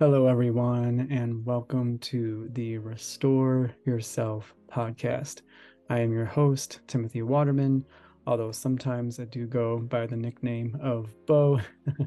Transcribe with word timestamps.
Hello, 0.00 0.28
everyone, 0.28 1.08
and 1.10 1.44
welcome 1.44 1.98
to 1.98 2.48
the 2.52 2.78
Restore 2.78 3.72
Yourself 3.84 4.54
podcast. 4.72 5.42
I 5.90 5.98
am 5.98 6.12
your 6.12 6.24
host, 6.24 6.78
Timothy 6.86 7.22
Waterman, 7.22 7.84
although 8.24 8.52
sometimes 8.52 9.18
I 9.18 9.24
do 9.24 9.48
go 9.48 9.78
by 9.78 10.06
the 10.06 10.16
nickname 10.16 10.78
of 10.80 11.10
Bo. 11.26 11.58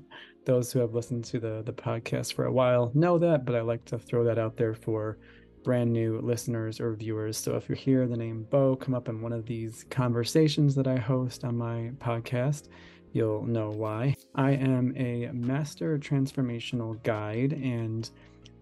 Those 0.45 0.71
who 0.71 0.79
have 0.79 0.93
listened 0.93 1.25
to 1.25 1.39
the, 1.41 1.63
the 1.65 1.73
podcast 1.73 2.33
for 2.33 2.45
a 2.45 2.53
while 2.53 2.93
know 2.95 3.17
that, 3.17 3.43
but 3.43 3.55
I 3.55 3.61
like 3.61 3.83
to 3.85 3.99
throw 3.99 4.23
that 4.23 4.39
out 4.39 4.55
there 4.55 4.73
for 4.73 5.17
brand 5.65 5.91
new 5.91 6.21
listeners 6.21 6.79
or 6.79 6.95
viewers. 6.95 7.37
So 7.37 7.57
if 7.57 7.67
you 7.67 7.75
hear 7.75 8.07
the 8.07 8.15
name 8.15 8.47
Bo 8.49 8.77
come 8.77 8.93
up 8.93 9.09
in 9.09 9.21
one 9.21 9.33
of 9.33 9.45
these 9.45 9.85
conversations 9.89 10.75
that 10.75 10.87
I 10.87 10.95
host 10.95 11.43
on 11.43 11.57
my 11.57 11.91
podcast, 11.97 12.69
you'll 13.13 13.43
know 13.43 13.69
why. 13.69 14.15
I 14.35 14.51
am 14.51 14.93
a 14.95 15.29
master 15.33 15.97
transformational 15.97 17.01
guide 17.03 17.53
and 17.53 18.09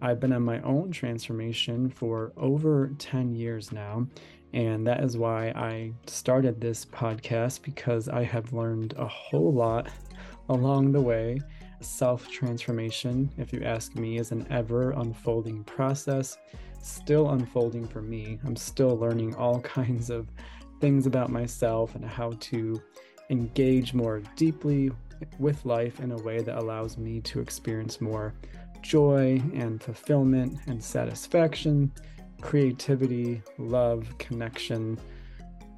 I've 0.02 0.20
been 0.20 0.32
on 0.32 0.42
my 0.42 0.60
own 0.62 0.90
transformation 0.90 1.90
for 1.90 2.32
over 2.36 2.90
10 2.98 3.34
years 3.34 3.70
now. 3.70 4.06
And 4.52 4.86
that 4.86 5.04
is 5.04 5.16
why 5.16 5.48
I 5.50 5.92
started 6.06 6.60
this 6.60 6.84
podcast 6.84 7.62
because 7.62 8.08
I 8.08 8.24
have 8.24 8.52
learned 8.52 8.94
a 8.96 9.06
whole 9.06 9.52
lot 9.52 9.88
along 10.48 10.92
the 10.92 11.00
way. 11.00 11.38
Self 11.80 12.28
transformation, 12.28 13.30
if 13.38 13.52
you 13.52 13.62
ask 13.62 13.94
me, 13.94 14.18
is 14.18 14.32
an 14.32 14.46
ever 14.50 14.90
unfolding 14.92 15.64
process, 15.64 16.36
still 16.82 17.30
unfolding 17.30 17.86
for 17.86 18.02
me. 18.02 18.38
I'm 18.44 18.56
still 18.56 18.96
learning 18.96 19.34
all 19.36 19.60
kinds 19.76 20.10
of 20.10 20.28
things 20.80 21.06
about 21.06 21.30
myself 21.30 21.94
and 21.94 22.04
how 22.04 22.32
to 22.40 22.82
engage 23.30 23.94
more 23.94 24.20
deeply 24.36 24.90
with 25.38 25.64
life 25.64 26.00
in 26.00 26.12
a 26.12 26.18
way 26.18 26.40
that 26.42 26.58
allows 26.58 26.98
me 26.98 27.20
to 27.20 27.40
experience 27.40 28.00
more 28.00 28.34
joy 28.82 29.40
and 29.54 29.82
fulfillment 29.82 30.58
and 30.66 30.82
satisfaction, 30.82 31.92
creativity, 32.40 33.42
love, 33.58 34.06
connection, 34.18 34.98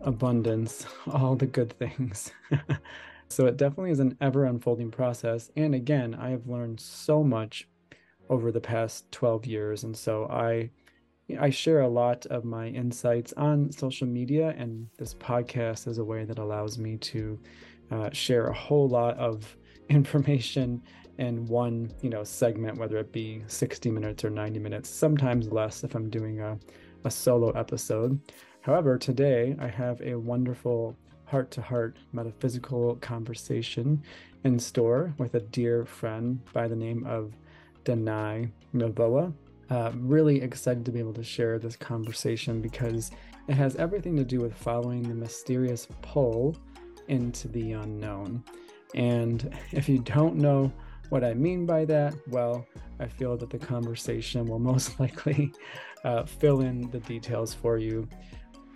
abundance, 0.00 0.86
all 1.12 1.36
the 1.36 1.46
good 1.46 1.72
things. 1.78 2.32
so 3.28 3.46
it 3.46 3.56
definitely 3.56 3.90
is 3.90 4.00
an 4.00 4.16
ever 4.20 4.44
unfolding 4.44 4.90
process. 4.90 5.50
And 5.56 5.74
again, 5.74 6.14
I 6.14 6.30
have 6.30 6.46
learned 6.48 6.80
so 6.80 7.22
much 7.22 7.68
over 8.30 8.50
the 8.50 8.60
past 8.60 9.10
12 9.12 9.46
years. 9.46 9.84
And 9.84 9.96
so 9.96 10.26
I 10.26 10.70
I 11.38 11.50
share 11.50 11.80
a 11.80 11.88
lot 11.88 12.26
of 12.26 12.44
my 12.44 12.68
insights 12.68 13.32
on 13.36 13.70
social 13.72 14.06
media, 14.06 14.54
and 14.56 14.88
this 14.98 15.14
podcast 15.14 15.86
is 15.86 15.98
a 15.98 16.04
way 16.04 16.24
that 16.24 16.38
allows 16.38 16.78
me 16.78 16.96
to 16.98 17.38
uh, 17.90 18.10
share 18.12 18.46
a 18.46 18.54
whole 18.54 18.88
lot 18.88 19.16
of 19.18 19.56
information 19.88 20.82
in 21.18 21.46
one, 21.46 21.92
you 22.00 22.08
know, 22.08 22.24
segment, 22.24 22.78
whether 22.78 22.96
it 22.96 23.12
be 23.12 23.42
60 23.46 23.90
minutes 23.90 24.24
or 24.24 24.30
90 24.30 24.58
minutes, 24.58 24.88
sometimes 24.88 25.52
less 25.52 25.84
if 25.84 25.94
I'm 25.94 26.08
doing 26.08 26.40
a, 26.40 26.58
a 27.04 27.10
solo 27.10 27.50
episode. 27.50 28.18
However, 28.62 28.96
today 28.96 29.56
I 29.60 29.68
have 29.68 30.00
a 30.00 30.14
wonderful 30.14 30.96
heart 31.26 31.50
to 31.52 31.62
heart 31.62 31.98
metaphysical 32.12 32.96
conversation 32.96 34.02
in 34.44 34.58
store 34.58 35.14
with 35.18 35.34
a 35.34 35.40
dear 35.40 35.84
friend 35.84 36.40
by 36.52 36.68
the 36.68 36.76
name 36.76 37.06
of 37.06 37.32
Danay 37.84 38.50
Novoa. 38.74 39.32
Uh, 39.70 39.90
really 39.94 40.42
excited 40.42 40.84
to 40.84 40.92
be 40.92 40.98
able 40.98 41.14
to 41.14 41.24
share 41.24 41.58
this 41.58 41.76
conversation 41.76 42.60
because 42.60 43.10
it 43.48 43.54
has 43.54 43.74
everything 43.76 44.16
to 44.16 44.24
do 44.24 44.38
with 44.38 44.54
following 44.54 45.02
the 45.02 45.14
mysterious 45.14 45.86
pull 46.02 46.56
into 47.08 47.48
the 47.48 47.72
unknown. 47.72 48.44
And 48.94 49.54
if 49.70 49.88
you 49.88 49.98
don't 49.98 50.36
know 50.36 50.72
what 51.08 51.24
I 51.24 51.34
mean 51.34 51.66
by 51.66 51.84
that, 51.86 52.14
well, 52.28 52.66
I 53.00 53.06
feel 53.06 53.36
that 53.36 53.50
the 53.50 53.58
conversation 53.58 54.46
will 54.46 54.58
most 54.72 55.00
likely 55.00 55.52
uh, 56.04 56.24
fill 56.24 56.60
in 56.60 56.90
the 56.90 57.00
details 57.00 57.54
for 57.54 57.78
you. 57.78 58.08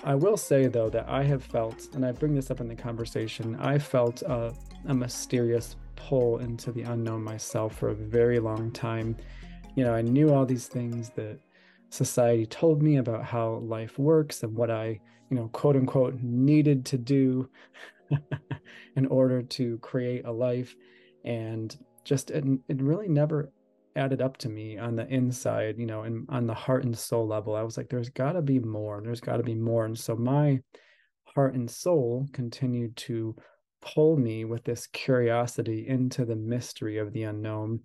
I 0.05 0.15
will 0.15 0.37
say, 0.37 0.67
though, 0.67 0.91
that 0.91 1.09
I 1.09 1.25
have 1.25 1.43
felt, 1.43 1.89
and 1.95 2.05
I 2.05 2.13
bring 2.13 2.35
this 2.35 2.51
up 2.51 2.61
in 2.61 2.69
the 2.69 2.75
conversation, 2.75 3.57
I 3.57 3.79
felt 3.79 4.23
a, 4.23 4.53
a 4.87 4.95
mysterious 4.95 5.77
pull 5.97 6.39
into 6.39 6.71
the 6.71 6.83
unknown 6.83 7.25
myself 7.25 7.75
for 7.77 7.89
a 7.89 7.95
very 7.95 8.39
long 8.39 8.71
time 8.71 9.17
you 9.77 9.85
know, 9.85 9.95
I 9.95 10.03
knew 10.03 10.35
all 10.35 10.47
these 10.47 10.67
things 10.67 11.11
that 11.11 11.39
society 11.91 12.47
told 12.47 12.83
me 12.83 12.97
about 12.97 13.25
how 13.25 13.57
life 13.57 13.99
works 13.99 14.43
and 14.43 14.57
what 14.57 14.71
I, 14.71 14.99
you 15.31 15.37
know, 15.37 15.49
quote 15.53 15.77
unquote, 15.77 16.19
needed 16.23 16.85
to 16.87 16.99
do 16.99 17.49
in 18.97 19.07
order 19.07 19.43
to 19.43 19.79
create 19.79 20.25
a 20.25 20.33
life. 20.33 20.75
And 21.25 21.77
just, 22.05 22.31
it, 22.31 22.45
it 22.69 22.83
really 22.83 23.09
never 23.09 23.53
added 23.97 24.23
up 24.23 24.39
to 24.39 24.49
me 24.49 24.79
on 24.79 24.97
the 24.97 25.07
inside, 25.09 25.79
you 25.79 25.87
know, 25.87 26.03
and 26.03 26.27
on 26.31 26.47
the 26.47 26.55
heart 26.55 26.85
and 26.85 26.97
soul 26.97 27.27
level. 27.27 27.55
I 27.55 27.63
was 27.63 27.77
like, 27.77 27.89
there's 27.89 28.11
got 28.11 28.33
to 28.33 28.43
be 28.43 28.59
more. 28.59 29.01
There's 29.05 29.21
got 29.21 29.37
to 29.37 29.43
be 29.43 29.55
more. 29.55 29.85
And 29.85 29.99
so 29.99 30.17
my 30.17 30.61
heart 31.35 31.55
and 31.55 31.71
soul 31.71 32.27
continued 32.33 32.97
to 32.97 33.37
pull 33.83 34.17
me 34.17 34.45
with 34.45 34.65
this 34.65 34.87
curiosity 34.89 35.87
into 35.87 36.25
the 36.25 36.37
mystery 36.37 36.99
of 36.99 37.13
the 37.13 37.25
unknown 37.25 37.81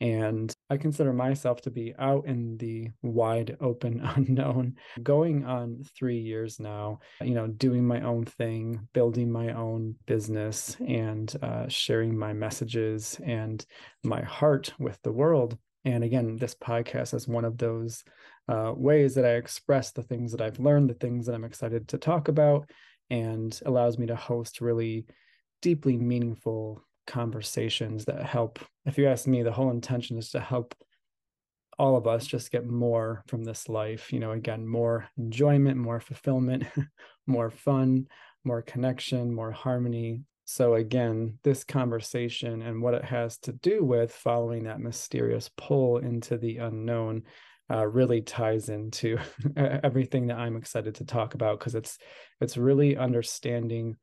and 0.00 0.54
I 0.68 0.76
consider 0.76 1.12
myself 1.12 1.62
to 1.62 1.70
be 1.70 1.94
out 1.98 2.26
in 2.26 2.56
the 2.58 2.90
wide 3.02 3.56
open 3.60 4.00
unknown, 4.16 4.76
going 5.02 5.44
on 5.44 5.84
three 5.96 6.18
years 6.18 6.60
now, 6.60 7.00
you 7.22 7.34
know, 7.34 7.46
doing 7.46 7.86
my 7.86 8.02
own 8.02 8.24
thing, 8.24 8.88
building 8.92 9.30
my 9.30 9.52
own 9.52 9.96
business, 10.06 10.76
and 10.86 11.34
uh, 11.42 11.66
sharing 11.68 12.16
my 12.16 12.32
messages 12.32 13.18
and 13.24 13.64
my 14.04 14.22
heart 14.22 14.72
with 14.78 15.00
the 15.02 15.12
world. 15.12 15.56
And 15.84 16.02
again, 16.04 16.36
this 16.36 16.54
podcast 16.54 17.14
is 17.14 17.28
one 17.28 17.44
of 17.44 17.58
those 17.58 18.04
uh, 18.48 18.72
ways 18.76 19.14
that 19.14 19.24
I 19.24 19.34
express 19.34 19.92
the 19.92 20.02
things 20.02 20.32
that 20.32 20.40
I've 20.40 20.58
learned, 20.58 20.90
the 20.90 20.94
things 20.94 21.26
that 21.26 21.34
I'm 21.34 21.44
excited 21.44 21.88
to 21.88 21.98
talk 21.98 22.28
about, 22.28 22.68
and 23.08 23.58
allows 23.64 23.98
me 23.98 24.06
to 24.06 24.16
host 24.16 24.60
really 24.60 25.06
deeply 25.62 25.96
meaningful 25.96 26.82
conversations 27.06 28.04
that 28.06 28.24
help. 28.24 28.58
If 28.84 28.98
you 28.98 29.08
ask 29.08 29.26
me, 29.26 29.42
the 29.42 29.52
whole 29.52 29.70
intention 29.70 30.18
is 30.18 30.30
to 30.30 30.40
help 30.40 30.74
all 31.78 31.96
of 31.96 32.06
us 32.06 32.26
just 32.26 32.50
get 32.50 32.66
more 32.66 33.22
from 33.26 33.44
this 33.44 33.68
life. 33.68 34.12
You 34.12 34.20
know, 34.20 34.32
again, 34.32 34.66
more 34.66 35.08
enjoyment, 35.18 35.76
more 35.76 36.00
fulfillment, 36.00 36.64
more 37.26 37.50
fun, 37.50 38.06
more 38.44 38.62
connection, 38.62 39.34
more 39.34 39.52
harmony. 39.52 40.22
So, 40.44 40.74
again, 40.74 41.38
this 41.42 41.64
conversation 41.64 42.62
and 42.62 42.80
what 42.80 42.94
it 42.94 43.04
has 43.04 43.38
to 43.38 43.52
do 43.52 43.84
with 43.84 44.12
following 44.12 44.64
that 44.64 44.80
mysterious 44.80 45.50
pull 45.56 45.98
into 45.98 46.38
the 46.38 46.58
unknown 46.58 47.24
uh, 47.70 47.86
really 47.86 48.22
ties 48.22 48.68
into 48.68 49.18
everything 49.56 50.28
that 50.28 50.38
I'm 50.38 50.56
excited 50.56 50.94
to 50.96 51.04
talk 51.04 51.34
about 51.34 51.58
because 51.58 51.74
it's 51.74 51.98
it's 52.40 52.56
really 52.56 52.96
understanding 52.96 53.96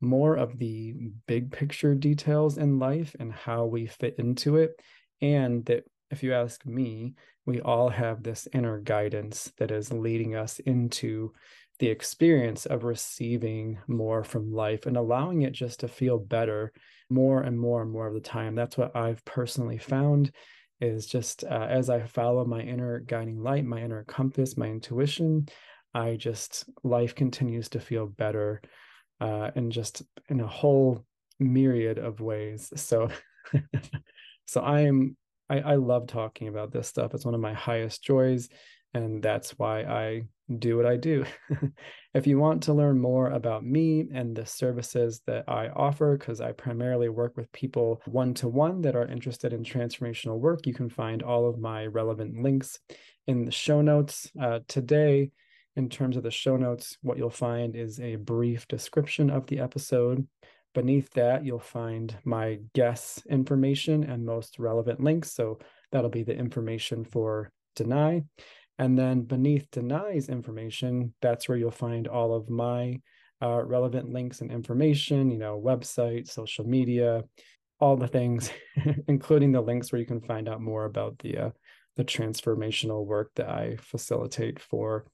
more 0.00 0.36
of 0.36 0.58
the 0.58 0.94
big 1.26 1.52
picture 1.52 1.94
details 1.94 2.58
in 2.58 2.78
life 2.78 3.14
and 3.18 3.32
how 3.32 3.66
we 3.66 3.86
fit 3.86 4.16
into 4.18 4.56
it. 4.56 4.80
And 5.20 5.64
that, 5.66 5.84
if 6.10 6.22
you 6.22 6.32
ask 6.32 6.64
me, 6.66 7.14
we 7.46 7.60
all 7.60 7.88
have 7.88 8.22
this 8.22 8.48
inner 8.52 8.80
guidance 8.80 9.52
that 9.58 9.70
is 9.70 9.92
leading 9.92 10.34
us 10.34 10.58
into 10.60 11.32
the 11.78 11.88
experience 11.88 12.66
of 12.66 12.84
receiving 12.84 13.78
more 13.88 14.22
from 14.22 14.52
life 14.52 14.86
and 14.86 14.96
allowing 14.96 15.42
it 15.42 15.52
just 15.52 15.80
to 15.80 15.88
feel 15.88 16.18
better 16.18 16.72
more 17.08 17.42
and 17.42 17.58
more 17.58 17.82
and 17.82 17.90
more 17.90 18.06
of 18.06 18.14
the 18.14 18.20
time. 18.20 18.54
That's 18.54 18.76
what 18.76 18.94
I've 18.94 19.24
personally 19.24 19.78
found 19.78 20.30
is 20.80 21.06
just 21.06 21.44
uh, 21.44 21.66
as 21.68 21.90
I 21.90 22.00
follow 22.06 22.44
my 22.44 22.60
inner 22.60 23.00
guiding 23.00 23.42
light, 23.42 23.64
my 23.64 23.82
inner 23.82 24.04
compass, 24.04 24.56
my 24.56 24.66
intuition, 24.66 25.48
I 25.94 26.16
just 26.16 26.68
life 26.82 27.14
continues 27.14 27.68
to 27.70 27.80
feel 27.80 28.06
better 28.06 28.62
uh, 29.20 29.50
and 29.54 29.72
just 29.72 30.02
in 30.28 30.40
a 30.40 30.46
whole 30.46 31.04
myriad 31.38 31.98
of 31.98 32.20
ways. 32.20 32.72
So, 32.76 33.08
so 34.46 34.60
I 34.60 34.80
am 34.80 35.16
I, 35.48 35.60
I 35.60 35.74
love 35.74 36.06
talking 36.06 36.48
about 36.48 36.72
this 36.72 36.88
stuff. 36.88 37.12
It's 37.12 37.24
one 37.24 37.34
of 37.34 37.40
my 37.40 37.52
highest 37.52 38.02
joys, 38.04 38.48
and 38.94 39.22
that's 39.22 39.58
why 39.58 39.82
I 39.82 40.22
do 40.58 40.76
what 40.76 40.86
I 40.86 40.96
do. 40.96 41.24
if 42.14 42.26
you 42.26 42.38
want 42.38 42.64
to 42.64 42.72
learn 42.72 43.00
more 43.00 43.30
about 43.30 43.64
me 43.64 44.06
and 44.12 44.34
the 44.34 44.46
services 44.46 45.22
that 45.26 45.44
I 45.48 45.68
offer, 45.68 46.16
because 46.16 46.40
I 46.40 46.52
primarily 46.52 47.08
work 47.08 47.36
with 47.36 47.50
people 47.52 48.00
one 48.06 48.34
to 48.34 48.48
one 48.48 48.80
that 48.82 48.96
are 48.96 49.06
interested 49.06 49.52
in 49.52 49.64
transformational 49.64 50.38
work, 50.38 50.66
you 50.66 50.74
can 50.74 50.88
find 50.88 51.22
all 51.22 51.48
of 51.48 51.58
my 51.58 51.86
relevant 51.86 52.40
links 52.42 52.78
in 53.26 53.44
the 53.44 53.52
show 53.52 53.80
notes. 53.80 54.30
Uh, 54.40 54.60
today, 54.68 55.30
in 55.76 55.88
terms 55.88 56.16
of 56.16 56.22
the 56.22 56.30
show 56.30 56.56
notes, 56.56 56.98
what 57.02 57.16
you'll 57.16 57.30
find 57.30 57.76
is 57.76 58.00
a 58.00 58.16
brief 58.16 58.66
description 58.68 59.30
of 59.30 59.46
the 59.46 59.60
episode. 59.60 60.26
Beneath 60.74 61.10
that, 61.14 61.44
you'll 61.44 61.58
find 61.58 62.16
my 62.24 62.60
guest 62.74 63.26
information 63.26 64.04
and 64.04 64.24
most 64.24 64.58
relevant 64.58 65.00
links. 65.00 65.32
So 65.32 65.58
that'll 65.92 66.10
be 66.10 66.22
the 66.22 66.36
information 66.36 67.04
for 67.04 67.50
Danay. 67.76 68.24
And 68.78 68.98
then 68.98 69.22
beneath 69.22 69.70
Danay's 69.70 70.28
information, 70.28 71.14
that's 71.20 71.48
where 71.48 71.58
you'll 71.58 71.70
find 71.70 72.08
all 72.08 72.34
of 72.34 72.48
my 72.48 73.00
uh, 73.42 73.62
relevant 73.64 74.12
links 74.12 74.40
and 74.40 74.50
information, 74.50 75.30
you 75.30 75.38
know, 75.38 75.60
website, 75.60 76.28
social 76.28 76.66
media, 76.66 77.24
all 77.78 77.96
the 77.96 78.08
things, 78.08 78.50
including 79.08 79.52
the 79.52 79.60
links 79.60 79.90
where 79.90 80.00
you 80.00 80.06
can 80.06 80.20
find 80.20 80.48
out 80.48 80.60
more 80.60 80.84
about 80.84 81.18
the 81.18 81.38
uh, 81.38 81.50
the 81.96 82.04
transformational 82.04 83.04
work 83.04 83.30
that 83.34 83.48
I 83.48 83.76
facilitate 83.76 84.60
for 84.60 85.04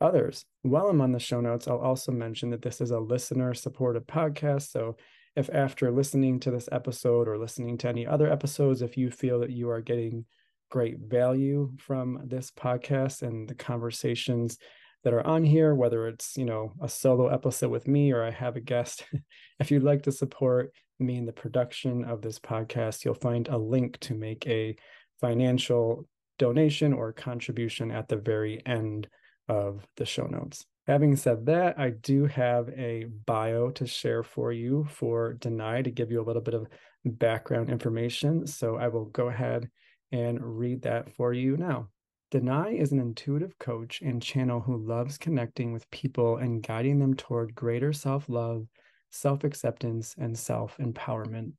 others. 0.00 0.44
While 0.62 0.88
I'm 0.88 1.00
on 1.00 1.12
the 1.12 1.18
show 1.18 1.40
notes, 1.40 1.68
I'll 1.68 1.78
also 1.78 2.12
mention 2.12 2.50
that 2.50 2.62
this 2.62 2.80
is 2.80 2.90
a 2.90 2.98
listener 2.98 3.54
supported 3.54 4.06
podcast. 4.06 4.70
So 4.70 4.96
if 5.36 5.50
after 5.52 5.90
listening 5.90 6.40
to 6.40 6.50
this 6.50 6.68
episode 6.70 7.28
or 7.28 7.38
listening 7.38 7.78
to 7.78 7.88
any 7.88 8.06
other 8.06 8.30
episodes, 8.30 8.82
if 8.82 8.96
you 8.96 9.10
feel 9.10 9.40
that 9.40 9.50
you 9.50 9.70
are 9.70 9.80
getting 9.80 10.24
great 10.70 10.98
value 10.98 11.72
from 11.78 12.20
this 12.24 12.50
podcast 12.50 13.22
and 13.22 13.48
the 13.48 13.54
conversations 13.54 14.58
that 15.02 15.12
are 15.12 15.26
on 15.26 15.44
here, 15.44 15.74
whether 15.74 16.08
it's, 16.08 16.36
you 16.36 16.44
know, 16.44 16.72
a 16.80 16.88
solo 16.88 17.28
episode 17.28 17.70
with 17.70 17.86
me 17.86 18.12
or 18.12 18.22
I 18.22 18.30
have 18.30 18.56
a 18.56 18.60
guest, 18.60 19.04
if 19.60 19.70
you'd 19.70 19.82
like 19.82 20.02
to 20.04 20.12
support 20.12 20.72
me 20.98 21.16
in 21.16 21.26
the 21.26 21.32
production 21.32 22.04
of 22.04 22.22
this 22.22 22.38
podcast, 22.38 23.04
you'll 23.04 23.14
find 23.14 23.48
a 23.48 23.58
link 23.58 23.98
to 24.00 24.14
make 24.14 24.46
a 24.46 24.76
financial 25.20 26.06
donation 26.38 26.92
or 26.92 27.12
contribution 27.12 27.90
at 27.90 28.08
the 28.08 28.16
very 28.16 28.64
end 28.66 29.08
of 29.48 29.86
the 29.96 30.06
show 30.06 30.26
notes. 30.26 30.64
Having 30.86 31.16
said 31.16 31.46
that, 31.46 31.78
I 31.78 31.90
do 31.90 32.26
have 32.26 32.68
a 32.70 33.06
bio 33.26 33.70
to 33.70 33.86
share 33.86 34.22
for 34.22 34.52
you 34.52 34.86
for 34.90 35.34
Danay 35.34 35.84
to 35.84 35.90
give 35.90 36.10
you 36.10 36.20
a 36.20 36.24
little 36.24 36.42
bit 36.42 36.54
of 36.54 36.66
background 37.04 37.70
information. 37.70 38.46
So 38.46 38.76
I 38.76 38.88
will 38.88 39.06
go 39.06 39.28
ahead 39.28 39.70
and 40.12 40.38
read 40.42 40.82
that 40.82 41.14
for 41.14 41.32
you 41.32 41.56
now. 41.56 41.88
Danay 42.32 42.78
is 42.78 42.92
an 42.92 42.98
intuitive 42.98 43.58
coach 43.58 44.02
and 44.02 44.20
channel 44.20 44.60
who 44.60 44.76
loves 44.76 45.16
connecting 45.16 45.72
with 45.72 45.90
people 45.90 46.38
and 46.38 46.62
guiding 46.62 46.98
them 46.98 47.14
toward 47.14 47.54
greater 47.54 47.92
self 47.92 48.28
love, 48.28 48.66
self 49.10 49.44
acceptance, 49.44 50.14
and 50.18 50.36
self 50.36 50.76
empowerment. 50.78 51.52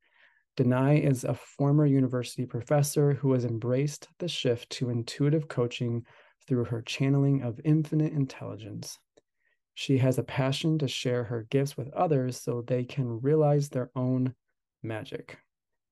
Danay 0.57 1.01
is 1.01 1.23
a 1.23 1.33
former 1.33 1.85
university 1.85 2.45
professor 2.45 3.13
who 3.13 3.33
has 3.33 3.43
embraced 3.43 4.07
the 4.19 4.27
shift 4.27 4.69
to 4.71 4.89
intuitive 4.89 5.47
coaching 5.47 6.05
through 6.47 6.65
her 6.65 6.81
channeling 6.81 7.42
of 7.42 7.59
infinite 7.63 8.13
intelligence. 8.13 9.00
She 9.74 9.97
has 9.97 10.18
a 10.18 10.24
passion 10.24 10.80
to 10.80 10.88
share 10.88 11.24
her 11.25 11.47
gifts 11.50 11.75
with 11.75 11.94
others 11.94 12.39
so 12.39 12.62
they 12.62 12.86
can 12.86 13.21
realize 13.21 13.69
their 13.69 13.92
own 13.95 14.33
magic. 14.81 15.38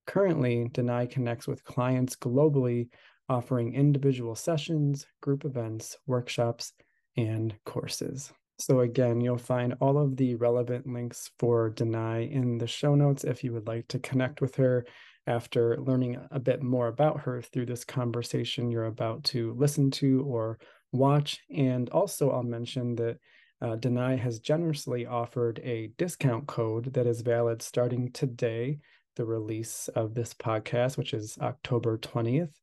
Currently, 0.07 0.69
Danay 0.73 1.09
connects 1.09 1.47
with 1.47 1.63
clients 1.63 2.15
globally, 2.15 2.89
offering 3.29 3.73
individual 3.73 4.35
sessions, 4.35 5.05
group 5.21 5.45
events, 5.45 5.97
workshops, 6.07 6.73
and 7.17 7.55
courses. 7.65 8.31
So, 8.59 8.81
again, 8.81 9.19
you'll 9.19 9.37
find 9.37 9.75
all 9.81 9.97
of 9.97 10.15
the 10.15 10.35
relevant 10.35 10.87
links 10.87 11.31
for 11.39 11.71
Danay 11.71 12.31
in 12.31 12.57
the 12.57 12.67
show 12.67 12.95
notes 12.95 13.23
if 13.23 13.43
you 13.43 13.51
would 13.53 13.67
like 13.67 13.87
to 13.89 13.99
connect 13.99 14.41
with 14.41 14.55
her 14.55 14.85
after 15.27 15.77
learning 15.77 16.17
a 16.31 16.39
bit 16.39 16.61
more 16.61 16.87
about 16.87 17.21
her 17.21 17.41
through 17.41 17.65
this 17.65 17.85
conversation 17.85 18.69
you're 18.69 18.85
about 18.85 19.23
to 19.23 19.53
listen 19.53 19.89
to 19.89 20.23
or 20.23 20.59
watch. 20.91 21.39
And 21.53 21.89
also, 21.89 22.31
I'll 22.31 22.43
mention 22.43 22.95
that 22.95 23.17
uh, 23.61 23.75
Danay 23.77 24.19
has 24.19 24.39
generously 24.39 25.05
offered 25.05 25.59
a 25.63 25.91
discount 25.97 26.47
code 26.47 26.93
that 26.93 27.07
is 27.07 27.21
valid 27.21 27.61
starting 27.61 28.11
today, 28.11 28.79
the 29.15 29.25
release 29.25 29.89
of 29.95 30.13
this 30.13 30.33
podcast, 30.33 30.97
which 30.97 31.13
is 31.13 31.37
October 31.41 31.97
20th, 31.97 32.53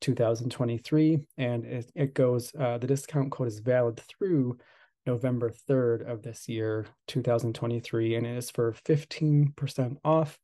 2023. 0.00 1.18
And 1.38 1.64
it, 1.64 1.90
it 1.94 2.14
goes, 2.14 2.52
uh, 2.58 2.78
the 2.78 2.86
discount 2.86 3.30
code 3.30 3.48
is 3.48 3.60
valid 3.60 4.00
through 4.00 4.58
November 5.06 5.52
3rd 5.68 6.10
of 6.10 6.22
this 6.22 6.48
year, 6.48 6.86
2023, 7.06 8.16
and 8.16 8.26
it 8.26 8.36
is 8.36 8.50
for 8.50 8.72
15% 8.72 9.96
off 10.04 10.38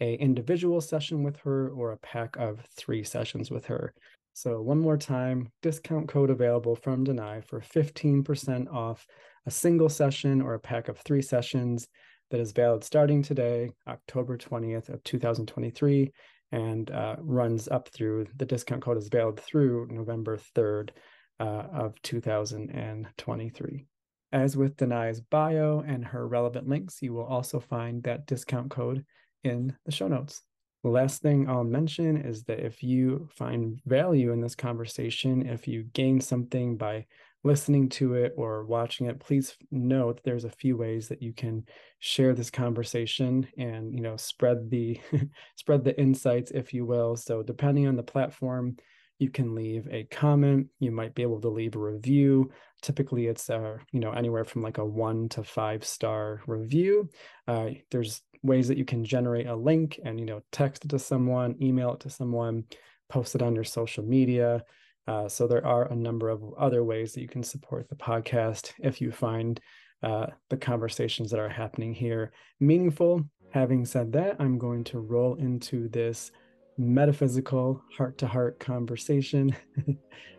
a 0.00 0.14
individual 0.14 0.80
session 0.80 1.22
with 1.22 1.36
her 1.38 1.70
or 1.70 1.92
a 1.92 1.98
pack 1.98 2.36
of 2.36 2.60
three 2.76 3.04
sessions 3.04 3.50
with 3.50 3.66
her. 3.66 3.94
So 4.32 4.60
one 4.60 4.80
more 4.80 4.96
time, 4.96 5.52
discount 5.62 6.08
code 6.08 6.30
available 6.30 6.74
from 6.74 7.04
Danay 7.04 7.44
for 7.44 7.60
15% 7.60 8.72
off 8.72 9.06
a 9.46 9.50
single 9.50 9.88
session 9.88 10.42
or 10.42 10.54
a 10.54 10.60
pack 10.60 10.88
of 10.88 10.98
three 10.98 11.22
sessions 11.22 11.88
that 12.30 12.40
is 12.40 12.52
valid 12.52 12.82
starting 12.82 13.22
today, 13.22 13.70
October 13.86 14.36
20th 14.36 14.88
of 14.88 15.04
2023, 15.04 16.10
and 16.50 16.90
uh, 16.90 17.16
runs 17.20 17.68
up 17.68 17.88
through, 17.88 18.26
the 18.36 18.46
discount 18.46 18.82
code 18.82 18.96
is 18.96 19.08
valid 19.08 19.38
through 19.38 19.86
November 19.90 20.38
3rd 20.56 20.90
uh, 21.38 21.66
of 21.72 22.00
2023. 22.02 23.86
As 24.32 24.56
with 24.56 24.76
Danay's 24.76 25.20
bio 25.20 25.84
and 25.86 26.04
her 26.04 26.26
relevant 26.26 26.68
links, 26.68 27.00
you 27.02 27.12
will 27.12 27.24
also 27.24 27.60
find 27.60 28.02
that 28.02 28.26
discount 28.26 28.70
code 28.70 29.04
in 29.44 29.76
the 29.84 29.92
show 29.92 30.08
notes. 30.08 30.42
The 30.82 30.90
last 30.90 31.22
thing 31.22 31.48
I'll 31.48 31.64
mention 31.64 32.18
is 32.18 32.44
that 32.44 32.60
if 32.60 32.82
you 32.82 33.28
find 33.34 33.80
value 33.86 34.32
in 34.32 34.40
this 34.40 34.54
conversation, 34.54 35.46
if 35.48 35.66
you 35.66 35.84
gain 35.94 36.20
something 36.20 36.76
by 36.76 37.06
listening 37.42 37.88
to 37.90 38.14
it 38.14 38.34
or 38.36 38.64
watching 38.64 39.06
it, 39.06 39.20
please 39.20 39.56
note 39.70 40.20
there's 40.24 40.44
a 40.44 40.50
few 40.50 40.76
ways 40.76 41.08
that 41.08 41.22
you 41.22 41.32
can 41.32 41.64
share 42.00 42.34
this 42.34 42.50
conversation 42.50 43.46
and 43.56 43.94
you 43.94 44.00
know 44.00 44.16
spread 44.16 44.70
the 44.70 45.00
spread 45.56 45.84
the 45.84 45.98
insights, 45.98 46.50
if 46.50 46.74
you 46.74 46.84
will. 46.84 47.16
So 47.16 47.42
depending 47.42 47.86
on 47.86 47.96
the 47.96 48.02
platform, 48.02 48.76
you 49.18 49.30
can 49.30 49.54
leave 49.54 49.88
a 49.90 50.04
comment. 50.04 50.66
You 50.80 50.90
might 50.90 51.14
be 51.14 51.22
able 51.22 51.40
to 51.40 51.48
leave 51.48 51.76
a 51.76 51.78
review. 51.78 52.50
Typically, 52.84 53.28
it's 53.28 53.48
uh, 53.48 53.78
you 53.92 53.98
know 53.98 54.12
anywhere 54.12 54.44
from 54.44 54.60
like 54.60 54.76
a 54.76 54.84
one 54.84 55.26
to 55.30 55.42
five 55.42 55.82
star 55.86 56.42
review. 56.46 57.08
Uh, 57.48 57.70
there's 57.90 58.20
ways 58.42 58.68
that 58.68 58.76
you 58.76 58.84
can 58.84 59.02
generate 59.02 59.46
a 59.46 59.56
link 59.56 59.98
and 60.04 60.20
you 60.20 60.26
know 60.26 60.42
text 60.52 60.84
it 60.84 60.88
to 60.88 60.98
someone 60.98 61.56
email 61.62 61.94
it 61.94 62.00
to 62.00 62.10
someone 62.10 62.62
post 63.08 63.34
it 63.34 63.40
on 63.40 63.54
your 63.54 63.64
social 63.64 64.04
media. 64.04 64.62
Uh, 65.08 65.26
so 65.26 65.46
there 65.46 65.66
are 65.66 65.90
a 65.90 65.96
number 65.96 66.28
of 66.28 66.42
other 66.58 66.84
ways 66.84 67.14
that 67.14 67.22
you 67.22 67.28
can 67.28 67.42
support 67.42 67.88
the 67.88 67.96
podcast 67.96 68.72
if 68.80 69.00
you 69.00 69.10
find 69.10 69.60
uh, 70.02 70.26
the 70.50 70.56
conversations 70.58 71.30
that 71.30 71.40
are 71.40 71.48
happening 71.48 71.94
here 71.94 72.32
meaningful. 72.60 73.24
Having 73.50 73.86
said 73.86 74.12
that 74.12 74.36
i'm 74.40 74.58
going 74.58 74.84
to 74.84 74.98
roll 74.98 75.36
into 75.36 75.88
this 75.88 76.32
metaphysical 76.76 77.82
heart-to-heart 77.96 78.58
conversation. 78.60 79.56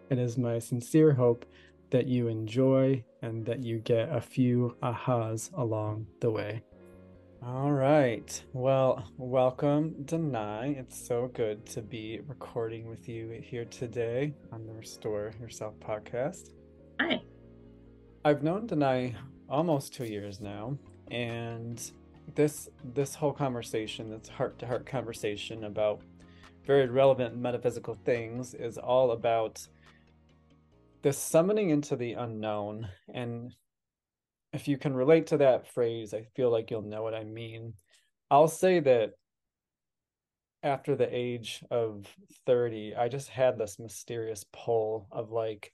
It 0.09 0.19
is 0.19 0.38
my 0.38 0.59
sincere 0.59 1.13
hope 1.13 1.45
that 1.91 2.07
you 2.07 2.27
enjoy 2.27 3.03
and 3.21 3.45
that 3.45 3.63
you 3.63 3.79
get 3.79 4.09
a 4.09 4.21
few 4.21 4.75
ahas 4.81 5.51
along 5.57 6.07
the 6.19 6.31
way 6.31 6.61
all 7.47 7.71
right. 7.71 8.43
Well, 8.53 9.07
welcome, 9.17 9.93
Danay. 10.05 10.79
It's 10.79 10.97
so 10.97 11.27
good 11.27 11.63
to 11.67 11.83
be 11.83 12.21
recording 12.25 12.89
with 12.89 13.07
you 13.07 13.39
here 13.43 13.65
today 13.65 14.33
on 14.51 14.65
the 14.65 14.73
Restore 14.73 15.31
Yourself 15.39 15.75
podcast. 15.79 16.50
Hi. 17.00 17.21
I've 18.24 18.41
known 18.41 18.67
Danay 18.67 19.13
almost 19.48 19.93
two 19.93 20.05
years 20.05 20.41
now, 20.41 20.75
and 21.12 21.79
this 22.33 22.67
this 22.95 23.13
whole 23.13 23.33
conversation, 23.33 24.10
this 24.10 24.27
heart 24.27 24.57
to 24.57 24.65
heart 24.65 24.88
conversation 24.88 25.65
about 25.65 26.01
very 26.65 26.88
relevant 26.88 27.38
metaphysical 27.38 27.93
things, 27.93 28.55
is 28.55 28.79
all 28.79 29.12
about 29.12 29.67
the 31.05 31.13
summoning 31.13 31.69
into 31.69 31.95
the 31.95 32.13
unknown 32.13 32.89
and 33.13 33.55
if 34.53 34.67
you 34.67 34.75
can 34.75 34.95
relate 34.95 35.27
to 35.27 35.38
that 35.38 35.71
phrase, 35.71 36.15
I 36.15 36.24
feel 36.35 36.50
like 36.50 36.71
you'll 36.71 36.81
know 36.81 37.03
what 37.03 37.13
I 37.13 37.24
mean. 37.24 37.74
I'll 38.31 38.47
say 38.47 38.79
that 38.79 39.12
after 40.63 40.95
the 40.95 41.07
age 41.15 41.63
of 41.69 42.07
30, 42.47 42.95
I 42.95 43.07
just 43.07 43.29
had 43.29 43.59
this 43.59 43.77
mysterious 43.77 44.45
pull 44.51 45.07
of 45.12 45.29
like, 45.29 45.71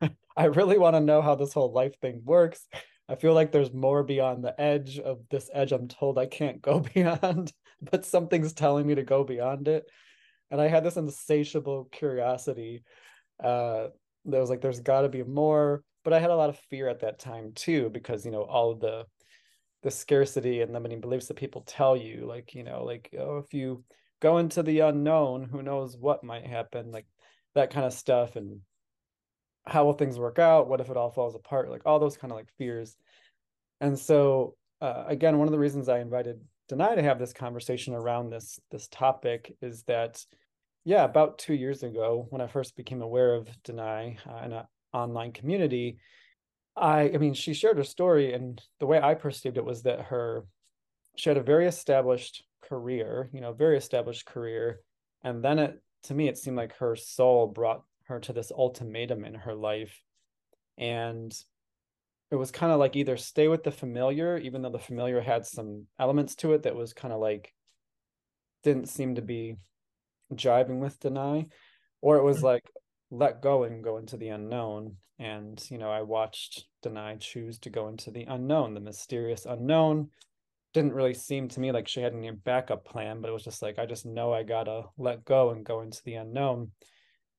I 0.36 0.44
really 0.44 0.78
want 0.78 0.94
to 0.94 1.00
know 1.00 1.22
how 1.22 1.34
this 1.34 1.52
whole 1.52 1.72
life 1.72 1.98
thing 2.00 2.20
works. 2.24 2.68
I 3.08 3.16
feel 3.16 3.34
like 3.34 3.50
there's 3.50 3.72
more 3.72 4.04
beyond 4.04 4.44
the 4.44 4.60
edge 4.60 5.00
of 5.00 5.22
this 5.28 5.50
edge 5.52 5.72
I'm 5.72 5.88
told 5.88 6.20
I 6.20 6.26
can't 6.26 6.62
go 6.62 6.84
beyond, 6.94 7.52
but 7.82 8.06
something's 8.06 8.52
telling 8.52 8.86
me 8.86 8.94
to 8.94 9.02
go 9.02 9.24
beyond 9.24 9.66
it. 9.66 9.90
And 10.52 10.60
I 10.60 10.68
had 10.68 10.84
this 10.84 10.98
insatiable 10.98 11.88
curiosity 11.90 12.84
uh, 13.42 13.88
that 14.26 14.40
was 14.40 14.50
like, 14.50 14.60
there's 14.60 14.80
got 14.80 15.02
to 15.02 15.08
be 15.08 15.22
more 15.22 15.82
but 16.06 16.12
I 16.12 16.20
had 16.20 16.30
a 16.30 16.36
lot 16.36 16.50
of 16.50 16.58
fear 16.70 16.88
at 16.88 17.00
that 17.00 17.18
time 17.18 17.50
too, 17.52 17.90
because 17.90 18.24
you 18.24 18.30
know 18.30 18.42
all 18.42 18.76
the 18.76 19.06
the 19.82 19.90
scarcity 19.90 20.60
and 20.60 20.72
limiting 20.72 21.00
beliefs 21.00 21.26
that 21.26 21.34
people 21.34 21.64
tell 21.66 21.96
you, 21.96 22.26
like 22.28 22.54
you 22.54 22.62
know, 22.62 22.84
like 22.84 23.12
oh, 23.18 23.38
if 23.38 23.52
you 23.52 23.82
go 24.20 24.38
into 24.38 24.62
the 24.62 24.80
unknown, 24.80 25.48
who 25.50 25.62
knows 25.62 25.96
what 25.96 26.22
might 26.22 26.46
happen, 26.46 26.92
like 26.92 27.06
that 27.56 27.70
kind 27.70 27.84
of 27.84 27.92
stuff, 27.92 28.36
and 28.36 28.60
how 29.66 29.84
will 29.84 29.94
things 29.94 30.16
work 30.16 30.38
out? 30.38 30.68
What 30.68 30.80
if 30.80 30.90
it 30.90 30.96
all 30.96 31.10
falls 31.10 31.34
apart? 31.34 31.72
Like 31.72 31.82
all 31.84 31.98
those 31.98 32.16
kind 32.16 32.30
of 32.30 32.36
like 32.36 32.50
fears. 32.56 32.96
And 33.80 33.98
so 33.98 34.54
uh, 34.80 35.06
again, 35.08 35.38
one 35.38 35.48
of 35.48 35.52
the 35.52 35.58
reasons 35.58 35.88
I 35.88 35.98
invited 35.98 36.40
Danay 36.70 36.94
to 36.94 37.02
have 37.02 37.18
this 37.18 37.32
conversation 37.32 37.94
around 37.94 38.30
this 38.30 38.60
this 38.70 38.86
topic 38.86 39.56
is 39.60 39.82
that 39.88 40.24
yeah, 40.86 41.04
about 41.04 41.38
two 41.38 41.52
years 41.52 41.82
ago, 41.82 42.26
when 42.30 42.40
I 42.40 42.46
first 42.46 42.76
became 42.76 43.02
aware 43.02 43.34
of 43.34 43.48
Danay, 43.64 44.16
uh, 44.26 44.36
and 44.42 44.54
I, 44.54 44.64
online 44.96 45.32
community 45.32 45.98
i 46.76 47.10
i 47.14 47.18
mean 47.18 47.34
she 47.34 47.54
shared 47.54 47.76
her 47.76 47.84
story 47.84 48.32
and 48.32 48.62
the 48.80 48.86
way 48.86 49.00
i 49.00 49.14
perceived 49.14 49.56
it 49.56 49.64
was 49.64 49.82
that 49.82 50.00
her 50.00 50.44
she 51.16 51.30
had 51.30 51.36
a 51.36 51.42
very 51.42 51.66
established 51.66 52.44
career 52.62 53.28
you 53.32 53.40
know 53.40 53.52
very 53.52 53.76
established 53.76 54.26
career 54.26 54.80
and 55.22 55.44
then 55.44 55.58
it 55.58 55.80
to 56.02 56.14
me 56.14 56.28
it 56.28 56.38
seemed 56.38 56.56
like 56.56 56.76
her 56.76 56.96
soul 56.96 57.46
brought 57.46 57.82
her 58.04 58.18
to 58.20 58.32
this 58.32 58.52
ultimatum 58.52 59.24
in 59.24 59.34
her 59.34 59.54
life 59.54 60.00
and 60.78 61.34
it 62.30 62.36
was 62.36 62.50
kind 62.50 62.72
of 62.72 62.78
like 62.78 62.96
either 62.96 63.16
stay 63.16 63.48
with 63.48 63.62
the 63.62 63.70
familiar 63.70 64.36
even 64.38 64.62
though 64.62 64.70
the 64.70 64.78
familiar 64.78 65.20
had 65.20 65.46
some 65.46 65.84
elements 65.98 66.34
to 66.34 66.52
it 66.52 66.64
that 66.64 66.76
was 66.76 66.92
kind 66.92 67.14
of 67.14 67.20
like 67.20 67.52
didn't 68.62 68.88
seem 68.88 69.14
to 69.14 69.22
be 69.22 69.56
jiving 70.34 70.78
with 70.78 70.98
Danay 71.00 71.46
or 72.00 72.16
it 72.16 72.24
was 72.24 72.38
mm-hmm. 72.38 72.46
like 72.46 72.70
let 73.10 73.40
go 73.40 73.64
and 73.64 73.84
go 73.84 73.98
into 73.98 74.16
the 74.16 74.28
unknown. 74.28 74.96
And 75.18 75.64
you 75.70 75.78
know 75.78 75.90
i 75.90 76.02
watched 76.02 76.66
Danay 76.84 77.18
choose 77.20 77.58
to 77.60 77.70
go 77.70 77.88
into 77.88 78.10
the 78.10 78.24
unknown 78.24 78.74
the 78.74 78.80
mysterious 78.80 79.46
unknown. 79.46 80.10
Didn't 80.74 80.92
really 80.92 81.14
seem 81.14 81.48
to 81.48 81.60
me 81.60 81.72
like 81.72 81.88
she 81.88 82.00
had 82.02 82.12
any 82.12 82.30
backup 82.30 82.84
plan 82.84 83.20
but 83.20 83.30
it 83.30 83.32
was 83.32 83.44
just 83.44 83.62
like 83.62 83.78
i 83.78 83.86
just 83.86 84.04
know 84.04 84.32
i 84.32 84.42
gotta 84.42 84.84
let 84.98 85.24
go 85.24 85.50
and 85.50 85.64
go 85.64 85.80
into 85.80 86.02
the 86.04 86.14
unknown. 86.14 86.72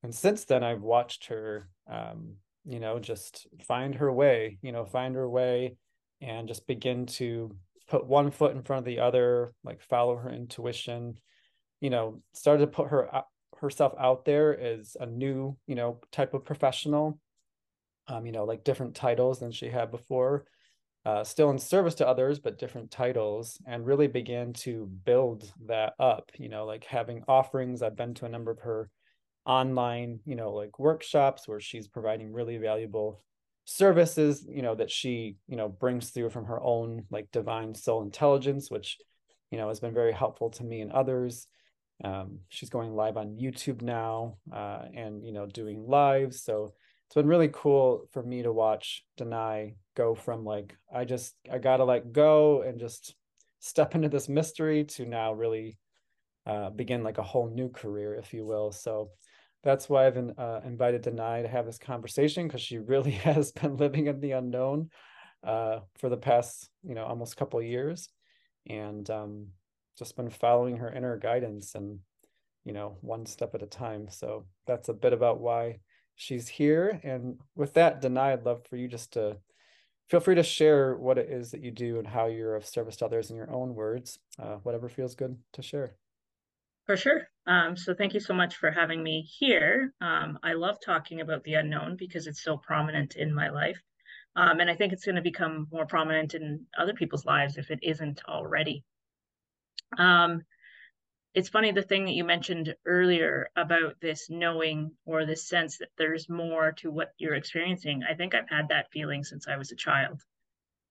And 0.01 0.13
since 0.13 0.45
then 0.45 0.63
i've 0.63 0.81
watched 0.81 1.27
her 1.27 1.69
um, 1.89 2.35
you 2.65 2.79
know 2.79 2.99
just 2.99 3.47
find 3.61 3.95
her 3.95 4.11
way 4.11 4.57
you 4.61 4.71
know 4.71 4.85
find 4.85 5.15
her 5.15 5.29
way 5.29 5.75
and 6.21 6.47
just 6.47 6.67
begin 6.67 7.05
to 7.05 7.55
put 7.87 8.05
one 8.05 8.31
foot 8.31 8.55
in 8.55 8.63
front 8.63 8.79
of 8.79 8.85
the 8.85 8.99
other 8.99 9.53
like 9.63 9.81
follow 9.81 10.15
her 10.17 10.29
intuition 10.29 11.17
you 11.81 11.89
know 11.89 12.21
started 12.33 12.61
to 12.61 12.67
put 12.67 12.89
her 12.89 13.23
herself 13.59 13.93
out 13.99 14.25
there 14.25 14.57
as 14.59 14.95
a 14.99 15.05
new 15.05 15.55
you 15.67 15.75
know 15.75 15.99
type 16.11 16.33
of 16.33 16.45
professional 16.45 17.19
um 18.07 18.25
you 18.25 18.31
know 18.31 18.43
like 18.43 18.63
different 18.63 18.95
titles 18.95 19.39
than 19.39 19.51
she 19.51 19.67
had 19.67 19.91
before 19.91 20.45
uh, 21.05 21.23
still 21.23 21.49
in 21.51 21.57
service 21.57 21.95
to 21.95 22.07
others 22.07 22.37
but 22.37 22.59
different 22.59 22.91
titles 22.91 23.61
and 23.65 23.85
really 23.85 24.07
began 24.07 24.51
to 24.51 24.91
build 25.05 25.49
that 25.65 25.93
up 25.99 26.31
you 26.37 26.49
know 26.49 26.65
like 26.65 26.83
having 26.83 27.23
offerings. 27.29 27.81
I've 27.81 27.95
been 27.95 28.13
to 28.15 28.25
a 28.25 28.29
number 28.29 28.51
of 28.51 28.59
her 28.59 28.89
online 29.45 30.19
you 30.25 30.35
know 30.35 30.51
like 30.51 30.77
workshops 30.79 31.47
where 31.47 31.61
she's 31.61 31.87
providing 31.87 32.33
really 32.33 32.57
valuable 32.57 33.23
services 33.63 34.45
you 34.49 34.61
know 34.61 34.75
that 34.75 34.91
she 34.91 35.37
you 35.47 35.55
know 35.55 35.69
brings 35.69 36.09
through 36.09 36.29
from 36.29 36.43
her 36.43 36.61
own 36.61 37.05
like 37.09 37.31
divine 37.31 37.73
soul 37.73 38.01
intelligence 38.01 38.69
which 38.69 38.97
you 39.49 39.57
know 39.57 39.69
has 39.69 39.79
been 39.79 39.93
very 39.93 40.11
helpful 40.11 40.49
to 40.49 40.65
me 40.65 40.81
and 40.81 40.91
others 40.91 41.47
um, 42.03 42.39
she's 42.49 42.69
going 42.69 42.95
live 42.95 43.17
on 43.17 43.37
youtube 43.37 43.81
now 43.81 44.37
uh, 44.53 44.83
and 44.93 45.23
you 45.23 45.31
know 45.31 45.45
doing 45.45 45.85
lives. 45.87 46.43
So 46.43 46.73
it's 47.07 47.15
been 47.15 47.27
really 47.27 47.49
cool 47.53 48.07
for 48.11 48.21
me 48.21 48.43
to 48.43 48.51
watch 48.51 49.03
Danay 49.19 49.75
go 49.95 50.13
from 50.13 50.43
like 50.43 50.77
i 50.93 51.05
just 51.05 51.33
i 51.51 51.57
gotta 51.57 51.83
let 51.83 52.11
go 52.11 52.61
and 52.61 52.79
just 52.79 53.15
step 53.59 53.95
into 53.95 54.09
this 54.09 54.29
mystery 54.29 54.83
to 54.83 55.05
now 55.05 55.33
really 55.33 55.77
uh, 56.47 56.69
begin 56.69 57.03
like 57.03 57.17
a 57.17 57.23
whole 57.23 57.49
new 57.49 57.69
career 57.69 58.15
if 58.15 58.33
you 58.33 58.45
will. 58.45 58.71
So 58.71 59.09
that's 59.63 59.89
why 59.89 60.07
I've 60.07 60.17
uh, 60.17 60.61
invited 60.65 61.03
Danay 61.03 61.41
to 61.41 61.47
have 61.47 61.65
this 61.65 61.77
conversation 61.77 62.47
because 62.47 62.61
she 62.61 62.77
really 62.93 63.11
has 63.11 63.51
been 63.51 63.75
living 63.75 64.07
in 64.07 64.19
the 64.21 64.31
unknown 64.31 64.89
uh, 65.43 65.79
for 65.99 66.09
the 66.09 66.17
past, 66.17 66.69
you 66.83 66.95
know, 66.95 67.03
almost 67.03 67.37
couple 67.37 67.61
years, 67.61 68.09
and 68.67 69.09
um, 69.09 69.47
just 69.97 70.15
been 70.15 70.29
following 70.29 70.77
her 70.77 70.91
inner 70.91 71.17
guidance 71.17 71.75
and, 71.75 71.99
you 72.63 72.73
know, 72.73 72.97
one 73.01 73.25
step 73.25 73.55
at 73.55 73.63
a 73.63 73.67
time. 73.67 74.07
So 74.09 74.45
that's 74.65 74.89
a 74.89 74.93
bit 74.93 75.13
about 75.13 75.39
why 75.39 75.79
she's 76.15 76.47
here. 76.47 76.99
And 77.03 77.39
with 77.55 77.73
that, 77.75 78.01
Danay, 78.01 78.33
I'd 78.33 78.45
love 78.45 78.65
for 78.69 78.75
you 78.77 78.87
just 78.87 79.13
to 79.13 79.37
feel 80.09 80.19
free 80.19 80.35
to 80.35 80.43
share 80.43 80.95
what 80.95 81.17
it 81.17 81.29
is 81.29 81.51
that 81.51 81.63
you 81.63 81.71
do 81.71 81.99
and 81.99 82.07
how 82.07 82.27
you're 82.27 82.55
of 82.55 82.65
service 82.65 82.95
to 82.97 83.05
others 83.05 83.29
in 83.29 83.35
your 83.35 83.51
own 83.51 83.75
words, 83.75 84.19
uh, 84.39 84.55
whatever 84.63 84.89
feels 84.89 85.15
good 85.15 85.37
to 85.53 85.61
share. 85.61 85.95
For 86.85 86.95
sure. 86.95 87.27
Um, 87.45 87.75
so 87.75 87.93
thank 87.93 88.13
you 88.13 88.21
so 88.21 88.33
much 88.33 88.55
for 88.55 88.71
having 88.71 89.03
me 89.03 89.21
here. 89.21 89.93
Um, 89.99 90.39
I 90.41 90.53
love 90.53 90.77
talking 90.83 91.19
about 91.19 91.43
the 91.43 91.55
unknown 91.55 91.97
because 91.97 92.27
it's 92.27 92.41
so 92.41 92.55
prominent 92.55 93.17
in 93.17 93.33
my 93.33 93.49
life. 93.49 93.81
Um, 94.37 94.59
and 94.59 94.69
I 94.69 94.75
think 94.75 94.93
it's 94.93 95.03
going 95.03 95.15
to 95.15 95.21
become 95.21 95.67
more 95.71 95.85
prominent 95.85 96.33
in 96.33 96.65
other 96.77 96.93
people's 96.93 97.25
lives 97.25 97.57
if 97.57 97.71
it 97.71 97.79
isn't 97.81 98.21
already. 98.29 98.85
Um, 99.97 100.43
it's 101.33 101.49
funny 101.49 101.71
the 101.71 101.83
thing 101.83 102.05
that 102.05 102.15
you 102.15 102.23
mentioned 102.23 102.75
earlier 102.85 103.49
about 103.55 103.99
this 104.01 104.29
knowing 104.29 104.91
or 105.05 105.25
this 105.25 105.47
sense 105.47 105.77
that 105.77 105.89
there's 105.97 106.29
more 106.29 106.71
to 106.77 106.89
what 106.89 107.13
you're 107.17 107.35
experiencing. 107.35 108.03
I 108.03 108.15
think 108.15 108.33
I've 108.33 108.49
had 108.49 108.69
that 108.69 108.91
feeling 108.91 109.23
since 109.23 109.47
I 109.47 109.57
was 109.57 109.71
a 109.71 109.75
child, 109.75 110.21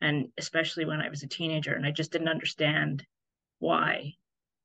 and 0.00 0.28
especially 0.38 0.84
when 0.84 1.00
I 1.00 1.08
was 1.08 1.22
a 1.22 1.28
teenager, 1.28 1.74
and 1.74 1.84
I 1.84 1.90
just 1.90 2.12
didn't 2.12 2.28
understand 2.28 3.04
why 3.58 4.14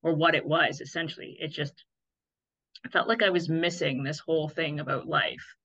or 0.03 0.13
what 0.13 0.35
it 0.35 0.45
was 0.45 0.81
essentially 0.81 1.37
it 1.39 1.49
just 1.49 1.85
felt 2.91 3.07
like 3.07 3.23
i 3.23 3.29
was 3.29 3.49
missing 3.49 4.03
this 4.03 4.19
whole 4.19 4.49
thing 4.49 4.79
about 4.79 5.07
life 5.07 5.55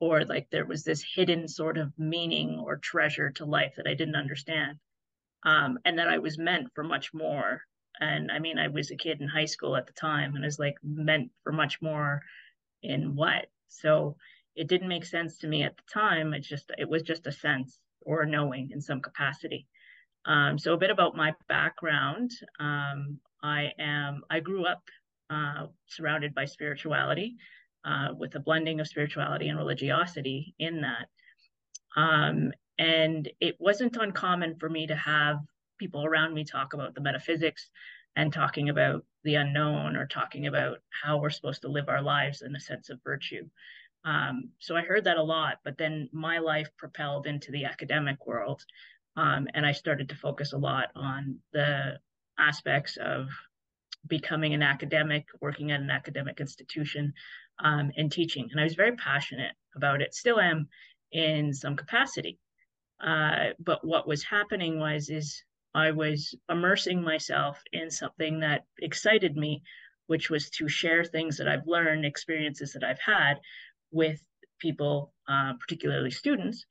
or 0.00 0.24
like 0.24 0.48
there 0.50 0.66
was 0.66 0.84
this 0.84 1.04
hidden 1.14 1.48
sort 1.48 1.78
of 1.78 1.92
meaning 1.98 2.58
or 2.58 2.76
treasure 2.76 3.30
to 3.30 3.44
life 3.44 3.74
that 3.76 3.86
i 3.86 3.94
didn't 3.94 4.16
understand 4.16 4.78
um, 5.44 5.78
and 5.84 5.98
that 5.98 6.08
i 6.08 6.18
was 6.18 6.38
meant 6.38 6.68
for 6.74 6.82
much 6.82 7.14
more 7.14 7.62
and 8.00 8.30
i 8.30 8.38
mean 8.38 8.58
i 8.58 8.68
was 8.68 8.90
a 8.90 8.96
kid 8.96 9.20
in 9.20 9.28
high 9.28 9.44
school 9.44 9.76
at 9.76 9.86
the 9.86 9.92
time 9.92 10.34
and 10.34 10.44
I 10.44 10.48
was 10.48 10.58
like 10.58 10.76
meant 10.82 11.30
for 11.42 11.52
much 11.52 11.80
more 11.80 12.22
in 12.82 13.16
what 13.16 13.46
so 13.68 14.16
it 14.54 14.68
didn't 14.68 14.88
make 14.88 15.04
sense 15.04 15.38
to 15.38 15.48
me 15.48 15.62
at 15.62 15.76
the 15.76 15.82
time 15.92 16.34
it 16.34 16.40
just 16.40 16.70
it 16.78 16.88
was 16.88 17.02
just 17.02 17.26
a 17.26 17.32
sense 17.32 17.78
or 18.02 18.22
a 18.22 18.28
knowing 18.28 18.70
in 18.72 18.80
some 18.80 19.00
capacity 19.00 19.66
um, 20.26 20.58
so 20.58 20.74
a 20.74 20.76
bit 20.76 20.90
about 20.90 21.16
my 21.16 21.32
background. 21.48 22.32
Um, 22.58 23.20
I 23.42 23.70
am 23.78 24.22
I 24.28 24.40
grew 24.40 24.66
up 24.66 24.82
uh, 25.30 25.66
surrounded 25.86 26.34
by 26.34 26.44
spirituality, 26.44 27.36
uh, 27.84 28.08
with 28.16 28.34
a 28.34 28.40
blending 28.40 28.80
of 28.80 28.88
spirituality 28.88 29.48
and 29.48 29.58
religiosity 29.58 30.54
in 30.58 30.82
that. 30.82 31.06
Um, 31.96 32.52
and 32.78 33.28
it 33.40 33.56
wasn't 33.58 33.96
uncommon 33.96 34.56
for 34.58 34.68
me 34.68 34.86
to 34.88 34.96
have 34.96 35.38
people 35.78 36.04
around 36.04 36.34
me 36.34 36.44
talk 36.44 36.74
about 36.74 36.94
the 36.94 37.00
metaphysics 37.00 37.70
and 38.16 38.32
talking 38.32 38.68
about 38.68 39.04
the 39.24 39.34
unknown 39.34 39.96
or 39.96 40.06
talking 40.06 40.46
about 40.46 40.78
how 40.90 41.18
we're 41.18 41.30
supposed 41.30 41.62
to 41.62 41.68
live 41.68 41.88
our 41.88 42.02
lives 42.02 42.42
in 42.42 42.56
a 42.56 42.60
sense 42.60 42.88
of 42.88 43.02
virtue. 43.04 43.46
Um, 44.04 44.50
so 44.58 44.76
I 44.76 44.82
heard 44.82 45.04
that 45.04 45.18
a 45.18 45.22
lot, 45.22 45.58
but 45.64 45.76
then 45.76 46.08
my 46.12 46.38
life 46.38 46.68
propelled 46.78 47.26
into 47.26 47.50
the 47.50 47.64
academic 47.64 48.26
world. 48.26 48.64
Um, 49.16 49.48
and 49.54 49.66
I 49.66 49.72
started 49.72 50.08
to 50.10 50.14
focus 50.14 50.52
a 50.52 50.58
lot 50.58 50.88
on 50.94 51.40
the 51.52 51.98
aspects 52.38 52.96
of 52.98 53.28
becoming 54.06 54.54
an 54.54 54.62
academic, 54.62 55.26
working 55.40 55.72
at 55.72 55.80
an 55.80 55.90
academic 55.90 56.40
institution, 56.40 57.12
um, 57.58 57.90
and 57.96 58.12
teaching. 58.12 58.48
And 58.50 58.60
I 58.60 58.64
was 58.64 58.74
very 58.74 58.94
passionate 58.96 59.52
about 59.74 60.00
it, 60.02 60.14
still 60.14 60.38
am 60.38 60.68
in 61.12 61.52
some 61.52 61.76
capacity. 61.76 62.38
Uh, 63.00 63.50
but 63.58 63.84
what 63.84 64.06
was 64.06 64.22
happening 64.22 64.78
was 64.78 65.10
is 65.10 65.42
I 65.76 65.90
was 65.90 66.34
immersing 66.48 67.02
myself 67.02 67.62
in 67.70 67.90
something 67.90 68.40
that 68.40 68.64
excited 68.78 69.36
me, 69.36 69.62
which 70.06 70.30
was 70.30 70.48
to 70.50 70.68
share 70.68 71.04
things 71.04 71.36
that 71.36 71.48
I've 71.48 71.66
learned, 71.66 72.06
experiences 72.06 72.72
that 72.72 72.82
I've 72.82 72.98
had 72.98 73.34
with 73.90 74.18
people, 74.58 75.12
uh, 75.28 75.52
particularly 75.60 76.10
students, 76.10 76.64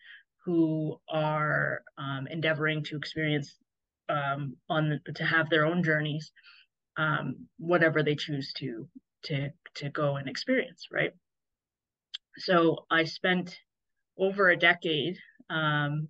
who 0.43 0.99
are 1.07 1.83
um, 1.99 2.25
endeavoring 2.31 2.83
to 2.85 2.97
experience 2.97 3.55
um, 4.09 4.57
on 4.69 4.89
the, 4.89 5.13
to 5.13 5.23
have 5.23 5.49
their 5.49 5.65
own 5.67 5.83
journeys, 5.83 6.31
um, 6.97 7.47
whatever 7.57 8.01
they 8.01 8.15
choose 8.15 8.53
to 8.53 8.89
to 9.25 9.49
to 9.75 9.89
go 9.89 10.15
and 10.15 10.27
experience, 10.27 10.87
right? 10.91 11.13
So 12.37 12.85
I 12.89 13.03
spent 13.03 13.55
over 14.17 14.49
a 14.49 14.57
decade 14.57 15.17
um, 15.49 16.09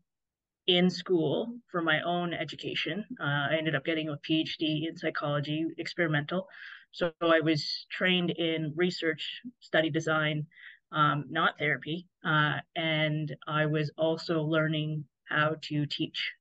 in 0.68 0.90
school 0.90 1.60
for 1.72 1.82
my 1.82 2.02
own 2.02 2.34
education. 2.34 3.06
Uh, 3.20 3.48
I 3.52 3.56
ended 3.58 3.76
up 3.76 3.86
getting 3.86 4.10
a 4.10 4.18
PhD 4.18 4.88
in 4.88 4.98
psychology, 4.98 5.66
experimental. 5.78 6.48
So 6.92 7.14
I 7.22 7.42
was 7.42 7.86
trained 7.92 8.32
in 8.32 8.74
research, 8.76 9.42
study 9.60 9.90
design, 9.90 10.48
um, 10.92 11.26
not 11.30 11.58
therapy, 11.60 12.08
uh, 12.24 12.60
and 12.76 13.36
I 13.48 13.66
was 13.66 13.92
also 13.98 14.44
learning 14.44 15.06
how 15.30 15.56
to 15.64 15.86
teach 15.86 16.34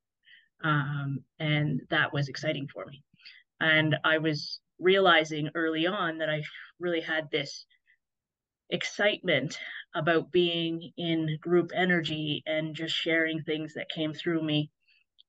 um, 0.63 1.21
and 1.39 1.81
that 1.91 2.13
was 2.13 2.29
exciting 2.29 2.69
for 2.73 2.87
me. 2.87 3.03
And 3.61 3.97
I 4.05 4.19
was 4.19 4.61
realizing 4.79 5.51
early 5.55 5.87
on 5.87 6.19
that 6.19 6.31
I 6.31 6.43
really 6.81 7.01
had 7.01 7.31
this 7.31 7.67
excitement 8.75 9.59
about 9.95 10.33
being 10.33 10.93
in 10.97 11.39
group 11.41 11.71
energy 11.75 12.43
and 12.47 12.75
just 12.75 12.95
sharing 12.95 13.43
things 13.43 13.75
that 13.75 13.89
came 13.89 14.13
through 14.13 14.43
me. 14.43 14.71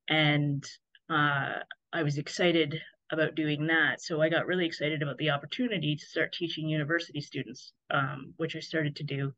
And 0.09 0.63
uh, 1.09 1.59
I 1.93 2.03
was 2.03 2.17
excited 2.17 2.81
about 3.11 3.35
doing 3.35 3.67
that. 3.67 4.01
So 4.01 4.21
I 4.21 4.29
got 4.29 4.47
really 4.47 4.65
excited 4.65 5.01
about 5.03 5.17
the 5.17 5.29
opportunity 5.29 5.95
to 5.95 6.05
start 6.05 6.33
teaching 6.33 6.67
university 6.67 7.21
students, 7.21 7.71
um, 7.91 8.33
which 8.37 8.55
I 8.55 8.59
started 8.59 8.95
to 8.97 9.03
do 9.03 9.33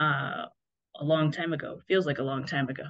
uh, 0.00 0.46
a 0.96 1.04
long 1.04 1.30
time 1.30 1.52
ago. 1.52 1.80
Feels 1.86 2.06
like 2.06 2.18
a 2.18 2.24
long 2.24 2.44
time 2.44 2.68
ago 2.68 2.84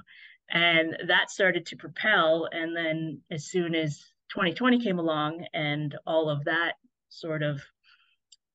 and 0.51 0.97
that 1.07 1.29
started 1.29 1.65
to 1.67 1.75
propel 1.77 2.47
and 2.51 2.75
then 2.75 3.21
as 3.29 3.45
soon 3.45 3.75
as 3.75 3.99
2020 4.29 4.79
came 4.83 4.99
along 4.99 5.45
and 5.53 5.95
all 6.05 6.29
of 6.29 6.43
that 6.45 6.73
sort 7.09 7.43
of 7.43 7.61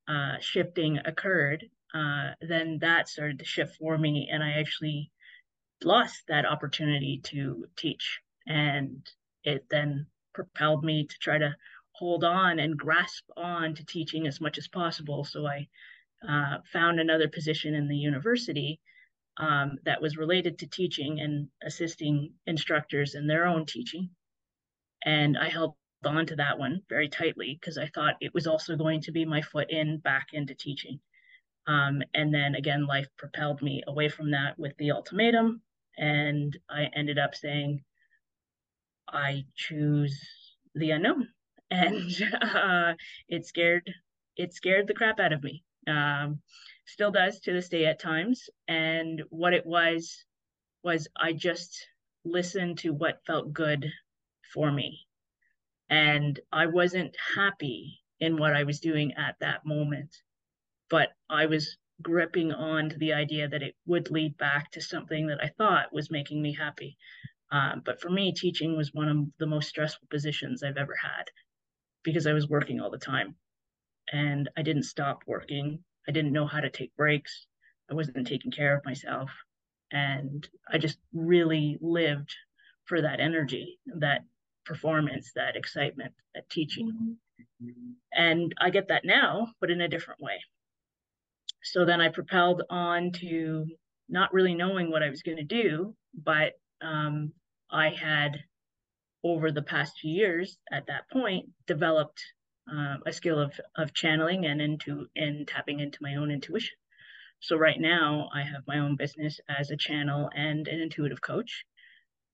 uh, 0.09 0.37
shifting 0.41 0.99
occurred, 1.05 1.65
uh, 1.95 2.33
then 2.41 2.79
that 2.81 3.09
started 3.09 3.39
to 3.39 3.45
shift 3.45 3.77
for 3.77 3.97
me, 3.97 4.29
and 4.31 4.43
I 4.43 4.55
actually 4.55 5.11
lost 5.83 6.25
that 6.29 6.47
opportunity 6.47 7.21
to 7.25 7.67
teach, 7.77 8.21
and 8.47 9.07
it 9.45 9.65
then 9.71 10.07
propelled 10.35 10.85
me 10.85 11.07
to 11.07 11.19
try 11.21 11.39
to 11.39 11.55
hold 11.93 12.25
on 12.25 12.59
and 12.59 12.77
grasp 12.77 13.25
on 13.37 13.75
to 13.75 13.87
teaching 13.87 14.27
as 14.27 14.41
much 14.41 14.59
as 14.59 14.67
possible. 14.67 15.25
So 15.25 15.47
I 15.47 15.69
uh, 16.29 16.59
found 16.73 16.99
another 16.99 17.29
position 17.29 17.75
in 17.75 17.89
the 17.89 17.97
university 17.97 18.81
um, 19.37 19.79
that 19.85 20.03
was 20.03 20.17
related 20.17 20.59
to 20.59 20.67
teaching 20.67 21.21
and 21.21 21.49
assisting 21.63 22.33
instructors 22.47 23.15
in 23.15 23.27
their 23.27 23.47
own 23.47 23.67
teaching. 23.67 24.11
And 25.05 25.37
I 25.39 25.49
held 25.49 25.75
on 26.05 26.27
to 26.27 26.37
that 26.37 26.59
one 26.59 26.83
very 26.89 27.09
tightly 27.09 27.57
because 27.61 27.79
I 27.79 27.87
thought 27.87 28.17
it 28.21 28.35
was 28.35 28.47
also 28.47 28.77
going 28.77 29.01
to 29.03 29.13
be 29.13 29.25
my 29.25 29.43
foot 29.43 29.71
in 29.71 29.99
back 29.99 30.29
into 30.33 30.55
teaching. 30.55 30.99
Um, 31.67 32.03
and 32.15 32.33
then 32.35 32.55
again, 32.55 32.87
life 32.87 33.09
propelled 33.17 33.63
me 33.63 33.83
away 33.87 34.09
from 34.09 34.31
that 34.33 34.59
with 34.59 34.77
the 34.77 34.91
ultimatum. 34.91 35.63
And 35.97 36.57
I 36.69 36.91
ended 36.95 37.19
up 37.19 37.35
saying, 37.35 37.83
I 39.09 39.45
choose 39.55 40.21
the 40.75 40.91
unknown. 40.93 41.29
And 41.71 42.13
uh, 42.41 42.93
it 43.29 43.47
scared 43.47 43.91
it 44.37 44.55
scared 44.55 44.87
the 44.87 44.95
crap 44.95 45.19
out 45.19 45.33
of 45.33 45.43
me. 45.43 45.65
Um, 45.89 46.41
still 46.87 47.11
does 47.11 47.41
to 47.41 47.53
this 47.53 47.69
day 47.69 47.87
at 47.87 47.99
times. 47.99 48.49
And 48.69 49.23
what 49.31 49.55
it 49.55 49.67
was 49.67 50.25
was 50.85 51.09
I 51.17 51.33
just 51.33 51.89
listened 52.25 52.79
to 52.79 52.91
what 52.91 53.25
felt 53.27 53.53
good 53.53 53.91
for 54.53 54.71
me. 54.71 55.01
And 55.91 56.39
I 56.53 56.67
wasn't 56.67 57.17
happy 57.35 58.01
in 58.21 58.37
what 58.37 58.55
I 58.55 58.65
was 58.65 58.81
doing 58.81 59.13
at 59.15 59.37
that 59.41 59.67
moment, 59.67 60.15
but 60.91 61.11
I 61.31 61.47
was 61.47 61.77
gripping 62.03 62.53
on 62.53 62.91
to 62.91 62.99
the 62.99 63.13
idea 63.13 63.49
that 63.49 63.63
it 63.63 63.77
would 63.87 64.11
lead 64.11 64.37
back 64.37 64.71
to 64.73 64.81
something 64.81 65.27
that 65.29 65.43
I 65.43 65.49
thought 65.57 65.93
was 65.93 66.11
making 66.11 66.43
me 66.43 66.53
happy. 66.55 66.97
Um, 67.53 67.83
but 67.85 68.01
for 68.01 68.11
me, 68.11 68.33
teaching 68.33 68.77
was 68.77 68.93
one 68.93 69.09
of 69.09 69.19
the 69.39 69.47
most 69.47 69.69
stressful 69.69 70.09
positions 70.11 70.63
I've 70.63 70.77
ever 70.77 70.97
had 70.97 71.25
because 72.03 72.27
I 72.27 72.33
was 72.33 72.49
working 72.49 72.81
all 72.81 72.91
the 72.91 72.99
time 72.99 73.37
and 74.13 74.49
I 74.57 74.63
didn't 74.63 74.85
stop 74.85 75.23
working 75.27 75.85
I 76.09 76.13
didn't 76.13 76.33
know 76.33 76.47
how 76.47 76.61
to 76.61 76.71
take 76.71 76.95
breaks. 76.97 77.47
I 77.91 77.95
wasn't 77.95 78.27
taking 78.27 78.51
care 78.51 78.77
of 78.77 78.85
myself. 78.85 79.31
And 79.91 80.47
I 80.71 80.79
just 80.79 80.99
really 81.13 81.79
lived 81.81 82.35
for 82.87 83.01
that 83.01 83.21
energy, 83.21 83.79
that 83.87 84.23
performance, 84.65 85.33
that 85.35 85.57
excitement, 85.57 86.13
that 86.35 86.49
teaching. 86.51 87.17
And 88.13 88.55
I 88.61 88.71
get 88.71 88.89
that 88.89 89.05
now, 89.05 89.49
but 89.61 89.71
in 89.71 89.81
a 89.81 89.89
different 89.89 90.21
way. 90.21 90.41
So 91.65 91.85
then 91.85 92.01
I 92.01 92.11
propelled 92.11 92.63
on 92.69 93.13
to 93.13 93.67
not 94.09 94.35
really 94.35 94.55
knowing 94.55 94.91
what 94.91 95.03
I 95.03 95.11
was 95.11 95.23
going 95.23 95.39
to 95.39 95.45
do, 95.45 95.97
but 96.15 96.53
um, 96.83 97.33
I 97.71 97.89
had, 97.89 98.45
over 99.25 99.51
the 99.51 99.63
past 99.63 99.99
few 99.99 100.13
years 100.13 100.59
at 100.71 100.87
that 100.89 101.09
point, 101.11 101.47
developed 101.67 102.23
uh, 102.71 102.97
a 103.07 103.13
skill 103.13 103.39
of 103.41 103.59
of 103.77 103.93
channeling 103.95 104.47
and 104.47 104.61
into 104.61 105.07
and 105.17 105.49
tapping 105.49 105.81
into 105.81 105.99
my 106.03 106.17
own 106.17 106.31
intuition. 106.31 106.77
So 107.41 107.57
right 107.57 107.81
now 107.81 108.31
I 108.35 108.43
have 108.43 108.63
my 108.67 108.79
own 108.79 108.97
business 108.97 109.41
as 109.49 109.71
a 109.71 109.77
channel 109.77 110.31
and 110.35 110.67
an 110.69 110.81
intuitive 110.81 111.21
coach. 111.21 111.65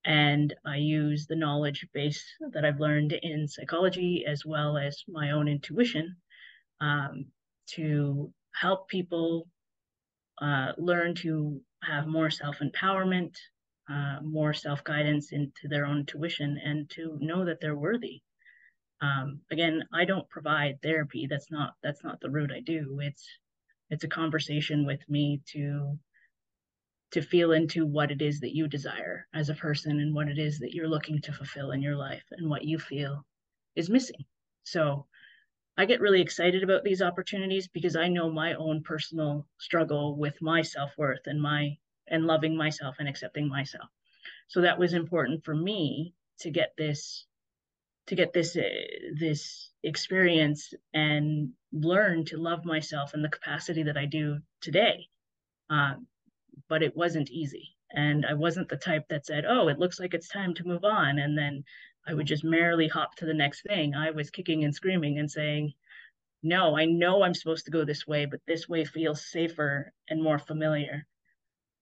And 0.05 0.53
I 0.65 0.77
use 0.77 1.27
the 1.27 1.35
knowledge 1.35 1.85
base 1.93 2.23
that 2.53 2.65
I've 2.65 2.79
learned 2.79 3.13
in 3.13 3.47
psychology 3.47 4.25
as 4.27 4.45
well 4.45 4.77
as 4.77 5.03
my 5.07 5.31
own 5.31 5.47
intuition 5.47 6.17
um, 6.79 7.25
to 7.75 8.33
help 8.53 8.87
people 8.87 9.47
uh, 10.41 10.73
learn 10.77 11.15
to 11.15 11.61
have 11.83 12.07
more 12.07 12.29
self 12.29 12.59
empowerment, 12.59 13.35
uh, 13.89 14.17
more 14.23 14.53
self 14.53 14.83
guidance 14.83 15.31
into 15.31 15.67
their 15.69 15.85
own 15.85 15.99
intuition, 15.99 16.59
and 16.63 16.89
to 16.91 17.17
know 17.21 17.45
that 17.45 17.59
they're 17.61 17.77
worthy. 17.77 18.21
Um, 19.01 19.41
again 19.51 19.83
i 19.91 20.05
don't 20.05 20.29
provide 20.29 20.79
therapy. 20.81 21.27
That's 21.29 21.51
not 21.51 21.73
that's 21.83 22.03
not 22.03 22.19
the 22.21 22.29
route 22.29 22.51
i 22.51 22.59
do. 22.61 22.99
It's 23.01 23.27
it's 23.89 24.03
a 24.03 24.07
conversation 24.07 24.85
with 24.85 25.01
me 25.09 25.41
to 25.53 25.97
to 27.11 27.21
feel 27.21 27.51
into 27.51 27.85
what 27.85 28.11
it 28.11 28.21
is 28.21 28.39
that 28.39 28.55
you 28.55 28.67
desire 28.67 29.27
as 29.33 29.49
a 29.49 29.53
person 29.55 29.99
and 29.99 30.15
what 30.15 30.29
it 30.29 30.39
is 30.39 30.59
that 30.59 30.73
you're 30.73 30.87
looking 30.87 31.19
to 31.21 31.33
fulfill 31.33 31.71
in 31.71 31.81
your 31.81 31.95
life 31.95 32.23
and 32.31 32.49
what 32.49 32.63
you 32.63 32.79
feel 32.79 33.25
is 33.75 33.89
missing. 33.89 34.23
So 34.63 35.07
i 35.77 35.85
get 35.85 36.01
really 36.01 36.21
excited 36.21 36.63
about 36.63 36.83
these 36.83 37.01
opportunities 37.01 37.67
because 37.67 37.95
i 37.95 38.07
know 38.07 38.29
my 38.29 38.53
own 38.53 38.83
personal 38.83 39.45
struggle 39.57 40.15
with 40.15 40.41
my 40.41 40.61
self-worth 40.61 41.25
and 41.25 41.41
my 41.41 41.77
and 42.07 42.25
loving 42.25 42.55
myself 42.55 42.95
and 42.99 43.07
accepting 43.07 43.47
myself 43.47 43.89
so 44.47 44.61
that 44.61 44.79
was 44.79 44.93
important 44.93 45.43
for 45.45 45.55
me 45.55 46.13
to 46.39 46.51
get 46.51 46.73
this 46.77 47.25
to 48.07 48.15
get 48.15 48.33
this 48.33 48.55
uh, 48.55 48.61
this 49.17 49.69
experience 49.83 50.73
and 50.93 51.51
learn 51.71 52.25
to 52.25 52.37
love 52.37 52.65
myself 52.65 53.13
in 53.13 53.21
the 53.21 53.29
capacity 53.29 53.83
that 53.83 53.97
I 53.97 54.05
do 54.05 54.39
today. 54.59 55.07
Um, 55.69 56.07
but 56.67 56.83
it 56.83 56.95
wasn't 56.95 57.29
easy, 57.29 57.75
and 57.91 58.25
I 58.25 58.33
wasn't 58.33 58.69
the 58.69 58.77
type 58.77 59.07
that 59.09 59.25
said, 59.25 59.45
"Oh, 59.47 59.69
it 59.69 59.79
looks 59.79 59.99
like 59.99 60.13
it's 60.13 60.27
time 60.27 60.53
to 60.55 60.67
move 60.67 60.83
on," 60.83 61.19
and 61.19 61.37
then 61.37 61.63
I 62.11 62.13
would 62.13 62.27
just 62.27 62.43
merrily 62.43 62.89
hop 62.89 63.15
to 63.15 63.25
the 63.25 63.33
next 63.33 63.63
thing. 63.63 63.95
I 63.95 64.11
was 64.11 64.29
kicking 64.29 64.65
and 64.65 64.75
screaming 64.75 65.17
and 65.17 65.31
saying, 65.31 65.73
"No, 66.43 66.77
I 66.77 66.83
know 66.83 67.23
I'm 67.23 67.33
supposed 67.33 67.63
to 67.65 67.71
go 67.71 67.85
this 67.85 68.05
way, 68.05 68.25
but 68.25 68.41
this 68.45 68.67
way 68.67 68.83
feels 68.83 69.25
safer 69.31 69.93
and 70.09 70.21
more 70.21 70.37
familiar." 70.37 71.07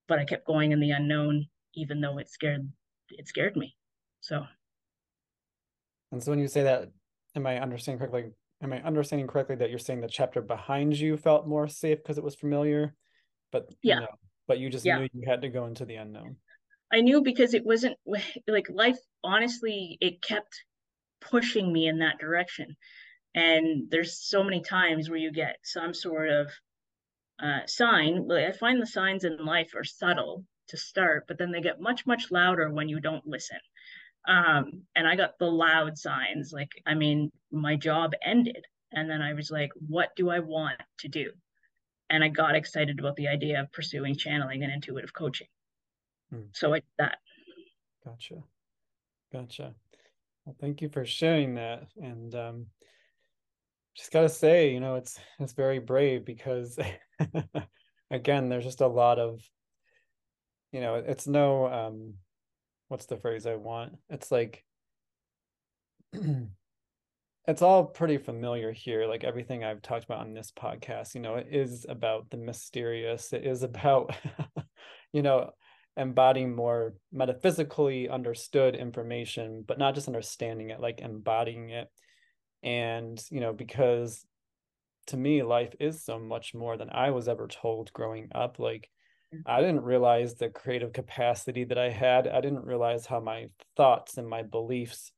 But 0.08 0.20
I 0.20 0.26
kept 0.26 0.46
going 0.46 0.72
in 0.72 0.80
the 0.80 0.92
unknown, 0.92 1.48
even 1.74 2.00
though 2.00 2.20
it 2.20 2.30
scared 2.30 2.72
it 3.10 3.28
scared 3.28 3.56
me. 3.56 3.76
So 4.22 4.46
and 6.12 6.22
so 6.22 6.32
when 6.32 6.40
you 6.40 6.48
say 6.48 6.64
that, 6.64 6.92
am 7.36 7.48
I 7.48 7.60
understanding 7.60 8.00
correctly? 8.00 8.32
Am 8.62 8.74
I 8.74 8.84
understanding 8.84 9.28
correctly 9.28 9.56
that 9.56 9.72
you're 9.72 9.80
saying 9.80 10.02
the 10.02 10.08
chapter 10.08 10.42
behind 10.42 10.96
you 10.98 11.18
felt 11.18 11.48
more 11.48 11.68
safe 11.68 11.98
because 11.98 12.20
it 12.20 12.24
was 12.24 12.36
familiar, 12.36 12.94
but 13.52 13.74
yeah, 13.82 14.02
no, 14.02 14.08
but 14.48 14.60
you 14.60 14.70
just 14.70 14.86
yeah. 14.86 15.00
knew 15.00 15.08
you 15.12 15.24
had 15.28 15.42
to 15.42 15.50
go 15.50 15.66
into 15.66 15.86
the 15.86 15.96
unknown. 15.96 16.36
I 16.92 17.02
knew 17.02 17.22
because 17.22 17.54
it 17.54 17.66
wasn't 17.66 17.98
like 18.48 18.70
life. 18.70 19.00
Honestly, 19.24 19.98
it 20.02 20.22
kept 20.22 20.64
pushing 21.22 21.72
me 21.72 21.88
in 21.88 22.00
that 22.00 22.20
direction. 22.20 22.76
And 23.36 23.90
there's 23.90 24.18
so 24.18 24.44
many 24.44 24.62
times 24.62 25.10
where 25.10 25.20
you 25.20 25.32
get 25.32 25.58
some 25.64 25.94
sort 25.94 26.30
of 26.30 26.48
uh, 27.42 27.66
sign. 27.68 28.28
Like 28.28 28.46
I 28.46 28.52
find 28.52 28.82
the 28.82 28.88
signs 28.88 29.24
in 29.24 29.46
life 29.46 29.72
are 29.76 29.84
subtle 29.84 30.46
to 30.70 30.78
start, 30.78 31.26
but 31.28 31.38
then 31.38 31.52
they 31.52 31.62
get 31.62 31.82
much, 31.82 32.06
much 32.06 32.32
louder 32.32 32.70
when 32.72 32.90
you 32.90 33.00
don't 33.00 33.26
listen. 33.26 33.60
Um, 34.28 34.84
and 34.96 35.08
I 35.08 35.16
got 35.16 35.38
the 35.40 35.46
loud 35.46 35.98
signs. 35.98 36.52
Like, 36.54 36.72
I 36.86 36.96
mean, 36.96 37.32
my 37.52 37.76
job 37.76 38.14
ended. 38.24 38.66
And 38.92 39.10
then 39.10 39.22
I 39.22 39.34
was 39.34 39.52
like, 39.52 39.70
what 39.88 40.10
do 40.16 40.30
I 40.30 40.40
want 40.40 40.82
to 41.00 41.08
do? 41.08 41.32
And 42.10 42.24
I 42.24 42.30
got 42.30 42.56
excited 42.56 43.00
about 43.00 43.16
the 43.16 43.28
idea 43.28 43.62
of 43.62 43.72
pursuing 43.72 44.16
channeling 44.16 44.64
and 44.64 44.74
intuitive 44.74 45.14
coaching. 45.14 45.48
Hmm. 46.30 46.42
So 46.54 46.74
I 46.74 46.80
did 46.80 46.84
that. 47.00 47.18
Gotcha. 48.06 48.36
Gotcha. 49.32 49.74
Well, 50.46 50.56
thank 50.60 50.82
you 50.82 50.90
for 50.90 51.06
sharing 51.06 51.56
that. 51.56 51.88
And 52.02 52.34
um, 52.36 52.66
just 53.96 54.12
gotta 54.12 54.30
say, 54.30 54.72
you 54.74 54.80
know, 54.80 54.96
it's 54.96 55.20
it's 55.40 55.54
very 55.54 55.80
brave 55.80 56.26
because 56.26 56.78
again, 58.12 58.50
there's 58.50 58.64
just 58.64 58.82
a 58.82 58.88
lot 58.88 59.20
of, 59.20 59.42
you 60.72 60.82
know, 60.82 60.96
it's 60.96 61.28
no 61.28 61.68
um 61.68 62.14
what's 62.88 63.06
the 63.06 63.18
phrase 63.18 63.46
I 63.46 63.56
want? 63.56 63.94
It's 64.10 64.32
like 64.32 64.64
it's 67.48 67.62
all 67.62 67.86
pretty 67.86 68.18
familiar 68.18 68.72
here. 68.72 69.06
Like 69.08 69.24
everything 69.24 69.64
I've 69.64 69.82
talked 69.82 70.06
about 70.06 70.20
on 70.22 70.34
this 70.34 70.52
podcast, 70.52 71.16
you 71.16 71.22
know, 71.22 71.36
it 71.36 71.48
is 71.52 71.86
about 71.88 72.30
the 72.30 72.38
mysterious. 72.38 73.34
It 73.34 73.46
is 73.46 73.64
about, 73.64 74.16
you 75.14 75.22
know, 75.22 75.52
embodying 75.98 76.56
more 76.56 76.94
metaphysically 77.12 78.08
understood 78.10 78.76
information, 78.76 79.64
but 79.68 79.78
not 79.78 79.96
just 79.96 80.08
understanding 80.08 80.70
it, 80.70 80.80
like 80.80 81.02
embodying 81.02 81.70
it. 81.70 81.88
And, 82.64 83.22
you 83.30 83.40
know, 83.40 83.54
because 83.54 84.26
to 85.08 85.18
me, 85.18 85.44
life 85.44 85.74
is 85.80 86.04
so 86.04 86.20
much 86.20 86.54
more 86.54 86.78
than 86.78 86.90
I 86.92 87.12
was 87.12 87.28
ever 87.28 87.48
told 87.48 87.92
growing 87.94 88.30
up. 88.34 88.60
Like, 88.60 88.90
I 89.46 89.62
didn't 89.62 89.84
realize 89.84 90.36
the 90.36 90.50
creative 90.50 90.94
capacity 90.94 91.64
that 91.66 91.78
I 91.78 91.90
had. 91.90 92.28
I 92.28 92.42
didn't 92.42 92.66
realize 92.66 93.06
how 93.06 93.20
my 93.20 93.48
thoughts 93.78 94.18
and 94.18 94.28
my 94.28 94.44
beliefs, 94.44 95.12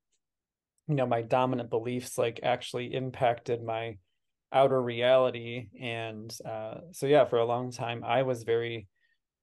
you 0.88 0.96
know, 0.96 1.06
my 1.06 1.22
dominant 1.22 1.70
beliefs 1.70 2.18
like 2.18 2.40
actually 2.44 2.94
impacted 2.94 3.64
my 3.64 3.98
outer 4.52 4.82
reality. 4.82 5.68
And 5.80 6.36
uh, 6.46 6.80
so, 6.92 7.06
yeah, 7.06 7.26
for 7.26 7.40
a 7.40 7.46
long 7.46 7.72
time, 7.72 8.04
I 8.06 8.24
was 8.24 8.44
very, 8.44 8.88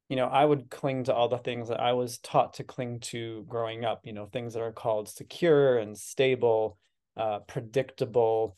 you 0.08 0.16
know, 0.16 0.26
I 0.26 0.44
would 0.44 0.70
cling 0.70 1.04
to 1.04 1.14
all 1.14 1.28
the 1.28 1.38
things 1.38 1.68
that 1.68 1.80
I 1.80 1.92
was 1.92 2.18
taught 2.18 2.54
to 2.54 2.64
cling 2.64 3.00
to 3.00 3.44
growing 3.48 3.84
up, 3.84 4.00
you 4.04 4.12
know, 4.12 4.26
things 4.26 4.54
that 4.54 4.62
are 4.62 4.72
called 4.72 5.08
secure 5.08 5.78
and 5.78 5.96
stable, 5.96 6.78
uh, 7.16 7.40
predictable, 7.40 8.56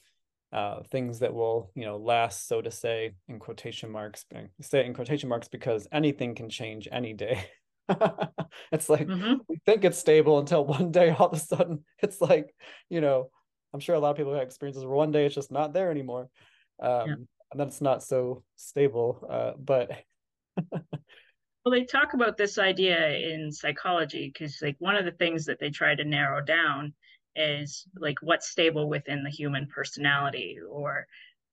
uh, 0.52 0.82
things 0.90 1.20
that 1.20 1.32
will 1.32 1.70
you 1.74 1.84
know 1.84 1.96
last 1.96 2.48
so 2.48 2.60
to 2.60 2.70
say 2.70 3.12
in 3.28 3.38
quotation 3.38 3.90
marks 3.90 4.24
say 4.60 4.84
in 4.84 4.94
quotation 4.94 5.28
marks 5.28 5.46
because 5.46 5.86
anything 5.92 6.34
can 6.34 6.48
change 6.48 6.88
any 6.90 7.12
day 7.12 7.44
it's 8.72 8.88
like 8.88 9.06
mm-hmm. 9.06 9.34
we 9.48 9.60
think 9.64 9.84
it's 9.84 9.98
stable 9.98 10.40
until 10.40 10.64
one 10.78 10.90
day 10.90 11.10
all 11.10 11.28
of 11.28 11.38
a 11.38 11.40
sudden 11.40 11.84
it's 12.00 12.20
like 12.20 12.52
you 12.88 13.00
know 13.00 13.30
i'm 13.72 13.78
sure 13.78 13.94
a 13.94 14.00
lot 14.00 14.10
of 14.10 14.16
people 14.16 14.34
have 14.34 14.42
experiences 14.42 14.84
where 14.84 14.96
one 14.96 15.12
day 15.12 15.24
it's 15.24 15.36
just 15.36 15.52
not 15.52 15.72
there 15.72 15.90
anymore 15.90 16.28
um, 16.82 17.08
yeah. 17.08 17.14
and 17.14 17.28
that's 17.54 17.80
not 17.80 18.02
so 18.02 18.42
stable 18.56 19.24
uh, 19.30 19.52
but 19.56 19.92
well 21.64 21.72
they 21.72 21.84
talk 21.84 22.14
about 22.14 22.36
this 22.36 22.58
idea 22.58 23.16
in 23.16 23.52
psychology 23.52 24.30
because 24.32 24.60
like 24.62 24.76
one 24.78 24.96
of 24.96 25.04
the 25.04 25.12
things 25.12 25.44
that 25.46 25.58
they 25.58 25.70
try 25.70 25.94
to 25.94 26.04
narrow 26.04 26.40
down 26.40 26.92
is 27.36 27.86
like 27.96 28.16
what's 28.22 28.48
stable 28.48 28.88
within 28.88 29.22
the 29.22 29.30
human 29.30 29.66
personality 29.66 30.58
or 30.68 31.06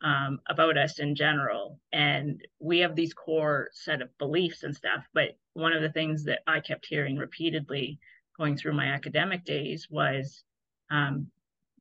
um, 0.04 0.40
about 0.48 0.78
us 0.78 1.00
in 1.00 1.16
general. 1.16 1.80
And 1.92 2.46
we 2.60 2.80
have 2.80 2.96
these 2.96 3.14
core 3.14 3.70
set 3.74 4.02
of 4.02 4.16
beliefs 4.18 4.64
and 4.64 4.76
stuff. 4.76 5.06
But 5.14 5.38
one 5.54 5.74
of 5.74 5.82
the 5.82 5.92
things 5.92 6.24
that 6.26 6.40
I 6.48 6.60
kept 6.60 6.86
hearing 6.86 7.18
repeatedly 7.18 8.00
going 8.38 8.58
through 8.58 8.74
my 8.74 8.88
academic 8.88 9.44
days 9.46 9.88
was 9.90 10.44
um, 10.92 11.28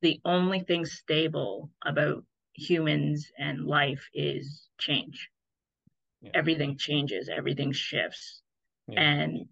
the 0.01 0.21
only 0.25 0.61
thing 0.61 0.87
stable 0.87 1.71
about 1.85 2.25
humans 2.55 3.31
and 3.39 3.67
life 3.67 4.09
is 4.15 4.69
change. 4.79 5.29
Yeah. 6.27 6.33
Everything 6.35 6.77
changes, 6.77 7.29
everything 7.29 7.73
shifts. 7.73 8.43
Yeah. 8.89 9.01
And 9.01 9.47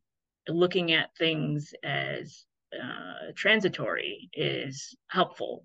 looking 0.48 0.92
at 0.92 1.16
things 1.16 1.72
as 1.82 2.44
uh, 2.72 3.32
transitory 3.34 4.28
is 4.32 4.94
helpful 5.08 5.64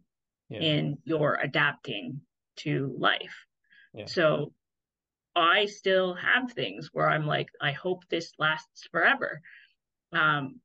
yeah. 0.50 0.60
in 0.60 0.98
your 1.04 1.38
adapting 1.41 2.22
to 2.58 2.95
life. 2.98 3.45
So 4.06 4.54
I 5.36 5.65
still 5.65 6.13
have 6.13 6.52
things 6.52 6.89
where 6.93 7.10
I'm 7.10 7.26
like, 7.26 7.50
I 7.60 7.72
hope 7.72 8.04
this 8.10 8.32
lasts 8.38 8.88
forever. 8.91 9.41
Um, 10.13 10.60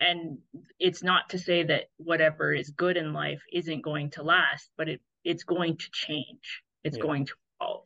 and 0.00 0.38
it's 0.78 1.02
not 1.02 1.30
to 1.30 1.38
say 1.38 1.62
that 1.62 1.84
whatever 1.96 2.52
is 2.52 2.70
good 2.70 2.96
in 2.96 3.12
life 3.12 3.42
isn't 3.52 3.82
going 3.82 4.10
to 4.10 4.22
last, 4.22 4.70
but 4.76 4.88
it 4.88 5.00
it's 5.24 5.44
going 5.44 5.76
to 5.76 5.90
change. 5.92 6.62
It's 6.84 6.96
yeah. 6.96 7.02
going 7.02 7.26
to 7.26 7.34
evolve. 7.60 7.84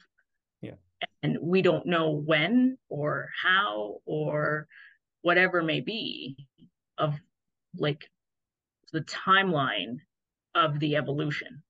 And 1.23 1.39
we 1.41 1.63
don't 1.63 1.87
know 1.87 2.11
when 2.11 2.79
or 2.89 3.31
how 3.43 4.01
or 4.05 4.69
whatever 5.23 5.63
may 5.63 5.81
be 5.81 6.47
of 6.99 7.15
like 7.77 8.11
the 8.93 9.03
timeline 9.03 9.99
of 10.55 10.81
the 10.81 10.97
evolution. 10.97 11.63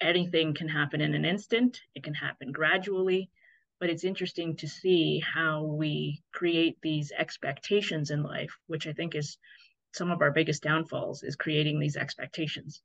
Anything 0.00 0.54
can 0.54 0.68
happen 0.68 1.00
in 1.00 1.14
an 1.14 1.24
instant, 1.24 1.80
it 1.94 2.02
can 2.02 2.14
happen 2.14 2.52
gradually, 2.52 3.30
but 3.80 3.90
it's 3.90 4.04
interesting 4.04 4.56
to 4.56 4.68
see 4.68 5.20
how 5.20 5.64
we 5.64 6.22
create 6.32 6.78
these 6.82 7.12
expectations 7.12 8.10
in 8.10 8.22
life, 8.22 8.56
which 8.66 8.86
I 8.86 8.92
think 8.92 9.14
is 9.14 9.36
some 9.92 10.10
of 10.10 10.22
our 10.22 10.30
biggest 10.30 10.62
downfalls 10.62 11.22
is 11.22 11.36
creating 11.36 11.80
these 11.80 11.96
expectations 11.96 12.82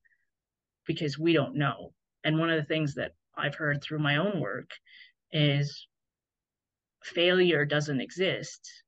because 0.86 1.20
we 1.20 1.34
don't 1.34 1.56
know. 1.56 1.94
And 2.24 2.40
one 2.40 2.50
of 2.50 2.58
the 2.58 2.68
things 2.68 2.96
that 2.96 3.12
I've 3.38 3.56
heard 3.56 3.82
through 3.82 4.00
my 4.00 4.18
own 4.18 4.40
work 4.40 4.70
is 5.32 5.88
failure 7.04 7.66
doesn't 7.66 8.02
exist 8.02 8.84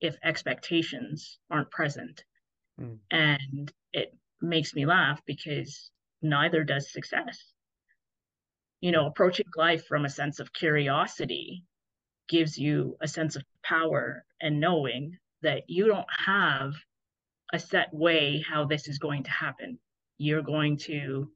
if 0.00 0.16
expectations 0.22 1.38
aren't 1.50 1.70
present. 1.70 2.22
Mm. 2.80 2.98
And 3.10 3.72
it 3.92 4.14
makes 4.40 4.74
me 4.74 4.86
laugh 4.86 5.20
because 5.26 5.90
neither 6.22 6.64
does 6.64 6.92
success. 6.92 7.52
You 8.80 8.92
know, 8.92 9.06
approaching 9.06 9.46
life 9.56 9.86
from 9.86 10.04
a 10.04 10.10
sense 10.10 10.40
of 10.40 10.52
curiosity 10.52 11.64
gives 12.28 12.58
you 12.58 12.96
a 13.00 13.08
sense 13.08 13.36
of 13.36 13.44
power 13.62 14.24
and 14.40 14.60
knowing 14.60 15.16
that 15.42 15.62
you 15.68 15.86
don't 15.86 16.06
have 16.26 16.74
a 17.52 17.58
set 17.58 17.92
way 17.92 18.44
how 18.48 18.64
this 18.64 18.88
is 18.88 18.98
going 18.98 19.22
to 19.24 19.30
happen. 19.30 19.78
You're 20.18 20.42
going 20.42 20.76
to 20.78 21.30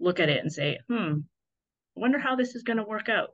look 0.00 0.20
at 0.20 0.28
it 0.28 0.40
and 0.40 0.52
say, 0.52 0.78
hmm, 0.88 1.18
wonder 1.98 2.18
how 2.18 2.36
this 2.36 2.54
is 2.54 2.62
going 2.62 2.76
to 2.78 2.84
work 2.84 3.08
out. 3.08 3.30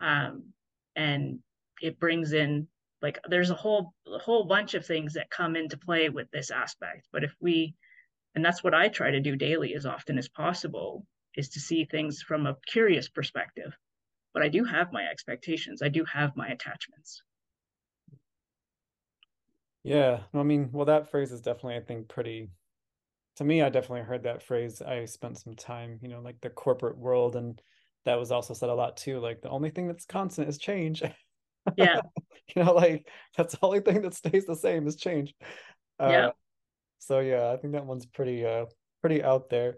Um, 0.00 0.52
and 0.96 1.40
it 1.80 2.00
brings 2.00 2.32
in 2.32 2.68
like 3.02 3.18
there's 3.28 3.50
a 3.50 3.54
whole 3.54 3.94
a 4.06 4.18
whole 4.18 4.44
bunch 4.44 4.74
of 4.74 4.84
things 4.84 5.14
that 5.14 5.30
come 5.30 5.56
into 5.56 5.78
play 5.78 6.08
with 6.08 6.30
this 6.30 6.50
aspect 6.50 7.06
but 7.12 7.24
if 7.24 7.34
we 7.40 7.74
and 8.34 8.44
that's 8.44 8.62
what 8.62 8.74
i 8.74 8.88
try 8.88 9.10
to 9.10 9.20
do 9.20 9.36
daily 9.36 9.74
as 9.74 9.86
often 9.86 10.18
as 10.18 10.28
possible 10.28 11.06
is 11.36 11.50
to 11.50 11.60
see 11.60 11.84
things 11.84 12.22
from 12.22 12.46
a 12.46 12.56
curious 12.66 13.08
perspective. 13.08 13.76
But 14.32 14.42
i 14.42 14.48
do 14.48 14.64
have 14.64 14.92
my 14.92 15.04
expectations. 15.06 15.82
I 15.82 15.88
do 15.88 16.04
have 16.04 16.36
my 16.36 16.48
attachments. 16.48 17.22
Yeah 19.82 20.20
i 20.34 20.42
mean 20.42 20.68
well 20.72 20.86
that 20.86 21.10
phrase 21.10 21.32
is 21.32 21.40
definitely 21.40 21.76
i 21.76 21.80
think 21.80 22.08
pretty 22.08 22.50
to 23.36 23.44
me 23.44 23.62
i 23.62 23.68
definitely 23.68 24.04
heard 24.04 24.24
that 24.24 24.42
phrase 24.42 24.82
i 24.82 25.04
spent 25.04 25.38
some 25.38 25.54
time 25.54 25.98
you 26.02 26.08
know 26.08 26.20
like 26.20 26.40
the 26.40 26.50
corporate 26.50 26.98
world 26.98 27.36
and 27.36 27.60
that 28.04 28.18
was 28.18 28.32
also 28.32 28.54
said 28.54 28.68
a 28.68 28.74
lot 28.74 28.96
too 28.96 29.20
like 29.20 29.42
the 29.42 29.50
only 29.50 29.70
thing 29.70 29.86
that's 29.86 30.04
constant 30.04 30.48
is 30.48 30.58
change. 30.58 31.02
Yeah. 31.76 32.00
You 32.56 32.64
know 32.64 32.72
like 32.74 33.06
that's 33.36 33.52
the 33.54 33.64
only 33.64 33.78
thing 33.78 34.02
that 34.02 34.12
stays 34.12 34.44
the 34.44 34.56
same 34.56 34.88
is 34.88 34.96
change. 34.96 35.34
Uh, 36.00 36.08
yeah. 36.10 36.30
so 36.98 37.20
yeah 37.20 37.52
i 37.52 37.56
think 37.56 37.74
that 37.74 37.86
one's 37.86 38.06
pretty 38.06 38.44
uh 38.44 38.64
pretty 39.00 39.22
out 39.22 39.50
there. 39.50 39.76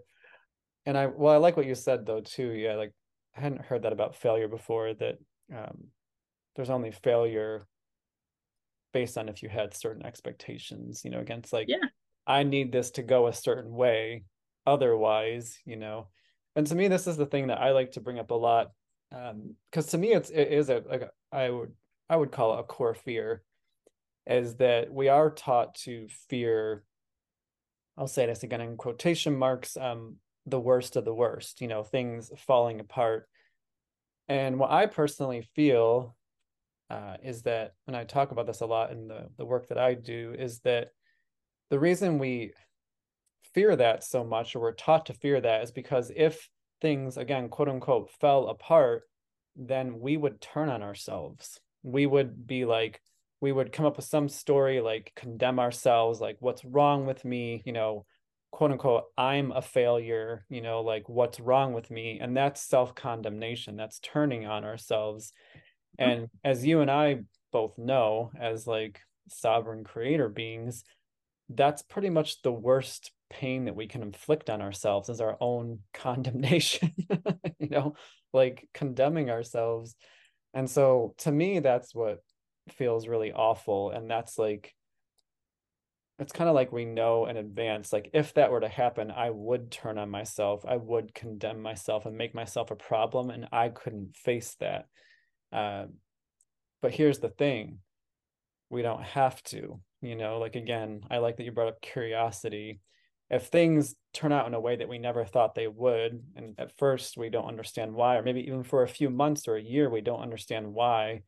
And 0.87 0.97
i 0.97 1.05
well 1.05 1.35
i 1.35 1.37
like 1.37 1.55
what 1.55 1.67
you 1.67 1.75
said 1.75 2.07
though 2.07 2.21
too 2.21 2.49
yeah 2.49 2.73
like 2.73 2.91
i 3.37 3.41
hadn't 3.41 3.61
heard 3.61 3.83
that 3.83 3.93
about 3.93 4.15
failure 4.15 4.47
before 4.47 4.91
that 4.95 5.19
um 5.55 5.89
there's 6.55 6.71
only 6.71 6.89
failure 6.89 7.67
based 8.91 9.19
on 9.19 9.29
if 9.29 9.43
you 9.43 9.49
had 9.49 9.75
certain 9.75 10.03
expectations 10.03 11.01
you 11.05 11.11
know 11.11 11.19
against 11.19 11.53
like 11.53 11.67
yeah 11.67 11.77
i 12.27 12.43
need 12.43 12.71
this 12.71 12.91
to 12.91 13.03
go 13.03 13.27
a 13.27 13.33
certain 13.33 13.73
way 13.73 14.23
otherwise 14.65 15.57
you 15.65 15.75
know? 15.75 16.07
And 16.55 16.67
to 16.67 16.75
me 16.75 16.87
this 16.87 17.07
is 17.07 17.17
the 17.17 17.25
thing 17.25 17.47
that 17.47 17.61
i 17.61 17.71
like 17.71 17.91
to 17.93 18.01
bring 18.01 18.19
up 18.19 18.31
a 18.31 18.35
lot 18.35 18.71
because 19.71 19.85
um, 19.85 19.89
to 19.91 19.97
me 19.97 20.13
it's 20.13 20.29
it 20.29 20.47
is 20.47 20.69
a 20.69 20.81
like 20.89 21.09
I 21.31 21.49
would 21.49 21.71
I 22.09 22.15
would 22.15 22.31
call 22.31 22.55
it 22.55 22.61
a 22.61 22.63
core 22.63 22.95
fear 22.95 23.43
is 24.25 24.55
that 24.55 24.91
we 24.91 25.09
are 25.09 25.29
taught 25.29 25.75
to 25.75 26.07
fear 26.29 26.83
I'll 27.97 28.07
say 28.07 28.25
this 28.25 28.43
again 28.43 28.61
in 28.61 28.77
quotation 28.77 29.35
marks 29.37 29.77
um 29.77 30.15
the 30.45 30.59
worst 30.59 30.95
of 30.95 31.05
the 31.05 31.13
worst 31.13 31.61
you 31.61 31.67
know 31.67 31.83
things 31.83 32.31
falling 32.37 32.79
apart. 32.79 33.27
And 34.29 34.57
what 34.57 34.71
I 34.71 34.85
personally 34.85 35.47
feel 35.53 36.15
uh, 36.89 37.17
is 37.21 37.43
that 37.43 37.73
when 37.85 37.95
I 37.95 38.05
talk 38.05 38.31
about 38.31 38.47
this 38.47 38.61
a 38.61 38.65
lot 38.65 38.91
in 38.91 39.07
the 39.07 39.27
the 39.37 39.45
work 39.45 39.67
that 39.67 39.77
I 39.77 39.93
do 39.93 40.33
is 40.37 40.59
that 40.61 40.89
the 41.73 41.79
reason 41.79 42.19
we 42.19 42.53
fear 43.55 43.75
that 43.75 44.03
so 44.03 44.23
much 44.23 44.55
or 44.55 44.59
we're 44.59 44.71
taught 44.73 45.07
to 45.07 45.13
fear 45.13 45.41
that 45.41 45.63
is 45.63 45.71
because 45.71 46.11
if 46.15 46.47
things 46.81 47.17
again 47.17 47.49
quote 47.49 47.69
unquote 47.69 48.11
fell 48.19 48.47
apart 48.47 49.03
then 49.55 49.99
we 49.99 50.17
would 50.17 50.41
turn 50.41 50.69
on 50.69 50.83
ourselves. 50.83 51.59
We 51.83 52.05
would 52.05 52.47
be 52.47 52.65
like, 52.65 53.01
we 53.41 53.51
would 53.51 53.71
come 53.71 53.85
up 53.85 53.97
with 53.97 54.05
some 54.05 54.29
story 54.29 54.81
like 54.81 55.11
condemn 55.15 55.59
ourselves, 55.59 56.21
like 56.21 56.37
what's 56.39 56.63
wrong 56.63 57.05
with 57.05 57.25
me, 57.25 57.61
you 57.65 57.73
know, 57.73 58.05
quote 58.51 58.71
unquote, 58.71 59.03
I'm 59.17 59.51
a 59.51 59.61
failure, 59.61 60.45
you 60.49 60.61
know, 60.61 60.81
like 60.81 61.09
what's 61.09 61.39
wrong 61.39 61.73
with 61.73 61.91
me. 61.91 62.19
And 62.21 62.35
that's 62.35 62.61
self 62.61 62.95
condemnation, 62.95 63.75
that's 63.75 63.99
turning 63.99 64.45
on 64.45 64.63
ourselves. 64.63 65.33
Mm-hmm. 65.99 66.09
And 66.09 66.27
as 66.43 66.65
you 66.65 66.81
and 66.81 66.89
I 66.89 67.23
both 67.51 67.77
know, 67.77 68.31
as 68.39 68.65
like 68.65 69.01
sovereign 69.29 69.83
creator 69.83 70.29
beings, 70.29 70.83
that's 71.49 71.81
pretty 71.81 72.09
much 72.09 72.41
the 72.41 72.51
worst 72.51 73.11
pain 73.29 73.65
that 73.65 73.75
we 73.75 73.87
can 73.87 74.01
inflict 74.01 74.49
on 74.49 74.61
ourselves 74.61 75.09
is 75.09 75.21
our 75.21 75.37
own 75.39 75.79
condemnation 75.93 76.91
you 77.59 77.69
know 77.69 77.95
like 78.31 78.67
condemning 78.73 79.29
ourselves. 79.29 79.95
And 80.53 80.69
so 80.69 81.15
to 81.19 81.31
me 81.31 81.59
that's 81.59 81.93
what 81.93 82.19
feels 82.69 83.07
really 83.07 83.31
awful. 83.31 83.91
And 83.91 84.09
that's 84.09 84.37
like 84.37 84.73
it's 86.19 86.33
kind 86.33 86.49
of 86.49 86.55
like 86.55 86.71
we 86.71 86.85
know 86.85 87.25
in 87.25 87.37
advance 87.37 87.91
like 87.91 88.09
if 88.13 88.35
that 88.35 88.51
were 88.51 88.59
to 88.59 88.67
happen 88.67 89.09
i 89.09 89.29
would 89.31 89.71
turn 89.71 89.97
on 89.97 90.09
myself 90.11 90.63
i 90.63 90.77
would 90.77 91.13
condemn 91.13 91.59
myself 91.59 92.05
and 92.05 92.15
make 92.15 92.35
myself 92.35 92.69
a 92.69 92.75
problem 92.75 93.31
and 93.31 93.47
i 93.51 93.67
couldn't 93.67 94.15
face 94.15 94.55
that. 94.59 94.85
Uh, 95.51 95.85
but 96.81 96.91
here's 96.91 97.19
the 97.19 97.29
thing 97.29 97.79
we 98.69 98.81
don't 98.81 99.03
have 99.03 99.41
to 99.43 99.79
you 100.01 100.15
know 100.15 100.39
like 100.39 100.55
again 100.55 101.01
i 101.09 101.17
like 101.17 101.37
that 101.37 101.43
you 101.43 101.51
brought 101.51 101.67
up 101.67 101.81
curiosity 101.81 102.79
if 103.29 103.47
things 103.47 103.95
turn 104.13 104.31
out 104.31 104.47
in 104.47 104.53
a 104.53 104.59
way 104.59 104.75
that 104.75 104.89
we 104.89 104.97
never 104.97 105.25
thought 105.25 105.55
they 105.55 105.67
would 105.67 106.21
and 106.35 106.55
at 106.57 106.77
first 106.77 107.17
we 107.17 107.29
don't 107.29 107.47
understand 107.47 107.93
why 107.93 108.17
or 108.17 108.23
maybe 108.23 108.41
even 108.41 108.63
for 108.63 108.83
a 108.83 108.87
few 108.87 109.09
months 109.09 109.47
or 109.47 109.55
a 109.55 109.61
year 109.61 109.89
we 109.89 110.01
don't 110.01 110.21
understand 110.21 110.73
why 110.73 111.21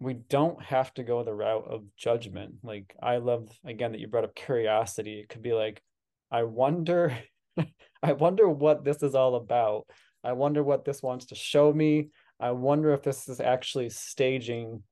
we 0.00 0.14
don't 0.14 0.60
have 0.62 0.92
to 0.94 1.04
go 1.04 1.22
the 1.22 1.34
route 1.34 1.66
of 1.68 1.84
judgment 1.96 2.54
like 2.62 2.94
i 3.02 3.16
love 3.16 3.48
again 3.64 3.92
that 3.92 4.00
you 4.00 4.08
brought 4.08 4.24
up 4.24 4.34
curiosity 4.34 5.20
it 5.20 5.28
could 5.28 5.42
be 5.42 5.52
like 5.52 5.82
i 6.30 6.42
wonder 6.42 7.16
I 8.02 8.12
wonder 8.12 8.48
what 8.48 8.84
this 8.84 9.02
is 9.02 9.14
all 9.14 9.36
about. 9.36 9.86
I 10.24 10.32
wonder 10.32 10.62
what 10.62 10.84
this 10.84 11.02
wants 11.02 11.26
to 11.26 11.34
show 11.34 11.72
me. 11.72 12.10
I 12.40 12.52
wonder 12.52 12.92
if 12.92 13.02
this 13.02 13.28
is 13.28 13.40
actually 13.40 13.90
staging. 13.90 14.82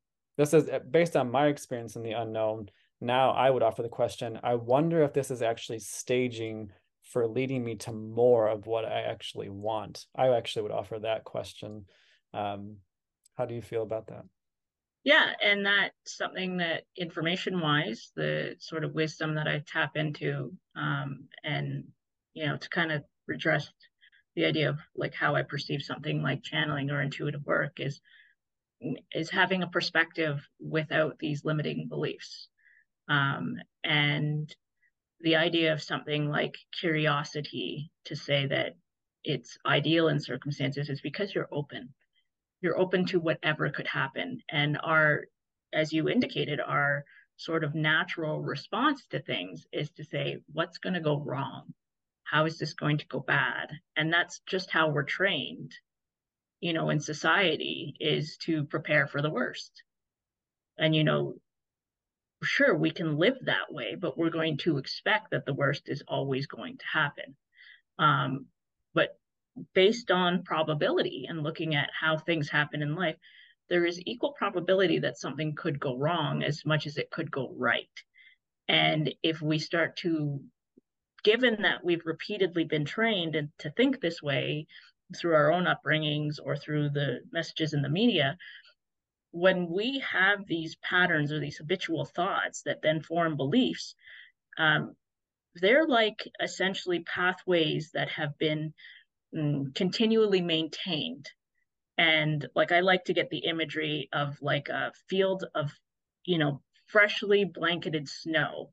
This 0.41 0.55
is 0.55 0.71
based 0.89 1.15
on 1.15 1.29
my 1.29 1.49
experience 1.49 1.95
in 1.95 2.01
the 2.01 2.13
unknown. 2.13 2.71
Now 2.99 3.29
I 3.29 3.51
would 3.51 3.61
offer 3.61 3.83
the 3.83 3.89
question 3.89 4.39
I 4.41 4.55
wonder 4.55 5.03
if 5.03 5.13
this 5.13 5.29
is 5.29 5.43
actually 5.43 5.77
staging 5.77 6.71
for 7.03 7.27
leading 7.27 7.63
me 7.63 7.75
to 7.75 7.91
more 7.91 8.47
of 8.47 8.65
what 8.65 8.83
I 8.83 9.01
actually 9.01 9.49
want. 9.49 10.07
I 10.15 10.29
actually 10.29 10.63
would 10.63 10.71
offer 10.71 10.97
that 10.97 11.25
question. 11.25 11.85
Um, 12.33 12.77
how 13.37 13.45
do 13.45 13.53
you 13.53 13.61
feel 13.61 13.83
about 13.83 14.07
that? 14.07 14.23
Yeah, 15.03 15.27
and 15.43 15.63
that's 15.63 15.93
something 16.17 16.57
that 16.57 16.85
information 16.97 17.59
wise, 17.59 18.11
the 18.15 18.55
sort 18.57 18.83
of 18.83 18.95
wisdom 18.95 19.35
that 19.35 19.47
I 19.47 19.63
tap 19.67 19.95
into, 19.95 20.53
um, 20.75 21.25
and 21.43 21.83
you 22.33 22.47
know, 22.47 22.57
to 22.57 22.69
kind 22.69 22.91
of 22.91 23.03
redress 23.27 23.71
the 24.35 24.45
idea 24.45 24.71
of 24.71 24.79
like 24.95 25.13
how 25.13 25.35
I 25.35 25.43
perceive 25.43 25.83
something 25.83 26.23
like 26.23 26.41
channeling 26.41 26.89
or 26.89 26.99
intuitive 26.99 27.45
work 27.45 27.79
is 27.79 28.01
is 29.11 29.29
having 29.29 29.63
a 29.63 29.67
perspective 29.67 30.47
without 30.59 31.19
these 31.19 31.45
limiting 31.45 31.87
beliefs. 31.87 32.47
Um, 33.07 33.55
and 33.83 34.53
the 35.19 35.35
idea 35.35 35.73
of 35.73 35.81
something 35.81 36.29
like 36.29 36.55
curiosity 36.79 37.91
to 38.05 38.15
say 38.15 38.47
that 38.47 38.75
it's 39.23 39.57
ideal 39.65 40.07
in 40.07 40.19
circumstances 40.19 40.89
is 40.89 41.01
because 41.01 41.33
you're 41.33 41.49
open. 41.51 41.93
You're 42.61 42.79
open 42.79 43.05
to 43.07 43.19
whatever 43.19 43.69
could 43.69 43.87
happen. 43.87 44.41
And 44.49 44.79
our 44.83 45.25
as 45.73 45.93
you 45.93 46.09
indicated 46.09 46.59
our 46.59 47.05
sort 47.37 47.63
of 47.63 47.73
natural 47.73 48.41
response 48.41 49.05
to 49.07 49.19
things 49.19 49.65
is 49.71 49.89
to 49.91 50.03
say 50.03 50.37
what's 50.51 50.77
going 50.77 50.93
to 50.93 50.99
go 50.99 51.19
wrong? 51.19 51.73
How 52.23 52.45
is 52.45 52.57
this 52.57 52.73
going 52.73 52.97
to 52.99 53.07
go 53.07 53.19
bad? 53.19 53.71
And 53.95 54.11
that's 54.11 54.41
just 54.45 54.69
how 54.69 54.89
we're 54.89 55.03
trained 55.03 55.73
you 56.61 56.73
know 56.73 56.89
in 56.89 56.99
society 56.99 57.95
is 57.99 58.37
to 58.37 58.63
prepare 58.65 59.07
for 59.07 59.21
the 59.21 59.29
worst 59.29 59.83
and 60.77 60.95
you 60.95 61.03
know 61.03 61.35
sure 62.43 62.75
we 62.75 62.89
can 62.89 63.17
live 63.17 63.37
that 63.43 63.71
way 63.71 63.95
but 63.95 64.17
we're 64.17 64.29
going 64.29 64.57
to 64.57 64.77
expect 64.77 65.31
that 65.31 65.45
the 65.45 65.53
worst 65.53 65.83
is 65.89 66.03
always 66.07 66.47
going 66.47 66.77
to 66.77 66.85
happen 66.91 67.35
um, 67.99 68.45
but 68.93 69.17
based 69.73 70.11
on 70.11 70.43
probability 70.43 71.25
and 71.27 71.43
looking 71.43 71.75
at 71.75 71.89
how 71.99 72.17
things 72.17 72.49
happen 72.49 72.81
in 72.81 72.95
life, 72.95 73.17
there 73.69 73.85
is 73.85 74.01
equal 74.05 74.33
probability 74.33 74.99
that 74.99 75.17
something 75.17 75.55
could 75.55 75.79
go 75.79 75.95
wrong 75.95 76.43
as 76.43 76.65
much 76.65 76.87
as 76.87 76.97
it 76.97 77.11
could 77.11 77.31
go 77.31 77.53
right. 77.57 77.89
And 78.67 79.13
if 79.23 79.41
we 79.41 79.59
start 79.59 79.97
to, 79.97 80.41
given 81.23 81.61
that 81.61 81.83
we've 81.83 82.05
repeatedly 82.05 82.63
been 82.63 82.85
trained 82.85 83.35
and 83.35 83.49
to 83.59 83.69
think 83.71 83.99
this 83.99 84.21
way 84.21 84.67
through 85.15 85.35
our 85.35 85.51
own 85.51 85.65
upbringings 85.65 86.35
or 86.43 86.55
through 86.55 86.89
the 86.89 87.19
messages 87.31 87.73
in 87.73 87.81
the 87.81 87.89
media, 87.89 88.37
when 89.31 89.69
we 89.69 89.99
have 89.99 90.45
these 90.45 90.75
patterns 90.83 91.31
or 91.31 91.39
these 91.39 91.57
habitual 91.57 92.05
thoughts 92.05 92.63
that 92.63 92.81
then 92.81 93.01
form 93.01 93.37
beliefs, 93.37 93.95
um, 94.57 94.95
they're 95.55 95.87
like 95.87 96.27
essentially 96.41 97.01
pathways 97.01 97.91
that 97.93 98.09
have 98.09 98.37
been 98.37 98.73
mm, 99.35 99.73
continually 99.75 100.41
maintained. 100.41 101.29
And 101.97 102.47
like 102.55 102.71
i 102.71 102.79
like 102.79 103.05
to 103.05 103.13
get 103.13 103.29
the 103.29 103.45
imagery 103.45 104.09
of 104.11 104.37
like 104.41 104.69
a 104.69 104.91
field 105.07 105.45
of 105.53 105.71
you 106.25 106.37
know 106.37 106.61
freshly 106.87 107.45
blanketed 107.45 108.07
snow 108.09 108.71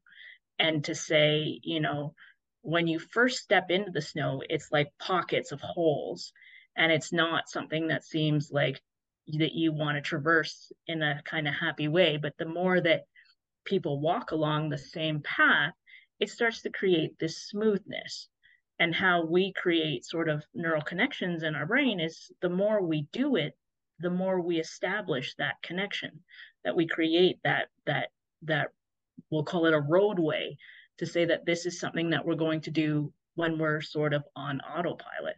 and 0.58 0.84
to 0.84 0.94
say 0.94 1.60
you 1.62 1.80
know 1.80 2.14
when 2.62 2.86
you 2.86 2.98
first 2.98 3.38
step 3.38 3.70
into 3.70 3.90
the 3.90 4.02
snow 4.02 4.42
it's 4.48 4.70
like 4.72 4.92
pockets 4.98 5.52
of 5.52 5.60
holes 5.60 6.32
and 6.76 6.92
it's 6.92 7.12
not 7.12 7.48
something 7.48 7.88
that 7.88 8.04
seems 8.04 8.50
like 8.50 8.80
that 9.38 9.52
you 9.52 9.72
want 9.72 9.96
to 9.96 10.00
traverse 10.00 10.72
in 10.86 11.02
a 11.02 11.22
kind 11.24 11.46
of 11.46 11.54
happy 11.54 11.88
way 11.88 12.16
but 12.16 12.34
the 12.38 12.46
more 12.46 12.80
that 12.80 13.04
people 13.64 14.00
walk 14.00 14.30
along 14.30 14.68
the 14.68 14.78
same 14.78 15.20
path 15.20 15.74
it 16.20 16.30
starts 16.30 16.62
to 16.62 16.70
create 16.70 17.18
this 17.18 17.48
smoothness. 17.48 18.28
And 18.80 18.94
how 18.94 19.24
we 19.24 19.52
create 19.52 20.04
sort 20.04 20.28
of 20.28 20.44
neural 20.54 20.82
connections 20.82 21.42
in 21.42 21.56
our 21.56 21.66
brain 21.66 21.98
is 21.98 22.30
the 22.40 22.48
more 22.48 22.80
we 22.80 23.08
do 23.12 23.36
it 23.36 23.56
the 24.00 24.10
more 24.10 24.40
we 24.40 24.60
establish 24.60 25.34
that 25.34 25.60
connection 25.60 26.20
that 26.62 26.76
we 26.76 26.86
create 26.86 27.40
that 27.42 27.66
that 27.86 28.10
that 28.42 28.68
we'll 29.28 29.42
call 29.42 29.66
it 29.66 29.74
a 29.74 29.80
roadway 29.80 30.56
to 30.98 31.06
say 31.06 31.24
that 31.24 31.46
this 31.46 31.66
is 31.66 31.80
something 31.80 32.10
that 32.10 32.24
we're 32.24 32.34
going 32.34 32.60
to 32.60 32.70
do 32.70 33.12
when 33.34 33.58
we're 33.58 33.80
sort 33.80 34.12
of 34.12 34.24
on 34.36 34.60
autopilot 34.60 35.36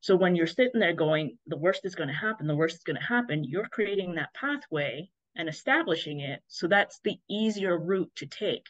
so 0.00 0.16
when 0.16 0.34
you're 0.34 0.46
sitting 0.46 0.80
there 0.80 0.94
going 0.94 1.36
the 1.46 1.58
worst 1.58 1.84
is 1.84 1.94
going 1.94 2.08
to 2.08 2.14
happen 2.14 2.46
the 2.46 2.56
worst 2.56 2.76
is 2.76 2.84
going 2.84 2.96
to 2.96 3.02
happen 3.02 3.44
you're 3.44 3.68
creating 3.70 4.14
that 4.14 4.32
pathway 4.34 5.08
and 5.36 5.48
establishing 5.48 6.20
it 6.20 6.40
so 6.48 6.66
that's 6.66 7.00
the 7.04 7.18
easier 7.28 7.78
route 7.78 8.10
to 8.16 8.26
take 8.26 8.66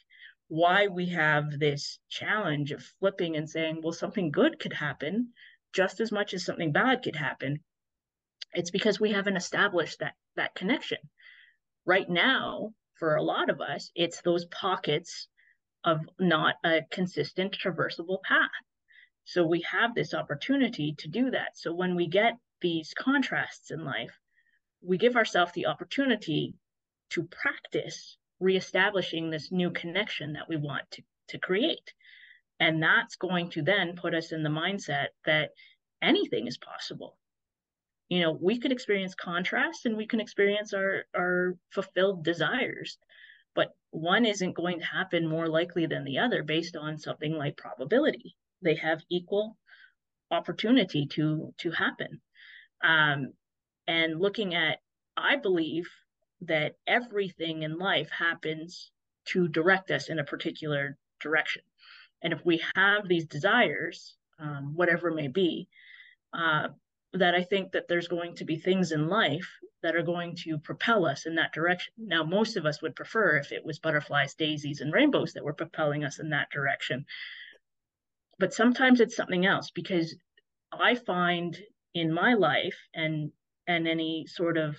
why 0.50 0.88
we 0.88 1.06
have 1.06 1.60
this 1.60 2.00
challenge 2.08 2.72
of 2.72 2.82
flipping 2.98 3.36
and 3.36 3.48
saying, 3.48 3.80
well, 3.82 3.92
something 3.92 4.32
good 4.32 4.58
could 4.58 4.72
happen 4.72 5.28
just 5.72 6.00
as 6.00 6.10
much 6.10 6.34
as 6.34 6.44
something 6.44 6.72
bad 6.72 7.04
could 7.04 7.14
happen. 7.14 7.60
It's 8.52 8.72
because 8.72 8.98
we 8.98 9.12
haven't 9.12 9.36
established 9.36 10.00
that 10.00 10.14
that 10.34 10.56
connection. 10.56 10.98
Right 11.86 12.10
now, 12.10 12.74
for 12.94 13.14
a 13.14 13.22
lot 13.22 13.48
of 13.48 13.60
us, 13.60 13.92
it's 13.94 14.22
those 14.22 14.44
pockets 14.46 15.28
of 15.84 16.00
not 16.18 16.56
a 16.64 16.82
consistent 16.90 17.56
traversable 17.56 18.22
path. 18.22 18.50
So 19.24 19.46
we 19.46 19.62
have 19.62 19.94
this 19.94 20.14
opportunity 20.14 20.94
to 20.98 21.08
do 21.08 21.30
that. 21.30 21.56
So 21.56 21.72
when 21.72 21.94
we 21.94 22.08
get 22.08 22.34
these 22.60 22.92
contrasts 22.94 23.70
in 23.70 23.84
life, 23.84 24.18
we 24.82 24.98
give 24.98 25.16
ourselves 25.16 25.52
the 25.52 25.66
opportunity 25.66 26.54
to 27.10 27.24
practice 27.24 28.16
reestablishing 28.40 29.30
this 29.30 29.52
new 29.52 29.70
connection 29.70 30.32
that 30.32 30.48
we 30.48 30.56
want 30.56 30.90
to, 30.92 31.02
to 31.28 31.38
create. 31.38 31.92
And 32.58 32.82
that's 32.82 33.16
going 33.16 33.50
to 33.50 33.62
then 33.62 33.96
put 33.96 34.14
us 34.14 34.32
in 34.32 34.42
the 34.42 34.50
mindset 34.50 35.08
that 35.24 35.50
anything 36.02 36.46
is 36.46 36.58
possible. 36.58 37.16
You 38.08 38.20
know, 38.20 38.32
we 38.32 38.58
could 38.58 38.72
experience 38.72 39.14
contrast 39.14 39.86
and 39.86 39.96
we 39.96 40.06
can 40.06 40.20
experience 40.20 40.74
our, 40.74 41.04
our 41.14 41.56
fulfilled 41.70 42.24
desires, 42.24 42.98
but 43.54 43.74
one 43.90 44.24
isn't 44.24 44.54
going 44.56 44.78
to 44.80 44.86
happen 44.86 45.26
more 45.28 45.48
likely 45.48 45.86
than 45.86 46.04
the 46.04 46.18
other 46.18 46.42
based 46.42 46.76
on 46.76 46.98
something 46.98 47.32
like 47.32 47.56
probability. 47.56 48.36
They 48.62 48.76
have 48.76 49.02
equal 49.10 49.56
opportunity 50.30 51.06
to 51.06 51.52
to 51.58 51.70
happen. 51.70 52.20
Um, 52.82 53.32
and 53.86 54.20
looking 54.20 54.54
at, 54.54 54.78
I 55.16 55.36
believe 55.36 55.88
that 56.42 56.76
everything 56.86 57.62
in 57.62 57.78
life 57.78 58.10
happens 58.10 58.90
to 59.26 59.48
direct 59.48 59.90
us 59.90 60.08
in 60.08 60.18
a 60.18 60.24
particular 60.24 60.96
direction. 61.20 61.62
And 62.22 62.32
if 62.32 62.44
we 62.44 62.62
have 62.74 63.08
these 63.08 63.26
desires, 63.26 64.14
um, 64.38 64.74
whatever 64.74 65.10
may 65.10 65.28
be, 65.28 65.68
uh, 66.32 66.68
that 67.12 67.34
I 67.34 67.42
think 67.42 67.72
that 67.72 67.88
there's 67.88 68.08
going 68.08 68.36
to 68.36 68.44
be 68.44 68.56
things 68.56 68.92
in 68.92 69.08
life 69.08 69.48
that 69.82 69.96
are 69.96 70.02
going 70.02 70.36
to 70.36 70.58
propel 70.58 71.06
us 71.06 71.26
in 71.26 71.34
that 71.36 71.52
direction. 71.52 71.92
Now, 71.98 72.22
most 72.22 72.56
of 72.56 72.66
us 72.66 72.82
would 72.82 72.96
prefer 72.96 73.36
if 73.36 73.52
it 73.52 73.64
was 73.64 73.78
butterflies, 73.78 74.34
daisies, 74.34 74.80
and 74.80 74.92
rainbows 74.92 75.32
that 75.32 75.44
were 75.44 75.54
propelling 75.54 76.04
us 76.04 76.18
in 76.18 76.30
that 76.30 76.50
direction. 76.50 77.06
But 78.38 78.54
sometimes 78.54 79.00
it's 79.00 79.16
something 79.16 79.46
else 79.46 79.70
because 79.70 80.14
I 80.72 80.94
find 80.94 81.58
in 81.94 82.12
my 82.12 82.34
life 82.34 82.76
and 82.94 83.32
and 83.66 83.86
any 83.86 84.26
sort 84.26 84.56
of 84.56 84.76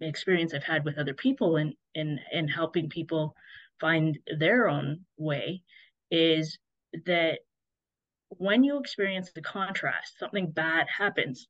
experience 0.00 0.52
I've 0.54 0.64
had 0.64 0.84
with 0.84 0.98
other 0.98 1.14
people 1.14 1.56
and 1.56 1.74
in, 1.94 2.18
in, 2.32 2.38
in 2.40 2.48
helping 2.48 2.88
people 2.88 3.34
find 3.80 4.18
their 4.38 4.68
own 4.68 5.04
way 5.16 5.62
is 6.10 6.58
that 7.06 7.40
when 8.30 8.64
you 8.64 8.78
experience 8.78 9.32
the 9.32 9.40
contrast, 9.40 10.18
something 10.18 10.50
bad 10.50 10.86
happens. 10.88 11.48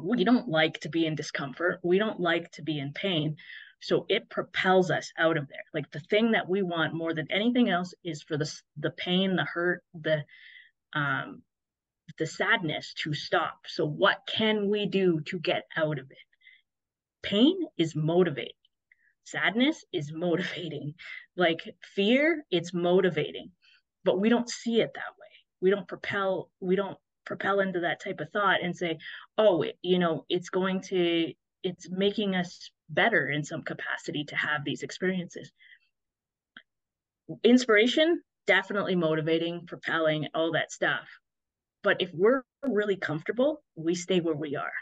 We 0.00 0.24
don't 0.24 0.48
like 0.48 0.80
to 0.80 0.88
be 0.88 1.06
in 1.06 1.14
discomfort. 1.14 1.80
We 1.82 1.98
don't 1.98 2.20
like 2.20 2.50
to 2.52 2.62
be 2.62 2.78
in 2.78 2.92
pain. 2.92 3.36
So 3.80 4.06
it 4.08 4.30
propels 4.30 4.90
us 4.90 5.12
out 5.18 5.36
of 5.36 5.48
there. 5.48 5.64
Like 5.74 5.90
the 5.92 6.00
thing 6.00 6.32
that 6.32 6.48
we 6.48 6.62
want 6.62 6.94
more 6.94 7.14
than 7.14 7.30
anything 7.30 7.68
else 7.70 7.94
is 8.04 8.22
for 8.22 8.36
the 8.36 8.50
the 8.78 8.90
pain, 8.90 9.36
the 9.36 9.44
hurt, 9.44 9.82
the 9.94 10.24
um, 10.94 11.42
the 12.18 12.26
sadness 12.26 12.94
to 13.02 13.14
stop. 13.14 13.58
So 13.66 13.86
what 13.86 14.18
can 14.28 14.70
we 14.70 14.86
do 14.86 15.20
to 15.26 15.38
get 15.38 15.64
out 15.76 15.98
of 15.98 16.10
it? 16.10 16.18
pain 17.26 17.56
is 17.76 17.96
motivating 17.96 18.52
sadness 19.24 19.84
is 19.92 20.12
motivating 20.12 20.94
like 21.36 21.60
fear 21.94 22.44
it's 22.50 22.72
motivating 22.72 23.50
but 24.04 24.20
we 24.20 24.28
don't 24.28 24.48
see 24.48 24.80
it 24.80 24.92
that 24.94 25.14
way 25.18 25.26
we 25.60 25.70
don't 25.70 25.88
propel 25.88 26.50
we 26.60 26.76
don't 26.76 26.98
propel 27.26 27.60
into 27.60 27.80
that 27.80 28.02
type 28.02 28.20
of 28.20 28.30
thought 28.30 28.62
and 28.62 28.76
say 28.76 28.98
oh 29.36 29.64
you 29.82 29.98
know 29.98 30.24
it's 30.28 30.48
going 30.48 30.80
to 30.80 31.32
it's 31.62 31.88
making 31.90 32.34
us 32.34 32.70
better 32.88 33.28
in 33.28 33.44
some 33.44 33.62
capacity 33.62 34.24
to 34.24 34.36
have 34.36 34.64
these 34.64 34.82
experiences 34.82 35.50
inspiration 37.42 38.22
definitely 38.46 38.94
motivating 38.94 39.66
propelling 39.66 40.28
all 40.34 40.52
that 40.52 40.70
stuff 40.70 41.08
but 41.86 42.02
if 42.02 42.10
we're 42.12 42.42
really 42.64 42.96
comfortable, 42.96 43.62
we 43.76 43.94
stay 43.94 44.18
where 44.18 44.34
we 44.34 44.56
are. 44.56 44.72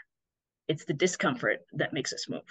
It's 0.67 0.85
the 0.85 0.93
discomfort 0.95 1.59
that 1.73 1.93
makes 1.93 2.11
us 2.13 2.27
move. 2.27 2.41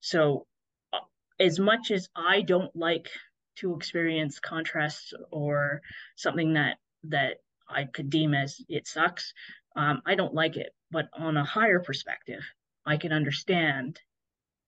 So, 0.00 0.46
uh, 0.92 0.98
as 1.38 1.58
much 1.58 1.90
as 1.90 2.10
I 2.14 2.42
don't 2.42 2.76
like 2.76 3.08
to 3.56 3.74
experience 3.74 4.38
contrast 4.38 5.14
or 5.30 5.80
something 6.14 6.52
that 6.52 6.76
that 7.04 7.38
I 7.70 7.84
could 7.84 8.10
deem 8.10 8.34
as 8.34 8.60
it 8.68 8.86
sucks, 8.86 9.32
um, 9.76 10.02
I 10.06 10.14
don't 10.14 10.34
like 10.34 10.56
it. 10.56 10.74
But 10.90 11.08
on 11.14 11.36
a 11.36 11.44
higher 11.44 11.80
perspective, 11.80 12.42
I 12.84 12.96
can 12.96 13.12
understand 13.12 14.00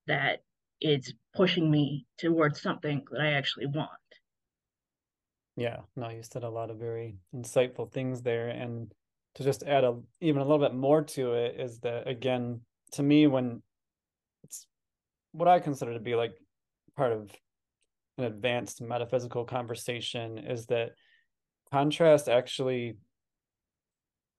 that 0.07 0.41
it's 0.81 1.13
pushing 1.35 1.71
me 1.71 2.07
towards 2.19 2.61
something 2.61 3.05
that 3.11 3.21
I 3.21 3.33
actually 3.33 3.67
want. 3.67 3.91
Yeah, 5.57 5.79
no, 5.97 6.09
you 6.09 6.23
said 6.23 6.45
a 6.45 6.49
lot 6.49 6.71
of 6.71 6.79
very 6.79 7.17
insightful 7.35 7.91
things 7.91 8.23
there. 8.23 8.49
And 8.49 8.93
to 9.35 9.45
just 9.45 9.63
add 9.65 9.85
a 9.85 9.99
even 10.21 10.41
a 10.41 10.45
little 10.45 10.59
bit 10.59 10.75
more 10.75 11.03
to 11.03 11.35
it 11.35 11.61
is 11.61 11.81
that 11.81 12.09
again, 12.09 12.61
to 12.93 13.03
me, 13.03 13.27
when 13.27 13.63
it's 14.45 14.67
what 15.33 15.49
I 15.49 15.61
consider 15.61 15.95
to 15.95 16.01
be 16.01 16.15
like 16.15 16.33
part 16.97 17.13
of 17.13 17.31
an 18.19 18.25
advanced 18.25 18.81
metaphysical 18.81 19.45
conversation 19.45 20.39
is 20.39 20.67
that 20.67 20.91
contrast 21.73 22.29
actually 22.29 22.97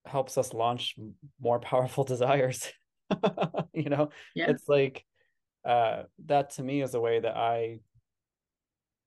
helps 0.06 0.38
us 0.38 0.54
launch 0.54 0.96
more 1.42 1.60
powerful 1.60 2.04
desires. 2.14 2.72
you 3.74 3.90
know, 3.90 4.10
yeah. 4.36 4.50
it's 4.50 4.68
like 4.68 5.04
uh 5.66 6.04
that 6.26 6.52
to 6.52 6.64
me 6.64 6.82
is 6.82 6.94
a 6.94 7.00
way 7.00 7.20
that 7.20 7.36
I 7.36 7.80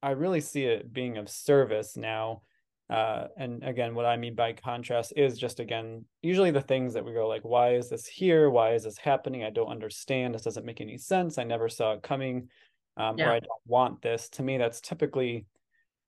I 0.02 0.10
really 0.10 0.40
see 0.40 0.64
it 0.64 0.92
being 0.92 1.16
of 1.16 1.28
service 1.28 1.96
now. 1.96 2.42
Uh, 2.88 3.26
and 3.36 3.64
again, 3.64 3.96
what 3.96 4.06
I 4.06 4.16
mean 4.16 4.36
by 4.36 4.52
contrast 4.52 5.12
is 5.16 5.36
just 5.36 5.58
again, 5.58 6.04
usually 6.22 6.52
the 6.52 6.60
things 6.60 6.94
that 6.94 7.04
we 7.04 7.12
go 7.12 7.26
like, 7.26 7.44
why 7.44 7.74
is 7.74 7.88
this 7.88 8.06
here? 8.06 8.48
Why 8.48 8.74
is 8.74 8.84
this 8.84 8.98
happening? 8.98 9.42
I 9.42 9.50
don't 9.50 9.66
understand. 9.68 10.34
This 10.34 10.42
doesn't 10.42 10.64
make 10.64 10.80
any 10.80 10.96
sense. 10.96 11.38
I 11.38 11.44
never 11.44 11.68
saw 11.68 11.94
it 11.94 12.02
coming. 12.02 12.48
Um, 12.96 13.18
yeah. 13.18 13.28
or 13.28 13.32
I 13.32 13.40
don't 13.40 13.66
want 13.66 14.00
this. 14.02 14.28
To 14.30 14.42
me, 14.42 14.56
that's 14.56 14.80
typically 14.80 15.46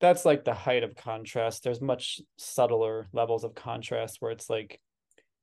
that's 0.00 0.24
like 0.24 0.44
the 0.44 0.54
height 0.54 0.84
of 0.84 0.94
contrast. 0.94 1.64
There's 1.64 1.80
much 1.80 2.20
subtler 2.36 3.08
levels 3.12 3.44
of 3.44 3.54
contrast 3.54 4.16
where 4.20 4.30
it's 4.30 4.48
like, 4.48 4.80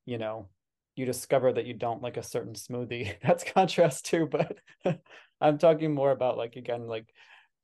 you 0.04 0.18
know, 0.18 0.48
you 0.94 1.04
discover 1.04 1.52
that 1.52 1.66
you 1.66 1.74
don't 1.74 2.02
like 2.02 2.16
a 2.16 2.22
certain 2.22 2.54
smoothie. 2.54 3.14
That's 3.22 3.44
contrast 3.44 4.06
too, 4.06 4.26
but 4.26 4.56
I'm 5.40 5.58
talking 5.58 5.94
more 5.94 6.10
about 6.10 6.38
like 6.38 6.56
again, 6.56 6.86
like 6.86 7.12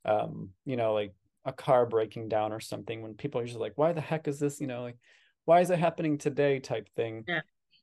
um, 0.05 0.49
you 0.65 0.75
know, 0.75 0.93
like 0.93 1.13
a 1.45 1.51
car 1.51 1.85
breaking 1.85 2.29
down 2.29 2.53
or 2.53 2.59
something 2.59 3.01
when 3.01 3.15
people 3.15 3.41
are 3.41 3.45
just 3.45 3.59
like, 3.59 3.73
why 3.75 3.93
the 3.93 4.01
heck 4.01 4.27
is 4.27 4.39
this? 4.39 4.61
You 4.61 4.67
know, 4.67 4.83
like, 4.83 4.97
why 5.45 5.61
is 5.61 5.69
it 5.69 5.79
happening 5.79 6.17
today 6.17 6.59
type 6.59 6.87
thing. 6.95 7.25
Yeah. 7.27 7.41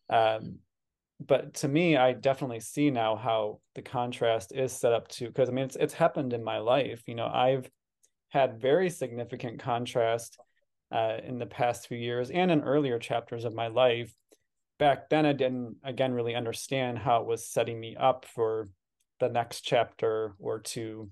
Um, 0.09 0.59
but 1.27 1.55
to 1.55 1.69
me, 1.69 1.97
I 1.97 2.13
definitely 2.13 2.61
see 2.61 2.91
now 2.91 3.17
how 3.17 3.61
the 3.75 3.83
contrast 3.83 4.53
is 4.55 4.73
set 4.73 4.93
up 4.93 5.09
to, 5.09 5.27
because 5.27 5.49
I 5.51 5.53
mean, 5.53 5.67
it's, 5.67 5.77
it's 5.77 5.93
happened 5.93 6.33
in 6.33 6.43
my 6.43 6.59
life. 6.59 7.03
You 7.07 7.15
know, 7.15 7.27
I've 7.27 7.69
had 8.31 8.61
very 8.61 8.91
significant 8.91 9.61
contrast 9.61 10.39
uh, 10.91 11.19
in 11.25 11.39
the 11.39 11.47
past 11.47 11.87
few 11.87 11.99
years 11.99 12.31
and 12.31 12.51
in 12.51 12.63
earlier 12.63 12.99
chapters 12.99 13.45
of 13.45 13.55
my 13.55 13.69
life. 13.69 14.13
Back 14.79 15.11
then, 15.11 15.27
I 15.27 15.33
didn't, 15.35 15.77
again, 15.85 16.15
really 16.15 16.35
understand 16.35 16.99
how 16.99 17.21
it 17.21 17.27
was 17.27 17.47
setting 17.47 17.79
me 17.79 17.97
up 17.97 18.25
for 18.25 18.71
the 19.19 19.29
next 19.29 19.61
chapter 19.61 20.35
or 20.39 20.61
to 20.61 21.11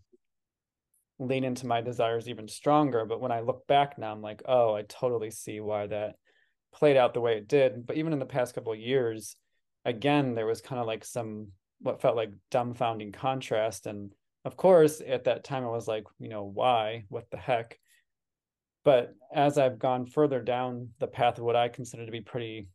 lean 1.18 1.44
into 1.44 1.66
my 1.66 1.81
desires 1.81 2.28
even 2.28 2.48
stronger. 2.48 3.04
But 3.04 3.20
when 3.20 3.33
I 3.33 3.40
look 3.40 3.66
back 3.66 3.98
now, 3.98 4.12
I'm 4.12 4.22
like, 4.22 4.42
oh, 4.46 4.74
I 4.74 4.83
totally 4.83 5.31
see 5.31 5.61
why 5.61 5.87
that 5.88 6.14
played 6.72 6.96
out 6.96 7.14
the 7.14 7.20
way 7.20 7.37
it 7.37 7.48
did. 7.48 7.87
But 7.87 7.96
even 7.96 8.12
in 8.12 8.18
the 8.18 8.26
past 8.26 8.54
couple 8.54 8.72
of 8.72 8.78
years, 8.78 9.37
again, 9.85 10.35
there 10.35 10.46
was 10.46 10.61
kind 10.61 10.81
of 10.81 10.87
like 10.87 11.04
some 11.04 11.48
what 11.81 12.00
felt 12.00 12.16
like 12.16 12.33
dumbfounding 12.50 13.12
contrast. 13.12 13.87
And 13.87 14.12
of 14.49 14.57
course, 14.57 15.03
at 15.07 15.25
that 15.25 15.45
time, 15.45 15.63
I 15.63 15.69
was 15.69 15.87
like, 15.87 16.05
you 16.19 16.31
know, 16.31 16.43
why? 16.43 17.05
What 17.11 17.31
the 17.31 17.37
heck? 17.37 17.79
But 18.83 19.15
as 19.31 19.59
I've 19.59 19.79
gone 19.79 20.07
further 20.07 20.41
down 20.41 20.89
the 21.01 21.07
path 21.07 21.37
of 21.37 21.45
what 21.45 21.55
I 21.55 21.69
consider 21.69 22.07
to 22.07 22.11
be 22.11 22.23
pretty 22.23 22.69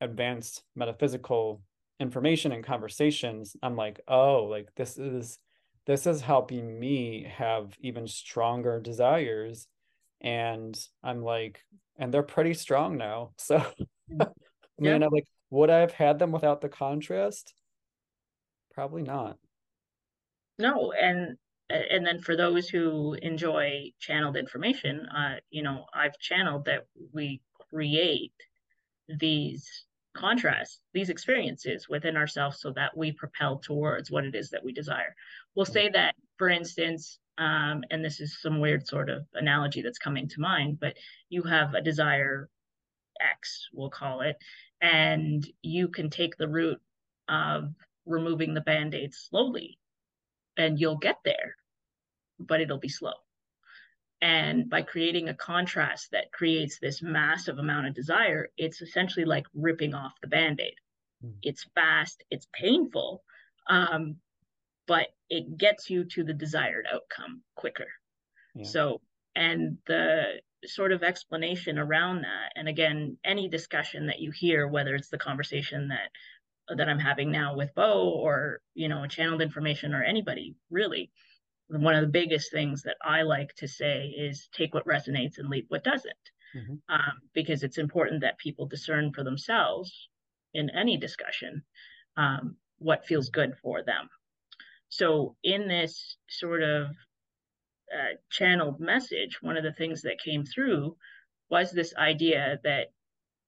advanced 0.00 0.62
metaphysical 0.74 1.60
information 2.00 2.52
and 2.52 2.64
conversations, 2.64 3.56
I'm 3.62 3.76
like, 3.76 4.00
oh, 4.08 4.44
like 4.44 4.68
this 4.74 4.96
is 4.96 5.38
this 5.84 6.06
is 6.06 6.22
helping 6.22 6.80
me 6.80 7.30
have 7.36 7.76
even 7.80 8.06
stronger 8.06 8.80
desires 8.80 9.68
and 10.20 10.78
i'm 11.02 11.22
like 11.22 11.60
and 11.98 12.12
they're 12.12 12.22
pretty 12.22 12.54
strong 12.54 12.96
now 12.96 13.30
so 13.38 13.58
hmm. 13.58 14.18
mean 14.78 15.00
yeah. 15.00 15.06
i'm 15.06 15.12
like 15.12 15.26
would 15.50 15.70
i 15.70 15.78
have 15.78 15.92
had 15.92 16.18
them 16.18 16.32
without 16.32 16.60
the 16.60 16.68
contrast 16.68 17.54
probably 18.74 19.02
not 19.02 19.38
no 20.58 20.92
and 20.92 21.36
and 21.70 22.06
then 22.06 22.18
for 22.20 22.36
those 22.36 22.68
who 22.68 23.14
enjoy 23.22 23.90
channeled 23.98 24.36
information 24.36 25.06
uh 25.16 25.36
you 25.50 25.62
know 25.62 25.84
i've 25.94 26.18
channeled 26.18 26.64
that 26.64 26.86
we 27.12 27.40
create 27.70 28.32
these 29.18 29.84
contrasts 30.18 30.80
these 30.92 31.10
experiences 31.10 31.88
within 31.88 32.16
ourselves 32.16 32.60
so 32.60 32.72
that 32.72 32.96
we 32.96 33.12
propel 33.12 33.58
towards 33.58 34.10
what 34.10 34.24
it 34.24 34.34
is 34.34 34.50
that 34.50 34.64
we 34.64 34.72
desire. 34.72 35.14
We'll 35.54 35.66
say 35.66 35.88
that, 35.90 36.14
for 36.38 36.48
instance, 36.48 37.18
um, 37.38 37.84
and 37.90 38.04
this 38.04 38.20
is 38.20 38.40
some 38.42 38.60
weird 38.60 38.86
sort 38.86 39.10
of 39.10 39.26
analogy 39.34 39.80
that's 39.80 39.98
coming 39.98 40.28
to 40.28 40.40
mind, 40.40 40.80
but 40.80 40.96
you 41.28 41.42
have 41.44 41.74
a 41.74 41.80
desire 41.80 42.48
X, 43.20 43.68
we'll 43.72 43.90
call 43.90 44.22
it, 44.22 44.36
and 44.80 45.46
you 45.62 45.88
can 45.88 46.10
take 46.10 46.36
the 46.36 46.48
route 46.48 46.80
of 47.28 47.72
removing 48.06 48.54
the 48.54 48.60
band 48.60 48.94
aid 48.94 49.14
slowly, 49.14 49.77
and 50.58 50.78
you'll 50.78 50.98
get 50.98 51.18
there, 51.24 51.56
but 52.38 52.60
it'll 52.60 52.78
be 52.78 52.88
slow. 52.88 53.14
And 54.20 54.68
by 54.68 54.82
creating 54.82 55.28
a 55.28 55.34
contrast 55.34 56.08
that 56.10 56.32
creates 56.32 56.80
this 56.80 57.00
massive 57.00 57.58
amount 57.58 57.86
of 57.86 57.94
desire, 57.94 58.48
it's 58.58 58.82
essentially 58.82 59.24
like 59.24 59.46
ripping 59.54 59.94
off 59.94 60.20
the 60.20 60.26
band 60.26 60.60
aid. 60.60 60.74
Mm. 61.24 61.34
It's 61.42 61.64
fast, 61.74 62.24
it's 62.30 62.48
painful, 62.52 63.22
um, 63.70 64.16
but 64.88 65.06
it 65.30 65.56
gets 65.56 65.88
you 65.88 66.04
to 66.04 66.24
the 66.24 66.34
desired 66.34 66.86
outcome 66.92 67.42
quicker. 67.54 67.86
Yeah. 68.56 68.64
So, 68.64 69.00
and 69.36 69.78
the 69.86 70.40
sort 70.64 70.90
of 70.90 71.04
explanation 71.04 71.78
around 71.78 72.22
that, 72.22 72.52
and 72.56 72.68
again, 72.68 73.18
any 73.24 73.48
discussion 73.48 74.06
that 74.06 74.18
you 74.18 74.32
hear, 74.32 74.66
whether 74.66 74.96
it's 74.96 75.10
the 75.10 75.18
conversation 75.18 75.88
that 75.88 76.10
that 76.76 76.88
I'm 76.88 76.98
having 76.98 77.30
now 77.30 77.56
with 77.56 77.74
Bo 77.74 78.10
or 78.10 78.60
you 78.74 78.88
know 78.88 79.06
channeled 79.06 79.42
information 79.42 79.94
or 79.94 80.02
anybody 80.02 80.54
really 80.70 81.10
one 81.68 81.94
of 81.94 82.00
the 82.00 82.08
biggest 82.08 82.50
things 82.50 82.82
that 82.82 82.96
I 83.02 83.22
like 83.22 83.54
to 83.56 83.68
say 83.68 84.06
is 84.06 84.48
take 84.52 84.72
what 84.72 84.86
resonates 84.86 85.38
and 85.38 85.48
leave 85.48 85.66
what 85.68 85.84
doesn't, 85.84 86.14
mm-hmm. 86.56 86.74
um, 86.88 87.20
because 87.34 87.62
it's 87.62 87.78
important 87.78 88.22
that 88.22 88.38
people 88.38 88.66
discern 88.66 89.12
for 89.12 89.22
themselves 89.22 90.08
in 90.54 90.70
any 90.70 90.96
discussion 90.96 91.62
um, 92.16 92.56
what 92.78 93.06
feels 93.06 93.28
good 93.28 93.54
for 93.62 93.82
them. 93.82 94.08
So, 94.88 95.36
in 95.44 95.68
this 95.68 96.16
sort 96.28 96.62
of 96.62 96.86
uh, 97.92 98.16
channeled 98.30 98.80
message, 98.80 99.38
one 99.42 99.58
of 99.58 99.64
the 99.64 99.72
things 99.72 100.02
that 100.02 100.22
came 100.24 100.44
through 100.44 100.96
was 101.50 101.70
this 101.70 101.94
idea 101.96 102.58
that 102.64 102.92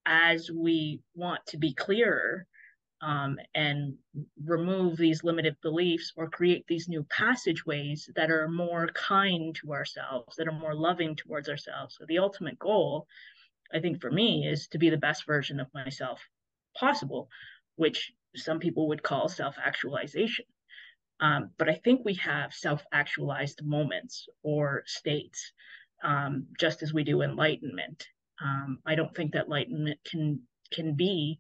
as 0.04 0.50
we 0.50 1.00
want 1.14 1.40
to 1.46 1.56
be 1.56 1.72
clearer 1.72 2.46
um, 3.02 3.38
and 3.54 3.94
remove 4.44 4.96
these 4.96 5.24
limited 5.24 5.56
beliefs 5.62 6.12
or 6.16 6.28
create 6.28 6.66
these 6.66 6.88
new 6.88 7.02
passageways 7.04 8.10
that 8.14 8.30
are 8.30 8.48
more 8.48 8.88
kind 8.88 9.54
to 9.56 9.72
ourselves, 9.72 10.36
that 10.36 10.48
are 10.48 10.52
more 10.52 10.74
loving 10.74 11.16
towards 11.16 11.48
ourselves. 11.48 11.96
So, 11.98 12.04
the 12.06 12.18
ultimate 12.18 12.58
goal, 12.58 13.06
I 13.72 13.80
think, 13.80 14.00
for 14.00 14.10
me, 14.10 14.46
is 14.46 14.68
to 14.68 14.78
be 14.78 14.90
the 14.90 14.96
best 14.96 15.26
version 15.26 15.60
of 15.60 15.72
myself 15.72 16.20
possible, 16.76 17.28
which 17.76 18.12
some 18.36 18.58
people 18.58 18.88
would 18.88 19.02
call 19.02 19.28
self 19.28 19.56
actualization. 19.62 20.44
Um, 21.20 21.50
but 21.58 21.68
I 21.68 21.74
think 21.74 22.02
we 22.04 22.14
have 22.14 22.52
self 22.52 22.82
actualized 22.92 23.64
moments 23.64 24.28
or 24.42 24.82
states, 24.86 25.52
um, 26.02 26.46
just 26.58 26.82
as 26.82 26.92
we 26.92 27.04
do 27.04 27.22
enlightenment. 27.22 28.06
Um, 28.42 28.78
I 28.86 28.94
don't 28.94 29.14
think 29.14 29.32
that 29.32 29.44
enlightenment 29.44 30.00
can 30.04 30.40
can 30.72 30.94
be 30.94 31.38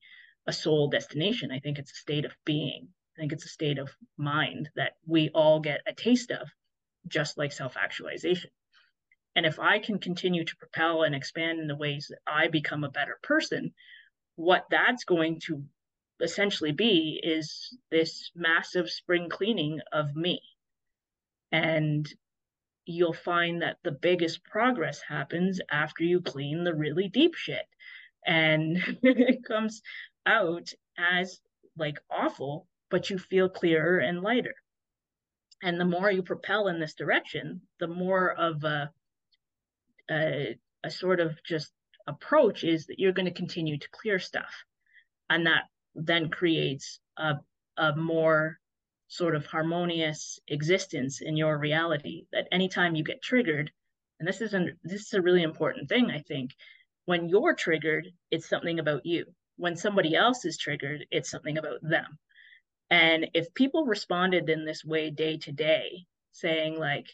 a 0.50 0.52
soul 0.52 0.88
destination. 0.88 1.52
I 1.52 1.60
think 1.60 1.78
it's 1.78 1.92
a 1.92 2.02
state 2.06 2.24
of 2.24 2.34
being. 2.44 2.88
I 3.16 3.20
think 3.20 3.32
it's 3.32 3.44
a 3.44 3.56
state 3.60 3.78
of 3.78 3.88
mind 4.16 4.68
that 4.74 4.94
we 5.06 5.30
all 5.32 5.60
get 5.60 5.80
a 5.86 5.94
taste 5.94 6.32
of, 6.32 6.48
just 7.06 7.38
like 7.38 7.52
self 7.52 7.76
actualization. 7.76 8.50
And 9.36 9.46
if 9.46 9.60
I 9.60 9.78
can 9.78 10.00
continue 10.00 10.44
to 10.44 10.56
propel 10.56 11.04
and 11.04 11.14
expand 11.14 11.60
in 11.60 11.68
the 11.68 11.76
ways 11.76 12.08
that 12.10 12.18
I 12.26 12.48
become 12.48 12.82
a 12.82 12.90
better 12.90 13.16
person, 13.22 13.72
what 14.34 14.66
that's 14.70 15.04
going 15.04 15.40
to 15.46 15.62
essentially 16.20 16.72
be 16.72 17.20
is 17.22 17.78
this 17.92 18.32
massive 18.34 18.90
spring 18.90 19.28
cleaning 19.30 19.78
of 19.92 20.16
me. 20.16 20.40
And 21.52 22.12
you'll 22.86 23.12
find 23.12 23.62
that 23.62 23.76
the 23.84 23.92
biggest 23.92 24.42
progress 24.42 25.00
happens 25.00 25.60
after 25.70 26.02
you 26.02 26.20
clean 26.20 26.64
the 26.64 26.74
really 26.74 27.08
deep 27.08 27.36
shit 27.36 27.66
and 28.26 28.78
it 29.02 29.44
comes 29.44 29.82
out 30.26 30.72
as 30.98 31.40
like 31.76 31.98
awful, 32.10 32.66
but 32.90 33.10
you 33.10 33.18
feel 33.18 33.48
clearer 33.48 33.98
and 33.98 34.22
lighter. 34.22 34.54
And 35.62 35.78
the 35.78 35.84
more 35.84 36.10
you 36.10 36.22
propel 36.22 36.68
in 36.68 36.80
this 36.80 36.94
direction, 36.94 37.62
the 37.78 37.86
more 37.86 38.32
of 38.32 38.64
a, 38.64 38.90
a, 40.10 40.56
a 40.82 40.90
sort 40.90 41.20
of 41.20 41.42
just 41.44 41.70
approach 42.06 42.64
is 42.64 42.86
that 42.86 42.98
you're 42.98 43.12
going 43.12 43.26
to 43.28 43.34
continue 43.34 43.78
to 43.78 43.88
clear 43.90 44.18
stuff. 44.18 44.64
And 45.28 45.46
that 45.46 45.64
then 45.94 46.30
creates 46.30 46.98
a, 47.16 47.34
a 47.76 47.94
more 47.94 48.58
sort 49.08 49.34
of 49.34 49.44
harmonious 49.46 50.38
existence 50.48 51.20
in 51.20 51.36
your 51.36 51.58
reality 51.58 52.26
that 52.32 52.48
anytime 52.52 52.94
you 52.94 53.04
get 53.04 53.22
triggered, 53.22 53.70
and 54.18 54.28
this 54.28 54.40
is 54.40 54.54
an, 54.54 54.78
this 54.84 55.02
is 55.02 55.14
a 55.14 55.22
really 55.22 55.42
important 55.42 55.88
thing, 55.88 56.10
I 56.10 56.20
think, 56.20 56.52
when 57.04 57.28
you're 57.28 57.54
triggered, 57.54 58.08
it's 58.30 58.48
something 58.48 58.78
about 58.78 59.04
you. 59.04 59.26
When 59.60 59.76
somebody 59.76 60.16
else 60.16 60.46
is 60.46 60.56
triggered, 60.56 61.06
it's 61.10 61.30
something 61.30 61.58
about 61.58 61.82
them. 61.82 62.18
And 62.88 63.28
if 63.34 63.52
people 63.52 63.84
responded 63.84 64.48
in 64.48 64.64
this 64.64 64.82
way 64.82 65.10
day 65.10 65.36
to 65.36 65.52
day, 65.52 66.06
saying, 66.32 66.78
like, 66.78 67.06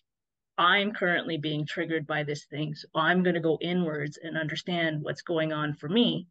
I'm 0.57 0.93
currently 0.93 1.39
being 1.39 1.67
triggered 1.67 2.07
by 2.07 2.23
this 2.23 2.45
thing, 2.45 2.77
so 2.77 2.87
I'm 2.95 3.25
going 3.25 3.35
to 3.35 3.41
go 3.41 3.59
inwards 3.61 4.17
and 4.23 4.39
understand 4.39 5.03
what's 5.03 5.23
going 5.23 5.53
on 5.53 5.75
for 5.75 5.89
me, 5.89 6.29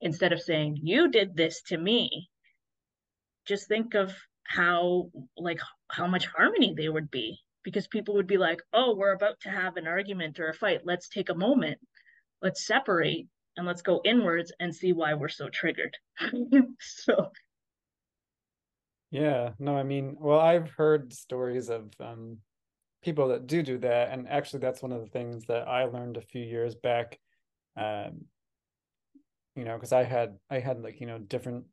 instead 0.00 0.32
of 0.32 0.40
saying, 0.40 0.78
You 0.84 1.10
did 1.10 1.36
this 1.36 1.60
to 1.62 1.76
me, 1.76 2.30
just 3.44 3.66
think 3.66 3.94
of 3.94 4.14
how, 4.44 5.10
like, 5.36 5.58
how 5.90 6.06
much 6.06 6.26
harmony 6.26 6.74
there 6.76 6.92
would 6.92 7.10
be 7.10 7.40
because 7.64 7.88
people 7.88 8.14
would 8.14 8.28
be 8.28 8.38
like, 8.38 8.62
Oh, 8.72 8.94
we're 8.94 9.14
about 9.14 9.40
to 9.40 9.50
have 9.50 9.76
an 9.76 9.88
argument 9.88 10.38
or 10.38 10.48
a 10.48 10.54
fight. 10.54 10.82
Let's 10.84 11.08
take 11.08 11.28
a 11.28 11.34
moment, 11.34 11.80
let's 12.40 12.64
separate, 12.64 13.26
and 13.56 13.66
let's 13.66 13.82
go 13.82 14.00
inwards 14.04 14.52
and 14.60 14.74
see 14.74 14.92
why 14.92 15.14
we're 15.14 15.28
so 15.28 15.48
triggered. 15.48 15.96
so 16.80 17.30
yeah, 19.10 19.50
no, 19.58 19.76
I 19.76 19.82
mean, 19.82 20.16
well, 20.18 20.40
I've 20.40 20.70
heard 20.70 21.12
stories 21.12 21.68
of 21.68 21.90
um, 22.00 22.38
people 23.02 23.28
that 23.28 23.46
do 23.46 23.62
do 23.62 23.78
that, 23.78 24.10
and 24.10 24.28
actually, 24.28 24.60
that's 24.60 24.82
one 24.82 24.92
of 24.92 25.00
the 25.00 25.10
things 25.10 25.44
that 25.46 25.68
I 25.68 25.84
learned 25.84 26.16
a 26.16 26.22
few 26.22 26.42
years 26.42 26.74
back. 26.74 27.18
Um, 27.76 28.26
you 29.54 29.64
know, 29.64 29.74
because 29.74 29.92
I 29.92 30.02
had 30.04 30.36
I 30.50 30.58
had 30.58 30.82
like 30.82 31.00
you 31.00 31.06
know 31.06 31.18
different 31.18 31.64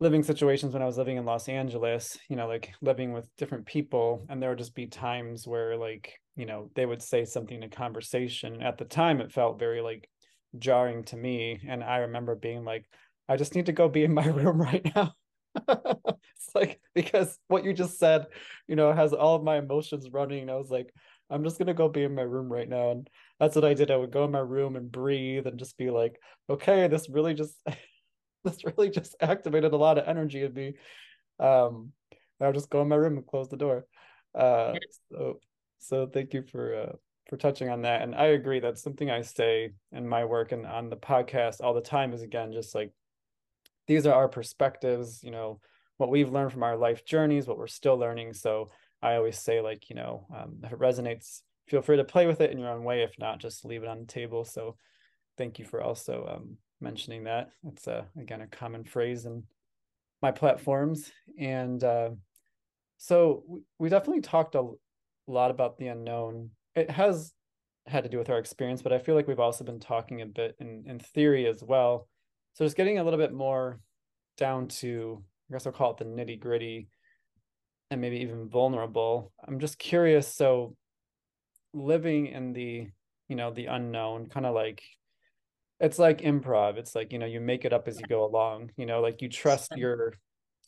living 0.00 0.22
situations 0.24 0.72
when 0.72 0.82
I 0.82 0.86
was 0.86 0.98
living 0.98 1.16
in 1.16 1.24
Los 1.26 1.48
Angeles. 1.48 2.18
You 2.28 2.36
know, 2.36 2.48
like 2.48 2.72
living 2.80 3.12
with 3.12 3.28
different 3.36 3.66
people, 3.66 4.26
and 4.28 4.42
there 4.42 4.48
would 4.48 4.58
just 4.58 4.74
be 4.74 4.86
times 4.86 5.46
where 5.46 5.76
like 5.76 6.18
you 6.34 6.46
know 6.46 6.70
they 6.74 6.86
would 6.86 7.02
say 7.02 7.26
something 7.26 7.62
in 7.62 7.70
conversation. 7.70 8.62
At 8.62 8.78
the 8.78 8.86
time, 8.86 9.20
it 9.20 9.32
felt 9.32 9.58
very 9.58 9.82
like 9.82 10.08
jarring 10.58 11.04
to 11.04 11.16
me, 11.16 11.60
and 11.66 11.82
I 11.82 11.98
remember 11.98 12.34
being 12.34 12.64
like, 12.64 12.86
I 13.28 13.36
just 13.36 13.54
need 13.54 13.66
to 13.66 13.72
go 13.72 13.88
be 13.88 14.04
in 14.04 14.14
my 14.14 14.26
room 14.26 14.60
right 14.60 14.84
now 14.94 15.14
it's 15.68 16.54
like 16.54 16.80
because 16.94 17.38
what 17.48 17.64
you 17.64 17.72
just 17.72 17.98
said, 17.98 18.26
you 18.66 18.76
know, 18.76 18.92
has 18.92 19.12
all 19.12 19.36
of 19.36 19.42
my 19.42 19.58
emotions 19.58 20.10
running. 20.10 20.48
I 20.50 20.54
was 20.54 20.70
like, 20.70 20.92
I'm 21.30 21.44
just 21.44 21.58
gonna 21.58 21.74
go 21.74 21.88
be 21.88 22.04
in 22.04 22.14
my 22.14 22.22
room 22.22 22.50
right 22.50 22.68
now. 22.68 22.90
And 22.90 23.08
that's 23.38 23.54
what 23.54 23.64
I 23.64 23.74
did. 23.74 23.90
I 23.90 23.96
would 23.96 24.10
go 24.12 24.24
in 24.24 24.30
my 24.30 24.38
room 24.38 24.76
and 24.76 24.90
breathe 24.90 25.46
and 25.46 25.58
just 25.58 25.76
be 25.76 25.90
like, 25.90 26.18
okay, 26.48 26.88
this 26.88 27.08
really 27.08 27.34
just 27.34 27.54
this 28.44 28.64
really 28.64 28.90
just 28.90 29.14
activated 29.20 29.72
a 29.72 29.76
lot 29.76 29.98
of 29.98 30.08
energy 30.08 30.42
in 30.42 30.52
me. 30.54 30.74
Um 31.38 31.92
I'll 32.40 32.52
just 32.52 32.70
go 32.70 32.82
in 32.82 32.88
my 32.88 32.96
room 32.96 33.18
and 33.18 33.26
close 33.26 33.48
the 33.48 33.56
door. 33.56 33.86
Uh 34.34 34.74
so 35.10 35.40
so 35.78 36.06
thank 36.06 36.34
you 36.34 36.42
for 36.50 36.74
uh 36.74 36.92
for 37.32 37.38
touching 37.38 37.70
on 37.70 37.80
that. 37.80 38.02
And 38.02 38.14
I 38.14 38.26
agree 38.26 38.60
that's 38.60 38.82
something 38.82 39.10
I 39.10 39.22
say 39.22 39.72
in 39.90 40.06
my 40.06 40.22
work 40.26 40.52
and 40.52 40.66
on 40.66 40.90
the 40.90 40.98
podcast 40.98 41.62
all 41.62 41.72
the 41.72 41.80
time 41.80 42.12
is 42.12 42.20
again 42.20 42.52
just 42.52 42.74
like 42.74 42.92
these 43.86 44.06
are 44.06 44.12
our 44.12 44.28
perspectives, 44.28 45.24
you 45.24 45.30
know, 45.30 45.58
what 45.96 46.10
we've 46.10 46.30
learned 46.30 46.52
from 46.52 46.62
our 46.62 46.76
life 46.76 47.06
journeys, 47.06 47.46
what 47.46 47.56
we're 47.56 47.68
still 47.68 47.96
learning. 47.96 48.34
So 48.34 48.68
I 49.00 49.14
always 49.14 49.38
say, 49.38 49.62
like, 49.62 49.88
you 49.88 49.96
know, 49.96 50.26
um, 50.30 50.58
if 50.62 50.74
it 50.74 50.78
resonates, 50.78 51.40
feel 51.68 51.80
free 51.80 51.96
to 51.96 52.04
play 52.04 52.26
with 52.26 52.42
it 52.42 52.50
in 52.50 52.58
your 52.58 52.68
own 52.68 52.84
way. 52.84 53.02
If 53.02 53.18
not, 53.18 53.40
just 53.40 53.64
leave 53.64 53.82
it 53.82 53.88
on 53.88 54.00
the 54.00 54.06
table. 54.06 54.44
So 54.44 54.76
thank 55.38 55.58
you 55.58 55.64
for 55.64 55.80
also 55.80 56.36
um, 56.36 56.58
mentioning 56.82 57.24
that. 57.24 57.48
It's, 57.66 57.88
uh, 57.88 58.04
again, 58.20 58.42
a 58.42 58.46
common 58.46 58.84
phrase 58.84 59.24
in 59.24 59.44
my 60.20 60.32
platforms. 60.32 61.10
And 61.38 61.82
uh, 61.82 62.10
so 62.98 63.42
we, 63.48 63.60
we 63.78 63.88
definitely 63.88 64.20
talked 64.20 64.54
a 64.54 64.68
lot 65.26 65.50
about 65.50 65.78
the 65.78 65.86
unknown. 65.86 66.50
It 66.74 66.90
has 66.90 67.32
had 67.86 68.04
to 68.04 68.10
do 68.10 68.18
with 68.18 68.30
our 68.30 68.38
experience, 68.38 68.82
but 68.82 68.92
I 68.92 68.98
feel 68.98 69.14
like 69.14 69.26
we've 69.26 69.40
also 69.40 69.64
been 69.64 69.80
talking 69.80 70.22
a 70.22 70.26
bit 70.26 70.56
in, 70.60 70.84
in 70.86 70.98
theory 70.98 71.46
as 71.46 71.62
well 71.62 72.08
so 72.54 72.64
just 72.64 72.76
getting 72.76 72.98
a 72.98 73.04
little 73.04 73.18
bit 73.18 73.32
more 73.32 73.80
down 74.36 74.68
to, 74.68 75.22
I 75.48 75.54
guess 75.54 75.66
I'll 75.66 75.72
call 75.72 75.92
it 75.92 75.96
the 75.98 76.04
nitty 76.04 76.38
gritty 76.38 76.88
and 77.90 78.00
maybe 78.00 78.18
even 78.18 78.48
vulnerable. 78.48 79.32
I'm 79.46 79.58
just 79.58 79.78
curious. 79.78 80.34
So 80.34 80.76
living 81.72 82.26
in 82.26 82.52
the, 82.52 82.88
you 83.28 83.36
know, 83.36 83.52
the 83.52 83.66
unknown, 83.66 84.28
kind 84.28 84.44
of 84.44 84.54
like 84.54 84.82
it's 85.80 85.98
like 85.98 86.20
improv. 86.20 86.76
It's 86.76 86.94
like, 86.94 87.12
you 87.12 87.18
know, 87.18 87.26
you 87.26 87.40
make 87.40 87.64
it 87.64 87.72
up 87.72 87.88
as 87.88 87.98
you 87.98 88.06
go 88.06 88.24
along, 88.24 88.70
you 88.76 88.86
know, 88.86 89.00
like 89.00 89.22
you 89.22 89.28
trust 89.28 89.72
your, 89.76 90.14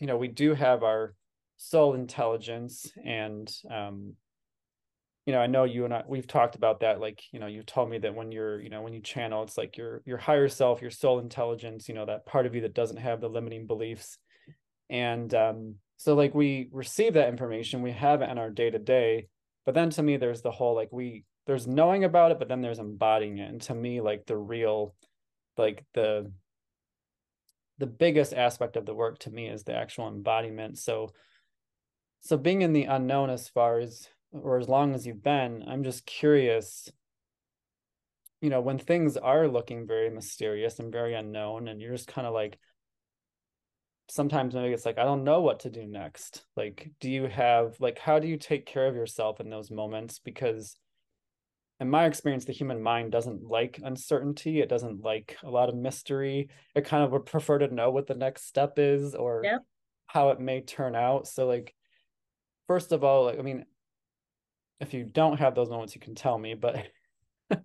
you 0.00 0.06
know, 0.06 0.16
we 0.16 0.28
do 0.28 0.54
have 0.54 0.82
our 0.82 1.14
soul 1.56 1.94
intelligence 1.94 2.90
and 3.04 3.52
um 3.70 4.14
you 5.26 5.32
know, 5.32 5.40
I 5.40 5.46
know 5.46 5.64
you 5.64 5.84
and 5.84 5.94
I 5.94 6.02
we've 6.06 6.26
talked 6.26 6.54
about 6.54 6.80
that. 6.80 7.00
Like, 7.00 7.22
you 7.32 7.40
know, 7.40 7.46
you 7.46 7.62
told 7.62 7.88
me 7.88 7.98
that 7.98 8.14
when 8.14 8.30
you're, 8.30 8.60
you 8.60 8.68
know, 8.68 8.82
when 8.82 8.92
you 8.92 9.00
channel, 9.00 9.42
it's 9.42 9.56
like 9.56 9.76
your 9.76 10.02
your 10.04 10.18
higher 10.18 10.48
self, 10.48 10.82
your 10.82 10.90
soul 10.90 11.18
intelligence, 11.18 11.88
you 11.88 11.94
know, 11.94 12.06
that 12.06 12.26
part 12.26 12.46
of 12.46 12.54
you 12.54 12.60
that 12.62 12.74
doesn't 12.74 12.98
have 12.98 13.20
the 13.20 13.28
limiting 13.28 13.66
beliefs. 13.66 14.18
And 14.90 15.32
um, 15.34 15.76
so 15.96 16.14
like 16.14 16.34
we 16.34 16.68
receive 16.72 17.14
that 17.14 17.28
information, 17.28 17.80
we 17.80 17.92
have 17.92 18.20
it 18.20 18.28
in 18.28 18.38
our 18.38 18.50
day 18.50 18.70
to 18.70 18.78
day. 18.78 19.28
But 19.64 19.74
then 19.74 19.88
to 19.90 20.02
me, 20.02 20.18
there's 20.18 20.42
the 20.42 20.50
whole 20.50 20.74
like 20.74 20.92
we 20.92 21.24
there's 21.46 21.66
knowing 21.66 22.04
about 22.04 22.30
it, 22.30 22.38
but 22.38 22.48
then 22.48 22.60
there's 22.60 22.78
embodying 22.78 23.38
it. 23.38 23.50
And 23.50 23.60
to 23.62 23.74
me, 23.74 24.00
like 24.02 24.26
the 24.26 24.36
real, 24.36 24.94
like 25.56 25.84
the 25.94 26.30
the 27.78 27.86
biggest 27.86 28.34
aspect 28.34 28.76
of 28.76 28.86
the 28.86 28.94
work 28.94 29.18
to 29.20 29.30
me 29.30 29.48
is 29.48 29.64
the 29.64 29.74
actual 29.74 30.08
embodiment. 30.08 30.78
So 30.78 31.10
so 32.20 32.36
being 32.36 32.62
in 32.62 32.72
the 32.72 32.84
unknown 32.84 33.30
as 33.30 33.48
far 33.48 33.78
as 33.78 34.08
or 34.34 34.58
as 34.58 34.68
long 34.68 34.94
as 34.94 35.06
you've 35.06 35.22
been, 35.22 35.64
I'm 35.66 35.84
just 35.84 36.04
curious, 36.04 36.90
you 38.40 38.50
know, 38.50 38.60
when 38.60 38.78
things 38.78 39.16
are 39.16 39.48
looking 39.48 39.86
very 39.86 40.10
mysterious 40.10 40.78
and 40.78 40.92
very 40.92 41.14
unknown, 41.14 41.68
and 41.68 41.80
you're 41.80 41.92
just 41.92 42.08
kind 42.08 42.26
of 42.26 42.34
like, 42.34 42.58
sometimes 44.10 44.54
maybe 44.54 44.74
it's 44.74 44.84
like, 44.84 44.98
I 44.98 45.04
don't 45.04 45.24
know 45.24 45.40
what 45.40 45.60
to 45.60 45.70
do 45.70 45.86
next. 45.86 46.44
Like, 46.56 46.90
do 47.00 47.10
you 47.10 47.26
have, 47.26 47.76
like, 47.80 47.98
how 47.98 48.18
do 48.18 48.28
you 48.28 48.36
take 48.36 48.66
care 48.66 48.86
of 48.86 48.94
yourself 48.94 49.40
in 49.40 49.48
those 49.48 49.70
moments? 49.70 50.18
Because 50.18 50.76
in 51.80 51.88
my 51.88 52.04
experience, 52.04 52.44
the 52.44 52.52
human 52.52 52.82
mind 52.82 53.12
doesn't 53.12 53.48
like 53.48 53.80
uncertainty. 53.82 54.60
It 54.60 54.68
doesn't 54.68 55.02
like 55.02 55.36
a 55.42 55.50
lot 55.50 55.68
of 55.68 55.74
mystery. 55.74 56.48
It 56.74 56.84
kind 56.84 57.02
of 57.02 57.12
would 57.12 57.26
prefer 57.26 57.58
to 57.58 57.74
know 57.74 57.90
what 57.90 58.06
the 58.06 58.14
next 58.14 58.46
step 58.46 58.74
is 58.78 59.14
or 59.14 59.40
yep. 59.42 59.60
how 60.06 60.30
it 60.30 60.40
may 60.40 60.60
turn 60.60 60.94
out. 60.94 61.26
So, 61.26 61.46
like, 61.46 61.74
first 62.66 62.92
of 62.92 63.04
all, 63.04 63.24
like, 63.24 63.38
I 63.38 63.42
mean, 63.42 63.64
if 64.84 64.94
you 64.94 65.04
don't 65.04 65.38
have 65.38 65.54
those 65.54 65.70
moments, 65.70 65.94
you 65.94 66.00
can 66.00 66.14
tell 66.14 66.38
me. 66.38 66.54
But 66.54 66.86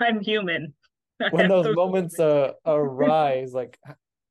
I'm 0.00 0.20
human. 0.20 0.74
when 1.30 1.48
those, 1.48 1.64
those, 1.64 1.76
moments, 1.76 2.18
uh, 2.18 2.52
arise, 2.66 3.52
like 3.52 3.78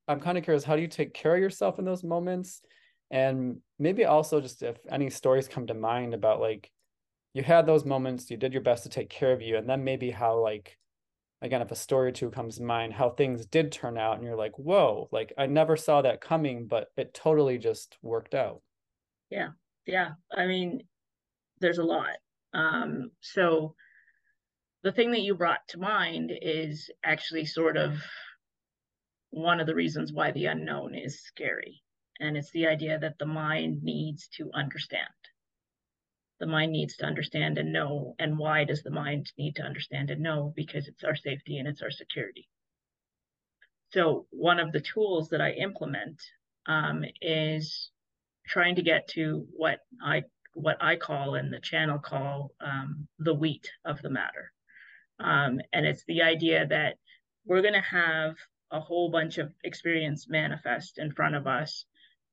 I'm 0.07 0.19
kind 0.19 0.37
of 0.37 0.43
curious, 0.43 0.63
how 0.63 0.75
do 0.75 0.81
you 0.81 0.87
take 0.87 1.13
care 1.13 1.35
of 1.35 1.41
yourself 1.41 1.79
in 1.79 1.85
those 1.85 2.03
moments? 2.03 2.61
And 3.09 3.57
maybe 3.79 4.05
also 4.05 4.41
just 4.41 4.63
if 4.63 4.77
any 4.89 5.09
stories 5.09 5.47
come 5.47 5.67
to 5.67 5.73
mind 5.73 6.13
about 6.13 6.39
like 6.39 6.71
you 7.33 7.43
had 7.43 7.65
those 7.65 7.85
moments, 7.85 8.29
you 8.29 8.37
did 8.37 8.53
your 8.53 8.61
best 8.61 8.83
to 8.83 8.89
take 8.89 9.09
care 9.09 9.31
of 9.31 9.41
you, 9.41 9.57
and 9.57 9.69
then 9.69 9.83
maybe 9.83 10.11
how 10.11 10.39
like 10.39 10.77
again 11.41 11.61
if 11.61 11.71
a 11.71 11.75
story 11.75 12.09
or 12.09 12.11
two 12.11 12.29
comes 12.29 12.57
to 12.57 12.63
mind 12.63 12.93
how 12.93 13.09
things 13.09 13.45
did 13.47 13.71
turn 13.71 13.97
out 13.97 14.15
and 14.15 14.23
you're 14.23 14.35
like 14.35 14.57
whoa 14.59 15.09
like 15.11 15.33
i 15.37 15.45
never 15.45 15.75
saw 15.75 16.01
that 16.01 16.21
coming 16.21 16.67
but 16.67 16.89
it 16.97 17.13
totally 17.13 17.57
just 17.57 17.97
worked 18.01 18.35
out 18.35 18.61
yeah 19.29 19.49
yeah 19.87 20.09
i 20.35 20.45
mean 20.45 20.81
there's 21.61 21.77
a 21.77 21.83
lot. 21.83 22.17
Um, 22.53 23.11
so 23.21 23.75
the 24.83 24.91
thing 24.91 25.11
that 25.11 25.21
you 25.21 25.35
brought 25.35 25.67
to 25.69 25.79
mind 25.79 26.31
is 26.41 26.89
actually 27.03 27.45
sort 27.45 27.77
of 27.77 27.95
one 29.29 29.59
of 29.59 29.67
the 29.67 29.75
reasons 29.75 30.11
why 30.11 30.31
the 30.31 30.45
unknown 30.45 30.95
is 30.95 31.23
scary. 31.23 31.81
And 32.19 32.35
it's 32.37 32.51
the 32.51 32.67
idea 32.67 32.99
that 32.99 33.17
the 33.17 33.25
mind 33.25 33.83
needs 33.83 34.27
to 34.37 34.51
understand. 34.53 35.07
The 36.39 36.47
mind 36.47 36.71
needs 36.71 36.97
to 36.97 37.05
understand 37.05 37.57
and 37.57 37.71
know. 37.71 38.15
And 38.19 38.37
why 38.37 38.63
does 38.63 38.83
the 38.83 38.91
mind 38.91 39.31
need 39.37 39.55
to 39.55 39.63
understand 39.63 40.09
and 40.09 40.21
know? 40.21 40.53
Because 40.55 40.87
it's 40.87 41.03
our 41.03 41.15
safety 41.15 41.57
and 41.57 41.67
it's 41.67 41.81
our 41.81 41.91
security. 41.91 42.47
So, 43.93 44.27
one 44.31 44.59
of 44.59 44.71
the 44.71 44.81
tools 44.81 45.29
that 45.29 45.41
I 45.41 45.51
implement 45.51 46.21
um, 46.65 47.03
is 47.21 47.91
trying 48.47 48.75
to 48.75 48.81
get 48.81 49.07
to 49.09 49.47
what 49.51 49.79
I 50.03 50.23
what 50.53 50.77
I 50.81 50.95
call 50.95 51.35
and 51.35 51.51
the 51.51 51.59
channel 51.59 51.99
call 51.99 52.51
um, 52.59 53.07
the 53.19 53.33
wheat 53.33 53.71
of 53.85 54.01
the 54.01 54.09
matter. 54.09 54.51
Um, 55.19 55.61
and 55.71 55.85
it's 55.85 56.03
the 56.05 56.23
idea 56.23 56.65
that 56.67 56.97
we're 57.45 57.61
going 57.61 57.73
to 57.73 57.81
have 57.81 58.35
a 58.71 58.79
whole 58.79 59.09
bunch 59.09 59.37
of 59.37 59.53
experience 59.63 60.27
manifest 60.29 60.97
in 60.97 61.11
front 61.11 61.35
of 61.35 61.47
us 61.47 61.85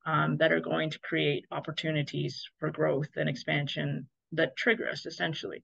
um, 0.07 0.37
that 0.39 0.53
are 0.53 0.61
going 0.61 0.91
to 0.91 0.99
create 1.01 1.45
opportunities 1.51 2.49
for 2.59 2.71
growth 2.71 3.11
and 3.17 3.29
expansion 3.29 4.09
that 4.33 4.57
trigger 4.57 4.89
us 4.89 5.07
essentially. 5.07 5.63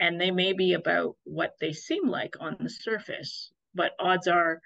And 0.00 0.20
they 0.20 0.30
may 0.30 0.52
be 0.52 0.72
about 0.72 1.16
what 1.24 1.54
they 1.60 1.72
seem 1.72 2.08
like 2.08 2.34
on 2.40 2.56
the 2.60 2.70
surface, 2.70 3.52
but 3.74 3.92
odds 3.98 4.26
are 4.26 4.60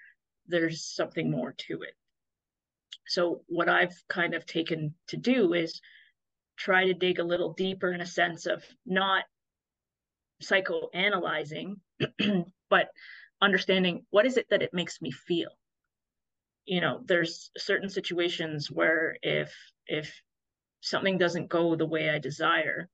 there's 0.46 0.84
something 0.84 1.30
more 1.30 1.52
to 1.52 1.82
it. 1.82 1.94
So, 3.08 3.42
what 3.46 3.68
I've 3.68 3.94
kind 4.08 4.34
of 4.34 4.46
taken 4.46 4.94
to 5.08 5.16
do 5.16 5.52
is 5.52 5.80
try 6.56 6.86
to 6.86 6.94
dig 6.94 7.18
a 7.18 7.24
little 7.24 7.52
deeper 7.52 7.92
in 7.92 8.00
a 8.00 8.06
sense 8.06 8.46
of 8.46 8.64
not 8.84 9.24
psychoanalyzing, 10.42 11.76
but 12.70 12.88
understanding 13.40 14.04
what 14.10 14.26
is 14.26 14.36
it 14.36 14.46
that 14.50 14.62
it 14.62 14.74
makes 14.74 15.00
me 15.00 15.10
feel? 15.10 15.50
You 16.64 16.80
know 16.80 17.00
there's 17.04 17.50
certain 17.56 17.88
situations 17.88 18.70
where 18.70 19.16
if 19.22 19.54
if 19.86 20.22
something 20.80 21.18
doesn't 21.18 21.48
go 21.48 21.76
the 21.76 21.86
way 21.86 22.10
i 22.10 22.18
desire 22.18 22.88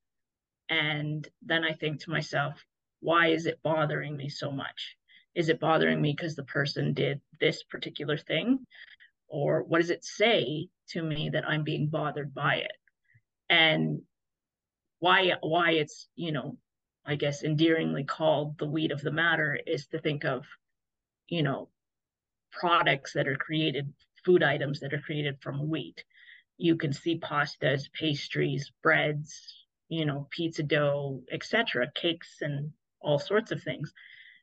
and 0.69 1.27
then 1.41 1.63
i 1.63 1.73
think 1.73 1.99
to 2.01 2.11
myself 2.11 2.63
why 3.01 3.27
is 3.27 3.45
it 3.47 3.61
bothering 3.63 4.15
me 4.15 4.29
so 4.29 4.49
much? 4.51 4.95
Is 5.35 5.49
it 5.49 5.59
bothering 5.59 6.01
me 6.01 6.13
because 6.15 6.35
the 6.35 6.43
person 6.43 6.93
did 6.93 7.19
this 7.39 7.63
particular 7.63 8.17
thing? 8.17 8.65
Or 9.27 9.63
what 9.63 9.81
does 9.81 9.89
it 9.89 10.05
say 10.05 10.69
to 10.89 11.01
me 11.01 11.29
that 11.29 11.47
i'm 11.47 11.63
being 11.63 11.87
bothered 11.87 12.33
by 12.33 12.55
it 12.55 12.71
and 13.49 14.01
why 14.99 15.33
why 15.41 15.71
it's 15.71 16.07
you 16.15 16.31
know 16.31 16.57
I 17.05 17.15
guess, 17.15 17.43
endearingly 17.43 18.05
called 18.05 18.57
the 18.57 18.65
wheat 18.65 18.91
of 18.91 19.01
the 19.01 19.11
matter 19.11 19.59
is 19.67 19.87
to 19.87 19.99
think 19.99 20.23
of, 20.23 20.45
you 21.27 21.43
know, 21.43 21.69
products 22.51 23.13
that 23.13 23.27
are 23.27 23.35
created, 23.35 23.93
food 24.23 24.41
items 24.41 24.79
that 24.79 24.93
are 24.93 25.01
created 25.01 25.41
from 25.41 25.67
wheat. 25.67 26.05
You 26.57 26.77
can 26.77 26.93
see 26.93 27.19
pastas, 27.19 27.91
pastries, 27.91 28.71
breads, 28.81 29.65
you 29.89 30.05
know, 30.05 30.27
pizza 30.29 30.63
dough, 30.63 31.23
etc., 31.29 31.91
cakes, 31.93 32.37
and 32.41 32.71
all 33.01 33.19
sorts 33.19 33.51
of 33.51 33.61
things. 33.61 33.93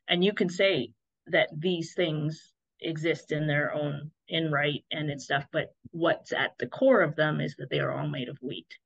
And 0.07 0.23
you 0.23 0.33
can 0.33 0.49
say 0.49 0.91
that 1.27 1.49
these 1.57 1.95
things 1.95 2.53
exist 2.79 3.31
in 3.31 3.47
their 3.47 3.73
own 3.73 4.11
in 4.27 4.51
right 4.51 4.83
and 4.91 5.09
in 5.09 5.19
stuff, 5.19 5.47
but 5.51 5.73
what's 5.91 6.31
at 6.31 6.57
the 6.59 6.67
core 6.67 7.01
of 7.01 7.15
them 7.15 7.41
is 7.41 7.55
that 7.55 7.71
they 7.71 7.79
are 7.79 7.91
all 7.91 8.07
made 8.07 8.29
of 8.29 8.37
wheat. 8.41 8.77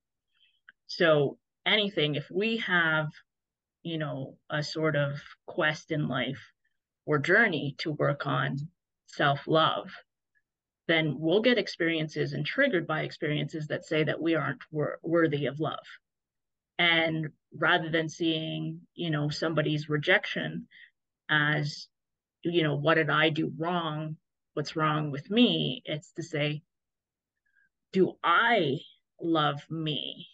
So 0.87 1.37
anything, 1.65 2.15
if 2.15 2.29
we 2.31 2.57
have 2.57 3.09
you 3.85 3.99
know, 3.99 4.35
a 4.49 4.63
sort 4.63 4.95
of 4.95 5.21
quest 5.45 5.91
in 5.91 6.07
life 6.07 6.41
or 7.05 7.19
journey 7.19 7.75
to 7.77 7.91
work 7.91 8.25
on 8.25 8.57
self 9.05 9.47
love, 9.47 9.91
then 10.87 11.17
we'll 11.19 11.43
get 11.43 11.59
experiences 11.59 12.33
and 12.33 12.45
triggered 12.45 12.87
by 12.87 13.03
experiences 13.03 13.67
that 13.67 13.85
say 13.85 14.03
that 14.03 14.19
we 14.19 14.33
aren't 14.33 14.61
wor- 14.71 14.99
worthy 15.03 15.45
of 15.45 15.59
love. 15.59 15.85
And 16.79 17.27
rather 17.55 17.89
than 17.89 18.09
seeing, 18.09 18.81
you 18.95 19.11
know, 19.11 19.29
somebody's 19.29 19.87
rejection 19.87 20.67
as, 21.29 21.87
you 22.43 22.63
know, 22.63 22.75
what 22.75 22.95
did 22.95 23.11
I 23.11 23.29
do 23.29 23.53
wrong? 23.55 24.17
What's 24.55 24.75
wrong 24.75 25.11
with 25.11 25.29
me? 25.29 25.83
It's 25.85 26.11
to 26.13 26.23
say, 26.23 26.63
do 27.93 28.13
I 28.23 28.79
love 29.21 29.61
me? 29.69 30.27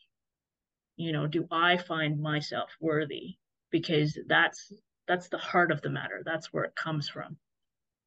You 1.02 1.12
know, 1.14 1.28
do 1.28 1.48
I 1.52 1.78
find 1.78 2.22
myself 2.22 2.70
worthy? 2.80 3.38
because 3.72 4.18
that's 4.28 4.72
that's 5.08 5.30
the 5.30 5.38
heart 5.38 5.72
of 5.72 5.82
the 5.82 5.90
matter. 5.90 6.22
That's 6.24 6.54
where 6.54 6.66
it 6.66 6.76
comes 6.76 7.10
from. 7.10 7.38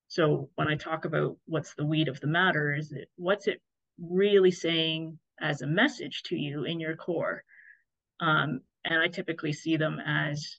So 0.08 0.50
when 0.54 0.68
i 0.68 0.76
talk 0.76 1.06
about 1.06 1.36
what's 1.46 1.74
the 1.74 1.86
wheat 1.86 2.08
of 2.08 2.20
the 2.20 2.28
matter 2.28 2.74
is 2.74 2.92
it 2.92 3.08
what's 3.16 3.48
it 3.48 3.60
really 3.98 4.50
saying 4.52 5.18
as 5.40 5.62
a 5.62 5.66
message 5.66 6.22
to 6.26 6.36
you 6.36 6.64
in 6.64 6.78
your 6.78 6.94
core? 6.94 7.42
Um, 8.20 8.60
and 8.84 9.00
i 9.00 9.08
typically 9.08 9.52
see 9.52 9.76
them 9.76 9.98
as 10.06 10.58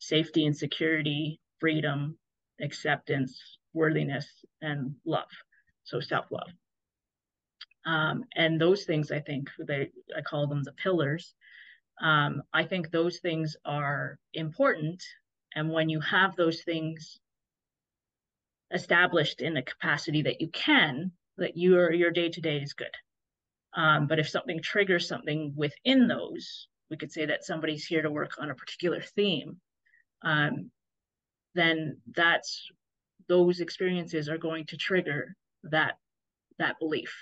safety 0.00 0.44
and 0.44 0.56
security 0.56 1.40
freedom 1.60 2.18
acceptance 2.60 3.58
worthiness 3.72 4.26
and 4.60 4.94
love. 5.04 5.30
So 5.84 6.00
self-love. 6.00 6.48
Um, 7.86 8.24
and 8.34 8.60
those 8.60 8.84
things 8.84 9.10
i 9.10 9.20
think 9.20 9.50
they 9.58 9.90
i 10.16 10.20
call 10.22 10.46
them 10.46 10.62
the 10.62 10.72
pillars 10.72 11.34
um, 12.00 12.42
I 12.52 12.64
think 12.64 12.90
those 12.90 13.18
things 13.18 13.56
are 13.64 14.18
important. 14.32 15.02
And 15.54 15.70
when 15.70 15.88
you 15.88 16.00
have 16.00 16.34
those 16.34 16.62
things 16.62 17.20
established 18.72 19.40
in 19.40 19.54
the 19.54 19.62
capacity 19.62 20.22
that 20.22 20.40
you 20.40 20.48
can, 20.48 21.12
that 21.38 21.56
your 21.56 21.92
your 21.92 22.10
day 22.10 22.28
to 22.28 22.40
day 22.40 22.58
is 22.58 22.72
good. 22.72 22.94
Um, 23.76 24.06
but 24.06 24.18
if 24.18 24.28
something 24.28 24.60
triggers 24.62 25.08
something 25.08 25.52
within 25.56 26.06
those, 26.08 26.68
we 26.90 26.96
could 26.96 27.12
say 27.12 27.26
that 27.26 27.44
somebody's 27.44 27.86
here 27.86 28.02
to 28.02 28.10
work 28.10 28.32
on 28.38 28.50
a 28.50 28.54
particular 28.54 29.00
theme. 29.00 29.60
Um, 30.22 30.70
then 31.54 31.98
that's 32.14 32.68
those 33.28 33.60
experiences 33.60 34.28
are 34.28 34.38
going 34.38 34.66
to 34.66 34.76
trigger 34.76 35.34
that 35.64 35.94
that 36.58 36.78
belief. 36.78 37.12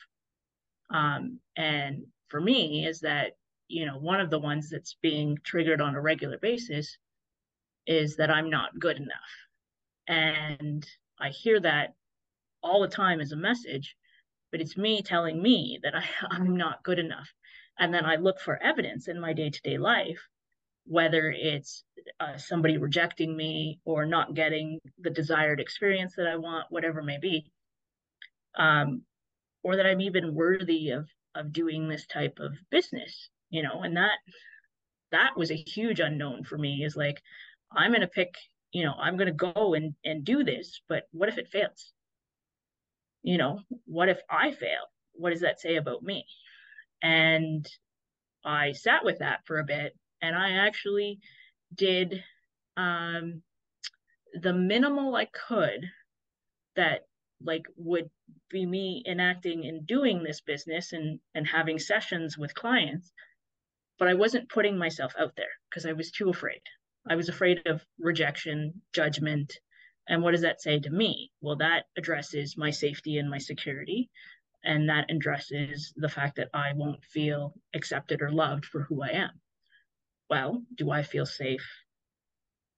Um, 0.90 1.38
and 1.56 2.04
for 2.28 2.40
me, 2.40 2.86
is 2.86 3.00
that 3.00 3.32
you 3.72 3.86
know, 3.86 3.96
one 3.96 4.20
of 4.20 4.28
the 4.28 4.38
ones 4.38 4.68
that's 4.68 4.96
being 5.00 5.38
triggered 5.44 5.80
on 5.80 5.94
a 5.94 6.00
regular 6.00 6.38
basis 6.38 6.98
is 7.86 8.16
that 8.16 8.30
I'm 8.30 8.50
not 8.50 8.78
good 8.78 8.98
enough. 8.98 9.32
And 10.06 10.86
I 11.18 11.30
hear 11.30 11.58
that 11.60 11.94
all 12.62 12.82
the 12.82 12.88
time 12.88 13.20
as 13.20 13.32
a 13.32 13.36
message, 13.36 13.96
but 14.50 14.60
it's 14.60 14.76
me 14.76 15.00
telling 15.02 15.40
me 15.42 15.80
that 15.82 15.94
I, 15.94 16.04
I'm 16.30 16.56
not 16.56 16.84
good 16.84 16.98
enough. 16.98 17.32
And 17.78 17.94
then 17.94 18.04
I 18.04 18.16
look 18.16 18.38
for 18.40 18.62
evidence 18.62 19.08
in 19.08 19.18
my 19.18 19.32
day 19.32 19.48
to 19.48 19.60
day 19.62 19.78
life, 19.78 20.20
whether 20.84 21.30
it's 21.34 21.82
uh, 22.20 22.36
somebody 22.36 22.76
rejecting 22.76 23.34
me 23.34 23.80
or 23.86 24.04
not 24.04 24.34
getting 24.34 24.80
the 24.98 25.08
desired 25.10 25.60
experience 25.60 26.14
that 26.16 26.26
I 26.26 26.36
want, 26.36 26.66
whatever 26.68 27.02
may 27.02 27.18
be, 27.18 27.50
um, 28.56 29.02
or 29.62 29.76
that 29.76 29.86
I'm 29.86 30.02
even 30.02 30.34
worthy 30.34 30.90
of 30.90 31.08
of 31.34 31.50
doing 31.50 31.88
this 31.88 32.04
type 32.06 32.38
of 32.40 32.52
business 32.70 33.30
you 33.52 33.62
know 33.62 33.82
and 33.82 33.96
that 33.96 34.18
that 35.12 35.36
was 35.36 35.52
a 35.52 35.54
huge 35.54 36.00
unknown 36.00 36.42
for 36.42 36.58
me 36.58 36.82
is 36.82 36.96
like 36.96 37.22
i'm 37.70 37.92
to 37.92 38.08
pick 38.08 38.34
you 38.72 38.82
know 38.82 38.94
i'm 38.98 39.16
to 39.18 39.32
go 39.32 39.74
and 39.74 39.94
and 40.04 40.24
do 40.24 40.42
this 40.42 40.80
but 40.88 41.04
what 41.12 41.28
if 41.28 41.38
it 41.38 41.48
fails? 41.48 41.92
You 43.22 43.38
know 43.38 43.60
what 43.84 44.08
if 44.08 44.18
i 44.28 44.50
fail? 44.50 44.88
What 45.12 45.30
does 45.30 45.42
that 45.42 45.60
say 45.60 45.76
about 45.76 46.02
me? 46.02 46.24
And 47.02 47.68
i 48.44 48.72
sat 48.72 49.04
with 49.04 49.20
that 49.20 49.40
for 49.46 49.60
a 49.60 49.64
bit 49.64 49.96
and 50.20 50.34
i 50.34 50.66
actually 50.66 51.20
did 51.74 52.24
um 52.76 53.42
the 54.34 54.52
minimal 54.52 55.14
i 55.14 55.26
could 55.26 55.84
that 56.74 57.02
like 57.44 57.66
would 57.76 58.10
be 58.50 58.66
me 58.66 59.02
enacting 59.06 59.66
and 59.66 59.86
doing 59.86 60.22
this 60.22 60.40
business 60.40 60.92
and 60.92 61.20
and 61.34 61.46
having 61.46 61.78
sessions 61.78 62.36
with 62.36 62.54
clients 62.54 63.12
but 63.98 64.08
I 64.08 64.14
wasn't 64.14 64.48
putting 64.48 64.78
myself 64.78 65.14
out 65.18 65.34
there 65.36 65.52
because 65.68 65.86
I 65.86 65.92
was 65.92 66.10
too 66.10 66.28
afraid. 66.30 66.62
I 67.08 67.16
was 67.16 67.28
afraid 67.28 67.66
of 67.66 67.84
rejection, 67.98 68.82
judgment. 68.92 69.58
And 70.08 70.22
what 70.22 70.32
does 70.32 70.42
that 70.42 70.60
say 70.62 70.78
to 70.80 70.90
me? 70.90 71.32
Well, 71.40 71.56
that 71.56 71.84
addresses 71.96 72.56
my 72.56 72.70
safety 72.70 73.18
and 73.18 73.30
my 73.30 73.38
security. 73.38 74.10
And 74.64 74.88
that 74.88 75.10
addresses 75.10 75.92
the 75.96 76.08
fact 76.08 76.36
that 76.36 76.50
I 76.54 76.72
won't 76.74 77.04
feel 77.04 77.54
accepted 77.74 78.22
or 78.22 78.30
loved 78.30 78.64
for 78.64 78.82
who 78.82 79.02
I 79.02 79.08
am. 79.08 79.40
Well, 80.30 80.62
do 80.76 80.90
I 80.90 81.02
feel 81.02 81.26
safe 81.26 81.66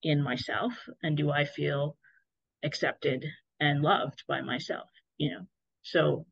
in 0.01 0.21
myself? 0.21 0.73
And 1.03 1.15
do 1.15 1.31
I 1.31 1.45
feel 1.45 1.97
accepted 2.63 3.25
and 3.59 3.81
loved 3.81 4.23
by 4.27 4.41
myself? 4.41 4.89
You 5.17 5.31
know, 5.31 5.47
so 5.83 6.25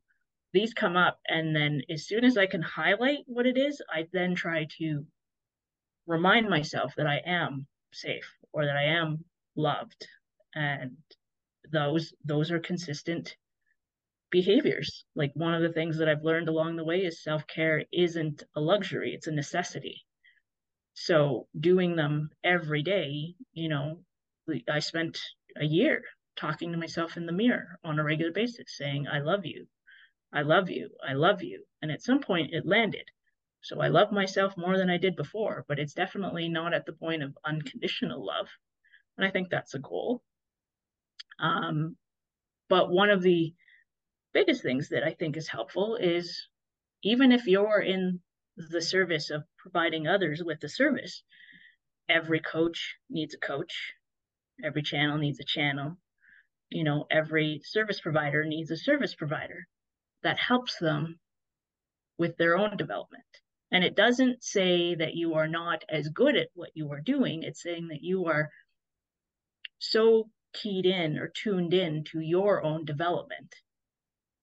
these 0.54 0.72
come 0.72 0.96
up 0.96 1.20
and 1.28 1.54
then 1.54 1.82
as 1.90 2.06
soon 2.06 2.24
as 2.24 2.38
i 2.38 2.46
can 2.46 2.62
highlight 2.62 3.24
what 3.26 3.46
it 3.46 3.58
is 3.58 3.82
i 3.92 4.06
then 4.12 4.34
try 4.34 4.66
to 4.78 5.04
remind 6.06 6.48
myself 6.48 6.94
that 6.96 7.06
i 7.06 7.20
am 7.26 7.66
safe 7.92 8.32
or 8.52 8.64
that 8.64 8.76
i 8.76 8.84
am 8.84 9.24
loved. 9.56 10.06
And 10.54 10.96
those 11.72 12.12
those 12.24 12.50
are 12.50 12.60
consistent 12.60 13.36
behaviors. 14.30 15.04
Like 15.14 15.32
one 15.34 15.54
of 15.54 15.62
the 15.62 15.72
things 15.72 15.98
that 15.98 16.08
i've 16.08 16.24
learned 16.24 16.48
along 16.48 16.76
the 16.76 16.84
way 16.84 17.00
is 17.04 17.22
self-care 17.22 17.84
isn't 17.92 18.42
a 18.56 18.60
luxury 18.60 19.14
it's 19.14 19.26
a 19.26 19.32
necessity. 19.32 20.04
So 20.94 21.48
doing 21.58 21.96
them 21.96 22.30
every 22.44 22.82
day 22.82 23.34
you 23.52 23.68
know 23.68 24.04
i 24.70 24.78
spent 24.78 25.18
a 25.56 25.64
year 25.64 26.02
talking 26.36 26.72
to 26.72 26.78
myself 26.78 27.16
in 27.16 27.26
the 27.26 27.32
mirror 27.32 27.78
on 27.84 27.98
a 27.98 28.04
regular 28.04 28.32
basis 28.32 28.76
saying 28.76 29.06
i 29.08 29.20
love 29.20 29.46
you 29.46 29.66
I 30.34 30.42
love 30.42 30.68
you. 30.68 30.90
I 31.08 31.12
love 31.12 31.44
you. 31.44 31.64
And 31.80 31.92
at 31.92 32.02
some 32.02 32.20
point 32.20 32.52
it 32.52 32.66
landed. 32.66 33.04
So 33.60 33.80
I 33.80 33.86
love 33.86 34.10
myself 34.10 34.56
more 34.56 34.76
than 34.76 34.90
I 34.90 34.98
did 34.98 35.14
before, 35.14 35.64
but 35.68 35.78
it's 35.78 35.94
definitely 35.94 36.48
not 36.48 36.74
at 36.74 36.86
the 36.86 36.92
point 36.92 37.22
of 37.22 37.38
unconditional 37.44 38.26
love. 38.26 38.48
And 39.16 39.24
I 39.24 39.30
think 39.30 39.48
that's 39.48 39.74
a 39.74 39.78
goal. 39.78 40.22
Um, 41.38 41.96
but 42.68 42.90
one 42.90 43.10
of 43.10 43.22
the 43.22 43.54
biggest 44.32 44.62
things 44.62 44.88
that 44.88 45.04
I 45.04 45.14
think 45.14 45.36
is 45.36 45.48
helpful 45.48 45.96
is 45.96 46.48
even 47.04 47.30
if 47.30 47.46
you're 47.46 47.80
in 47.80 48.20
the 48.56 48.82
service 48.82 49.30
of 49.30 49.44
providing 49.58 50.08
others 50.08 50.42
with 50.44 50.58
the 50.58 50.68
service, 50.68 51.22
every 52.08 52.40
coach 52.40 52.96
needs 53.08 53.34
a 53.34 53.38
coach, 53.38 53.94
every 54.64 54.82
channel 54.82 55.16
needs 55.16 55.38
a 55.38 55.44
channel, 55.44 55.96
you 56.70 56.82
know, 56.82 57.06
every 57.08 57.60
service 57.62 58.00
provider 58.00 58.44
needs 58.44 58.72
a 58.72 58.76
service 58.76 59.14
provider 59.14 59.68
that 60.24 60.38
helps 60.38 60.78
them 60.78 61.20
with 62.18 62.36
their 62.36 62.58
own 62.58 62.76
development. 62.76 63.24
And 63.70 63.84
it 63.84 63.96
doesn't 63.96 64.42
say 64.42 64.94
that 64.96 65.14
you 65.14 65.34
are 65.34 65.48
not 65.48 65.84
as 65.88 66.08
good 66.08 66.36
at 66.36 66.48
what 66.54 66.70
you 66.74 66.90
are 66.92 67.00
doing. 67.00 67.42
It's 67.42 67.62
saying 67.62 67.88
that 67.88 68.02
you 68.02 68.26
are 68.26 68.50
so 69.78 70.30
keyed 70.52 70.86
in 70.86 71.18
or 71.18 71.28
tuned 71.28 71.74
in 71.74 72.04
to 72.04 72.20
your 72.20 72.62
own 72.62 72.84
development 72.84 73.54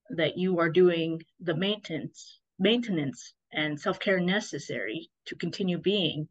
that 0.10 0.38
you 0.38 0.60
are 0.60 0.70
doing 0.70 1.22
the 1.40 1.56
maintenance 1.56 2.40
maintenance 2.60 3.34
and 3.54 3.80
self-care 3.80 4.20
necessary 4.20 5.10
to 5.26 5.36
continue 5.36 5.78
being 5.78 6.28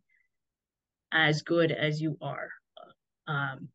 as 1.11 1.42
good 1.42 1.72
as 1.72 2.01
you 2.01 2.16
are 2.20 2.51
um, 3.26 3.68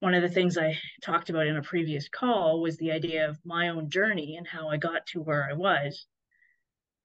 one 0.00 0.14
of 0.14 0.22
the 0.22 0.28
things 0.28 0.56
i 0.56 0.78
talked 1.02 1.28
about 1.28 1.46
in 1.46 1.56
a 1.56 1.62
previous 1.62 2.08
call 2.08 2.60
was 2.60 2.76
the 2.76 2.92
idea 2.92 3.28
of 3.28 3.38
my 3.44 3.68
own 3.68 3.90
journey 3.90 4.36
and 4.36 4.46
how 4.46 4.68
i 4.68 4.76
got 4.76 5.06
to 5.06 5.20
where 5.20 5.48
i 5.50 5.54
was. 5.54 6.06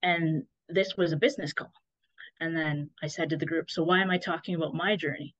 And 0.02 0.44
this 0.68 0.96
was 0.96 1.12
a 1.12 1.16
business 1.16 1.52
call. 1.52 1.72
And 2.40 2.56
then 2.56 2.90
i 3.02 3.08
said 3.08 3.30
to 3.30 3.36
the 3.36 3.46
group 3.46 3.70
so 3.70 3.82
why 3.82 4.00
am 4.00 4.10
i 4.10 4.18
talking 4.18 4.54
about 4.54 4.74
my 4.74 4.96
journey? 4.96 5.34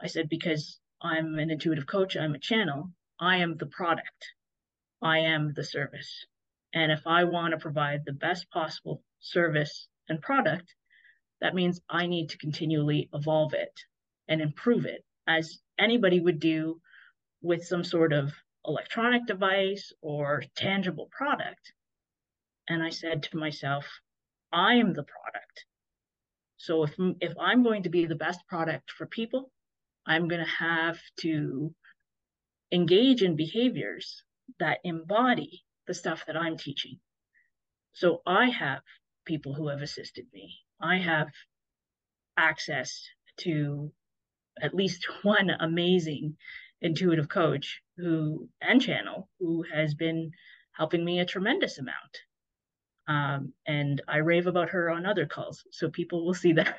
I 0.00 0.08
said 0.08 0.28
because 0.28 0.78
I'm 1.02 1.38
an 1.38 1.50
intuitive 1.50 1.86
coach, 1.86 2.16
I'm 2.16 2.34
a 2.34 2.38
channel, 2.38 2.90
I 3.18 3.38
am 3.38 3.56
the 3.56 3.66
product, 3.66 4.34
I 5.00 5.20
am 5.20 5.54
the 5.54 5.64
service. 5.64 6.26
And 6.74 6.92
if 6.92 7.06
I 7.06 7.24
want 7.24 7.52
to 7.52 7.58
provide 7.58 8.04
the 8.04 8.12
best 8.12 8.50
possible 8.50 9.02
service 9.20 9.88
and 10.08 10.20
product, 10.20 10.74
that 11.40 11.54
means 11.54 11.80
I 11.88 12.06
need 12.06 12.28
to 12.30 12.38
continually 12.38 13.08
evolve 13.14 13.54
it 13.54 13.72
and 14.28 14.40
improve 14.40 14.84
it 14.84 15.04
as 15.26 15.58
anybody 15.78 16.20
would 16.20 16.38
do 16.38 16.80
with 17.42 17.64
some 17.64 17.84
sort 17.84 18.12
of 18.12 18.32
electronic 18.66 19.26
device 19.26 19.92
or 20.02 20.44
tangible 20.56 21.08
product. 21.10 21.72
And 22.68 22.82
I 22.82 22.90
said 22.90 23.22
to 23.24 23.36
myself, 23.36 23.86
I 24.52 24.74
am 24.74 24.92
the 24.92 25.04
product. 25.04 25.64
So 26.56 26.84
if 26.84 26.94
if 27.20 27.32
I'm 27.40 27.62
going 27.62 27.84
to 27.84 27.88
be 27.88 28.06
the 28.06 28.14
best 28.14 28.46
product 28.48 28.90
for 28.90 29.06
people, 29.06 29.50
I'm 30.06 30.28
going 30.28 30.44
to 30.44 30.50
have 30.50 30.98
to 31.20 31.74
engage 32.72 33.22
in 33.22 33.36
behaviors 33.36 34.22
that 34.58 34.80
embody 34.84 35.64
the 35.86 35.94
stuff 35.94 36.24
that 36.26 36.36
I'm 36.36 36.56
teaching. 36.56 36.98
So 37.92 38.22
I 38.26 38.50
have 38.50 38.82
people 39.24 39.54
who 39.54 39.68
have 39.68 39.82
assisted 39.82 40.26
me. 40.32 40.58
I 40.80 40.98
have 40.98 41.28
access 42.36 43.04
to 43.38 43.92
at 44.60 44.74
least 44.74 45.06
one 45.22 45.50
amazing 45.50 46.36
intuitive 46.82 47.28
coach 47.28 47.80
who 47.96 48.48
and 48.60 48.80
channel 48.80 49.28
who 49.38 49.64
has 49.72 49.94
been 49.94 50.30
helping 50.72 51.04
me 51.04 51.20
a 51.20 51.26
tremendous 51.26 51.78
amount. 51.78 52.18
Um, 53.06 53.52
and 53.66 54.00
I 54.08 54.18
rave 54.18 54.46
about 54.46 54.70
her 54.70 54.90
on 54.90 55.04
other 55.04 55.26
calls, 55.26 55.64
so 55.72 55.90
people 55.90 56.24
will 56.24 56.34
see 56.34 56.52
that. 56.52 56.78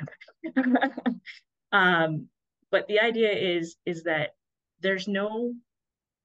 um, 1.71 2.29
but 2.71 2.87
the 2.87 3.01
idea 3.01 3.31
is 3.31 3.75
is 3.85 4.03
that 4.03 4.35
there's 4.79 5.07
no 5.07 5.53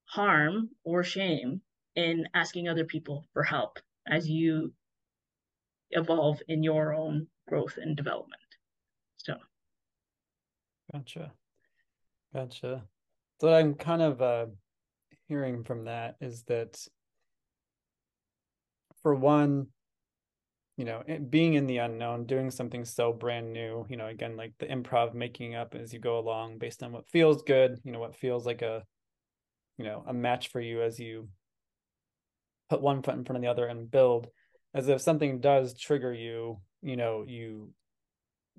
harm 0.05 0.71
or 0.85 1.03
shame 1.03 1.61
in 1.97 2.29
asking 2.35 2.69
other 2.69 2.85
people 2.85 3.27
for 3.33 3.43
help 3.43 3.79
as 4.09 4.29
you 4.29 4.73
evolve 5.91 6.41
in 6.49 6.63
your 6.63 6.95
own 6.95 7.27
growth 7.49 7.79
and 7.81 7.97
development 7.97 8.41
so 9.17 9.35
gotcha 10.93 11.33
gotcha 12.33 12.83
so 13.41 13.49
what 13.49 13.57
i'm 13.57 13.75
kind 13.75 14.03
of 14.03 14.23
uh 14.23 14.47
hearing 15.29 15.65
from 15.65 15.85
that 15.85 16.17
is 16.21 16.43
that 16.45 16.79
for 19.03 19.15
one 19.15 19.67
you 20.77 20.85
know 20.85 21.03
being 21.31 21.55
in 21.55 21.67
the 21.67 21.79
unknown 21.79 22.27
doing 22.27 22.51
something 22.51 22.85
so 22.85 23.13
brand 23.13 23.53
new 23.53 23.87
you 23.89 23.97
know 23.97 24.07
again 24.07 24.37
like 24.37 24.53
the 24.59 24.67
improv 24.67 25.15
making 25.15 25.55
up 25.55 25.75
as 25.75 25.93
you 25.93 25.99
go 25.99 26.19
along 26.19 26.59
based 26.59 26.83
on 26.83 26.93
what 26.93 27.09
feels 27.09 27.43
good 27.43 27.79
you 27.83 27.93
know 27.93 27.99
what 27.99 28.17
feels 28.17 28.45
like 28.47 28.63
a 28.63 28.83
you 29.79 29.85
know 29.85 30.05
a 30.07 30.13
match 30.13 30.49
for 30.49 30.61
you 30.61 30.83
as 30.83 30.99
you 30.99 31.29
put 32.69 32.83
one 32.83 33.03
foot 33.03 33.15
in 33.15 33.25
front 33.25 33.37
of 33.37 33.43
the 33.43 33.49
other 33.49 33.67
and 33.67 33.91
build 33.91 34.29
as 34.75 34.89
if 34.89 35.01
something 35.01 35.41
does 35.41 35.79
trigger 35.79 36.13
you 36.13 36.61
you 36.83 36.97
know 36.97 37.25
you 37.27 37.71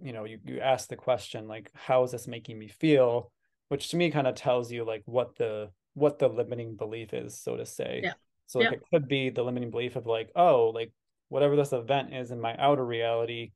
you 0.02 0.14
know 0.14 0.26
you, 0.26 0.40
you 0.46 0.60
ask 0.60 0.90
the 0.90 0.96
question 0.96 1.48
like 1.48 1.72
how 1.74 2.04
is 2.04 2.12
this 2.12 2.28
making 2.28 2.58
me 2.58 2.68
feel 2.68 3.32
which 3.70 3.90
to 3.90 3.98
me 3.98 4.12
kind 4.12 4.28
of 4.28 4.36
tells 4.36 4.72
you 4.72 4.84
like 4.84 5.04
what 5.06 5.36
the 5.38 5.70
what 5.94 6.20
the 6.20 6.28
limiting 6.28 6.76
belief 6.76 7.14
is 7.14 7.40
so 7.40 7.58
to 7.58 7.66
say 7.66 8.02
yeah. 8.04 8.14
so 8.46 8.60
like 8.60 8.70
yeah. 8.70 8.74
it 8.78 8.84
could 8.92 9.08
be 9.08 9.30
the 9.30 9.44
limiting 9.44 9.72
belief 9.72 9.96
of 9.96 10.06
like 10.06 10.30
oh 10.36 10.72
like 10.74 10.92
whatever 11.30 11.56
this 11.56 11.74
event 11.74 12.14
is 12.14 12.32
in 12.32 12.40
my 12.40 12.56
outer 12.58 12.86
reality 12.86 13.52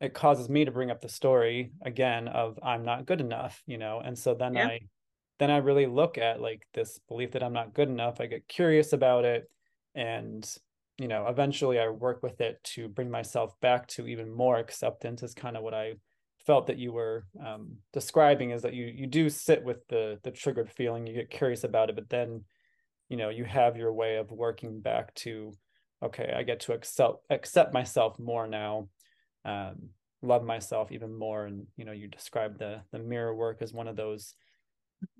it 0.00 0.14
causes 0.14 0.48
me 0.48 0.64
to 0.64 0.70
bring 0.70 0.90
up 0.90 1.00
the 1.00 1.08
story 1.08 1.72
again 1.82 2.28
of 2.28 2.58
i'm 2.62 2.84
not 2.84 3.06
good 3.06 3.20
enough 3.20 3.62
you 3.66 3.78
know 3.78 4.00
and 4.04 4.18
so 4.18 4.34
then 4.34 4.54
yeah. 4.54 4.66
i 4.66 4.80
then 5.38 5.50
i 5.50 5.58
really 5.58 5.86
look 5.86 6.18
at 6.18 6.40
like 6.40 6.62
this 6.74 6.98
belief 7.08 7.32
that 7.32 7.42
i'm 7.42 7.52
not 7.52 7.74
good 7.74 7.88
enough 7.88 8.20
i 8.20 8.26
get 8.26 8.48
curious 8.48 8.92
about 8.92 9.24
it 9.24 9.48
and 9.94 10.56
you 10.98 11.08
know 11.08 11.26
eventually 11.28 11.78
i 11.78 11.88
work 11.88 12.22
with 12.22 12.40
it 12.40 12.62
to 12.64 12.88
bring 12.88 13.10
myself 13.10 13.58
back 13.60 13.86
to 13.86 14.06
even 14.06 14.30
more 14.30 14.58
acceptance 14.58 15.22
is 15.22 15.32
kind 15.32 15.56
of 15.56 15.62
what 15.62 15.74
i 15.74 15.92
felt 16.48 16.66
that 16.66 16.78
you 16.78 16.90
were 16.90 17.24
um, 17.46 17.76
describing 17.92 18.50
is 18.50 18.62
that 18.62 18.74
you 18.74 18.86
you 18.86 19.06
do 19.06 19.30
sit 19.30 19.62
with 19.62 19.86
the 19.88 20.18
the 20.24 20.32
triggered 20.32 20.70
feeling 20.70 21.06
you 21.06 21.14
get 21.14 21.30
curious 21.30 21.62
about 21.62 21.90
it 21.90 21.94
but 21.94 22.08
then 22.08 22.42
you 23.08 23.16
know 23.16 23.28
you 23.28 23.44
have 23.44 23.76
your 23.76 23.92
way 23.92 24.16
of 24.16 24.32
working 24.32 24.80
back 24.80 25.14
to 25.14 25.52
okay, 26.02 26.32
I 26.34 26.42
get 26.42 26.60
to 26.60 26.72
accept 26.72 27.24
accept 27.30 27.72
myself 27.72 28.18
more 28.18 28.46
now, 28.46 28.88
um, 29.44 29.90
love 30.22 30.44
myself 30.44 30.92
even 30.92 31.16
more. 31.16 31.46
And 31.46 31.66
you 31.76 31.84
know, 31.84 31.92
you 31.92 32.08
describe 32.08 32.58
the 32.58 32.82
the 32.92 32.98
mirror 32.98 33.34
work 33.34 33.58
as 33.60 33.72
one 33.72 33.88
of 33.88 33.96
those 33.96 34.34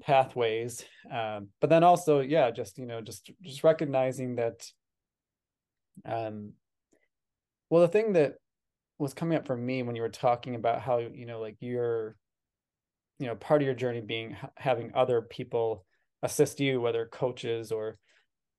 pathways. 0.03 0.85
Um, 1.11 1.49
but 1.61 1.71
then 1.71 1.85
also, 1.85 2.21
yeah, 2.21 2.51
just 2.51 2.79
you 2.79 2.87
know, 2.87 3.01
just 3.01 3.31
just 3.43 3.65
recognizing 3.65 4.37
that. 4.37 4.67
Um, 6.05 6.53
well, 7.71 7.83
the 7.83 7.89
thing 7.89 8.15
that 8.15 8.37
was 8.99 9.15
coming 9.15 9.39
up 9.39 9.47
for 9.47 9.57
me 9.57 9.83
when 9.83 9.97
you 9.97 10.03
were 10.03 10.09
talking 10.09 10.55
about 10.55 10.81
how 10.81 10.99
you 10.99 11.27
know, 11.27 11.41
like 11.41 11.57
you're, 11.61 12.17
you 13.19 13.27
know, 13.27 13.35
part 13.37 13.63
of 13.63 13.67
your 13.67 13.75
journey 13.75 14.01
being 14.01 14.37
having 14.57 14.93
other 14.95 15.23
people 15.23 15.85
assist 16.23 16.61
you, 16.61 16.81
whether 16.81 17.07
coaches 17.07 17.71
or 17.71 17.99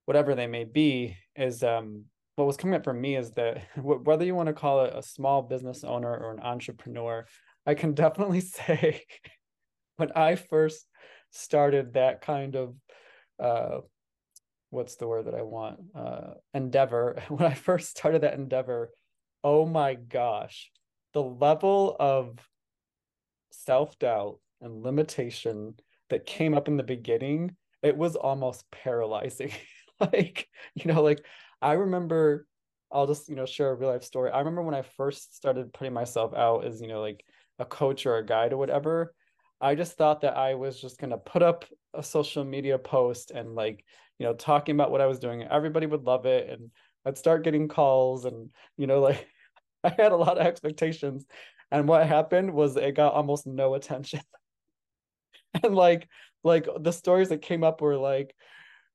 whatever 0.10 0.34
they 0.34 0.48
may 0.48 0.64
be 0.64 1.16
is 1.36 1.62
um 1.62 2.04
what 2.36 2.48
was 2.48 2.58
coming 2.58 2.74
up 2.74 2.84
for 2.84 2.94
me 2.94 3.16
is 3.16 3.30
that 3.34 3.62
whether 3.78 4.26
you 4.26 4.34
want 4.34 4.48
to 4.48 4.54
call 4.54 4.86
it 4.86 4.94
a 4.96 5.04
small 5.04 5.44
business 5.44 5.84
owner 5.84 6.12
or 6.12 6.32
an 6.32 6.40
entrepreneur 6.40 7.28
i 7.68 7.76
can 7.76 7.94
definitely 8.04 8.42
say 8.42 9.04
when 9.98 10.12
i 10.14 10.34
first 10.34 10.84
started 11.30 11.94
that 11.94 12.22
kind 12.22 12.56
of 12.56 12.74
uh 13.40 13.78
what's 14.72 14.96
the 14.96 15.08
word 15.08 15.28
that 15.28 15.36
i 15.36 15.44
want? 15.44 15.80
Uh 15.96 16.34
endeavor 16.56 17.22
when 17.28 17.46
i 17.46 17.54
first 17.54 17.96
started 17.96 18.22
that 18.24 18.34
endeavor 18.34 18.90
oh 19.44 19.66
my 19.66 19.96
gosh. 19.96 20.72
The 21.14 21.24
level 21.24 21.96
of 22.00 22.38
self-doubt 23.52 24.40
and 24.62 24.84
limitation 24.84 25.76
that 26.10 26.26
came 26.26 26.54
up 26.54 26.68
in 26.68 26.78
the 26.78 26.84
beginning 26.84 27.56
it 27.82 27.96
was 27.96 28.16
almost 28.16 28.70
paralyzing. 28.72 29.52
Like 30.02 30.48
you 30.76 30.90
know 30.90 31.04
like 31.04 31.26
i 31.62 31.74
remember 31.74 32.48
i'll 32.90 33.06
just 33.06 33.28
you 33.28 33.36
know 33.36 33.46
share 33.46 33.72
a 33.72 33.76
real 33.76 33.90
life 33.90 34.06
story. 34.06 34.32
I 34.32 34.40
remember 34.40 34.62
when 34.62 34.74
i 34.74 34.82
first 34.82 35.36
started 35.36 35.74
putting 35.74 35.92
myself 35.92 36.34
out 36.34 36.64
as 36.64 36.80
you 36.80 36.88
know 36.88 37.02
like 37.02 37.22
a 37.60 37.66
coach 37.66 38.06
or 38.06 38.16
a 38.16 38.26
guide 38.26 38.54
or 38.54 38.58
whatever 38.58 39.14
i 39.60 39.76
just 39.76 39.98
thought 39.98 40.22
that 40.22 40.38
i 40.38 40.54
was 40.54 40.80
just 40.80 41.00
going 41.00 41.10
to 41.10 41.18
put 41.18 41.42
up 41.42 41.66
a 41.94 42.02
social 42.02 42.46
media 42.46 42.78
post 42.78 43.32
and 43.32 43.56
like 43.56 43.84
you 44.20 44.26
know 44.26 44.34
talking 44.34 44.74
about 44.74 44.90
what 44.90 45.02
i 45.02 45.06
was 45.06 45.20
doing. 45.20 45.44
Everybody 45.44 45.86
would 45.86 46.06
love 46.06 46.26
it 46.26 46.50
and 46.50 46.72
i'd 47.06 47.18
start 47.18 47.44
getting 47.44 47.68
calls 47.68 48.26
and 48.26 48.50
you 48.78 48.88
know 48.88 49.00
like 49.00 49.28
i 49.84 49.90
had 49.98 50.12
a 50.12 50.18
lot 50.18 50.38
of 50.38 50.46
expectations. 50.46 51.26
And 51.72 51.88
what 51.88 52.08
happened 52.08 52.54
was 52.54 52.76
it 52.76 52.96
got 52.96 53.14
almost 53.14 53.46
no 53.48 53.76
attention. 53.76 54.22
And 55.64 55.74
like 55.74 56.08
like 56.44 56.68
the 56.80 56.92
stories 56.92 57.30
that 57.30 57.42
came 57.42 57.64
up 57.64 57.82
were 57.82 57.98
like 57.98 58.36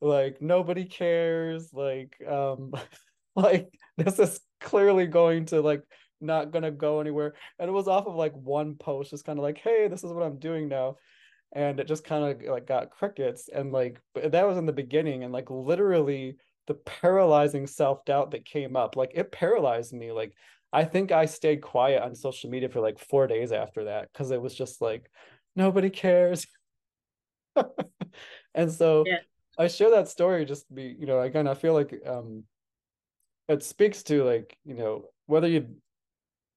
like 0.00 0.40
nobody 0.40 0.84
cares 0.84 1.72
like 1.72 2.16
um 2.28 2.72
like 3.36 3.76
this 3.98 4.20
is 4.20 4.40
clearly 4.60 5.06
going 5.08 5.46
to 5.46 5.60
like 5.60 5.82
not 6.20 6.52
gonna 6.52 6.70
go 6.70 7.00
anywhere. 7.00 7.34
And 7.58 7.68
it 7.68 7.72
was 7.72 7.88
off 7.88 8.06
of 8.06 8.14
like 8.14 8.34
one 8.34 8.76
post 8.76 9.10
just 9.10 9.24
kind 9.24 9.36
of 9.36 9.42
like 9.42 9.58
hey 9.58 9.88
this 9.88 10.04
is 10.04 10.12
what 10.12 10.22
i'm 10.22 10.38
doing 10.38 10.68
now. 10.68 10.96
And 11.50 11.80
it 11.80 11.88
just 11.88 12.04
kind 12.04 12.24
of 12.24 12.48
like 12.48 12.66
got 12.68 12.90
crickets. 12.90 13.48
And 13.52 13.72
like 13.72 14.00
that 14.14 14.46
was 14.46 14.56
in 14.56 14.66
the 14.66 14.72
beginning. 14.72 15.24
And 15.24 15.32
like 15.32 15.50
literally 15.50 16.36
the 16.66 16.74
paralyzing 16.74 17.66
self-doubt 17.66 18.30
that 18.30 18.44
came 18.44 18.76
up 18.76 18.96
like 18.96 19.12
it 19.14 19.30
paralyzed 19.30 19.92
me 19.92 20.12
like 20.12 20.32
i 20.72 20.84
think 20.84 21.12
i 21.12 21.26
stayed 21.26 21.60
quiet 21.60 22.02
on 22.02 22.14
social 22.14 22.50
media 22.50 22.68
for 22.68 22.80
like 22.80 22.98
four 22.98 23.26
days 23.26 23.52
after 23.52 23.84
that 23.84 24.08
because 24.12 24.30
it 24.30 24.40
was 24.40 24.54
just 24.54 24.80
like 24.80 25.10
nobody 25.56 25.90
cares 25.90 26.46
and 28.54 28.72
so 28.72 29.04
yeah. 29.06 29.18
i 29.58 29.66
share 29.66 29.90
that 29.90 30.08
story 30.08 30.44
just 30.44 30.66
to 30.68 30.74
be 30.74 30.96
you 30.98 31.06
know 31.06 31.20
again 31.20 31.46
i 31.46 31.54
feel 31.54 31.74
like 31.74 31.94
um 32.06 32.44
it 33.48 33.62
speaks 33.62 34.02
to 34.02 34.24
like 34.24 34.56
you 34.64 34.74
know 34.74 35.04
whether 35.26 35.48
you've 35.48 35.70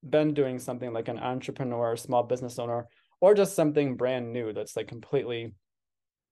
been 0.07 0.33
doing 0.33 0.59
something 0.59 0.93
like 0.93 1.07
an 1.07 1.19
entrepreneur 1.19 1.95
small 1.95 2.23
business 2.23 2.59
owner 2.59 2.87
or 3.19 3.33
just 3.33 3.55
something 3.55 3.97
brand 3.97 4.31
new 4.31 4.53
that's 4.53 4.77
like 4.77 4.87
completely 4.87 5.53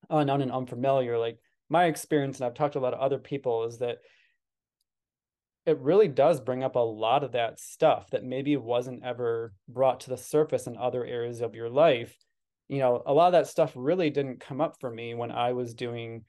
unknown 0.10 0.42
and 0.42 0.52
unfamiliar 0.52 1.18
like 1.18 1.40
my 1.70 1.86
experience 1.86 2.38
and 2.38 2.46
i've 2.46 2.54
talked 2.54 2.74
to 2.74 2.80
a 2.80 2.82
lot 2.82 2.94
of 2.94 3.00
other 3.00 3.20
people 3.20 3.66
is 3.66 3.80
that 3.80 3.98
it 5.66 5.80
really 5.80 6.08
does 6.08 6.40
bring 6.40 6.64
up 6.64 6.76
a 6.76 6.80
lot 6.80 7.24
of 7.24 7.32
that 7.32 7.60
stuff 7.60 8.10
that 8.12 8.24
maybe 8.24 8.56
wasn't 8.56 9.04
ever 9.04 9.54
brought 9.68 10.02
to 10.02 10.10
the 10.10 10.18
surface 10.18 10.68
in 10.68 10.78
other 10.78 11.04
areas 11.04 11.42
of 11.42 11.56
your 11.56 11.70
life. 11.70 12.16
You 12.68 12.80
know 12.80 13.04
a 13.06 13.14
lot 13.14 13.28
of 13.28 13.34
that 13.34 13.48
stuff 13.48 13.72
really 13.76 14.10
didn't 14.10 14.40
come 14.40 14.60
up 14.60 14.78
for 14.80 14.90
me 14.90 15.14
when 15.14 15.32
i 15.32 15.54
was 15.54 15.76
doing 15.76 16.24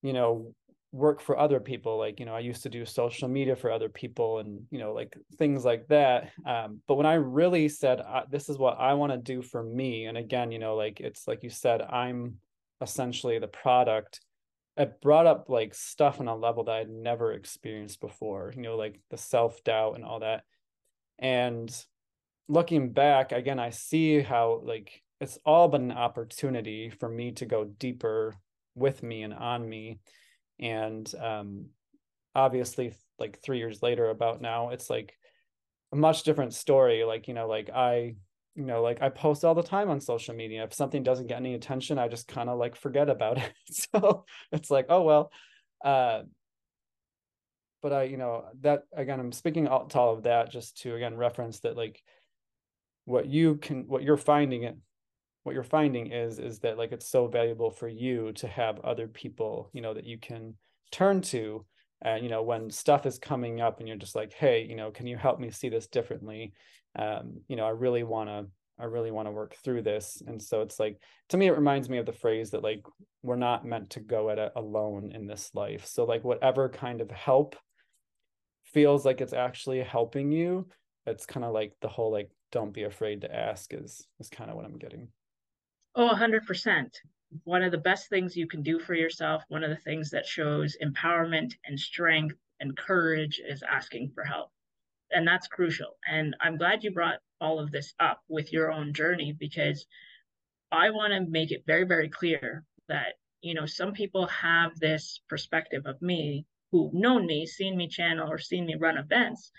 you 0.00 0.14
know 0.14 0.54
work 0.90 1.20
for 1.20 1.38
other 1.38 1.60
people. 1.60 1.98
Like 1.98 2.18
you 2.20 2.26
know 2.26 2.34
i 2.34 2.40
used 2.40 2.62
to 2.62 2.70
do 2.70 2.86
social 2.86 3.28
media 3.28 3.56
for 3.56 3.70
other 3.70 3.88
people 3.88 4.38
and 4.38 4.62
you 4.70 4.78
know 4.78 4.92
like 4.92 5.16
things 5.38 5.64
like 5.64 5.86
that. 5.88 6.30
Um, 6.46 6.80
but 6.86 6.94
when 6.94 7.06
i 7.06 7.14
really 7.14 7.68
said 7.68 8.00
this 8.30 8.48
is 8.48 8.58
what 8.58 8.78
i 8.78 8.94
want 8.94 9.12
to 9.12 9.18
do 9.18 9.42
for 9.42 9.62
me 9.62 10.06
and 10.06 10.16
again 10.16 10.50
you 10.50 10.58
know 10.58 10.76
like 10.76 11.00
it's 11.00 11.28
like 11.28 11.42
you 11.42 11.50
said 11.50 11.82
i'm 11.82 12.36
essentially 12.80 13.38
the 13.38 13.48
product 13.48 14.20
it 14.76 15.00
brought 15.00 15.26
up 15.26 15.48
like 15.48 15.74
stuff 15.74 16.20
on 16.20 16.28
a 16.28 16.34
level 16.34 16.64
that 16.64 16.74
i'd 16.74 16.90
never 16.90 17.32
experienced 17.32 18.00
before 18.00 18.52
you 18.56 18.62
know 18.62 18.76
like 18.76 19.00
the 19.10 19.16
self-doubt 19.16 19.94
and 19.94 20.04
all 20.04 20.20
that. 20.20 20.42
And 21.18 21.74
looking 22.48 22.92
back 22.92 23.32
again 23.32 23.58
i 23.58 23.70
see 23.70 24.20
how 24.20 24.60
like 24.64 25.02
it's 25.20 25.38
all 25.46 25.68
been 25.68 25.90
an 25.90 25.96
opportunity 25.96 26.90
for 26.90 27.08
me 27.08 27.32
to 27.32 27.46
go 27.46 27.64
deeper 27.64 28.34
with 28.74 29.02
me 29.02 29.22
and 29.22 29.32
on 29.32 29.66
me. 29.66 29.98
And 30.58 31.10
um, 31.20 31.66
obviously 32.34 32.94
like 33.18 33.40
three 33.42 33.58
years 33.58 33.82
later 33.82 34.10
about 34.10 34.42
now 34.42 34.70
it's 34.70 34.90
like 34.90 35.16
a 35.92 35.96
much 35.96 36.24
different 36.24 36.54
story. 36.54 37.04
Like 37.04 37.28
you 37.28 37.34
know 37.34 37.48
like 37.48 37.70
i 37.70 38.16
you 38.54 38.64
know 38.64 38.82
like 38.82 39.02
i 39.02 39.08
post 39.08 39.44
all 39.44 39.54
the 39.54 39.62
time 39.62 39.90
on 39.90 40.00
social 40.00 40.34
media. 40.34 40.64
If 40.64 40.74
something 40.74 41.02
doesn't 41.02 41.26
get 41.26 41.38
any 41.38 41.54
attention 41.54 41.98
i 41.98 42.08
just 42.08 42.28
kind 42.28 42.48
of 42.48 42.58
like 42.58 42.76
forget 42.76 43.08
about 43.08 43.38
it. 43.38 43.52
So 43.92 44.24
it's 44.52 44.70
like 44.70 44.86
oh 44.88 45.02
well. 45.02 45.30
Uh 45.84 46.22
but 47.82 47.92
i 47.92 48.02
you 48.04 48.16
know 48.16 48.44
that 48.62 48.84
again 48.96 49.20
i'm 49.20 49.30
speaking 49.30 49.66
to 49.66 49.70
all 49.70 50.14
of 50.14 50.22
that 50.22 50.50
just 50.50 50.80
to 50.80 50.94
again 50.94 51.16
reference 51.16 51.60
that 51.60 51.76
like 51.76 52.02
what 53.04 53.26
you 53.26 53.56
can 53.56 53.86
what 53.86 54.02
you're 54.02 54.16
finding 54.16 54.62
it 54.62 54.76
what 55.42 55.54
you're 55.54 55.62
finding 55.62 56.10
is 56.10 56.38
is 56.38 56.60
that 56.60 56.78
like 56.78 56.92
it's 56.92 57.08
so 57.08 57.26
valuable 57.26 57.70
for 57.70 57.86
you 57.86 58.32
to 58.32 58.48
have 58.48 58.80
other 58.80 59.06
people 59.06 59.68
you 59.74 59.82
know 59.82 59.92
that 59.92 60.06
you 60.06 60.18
can 60.18 60.54
turn 60.90 61.20
to 61.20 61.66
and 62.04 62.22
you 62.22 62.30
know 62.30 62.42
when 62.42 62.70
stuff 62.70 63.06
is 63.06 63.18
coming 63.18 63.60
up 63.60 63.78
and 63.78 63.88
you're 63.88 63.96
just 63.96 64.14
like 64.14 64.32
hey 64.32 64.64
you 64.64 64.76
know 64.76 64.90
can 64.90 65.06
you 65.06 65.16
help 65.16 65.40
me 65.40 65.50
see 65.50 65.68
this 65.68 65.86
differently? 65.86 66.52
Um 66.96 67.40
you 67.48 67.56
know 67.56 67.66
i 67.66 67.70
really 67.70 68.04
want 68.04 68.28
to 68.28 68.46
i 68.78 68.84
really 68.84 69.10
want 69.10 69.26
to 69.26 69.32
work 69.32 69.56
through 69.64 69.82
this. 69.82 70.22
And 70.26 70.40
so 70.40 70.60
it's 70.62 70.78
like 70.78 71.00
to 71.30 71.36
me 71.36 71.46
it 71.46 71.56
reminds 71.56 71.88
me 71.88 71.98
of 71.98 72.06
the 72.06 72.12
phrase 72.12 72.50
that 72.50 72.62
like 72.62 72.84
we're 73.22 73.36
not 73.36 73.64
meant 73.64 73.90
to 73.90 74.00
go 74.00 74.30
at 74.30 74.38
it 74.38 74.52
alone 74.54 75.12
in 75.12 75.26
this 75.26 75.50
life. 75.54 75.86
So 75.86 76.04
like 76.04 76.24
whatever 76.24 76.68
kind 76.68 77.00
of 77.00 77.10
help 77.10 77.56
feels 78.64 79.04
like 79.04 79.20
it's 79.20 79.32
actually 79.32 79.80
helping 79.82 80.32
you 80.32 80.66
it's 81.06 81.26
kind 81.26 81.44
of 81.44 81.52
like 81.52 81.72
the 81.80 81.88
whole 81.88 82.10
like 82.10 82.30
don't 82.52 82.72
be 82.72 82.84
afraid 82.84 83.20
to 83.20 83.34
ask 83.34 83.72
is 83.74 84.06
is 84.20 84.28
kind 84.28 84.50
of 84.50 84.56
what 84.56 84.64
i'm 84.64 84.78
getting. 84.78 85.08
Oh, 85.96 86.08
100%. 86.12 86.86
One 87.42 87.62
of 87.62 87.72
the 87.72 87.78
best 87.78 88.08
things 88.08 88.36
you 88.36 88.46
can 88.46 88.62
do 88.62 88.78
for 88.78 88.94
yourself, 88.94 89.42
one 89.48 89.64
of 89.64 89.70
the 89.70 89.76
things 89.76 90.10
that 90.10 90.26
shows 90.26 90.76
empowerment 90.82 91.54
and 91.64 91.78
strength 91.78 92.36
and 92.60 92.76
courage 92.76 93.40
is 93.44 93.62
asking 93.62 94.12
for 94.14 94.24
help. 94.24 94.50
And 95.10 95.26
that's 95.26 95.48
crucial. 95.48 95.96
And 96.08 96.36
I'm 96.40 96.56
glad 96.56 96.84
you 96.84 96.92
brought 96.92 97.20
all 97.40 97.58
of 97.58 97.70
this 97.70 97.92
up 97.98 98.20
with 98.28 98.52
your 98.52 98.72
own 98.72 98.94
journey 98.94 99.32
because 99.38 99.86
I 100.70 100.90
want 100.90 101.12
to 101.12 101.30
make 101.30 101.50
it 101.50 101.64
very, 101.66 101.84
very 101.84 102.08
clear 102.08 102.64
that, 102.88 103.14
you 103.42 103.54
know, 103.54 103.66
some 103.66 103.92
people 103.92 104.26
have 104.26 104.78
this 104.78 105.20
perspective 105.28 105.86
of 105.86 106.00
me 106.00 106.46
who've 106.70 106.94
known 106.94 107.26
me, 107.26 107.46
seen 107.46 107.76
me 107.76 107.88
channel, 107.88 108.30
or 108.30 108.38
seen 108.38 108.66
me 108.66 108.74
run 108.74 108.98
events 108.98 109.50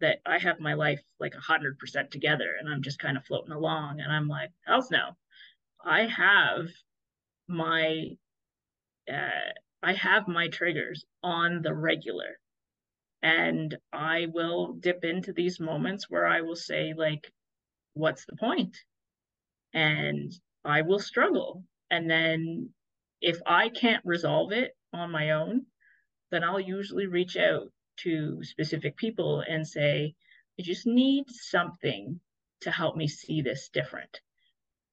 that 0.00 0.20
I 0.26 0.38
have 0.38 0.60
my 0.60 0.74
life 0.74 1.00
like 1.18 1.34
100% 1.34 2.10
together 2.10 2.54
and 2.58 2.68
I'm 2.68 2.82
just 2.82 2.98
kind 2.98 3.16
of 3.16 3.24
floating 3.24 3.52
along. 3.52 4.00
And 4.00 4.12
I'm 4.12 4.28
like, 4.28 4.50
hell's 4.66 4.90
no. 4.90 5.16
I 5.84 6.06
have 6.06 6.68
my 7.48 8.16
uh, 9.12 9.52
I 9.82 9.92
have 9.94 10.28
my 10.28 10.48
triggers 10.48 11.04
on 11.22 11.62
the 11.62 11.74
regular. 11.74 12.38
And 13.22 13.76
I 13.92 14.26
will 14.26 14.74
dip 14.74 15.04
into 15.04 15.32
these 15.32 15.58
moments 15.60 16.08
where 16.08 16.26
I 16.26 16.40
will 16.42 16.56
say, 16.56 16.94
like, 16.96 17.32
what's 17.94 18.24
the 18.26 18.36
point? 18.36 18.76
And 19.74 20.32
I 20.64 20.82
will 20.82 20.98
struggle. 20.98 21.64
And 21.90 22.08
then 22.10 22.70
if 23.20 23.40
I 23.46 23.70
can't 23.70 24.04
resolve 24.04 24.52
it 24.52 24.76
on 24.92 25.10
my 25.10 25.30
own, 25.30 25.66
then 26.30 26.44
I'll 26.44 26.60
usually 26.60 27.06
reach 27.06 27.36
out 27.36 27.72
to 27.98 28.42
specific 28.44 28.96
people 28.96 29.40
and 29.40 29.66
say, 29.66 30.14
I 30.58 30.62
just 30.62 30.86
need 30.86 31.24
something 31.30 32.20
to 32.60 32.70
help 32.70 32.96
me 32.96 33.08
see 33.08 33.42
this 33.42 33.68
different. 33.68 34.20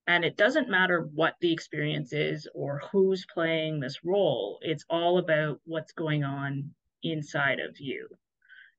And 0.08 0.24
it 0.24 0.38
doesn't 0.38 0.70
matter 0.70 1.02
what 1.02 1.36
the 1.42 1.52
experience 1.52 2.14
is 2.14 2.48
or 2.54 2.82
who's 2.92 3.26
playing 3.34 3.80
this 3.80 4.04
role, 4.04 4.60
it's 4.62 4.86
all 4.90 5.18
about 5.18 5.60
what's 5.66 5.94
going 5.94 6.24
on 6.24 6.72
inside 7.02 7.60
of 7.60 7.80
you. 7.80 8.08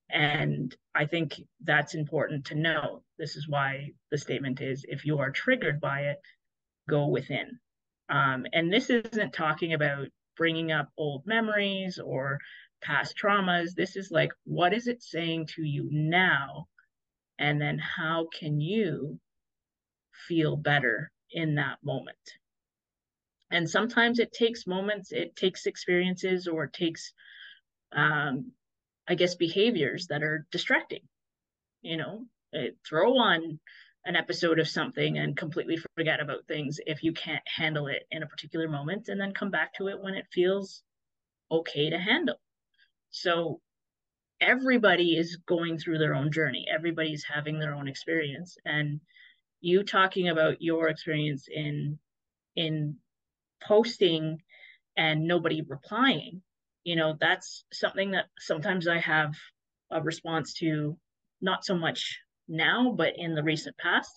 And 0.09 0.75
I 0.95 1.07
think 1.07 1.35
that's 1.65 1.95
important 1.95 2.45
to 2.47 2.55
know. 2.55 3.03
This 3.19 3.35
is 3.35 3.49
why 3.49 3.91
the 4.11 4.19
statement 4.19 4.61
is 4.61 4.85
if 4.89 5.05
you 5.05 5.19
are 5.19 5.33
triggered 5.33 5.81
by 5.81 6.03
it, 6.03 6.21
go 6.89 7.09
within. 7.09 7.59
Um, 8.09 8.47
and 8.53 8.73
this 8.73 8.89
isn't 8.89 9.33
talking 9.33 9.73
about 9.73 10.07
bringing 10.37 10.71
up 10.71 10.91
old 10.97 11.27
memories 11.27 11.99
or 11.99 12.39
past 12.83 13.17
traumas. 13.21 13.75
This 13.75 13.97
is 13.97 14.13
like, 14.13 14.31
what 14.45 14.73
is 14.73 14.87
it 14.87 15.03
saying 15.03 15.49
to 15.57 15.63
you 15.63 15.89
now? 15.91 16.69
And 17.41 17.61
then 17.61 17.79
how 17.79 18.29
can 18.33 18.61
you 18.61 19.19
feel 20.29 20.57
better 20.57 21.11
in 21.31 21.57
that 21.57 21.79
moment. 21.83 22.17
And 23.51 23.69
sometimes 23.69 24.19
it 24.19 24.33
takes 24.33 24.67
moments, 24.67 25.13
it 25.13 25.37
takes 25.37 25.67
experiences, 25.67 26.49
or 26.49 26.65
it 26.65 26.73
takes, 26.73 27.13
um, 27.93 28.53
I 29.09 29.15
guess, 29.15 29.37
behaviors 29.37 30.09
that 30.09 30.23
are 30.23 30.47
distracting. 30.51 31.03
You 31.83 31.97
know, 31.97 32.25
it, 32.53 32.77
throw 32.87 33.19
on 33.19 33.61
an 34.05 34.17
episode 34.17 34.59
of 34.59 34.69
something 34.69 35.19
and 35.19 35.37
completely 35.37 35.79
forget 35.97 36.21
about 36.21 36.47
things 36.47 36.79
if 36.87 37.03
you 37.03 37.13
can't 37.13 37.43
handle 37.47 37.87
it 37.87 38.07
in 38.11 38.23
a 38.23 38.27
particular 38.27 38.69
moment, 38.69 39.09
and 39.09 39.21
then 39.21 39.33
come 39.33 39.51
back 39.51 39.75
to 39.75 39.89
it 39.89 40.01
when 40.01 40.15
it 40.15 40.27
feels 40.33 40.83
okay 41.51 41.91
to 41.91 41.99
handle. 41.99 42.41
So 43.11 43.61
everybody 44.41 45.17
is 45.17 45.39
going 45.47 45.79
through 45.79 45.99
their 45.99 46.15
own 46.15 46.33
journey, 46.33 46.67
everybody's 46.73 47.25
having 47.25 47.59
their 47.59 47.75
own 47.75 47.89
experience. 47.89 48.59
And 48.65 49.01
you 49.61 49.83
talking 49.83 50.29
about 50.29 50.61
your 50.61 50.89
experience 50.89 51.49
in 51.53 51.99
in 52.57 52.97
posting 53.67 54.39
and 54.97 55.27
nobody 55.27 55.63
replying 55.63 56.43
you 56.85 56.97
know 56.97 57.17
that's 57.21 57.65
something 57.73 58.13
that 58.13 58.27
sometimes 58.39 58.87
i 58.87 58.99
have 58.99 59.35
a 59.91 60.01
response 60.03 60.55
to 60.55 60.97
not 61.41 61.65
so 61.65 61.75
much 61.75 62.19
now 62.49 62.93
but 62.97 63.15
in 63.17 63.35
the 63.35 63.43
recent 63.43 63.77
past. 63.79 64.11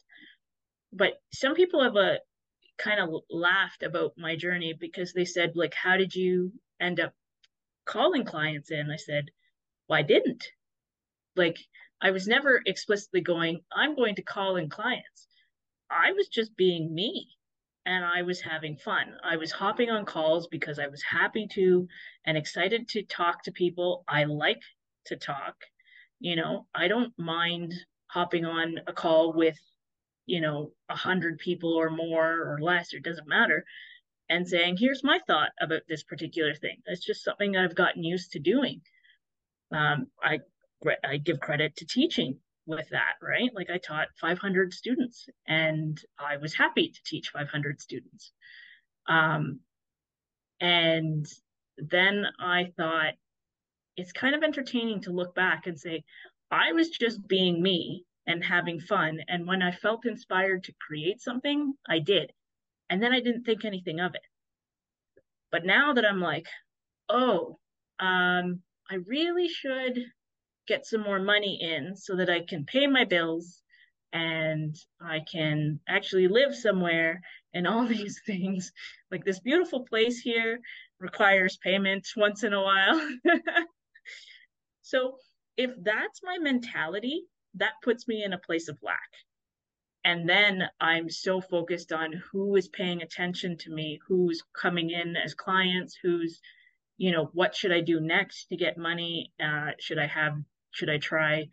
But 0.92 1.22
some 1.34 1.56
people 1.56 1.84
have 1.84 1.96
a 1.96 2.20
kind 2.78 3.00
of 3.00 3.10
laughed 3.30 3.84
about 3.84 4.14
my 4.18 4.36
journey 4.36 4.74
because 4.80 5.14
they 5.14 5.26
said 5.26 5.52
like 5.56 5.74
how 5.74 5.98
did 5.98 6.16
you 6.16 6.52
end 6.80 7.00
up 7.00 7.14
calling 7.86 8.24
clients 8.24 8.72
in? 8.72 8.90
I 8.90 8.96
said 8.96 9.26
well 9.88 10.00
i 10.00 10.04
didn't. 10.04 10.44
Like 11.36 11.58
i 12.02 12.12
was 12.12 12.28
never 12.28 12.62
explicitly 12.66 13.22
going 13.22 13.60
i'm 13.72 13.96
going 13.96 14.16
to 14.16 14.22
call 14.22 14.56
in 14.56 14.70
clients 14.70 15.28
I 15.90 16.12
was 16.12 16.28
just 16.28 16.56
being 16.56 16.94
me 16.94 17.28
and 17.86 18.06
I 18.06 18.22
was 18.22 18.42
having 18.42 18.78
fun. 18.78 19.16
I 19.24 19.38
was 19.38 19.52
hopping 19.52 19.90
on 19.90 20.06
calls 20.06 20.48
because 20.48 20.78
I 20.78 20.88
was 20.88 21.02
happy 21.02 21.48
to 21.54 21.88
and 22.26 22.38
excited 22.38 22.88
to 22.90 23.04
talk 23.04 23.44
to 23.44 23.52
people. 23.52 24.04
I 24.08 24.26
like 24.26 24.62
to 25.06 25.16
talk. 25.16 25.56
You 26.20 26.36
know, 26.36 26.68
I 26.76 26.88
don't 26.88 27.18
mind 27.18 27.74
hopping 28.08 28.46
on 28.46 28.80
a 28.88 28.94
call 28.94 29.34
with, 29.34 29.58
you 30.26 30.42
know, 30.42 30.74
a 30.90 30.96
hundred 30.96 31.40
people 31.40 31.74
or 31.74 31.90
more 31.90 32.54
or 32.54 32.60
less, 32.62 32.94
it 32.94 33.04
doesn't 33.04 33.28
matter, 33.28 33.66
and 34.30 34.48
saying, 34.48 34.78
here's 34.78 35.04
my 35.04 35.20
thought 35.26 35.52
about 35.62 35.82
this 35.88 36.04
particular 36.04 36.54
thing. 36.54 36.78
It's 36.86 37.06
just 37.06 37.24
something 37.24 37.56
I've 37.56 37.76
gotten 37.76 38.04
used 38.04 38.34
to 38.34 38.40
doing. 38.40 38.82
Um, 39.72 40.08
I 40.22 40.40
I 41.04 41.18
give 41.18 41.40
credit 41.40 41.76
to 41.78 41.86
teaching 41.86 42.38
with 42.66 42.90
that, 42.90 43.14
right? 43.22 43.50
Like 43.54 43.70
I 43.70 43.78
taught 43.78 44.08
500 44.22 44.74
students 44.74 45.28
and 45.48 46.00
I 46.20 46.38
was 46.38 46.54
happy 46.54 46.90
to 46.90 47.00
teach 47.06 47.30
500 47.30 47.82
students. 47.82 48.32
Um, 49.08 49.60
and 50.62 51.26
then 51.78 52.26
I 52.40 52.72
thought 52.78 53.14
it's 53.98 54.12
kind 54.12 54.36
of 54.36 54.44
entertaining 54.44 55.02
to 55.02 55.12
look 55.12 55.36
back 55.36 55.68
and 55.68 55.80
say, 55.80 56.04
I 56.52 56.72
was 56.74 56.90
just 56.90 57.28
being 57.28 57.62
me 57.62 58.06
and 58.28 58.44
having 58.44 58.80
fun. 58.80 59.20
And 59.28 59.48
when 59.48 59.62
I 59.62 59.72
felt 59.72 60.06
inspired 60.06 60.64
to 60.66 60.74
create 60.80 61.22
something, 61.22 61.74
I 61.88 62.00
did. 62.00 62.32
And 62.90 63.02
then 63.02 63.12
I 63.12 63.20
didn't 63.20 63.44
think 63.44 63.66
anything 63.66 64.00
of 64.00 64.16
it. 64.16 64.22
But 65.52 65.66
now 65.66 65.94
that 65.94 66.06
I'm 66.06 66.22
like, 66.22 66.48
oh, 67.10 67.58
um, 68.00 68.62
I 68.90 68.96
really 69.06 69.48
should 69.48 70.00
get 70.70 70.86
some 70.86 71.02
more 71.02 71.20
money 71.20 71.60
in 71.62 71.98
so 71.98 72.16
that 72.16 72.30
I 72.30 72.40
can 72.48 72.64
pay 72.66 72.88
my 72.88 73.04
bills 73.04 73.62
and 74.14 74.76
I 75.02 75.20
can 75.32 75.82
actually 75.88 76.28
live 76.28 76.56
somewhere 76.56 77.22
and 77.54 77.68
all 77.68 77.86
these 77.98 78.22
things. 78.26 78.72
Like 79.12 79.26
this 79.26 79.40
beautiful 79.40 79.86
place 79.86 80.20
here 80.20 80.60
requires 81.00 81.58
payment 81.58 82.08
once 82.16 82.44
in 82.44 82.54
a 82.54 82.62
while. 82.62 83.02
so 84.82 85.18
if 85.58 85.72
that's 85.82 86.22
my 86.24 86.38
mentality, 86.40 87.24
that 87.56 87.74
puts 87.84 88.08
me 88.08 88.24
in 88.24 88.34
a 88.34 88.38
place 88.38 88.70
of 88.70 88.78
lack. 88.82 89.10
And 90.06 90.30
then 90.30 90.64
I'm 90.80 91.10
so 91.10 91.42
focused 91.42 91.92
on 91.92 92.14
who 92.32 92.56
is 92.56 92.70
paying 92.70 93.02
attention 93.02 93.58
to 93.58 93.72
me, 93.72 94.00
who's 94.08 94.42
coming 94.54 94.92
in 94.92 95.18
as 95.18 95.34
clients, 95.34 95.98
who's, 96.02 96.40
you 96.98 97.12
know, 97.12 97.30
what 97.34 97.56
should 97.56 97.74
I 97.74 97.82
do 97.82 98.00
next 98.00 98.46
to 98.46 98.56
get 98.56 98.78
money? 98.78 99.34
Uh, 99.44 99.72
should 99.80 100.00
I 100.00 100.08
have, 100.08 100.38
should 100.72 100.90
I 100.90 100.98
try 100.98 101.50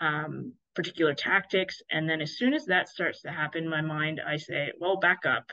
um, 0.00 0.54
particular 0.74 1.14
tactics? 1.14 1.82
And 1.90 2.08
then 2.08 2.20
as 2.20 2.36
soon 2.36 2.54
as 2.54 2.66
that 2.66 2.88
starts 2.88 3.22
to 3.22 3.30
happen 3.30 3.64
in 3.64 3.70
my 3.70 3.82
mind, 3.82 4.20
I 4.26 4.36
say, 4.36 4.72
well, 4.78 4.98
back 4.98 5.26
up. 5.26 5.52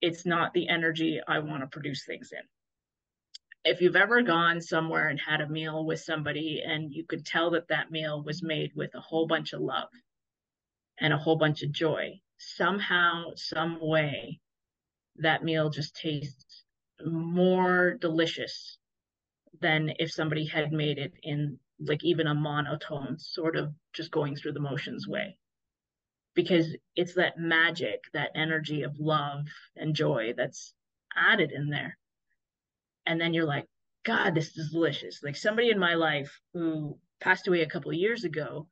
It's 0.00 0.26
not 0.26 0.52
the 0.52 0.68
energy 0.68 1.20
I 1.26 1.38
want 1.38 1.62
to 1.62 1.66
produce 1.66 2.04
things 2.04 2.30
in 2.32 2.42
if 3.64 3.80
you've 3.80 3.96
ever 3.96 4.22
gone 4.22 4.60
somewhere 4.60 5.08
and 5.08 5.18
had 5.18 5.40
a 5.40 5.48
meal 5.48 5.84
with 5.84 6.00
somebody 6.00 6.62
and 6.64 6.92
you 6.92 7.04
could 7.04 7.24
tell 7.24 7.50
that 7.50 7.68
that 7.68 7.90
meal 7.90 8.22
was 8.22 8.42
made 8.42 8.70
with 8.76 8.94
a 8.94 9.00
whole 9.00 9.26
bunch 9.26 9.52
of 9.52 9.60
love 9.60 9.88
and 11.00 11.12
a 11.12 11.18
whole 11.18 11.36
bunch 11.36 11.62
of 11.62 11.72
joy 11.72 12.20
somehow 12.38 13.30
some 13.36 13.78
way 13.80 14.38
that 15.16 15.42
meal 15.42 15.70
just 15.70 15.96
tastes 15.96 16.64
more 17.04 17.96
delicious 18.00 18.78
than 19.60 19.92
if 19.98 20.10
somebody 20.12 20.44
had 20.44 20.72
made 20.72 20.98
it 20.98 21.14
in 21.22 21.58
like 21.80 22.04
even 22.04 22.26
a 22.26 22.34
monotone 22.34 23.18
sort 23.18 23.56
of 23.56 23.74
just 23.92 24.10
going 24.10 24.36
through 24.36 24.52
the 24.52 24.60
motions 24.60 25.06
way. 25.08 25.36
Because 26.34 26.76
it's 26.96 27.14
that 27.14 27.38
magic 27.38 28.00
that 28.12 28.30
energy 28.34 28.82
of 28.82 28.98
love 28.98 29.46
and 29.76 29.94
joy 29.94 30.34
that's 30.36 30.74
added 31.16 31.52
in 31.52 31.70
there. 31.70 31.96
And 33.06 33.20
then 33.20 33.34
you're 33.34 33.46
like 33.46 33.66
god 34.04 34.34
this 34.34 34.56
is 34.56 34.70
delicious. 34.72 35.22
Like 35.22 35.36
somebody 35.36 35.70
in 35.70 35.78
my 35.78 35.94
life 35.94 36.40
who 36.52 36.98
passed 37.20 37.48
away 37.48 37.62
a 37.62 37.68
couple 37.68 37.90
of 37.90 37.96
years 37.96 38.24
ago 38.24 38.68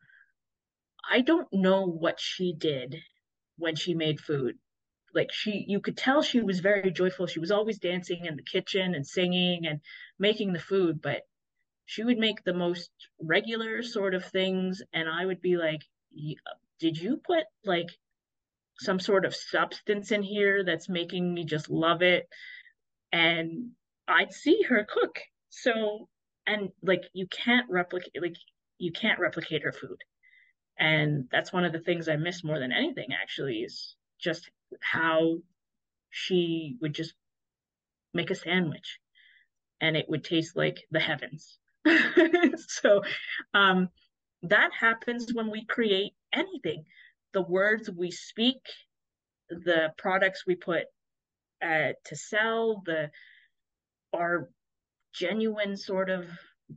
i 1.10 1.20
don't 1.20 1.48
know 1.52 1.86
what 1.86 2.20
she 2.20 2.52
did 2.52 3.02
when 3.56 3.76
she 3.76 3.94
made 3.94 4.20
food. 4.20 4.58
Like 5.14 5.32
she 5.32 5.64
you 5.68 5.80
could 5.80 5.96
tell 5.96 6.22
she 6.22 6.40
was 6.40 6.60
very 6.60 6.90
joyful. 6.90 7.26
She 7.26 7.40
was 7.40 7.50
always 7.50 7.78
dancing 7.78 8.24
in 8.24 8.36
the 8.36 8.42
kitchen 8.42 8.94
and 8.94 9.06
singing 9.06 9.66
and 9.66 9.80
making 10.18 10.52
the 10.52 10.58
food 10.58 11.02
but 11.02 11.22
she 11.86 12.04
would 12.04 12.18
make 12.18 12.44
the 12.44 12.54
most 12.54 12.90
regular 13.20 13.82
sort 13.82 14.14
of 14.14 14.24
things 14.24 14.82
and 14.92 15.08
i 15.08 15.24
would 15.24 15.40
be 15.40 15.56
like 15.56 15.82
did 16.78 16.96
you 16.96 17.20
put 17.24 17.44
like 17.64 17.88
some 18.78 18.98
sort 18.98 19.24
of 19.24 19.34
substance 19.34 20.10
in 20.10 20.22
here 20.22 20.64
that's 20.64 20.88
making 20.88 21.32
me 21.32 21.44
just 21.44 21.70
love 21.70 22.02
it 22.02 22.28
and 23.12 23.72
I'd 24.08 24.32
see 24.32 24.62
her 24.68 24.84
cook. 24.88 25.18
So, 25.50 26.08
and 26.46 26.70
like 26.82 27.04
you 27.12 27.26
can't 27.26 27.70
replicate, 27.70 28.20
like 28.20 28.36
you 28.78 28.92
can't 28.92 29.20
replicate 29.20 29.62
her 29.62 29.72
food. 29.72 29.98
And 30.78 31.28
that's 31.30 31.52
one 31.52 31.64
of 31.64 31.72
the 31.72 31.78
things 31.78 32.08
I 32.08 32.16
miss 32.16 32.42
more 32.42 32.58
than 32.58 32.72
anything, 32.72 33.08
actually, 33.12 33.58
is 33.58 33.94
just 34.18 34.50
how 34.80 35.38
she 36.10 36.76
would 36.80 36.94
just 36.94 37.14
make 38.14 38.30
a 38.30 38.34
sandwich 38.34 38.98
and 39.80 39.96
it 39.96 40.08
would 40.08 40.24
taste 40.24 40.56
like 40.56 40.84
the 40.90 41.00
heavens. 41.00 41.58
so, 42.68 43.02
um, 43.54 43.88
that 44.42 44.70
happens 44.78 45.32
when 45.32 45.50
we 45.50 45.64
create 45.66 46.12
anything. 46.32 46.84
The 47.32 47.42
words 47.42 47.90
we 47.90 48.10
speak, 48.10 48.60
the 49.48 49.92
products 49.96 50.44
we 50.46 50.56
put 50.56 50.84
uh, 51.62 51.92
to 52.04 52.16
sell, 52.16 52.82
the 52.84 53.10
our 54.12 54.48
genuine 55.14 55.76
sort 55.76 56.10
of 56.10 56.26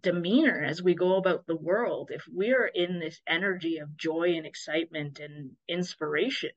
demeanor 0.02 0.64
as 0.64 0.82
we 0.82 0.94
go 0.96 1.16
about 1.16 1.46
the 1.48 1.56
world, 1.56 2.12
if 2.12 2.24
we're 2.32 2.68
in 2.68 3.00
this 3.00 3.20
energy 3.28 3.78
of 3.78 3.98
joy 3.98 4.36
and 4.36 4.46
excitement 4.46 5.20
and 5.20 5.52
inspiration, 5.68 6.52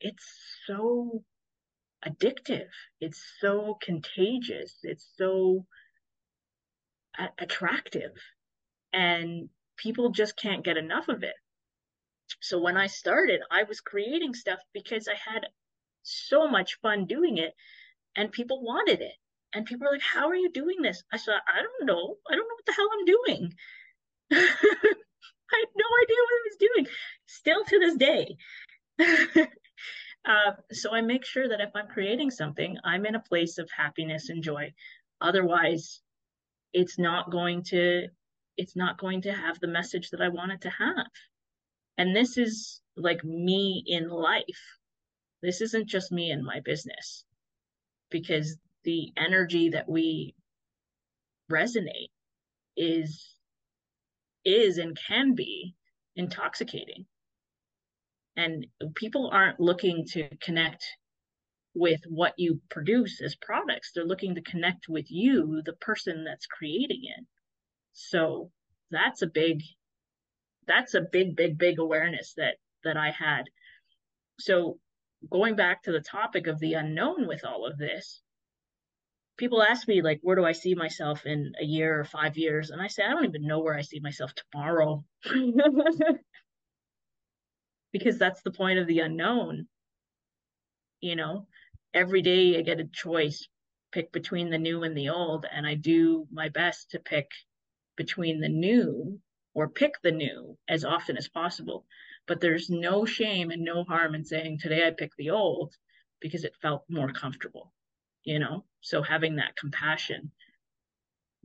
it's 0.00 0.26
so 0.66 1.22
addictive. 2.06 2.68
It's 3.00 3.22
so 3.40 3.78
contagious. 3.80 4.78
It's 4.82 5.08
so 5.16 5.66
attractive. 7.38 8.12
And 8.92 9.48
people 9.76 10.10
just 10.10 10.36
can't 10.36 10.64
get 10.64 10.76
enough 10.76 11.08
of 11.08 11.22
it. 11.22 11.34
So 12.40 12.60
when 12.60 12.76
I 12.76 12.86
started, 12.86 13.40
I 13.50 13.64
was 13.64 13.80
creating 13.80 14.34
stuff 14.34 14.58
because 14.72 15.08
I 15.08 15.14
had 15.14 15.46
so 16.02 16.48
much 16.48 16.78
fun 16.80 17.06
doing 17.06 17.38
it 17.38 17.54
and 18.16 18.32
people 18.32 18.62
wanted 18.62 19.00
it. 19.00 19.14
And 19.54 19.66
people 19.66 19.86
were 19.86 19.92
like, 19.92 20.02
How 20.02 20.28
are 20.28 20.36
you 20.36 20.50
doing 20.50 20.80
this? 20.80 21.02
I 21.12 21.18
said, 21.18 21.34
I 21.46 21.62
don't 21.62 21.86
know. 21.86 22.16
I 22.30 22.34
don't 22.34 22.48
know 22.48 22.54
what 22.54 22.66
the 22.66 22.72
hell 22.72 22.88
I'm 22.92 23.04
doing. 23.04 23.54
I 24.32 25.56
had 25.58 25.68
no 25.76 25.86
idea 26.02 26.16
what 26.16 26.38
I 26.38 26.48
was 26.48 26.56
doing, 26.58 26.86
still 27.26 27.64
to 27.64 27.78
this 27.78 27.96
day. 27.96 28.36
uh, 30.24 30.52
so 30.72 30.94
I 30.94 31.02
make 31.02 31.26
sure 31.26 31.48
that 31.48 31.60
if 31.60 31.70
I'm 31.74 31.88
creating 31.88 32.30
something, 32.30 32.78
I'm 32.84 33.04
in 33.04 33.14
a 33.14 33.20
place 33.20 33.58
of 33.58 33.68
happiness 33.76 34.30
and 34.30 34.42
joy. 34.42 34.72
Otherwise, 35.20 36.00
it's 36.72 36.98
not 36.98 37.30
going 37.30 37.62
to 37.64 38.08
it's 38.56 38.76
not 38.76 38.98
going 38.98 39.22
to 39.22 39.32
have 39.32 39.58
the 39.60 39.66
message 39.66 40.10
that 40.10 40.20
I 40.20 40.28
want 40.28 40.52
it 40.52 40.60
to 40.62 40.70
have. 40.70 41.06
And 41.96 42.14
this 42.14 42.36
is 42.36 42.82
like 42.96 43.24
me 43.24 43.82
in 43.86 44.08
life. 44.08 44.44
This 45.42 45.60
isn't 45.62 45.88
just 45.88 46.12
me 46.12 46.30
in 46.30 46.44
my 46.44 46.60
business 46.60 47.24
because 48.10 48.56
the 48.84 49.12
energy 49.16 49.70
that 49.70 49.88
we 49.88 50.34
resonate 51.50 52.10
is 52.76 53.36
is 54.44 54.78
and 54.78 54.98
can 55.08 55.34
be 55.34 55.74
intoxicating 56.16 57.06
and 58.36 58.66
people 58.94 59.30
aren't 59.32 59.60
looking 59.60 60.04
to 60.06 60.28
connect 60.38 60.84
with 61.74 62.00
what 62.06 62.34
you 62.36 62.60
produce 62.70 63.20
as 63.22 63.34
products. 63.34 63.92
They're 63.94 64.04
looking 64.04 64.34
to 64.34 64.42
connect 64.42 64.88
with 64.88 65.10
you 65.10 65.62
the 65.64 65.72
person 65.74 66.24
that's 66.24 66.46
creating 66.46 67.02
it. 67.04 67.24
So 67.92 68.50
that's 68.90 69.22
a 69.22 69.26
big 69.26 69.62
that's 70.66 70.94
a 70.94 71.00
big 71.00 71.34
big 71.36 71.58
big 71.58 71.78
awareness 71.78 72.34
that 72.36 72.56
that 72.84 72.96
i 72.96 73.10
had. 73.10 73.44
So 74.38 74.78
going 75.30 75.56
back 75.56 75.82
to 75.84 75.92
the 75.92 76.00
topic 76.00 76.46
of 76.46 76.58
the 76.58 76.74
unknown 76.74 77.26
with 77.26 77.44
all 77.44 77.66
of 77.66 77.78
this 77.78 78.22
people 79.38 79.62
ask 79.62 79.88
me 79.88 80.02
like 80.02 80.20
where 80.22 80.36
do 80.36 80.44
i 80.44 80.52
see 80.52 80.74
myself 80.74 81.26
in 81.26 81.52
a 81.60 81.64
year 81.64 81.98
or 81.98 82.04
five 82.04 82.36
years? 82.36 82.70
And 82.70 82.80
i 82.80 82.86
say 82.86 83.02
i 83.04 83.10
don't 83.10 83.24
even 83.24 83.46
know 83.46 83.60
where 83.60 83.76
i 83.76 83.82
see 83.82 84.00
myself 84.00 84.32
tomorrow. 84.34 85.04
Because 87.92 88.16
that's 88.16 88.40
the 88.40 88.50
point 88.50 88.78
of 88.78 88.86
the 88.86 89.00
unknown 89.00 89.66
you 91.02 91.16
know 91.16 91.46
every 91.94 92.22
day 92.22 92.58
i 92.58 92.62
get 92.62 92.80
a 92.80 92.84
choice 92.84 93.48
pick 93.92 94.12
between 94.12 94.50
the 94.50 94.58
new 94.58 94.82
and 94.82 94.96
the 94.96 95.08
old 95.08 95.46
and 95.50 95.66
i 95.66 95.74
do 95.74 96.26
my 96.30 96.48
best 96.48 96.90
to 96.90 96.98
pick 96.98 97.30
between 97.96 98.40
the 98.40 98.48
new 98.48 99.20
or 99.54 99.68
pick 99.68 99.94
the 100.02 100.10
new 100.10 100.56
as 100.66 100.82
often 100.82 101.18
as 101.18 101.28
possible. 101.28 101.84
But 102.26 102.40
there's 102.40 102.70
no 102.70 103.04
shame 103.04 103.50
and 103.50 103.62
no 103.62 103.84
harm 103.84 104.14
in 104.14 104.24
saying 104.24 104.58
today 104.58 104.86
i 104.86 104.90
pick 104.90 105.14
the 105.16 105.30
old 105.30 105.74
because 106.20 106.44
it 106.44 106.56
felt 106.62 106.84
more 106.88 107.12
comfortable 107.12 107.72
you 108.24 108.38
know? 108.38 108.64
So 108.80 109.02
having 109.02 109.36
that 109.36 109.56
compassion. 109.56 110.30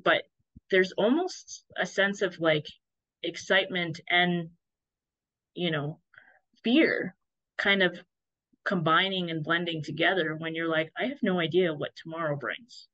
But 0.03 0.23
there's 0.69 0.91
almost 0.93 1.63
a 1.75 1.85
sense 1.85 2.21
of 2.21 2.39
like 2.39 2.67
excitement 3.23 3.99
and 4.09 4.49
you 5.55 5.71
know 5.71 5.99
fear 6.63 7.15
kind 7.57 7.81
of 7.81 7.97
combining 8.67 9.31
and 9.31 9.45
blending 9.45 9.81
together 9.81 10.35
when 10.35 10.53
you're 10.53 10.67
like, 10.67 10.91
I 10.99 11.05
have 11.05 11.23
no 11.23 11.39
idea 11.39 11.73
what 11.73 11.95
tomorrow 11.95 12.35
brings. 12.35 12.87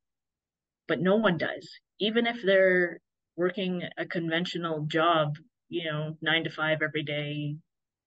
But 0.87 1.01
no 1.01 1.15
one 1.15 1.39
does. 1.39 1.67
Even 1.99 2.27
if 2.27 2.37
they're 2.43 2.99
working 3.35 3.81
a 3.97 4.05
conventional 4.05 4.85
job, 4.85 5.37
you 5.69 5.85
know, 5.85 6.15
nine 6.21 6.43
to 6.43 6.51
five 6.51 6.83
every 6.83 7.03
day, 7.03 7.57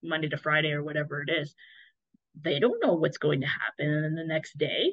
Monday 0.02 0.28
to 0.28 0.38
Friday 0.38 0.70
or 0.70 0.84
whatever 0.84 1.22
it 1.22 1.30
is, 1.30 1.54
they 2.40 2.60
don't 2.60 2.80
know 2.80 2.94
what's 2.94 3.18
going 3.18 3.40
to 3.40 3.46
happen 3.46 4.04
in 4.04 4.14
the 4.14 4.24
next 4.24 4.56
day. 4.56 4.92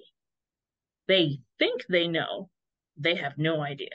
They 1.07 1.41
think 1.59 1.85
they 1.87 2.07
know, 2.07 2.49
they 2.97 3.15
have 3.15 3.37
no 3.37 3.61
idea. 3.61 3.89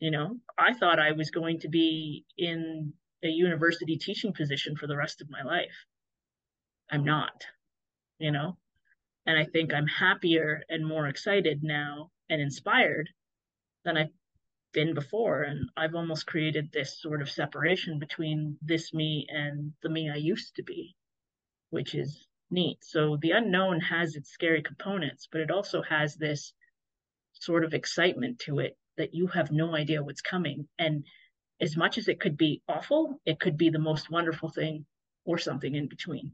You 0.00 0.10
know, 0.10 0.38
I 0.58 0.72
thought 0.72 0.98
I 0.98 1.12
was 1.12 1.30
going 1.30 1.60
to 1.60 1.68
be 1.68 2.24
in 2.36 2.92
a 3.22 3.28
university 3.28 3.96
teaching 3.98 4.32
position 4.32 4.74
for 4.74 4.88
the 4.88 4.96
rest 4.96 5.20
of 5.20 5.30
my 5.30 5.42
life. 5.42 5.86
I'm 6.90 7.04
not, 7.04 7.44
you 8.18 8.30
know, 8.30 8.56
and 9.26 9.38
I 9.38 9.44
think 9.44 9.72
I'm 9.72 9.86
happier 9.86 10.62
and 10.68 10.86
more 10.86 11.06
excited 11.06 11.62
now 11.62 12.10
and 12.28 12.40
inspired 12.40 13.08
than 13.84 13.96
I've 13.96 14.12
been 14.72 14.94
before. 14.94 15.42
And 15.42 15.70
I've 15.76 15.94
almost 15.94 16.26
created 16.26 16.70
this 16.72 17.00
sort 17.00 17.22
of 17.22 17.30
separation 17.30 17.98
between 17.98 18.58
this 18.60 18.92
me 18.92 19.26
and 19.30 19.72
the 19.82 19.88
me 19.88 20.10
I 20.10 20.16
used 20.16 20.56
to 20.56 20.62
be, 20.62 20.94
which 21.70 21.94
is 21.94 22.26
neat. 22.50 22.78
So 22.82 23.16
the 23.20 23.32
unknown 23.32 23.80
has 23.80 24.14
its 24.16 24.30
scary 24.30 24.62
components, 24.62 25.28
but 25.30 25.40
it 25.40 25.50
also 25.50 25.82
has 25.82 26.16
this 26.16 26.52
sort 27.32 27.64
of 27.64 27.74
excitement 27.74 28.38
to 28.40 28.58
it 28.58 28.76
that 28.96 29.14
you 29.14 29.26
have 29.28 29.50
no 29.50 29.74
idea 29.74 30.02
what's 30.02 30.20
coming. 30.20 30.68
And 30.78 31.04
as 31.60 31.76
much 31.76 31.98
as 31.98 32.08
it 32.08 32.20
could 32.20 32.36
be 32.36 32.62
awful, 32.68 33.20
it 33.24 33.40
could 33.40 33.56
be 33.56 33.70
the 33.70 33.78
most 33.78 34.10
wonderful 34.10 34.50
thing 34.50 34.86
or 35.24 35.38
something 35.38 35.74
in 35.74 35.88
between. 35.88 36.32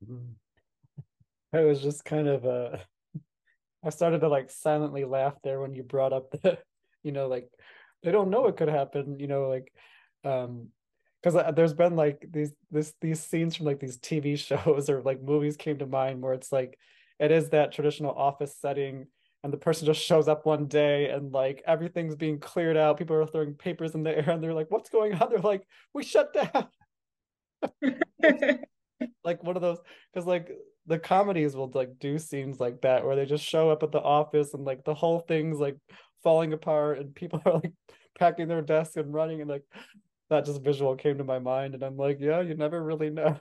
I 1.52 1.60
was 1.60 1.80
just 1.80 2.04
kind 2.04 2.28
of 2.28 2.44
uh 2.44 2.76
I 3.84 3.90
started 3.90 4.20
to 4.20 4.28
like 4.28 4.50
silently 4.50 5.04
laugh 5.04 5.34
there 5.42 5.60
when 5.60 5.74
you 5.74 5.82
brought 5.82 6.12
up 6.12 6.30
the 6.30 6.58
you 7.02 7.12
know 7.12 7.28
like 7.28 7.48
they 8.02 8.12
don't 8.12 8.30
know 8.30 8.46
it 8.46 8.56
could 8.56 8.68
happen, 8.68 9.18
you 9.18 9.26
know 9.26 9.48
like 9.48 9.72
um 10.24 10.68
because 11.22 11.54
there's 11.56 11.74
been 11.74 11.96
like 11.96 12.24
these 12.30 12.52
this 12.70 12.94
these 13.00 13.20
scenes 13.20 13.56
from 13.56 13.66
like 13.66 13.80
these 13.80 13.98
TV 13.98 14.36
shows 14.36 14.88
or 14.88 15.02
like 15.02 15.22
movies 15.22 15.56
came 15.56 15.78
to 15.78 15.86
mind 15.86 16.22
where 16.22 16.34
it's 16.34 16.52
like 16.52 16.78
it 17.18 17.32
is 17.32 17.50
that 17.50 17.72
traditional 17.72 18.12
office 18.12 18.56
setting 18.60 19.06
and 19.42 19.52
the 19.52 19.56
person 19.58 19.86
just 19.86 20.00
shows 20.00 20.28
up 20.28 20.46
one 20.46 20.66
day 20.66 21.10
and 21.10 21.32
like 21.32 21.62
everything's 21.66 22.16
being 22.16 22.38
cleared 22.40 22.76
out. 22.76 22.98
People 22.98 23.16
are 23.16 23.26
throwing 23.26 23.54
papers 23.54 23.94
in 23.94 24.02
the 24.04 24.16
air 24.16 24.30
and 24.30 24.42
they're 24.42 24.54
like 24.54 24.70
what's 24.70 24.90
going 24.90 25.14
on? 25.14 25.30
They're 25.30 25.40
like 25.40 25.64
we 25.94 26.04
shut 26.04 26.32
down 26.32 26.68
like 29.24 29.42
one 29.42 29.56
of 29.56 29.62
those 29.62 29.78
because 30.12 30.26
like 30.26 30.50
the 30.86 30.98
comedies 30.98 31.54
will 31.54 31.70
like 31.74 31.98
do 31.98 32.18
scenes 32.18 32.58
like 32.58 32.80
that 32.80 33.04
where 33.04 33.16
they 33.16 33.26
just 33.26 33.44
show 33.44 33.70
up 33.70 33.82
at 33.82 33.92
the 33.92 34.00
office 34.00 34.54
and 34.54 34.64
like 34.64 34.84
the 34.84 34.94
whole 34.94 35.20
thing's 35.20 35.58
like 35.58 35.76
falling 36.22 36.52
apart 36.52 36.98
and 36.98 37.14
people 37.14 37.40
are 37.46 37.54
like 37.54 37.72
packing 38.18 38.48
their 38.48 38.62
desks 38.62 38.96
and 38.96 39.12
running 39.12 39.40
and 39.40 39.50
like 39.50 39.64
that 40.30 40.44
just 40.44 40.62
visual 40.62 40.96
came 40.96 41.18
to 41.18 41.24
my 41.24 41.38
mind 41.38 41.74
and 41.74 41.82
i'm 41.82 41.96
like 41.96 42.18
yeah 42.20 42.40
you 42.40 42.54
never 42.54 42.82
really 42.82 43.10
know. 43.10 43.38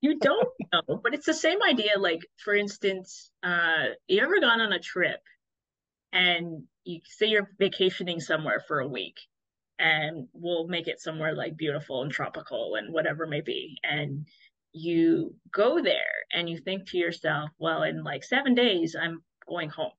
You 0.00 0.18
don't 0.18 0.48
know 0.72 1.00
but 1.02 1.14
it's 1.14 1.26
the 1.26 1.34
same 1.34 1.62
idea 1.62 1.98
like 1.98 2.20
for 2.42 2.54
instance 2.54 3.30
uh 3.42 3.86
you 4.08 4.20
ever 4.20 4.40
gone 4.40 4.60
on 4.60 4.72
a 4.72 4.80
trip 4.80 5.20
and 6.12 6.64
you 6.84 7.00
say 7.04 7.26
you're 7.26 7.50
vacationing 7.58 8.20
somewhere 8.20 8.62
for 8.66 8.80
a 8.80 8.88
week 8.88 9.16
and 9.78 10.28
we'll 10.32 10.66
make 10.66 10.88
it 10.88 11.00
somewhere 11.00 11.34
like 11.34 11.56
beautiful 11.56 12.02
and 12.02 12.10
tropical 12.10 12.74
and 12.76 12.92
whatever 12.92 13.26
may 13.26 13.40
be 13.40 13.78
and 13.82 14.26
you 14.72 15.34
go 15.52 15.82
there 15.82 16.24
and 16.32 16.48
you 16.48 16.58
think 16.58 16.88
to 16.88 16.98
yourself 16.98 17.50
well 17.58 17.82
in 17.82 18.02
like 18.02 18.24
7 18.24 18.54
days 18.54 18.96
I'm 19.00 19.22
going 19.48 19.68
home 19.68 19.92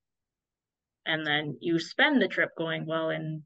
and 1.05 1.25
then 1.25 1.57
you 1.59 1.79
spend 1.79 2.21
the 2.21 2.27
trip 2.27 2.51
going 2.57 2.85
well 2.85 3.09
in 3.09 3.43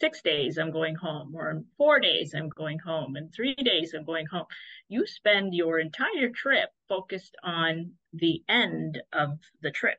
six 0.00 0.20
days 0.22 0.58
I'm 0.58 0.70
going 0.70 0.94
home, 0.94 1.34
or 1.34 1.50
in 1.50 1.64
four 1.76 2.00
days 2.00 2.34
I'm 2.34 2.48
going 2.48 2.78
home, 2.78 3.16
and 3.16 3.32
three 3.32 3.54
days 3.54 3.94
I'm 3.94 4.04
going 4.04 4.26
home. 4.26 4.46
You 4.88 5.06
spend 5.06 5.54
your 5.54 5.78
entire 5.78 6.30
trip 6.34 6.70
focused 6.88 7.34
on 7.42 7.92
the 8.12 8.42
end 8.48 9.00
of 9.12 9.38
the 9.62 9.70
trip. 9.70 9.98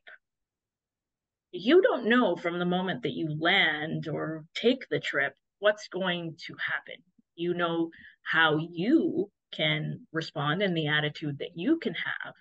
You 1.52 1.82
don't 1.82 2.10
know 2.10 2.36
from 2.36 2.60
the 2.60 2.66
moment 2.66 3.04
that 3.04 3.14
you 3.14 3.36
land 3.40 4.08
or 4.08 4.46
take 4.54 4.88
the 4.90 5.00
trip 5.00 5.34
what's 5.60 5.88
going 5.88 6.36
to 6.46 6.56
happen. 6.56 7.02
You 7.36 7.54
know 7.54 7.90
how 8.24 8.58
you 8.58 9.32
can 9.52 10.06
respond 10.12 10.62
and 10.62 10.76
the 10.76 10.88
attitude 10.88 11.40
that 11.40 11.56
you 11.56 11.78
can 11.80 11.94
have 11.94 12.34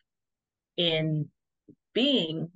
in 0.77 1.29
being 1.95 2.51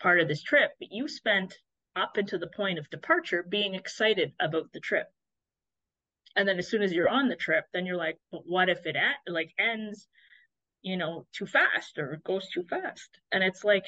part 0.00 0.20
of 0.20 0.28
this 0.28 0.42
trip, 0.42 0.72
but 0.80 0.88
you 0.90 1.06
spent 1.06 1.56
up 1.94 2.16
until 2.16 2.38
the 2.38 2.46
point 2.46 2.78
of 2.78 2.90
departure 2.90 3.44
being 3.48 3.74
excited 3.74 4.32
about 4.40 4.72
the 4.72 4.80
trip. 4.80 5.06
And 6.36 6.46
then 6.48 6.58
as 6.58 6.68
soon 6.68 6.82
as 6.82 6.92
you're 6.92 7.08
on 7.08 7.28
the 7.28 7.36
trip 7.36 7.64
then 7.72 7.86
you're 7.86 7.96
like 7.96 8.18
but 8.30 8.42
what 8.46 8.68
if 8.68 8.86
it 8.86 8.96
like 9.26 9.52
ends 9.58 10.06
you 10.82 10.96
know 10.96 11.26
too 11.32 11.46
fast 11.46 11.98
or 11.98 12.20
goes 12.24 12.48
too 12.50 12.62
fast? 12.62 13.18
And 13.32 13.42
it's 13.42 13.64
like 13.64 13.86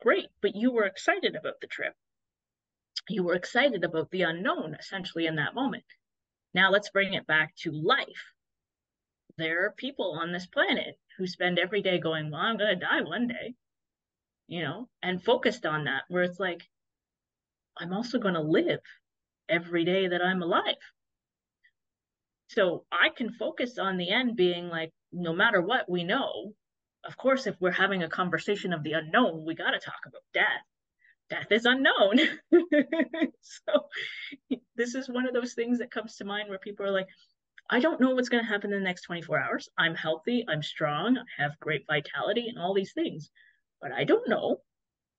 great 0.00 0.28
but 0.40 0.56
you 0.56 0.72
were 0.72 0.84
excited 0.86 1.36
about 1.36 1.60
the 1.60 1.66
trip. 1.66 1.94
You 3.08 3.22
were 3.22 3.34
excited 3.34 3.84
about 3.84 4.10
the 4.10 4.22
unknown 4.22 4.74
essentially 4.78 5.26
in 5.26 5.36
that 5.36 5.54
moment. 5.54 5.84
Now 6.54 6.70
let's 6.70 6.90
bring 6.90 7.14
it 7.14 7.26
back 7.26 7.54
to 7.58 7.70
life 7.70 8.32
there 9.38 9.66
are 9.66 9.74
people 9.76 10.18
on 10.20 10.32
this 10.32 10.46
planet 10.46 10.98
who 11.18 11.26
spend 11.26 11.58
every 11.58 11.82
day 11.82 11.98
going 11.98 12.30
well 12.30 12.40
i'm 12.40 12.56
going 12.56 12.78
to 12.78 12.86
die 12.86 13.02
one 13.02 13.26
day 13.26 13.54
you 14.46 14.62
know 14.62 14.88
and 15.02 15.22
focused 15.22 15.66
on 15.66 15.84
that 15.84 16.02
where 16.08 16.22
it's 16.22 16.40
like 16.40 16.62
I'm 17.76 17.92
also 17.92 18.18
going 18.18 18.34
to 18.34 18.40
live 18.40 18.80
every 19.48 19.84
day 19.84 20.08
that 20.08 20.22
I'm 20.22 20.42
alive. 20.42 20.76
So 22.48 22.84
I 22.92 23.08
can 23.08 23.32
focus 23.32 23.78
on 23.78 23.96
the 23.96 24.10
end 24.10 24.36
being 24.36 24.68
like, 24.68 24.92
no 25.12 25.32
matter 25.32 25.60
what 25.60 25.90
we 25.90 26.04
know, 26.04 26.52
of 27.04 27.16
course, 27.16 27.46
if 27.46 27.56
we're 27.60 27.70
having 27.70 28.02
a 28.02 28.08
conversation 28.08 28.72
of 28.72 28.82
the 28.82 28.92
unknown, 28.92 29.44
we 29.44 29.54
got 29.54 29.72
to 29.72 29.78
talk 29.78 30.00
about 30.06 30.22
death. 30.32 30.44
Death 31.30 31.50
is 31.50 31.64
unknown. 31.64 32.18
so 33.40 33.72
this 34.76 34.94
is 34.94 35.08
one 35.08 35.26
of 35.26 35.34
those 35.34 35.54
things 35.54 35.78
that 35.78 35.90
comes 35.90 36.16
to 36.16 36.24
mind 36.24 36.48
where 36.48 36.58
people 36.58 36.86
are 36.86 36.92
like, 36.92 37.08
I 37.70 37.80
don't 37.80 38.00
know 38.00 38.14
what's 38.14 38.28
going 38.28 38.44
to 38.44 38.48
happen 38.48 38.72
in 38.72 38.78
the 38.78 38.84
next 38.84 39.02
24 39.02 39.38
hours. 39.40 39.68
I'm 39.78 39.94
healthy, 39.94 40.44
I'm 40.48 40.62
strong, 40.62 41.18
I 41.18 41.42
have 41.42 41.58
great 41.60 41.86
vitality, 41.86 42.48
and 42.48 42.58
all 42.58 42.74
these 42.74 42.92
things, 42.92 43.30
but 43.80 43.90
I 43.92 44.04
don't 44.04 44.28
know, 44.28 44.60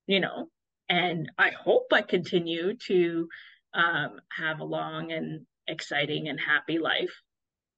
you 0.06 0.20
know, 0.20 0.48
and 0.88 1.30
I 1.36 1.50
hope 1.50 1.86
I 1.92 2.02
continue 2.02 2.76
to 2.86 3.28
um, 3.74 4.20
have 4.36 4.60
a 4.60 4.64
long 4.64 5.12
and 5.12 5.46
exciting 5.66 6.28
and 6.28 6.38
happy 6.38 6.78
life. 6.78 7.12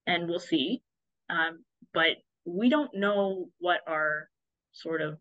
And 0.06 0.28
we'll 0.28 0.38
see. 0.38 0.82
Um, 1.30 1.64
but 1.92 2.16
we 2.44 2.68
don't 2.68 2.94
know 2.94 3.48
what 3.58 3.80
our 3.86 4.28
sort 4.72 5.02
of 5.02 5.18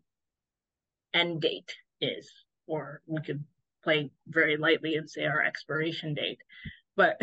end 1.12 1.40
date 1.40 1.74
is, 2.00 2.30
or 2.66 3.02
we 3.06 3.20
could 3.22 3.44
play 3.82 4.10
very 4.26 4.56
lightly 4.56 4.96
and 4.96 5.08
say 5.08 5.24
our 5.24 5.42
expiration 5.42 6.14
date, 6.14 6.38
but 6.98 7.18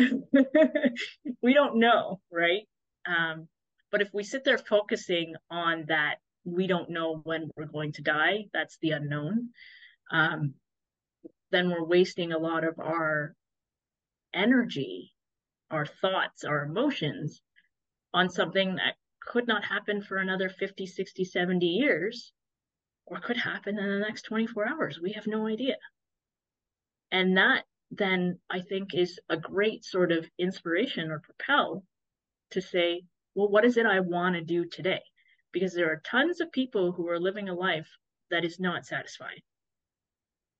we 1.42 1.54
don't 1.54 1.78
know, 1.78 2.20
right? 2.32 2.66
Um, 3.06 3.46
but 3.92 4.02
if 4.02 4.08
we 4.12 4.24
sit 4.24 4.42
there 4.42 4.58
focusing 4.58 5.36
on 5.52 5.84
that, 5.86 6.16
we 6.44 6.66
don't 6.66 6.90
know 6.90 7.20
when 7.22 7.50
we're 7.56 7.66
going 7.66 7.92
to 7.92 8.02
die, 8.02 8.46
that's 8.52 8.78
the 8.82 8.90
unknown 8.90 9.50
um, 10.10 10.54
then 11.50 11.70
we're 11.70 11.84
wasting 11.84 12.32
a 12.32 12.38
lot 12.38 12.64
of 12.64 12.78
our 12.78 13.34
energy, 14.34 15.12
our 15.70 15.86
thoughts, 15.86 16.44
our 16.44 16.64
emotions 16.64 17.40
on 18.12 18.30
something 18.30 18.76
that 18.76 18.94
could 19.20 19.46
not 19.46 19.64
happen 19.64 20.02
for 20.02 20.18
another 20.18 20.48
50, 20.48 20.86
60, 20.86 21.24
70 21.24 21.66
years, 21.66 22.32
or 23.06 23.18
could 23.18 23.36
happen 23.36 23.78
in 23.78 23.88
the 23.88 23.98
next 23.98 24.22
24 24.22 24.68
hours. 24.68 25.00
We 25.00 25.12
have 25.12 25.26
no 25.26 25.46
idea. 25.46 25.76
And 27.10 27.36
that 27.36 27.64
then 27.90 28.38
I 28.50 28.60
think 28.60 28.94
is 28.94 29.18
a 29.28 29.36
great 29.36 29.84
sort 29.84 30.12
of 30.12 30.28
inspiration 30.38 31.10
or 31.10 31.20
propel 31.20 31.84
to 32.50 32.60
say, 32.60 33.02
well, 33.34 33.48
what 33.48 33.64
is 33.64 33.76
it 33.76 33.86
I 33.86 34.00
want 34.00 34.34
to 34.34 34.42
do 34.42 34.64
today? 34.64 35.02
Because 35.52 35.74
there 35.74 35.90
are 35.90 36.02
tons 36.04 36.40
of 36.40 36.52
people 36.52 36.92
who 36.92 37.08
are 37.08 37.20
living 37.20 37.48
a 37.48 37.54
life 37.54 37.88
that 38.30 38.44
is 38.44 38.58
not 38.58 38.86
satisfying 38.86 39.40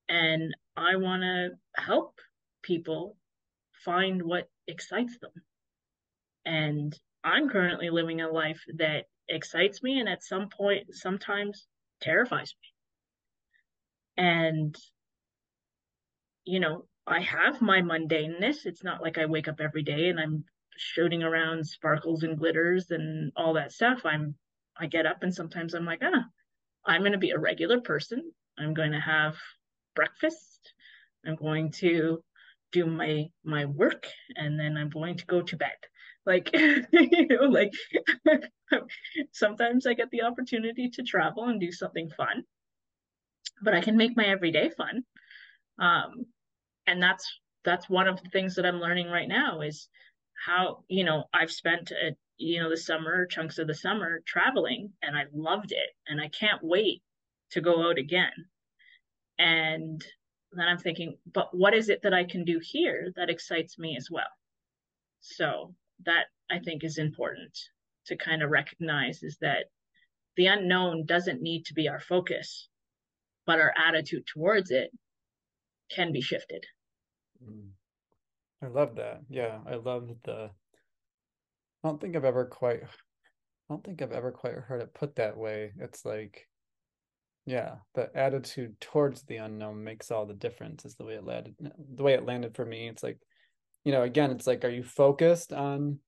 and 0.08 0.54
I 0.76 0.96
want 0.96 1.22
to 1.22 1.50
help 1.76 2.20
people 2.62 3.16
find 3.84 4.22
what 4.22 4.48
excites 4.66 5.18
them. 5.18 5.32
And 6.44 6.98
I'm 7.24 7.48
currently 7.48 7.90
living 7.90 8.20
a 8.20 8.28
life 8.30 8.60
that 8.76 9.06
excites 9.28 9.82
me 9.82 9.98
and 9.98 10.08
at 10.08 10.22
some 10.22 10.48
point 10.48 10.94
sometimes 10.94 11.66
terrifies 12.00 12.54
me. 12.62 14.24
And 14.24 14.76
you 16.44 16.60
know, 16.60 16.84
I 17.06 17.20
have 17.20 17.62
my 17.62 17.80
mundaneness. 17.80 18.66
It's 18.66 18.82
not 18.82 19.00
like 19.00 19.16
I 19.18 19.26
wake 19.26 19.48
up 19.48 19.60
every 19.60 19.82
day 19.82 20.08
and 20.08 20.18
I'm 20.18 20.44
shooting 20.76 21.22
around 21.22 21.66
sparkles 21.66 22.22
and 22.22 22.38
glitters 22.38 22.90
and 22.90 23.32
all 23.36 23.54
that 23.54 23.72
stuff. 23.72 24.04
I'm 24.04 24.34
I 24.78 24.86
get 24.86 25.06
up 25.06 25.22
and 25.22 25.34
sometimes 25.34 25.74
I'm 25.74 25.86
like, 25.86 26.00
ah, 26.02 26.24
I'm 26.84 27.00
going 27.00 27.12
to 27.12 27.18
be 27.18 27.30
a 27.30 27.38
regular 27.38 27.80
person. 27.80 28.30
I'm 28.58 28.74
going 28.74 28.92
to 28.92 29.00
have 29.00 29.36
breakfast. 29.94 30.72
I'm 31.26 31.36
going 31.36 31.72
to 31.72 32.22
do 32.72 32.86
my 32.86 33.26
my 33.44 33.64
work 33.64 34.06
and 34.34 34.58
then 34.58 34.76
I'm 34.76 34.90
going 34.90 35.16
to 35.18 35.26
go 35.26 35.42
to 35.42 35.56
bed. 35.56 35.76
Like 36.26 36.50
you 36.92 37.28
know, 37.28 37.44
like 37.44 37.72
sometimes 39.32 39.86
I 39.86 39.94
get 39.94 40.10
the 40.10 40.22
opportunity 40.22 40.90
to 40.90 41.02
travel 41.02 41.44
and 41.44 41.60
do 41.60 41.70
something 41.70 42.10
fun, 42.10 42.42
but 43.62 43.74
I 43.74 43.80
can 43.80 43.96
make 43.96 44.16
my 44.16 44.26
everyday 44.26 44.70
fun. 44.70 45.04
Um, 45.78 46.26
and 46.86 47.02
that's 47.02 47.26
that's 47.64 47.90
one 47.90 48.06
of 48.08 48.22
the 48.22 48.30
things 48.30 48.54
that 48.54 48.66
I'm 48.66 48.80
learning 48.80 49.08
right 49.08 49.28
now 49.28 49.60
is 49.60 49.88
how 50.44 50.84
you 50.88 51.04
know 51.04 51.24
I've 51.32 51.50
spent 51.50 51.90
a, 51.90 52.16
you 52.38 52.62
know 52.62 52.70
the 52.70 52.76
summer 52.76 53.26
chunks 53.26 53.58
of 53.58 53.66
the 53.66 53.74
summer 53.74 54.20
traveling 54.26 54.92
and 55.02 55.16
I 55.16 55.24
loved 55.32 55.72
it 55.72 55.90
and 56.06 56.20
I 56.20 56.28
can't 56.28 56.62
wait 56.62 57.02
to 57.50 57.60
go 57.60 57.88
out 57.88 57.98
again. 57.98 58.32
And 59.38 60.04
then 60.52 60.66
I'm 60.66 60.78
thinking, 60.78 61.18
but 61.32 61.48
what 61.52 61.74
is 61.74 61.88
it 61.88 62.02
that 62.02 62.14
I 62.14 62.24
can 62.24 62.44
do 62.44 62.60
here 62.62 63.12
that 63.16 63.30
excites 63.30 63.78
me 63.78 63.96
as 63.96 64.08
well? 64.10 64.30
So 65.20 65.74
that 66.04 66.26
I 66.50 66.58
think 66.58 66.84
is 66.84 66.98
important 66.98 67.58
to 68.06 68.16
kind 68.16 68.42
of 68.42 68.50
recognize 68.50 69.22
is 69.22 69.36
that 69.40 69.66
the 70.36 70.46
unknown 70.46 71.06
doesn't 71.06 71.42
need 71.42 71.66
to 71.66 71.74
be 71.74 71.88
our 71.88 72.00
focus, 72.00 72.68
but 73.46 73.58
our 73.58 73.72
attitude 73.76 74.26
towards 74.26 74.70
it 74.70 74.90
can 75.90 76.12
be 76.12 76.20
shifted. 76.20 76.64
Mm. 77.42 77.70
I 78.62 78.66
love 78.68 78.96
that. 78.96 79.22
Yeah, 79.28 79.58
I 79.66 79.74
love 79.76 80.08
the. 80.24 80.50
I 81.84 81.88
don't 81.88 82.00
think 82.00 82.16
I've 82.16 82.24
ever 82.24 82.46
quite. 82.46 82.82
I 82.82 82.88
don't 83.68 83.84
think 83.84 84.00
I've 84.00 84.12
ever 84.12 84.32
quite 84.32 84.54
heard 84.54 84.82
it 84.82 84.94
put 84.94 85.16
that 85.16 85.36
way. 85.36 85.72
It's 85.78 86.04
like, 86.04 86.46
yeah, 87.44 87.76
the 87.94 88.10
attitude 88.16 88.80
towards 88.80 89.22
the 89.22 89.36
unknown 89.36 89.82
makes 89.84 90.10
all 90.10 90.26
the 90.26 90.34
difference. 90.34 90.84
Is 90.84 90.94
the 90.94 91.04
way 91.04 91.14
it 91.14 91.24
landed. 91.24 91.54
The 91.94 92.02
way 92.02 92.14
it 92.14 92.24
landed 92.24 92.54
for 92.56 92.64
me. 92.64 92.88
It's 92.88 93.02
like, 93.02 93.18
you 93.84 93.92
know, 93.92 94.02
again, 94.02 94.30
it's 94.30 94.46
like, 94.46 94.64
are 94.64 94.70
you 94.70 94.82
focused 94.82 95.52
on 95.52 95.98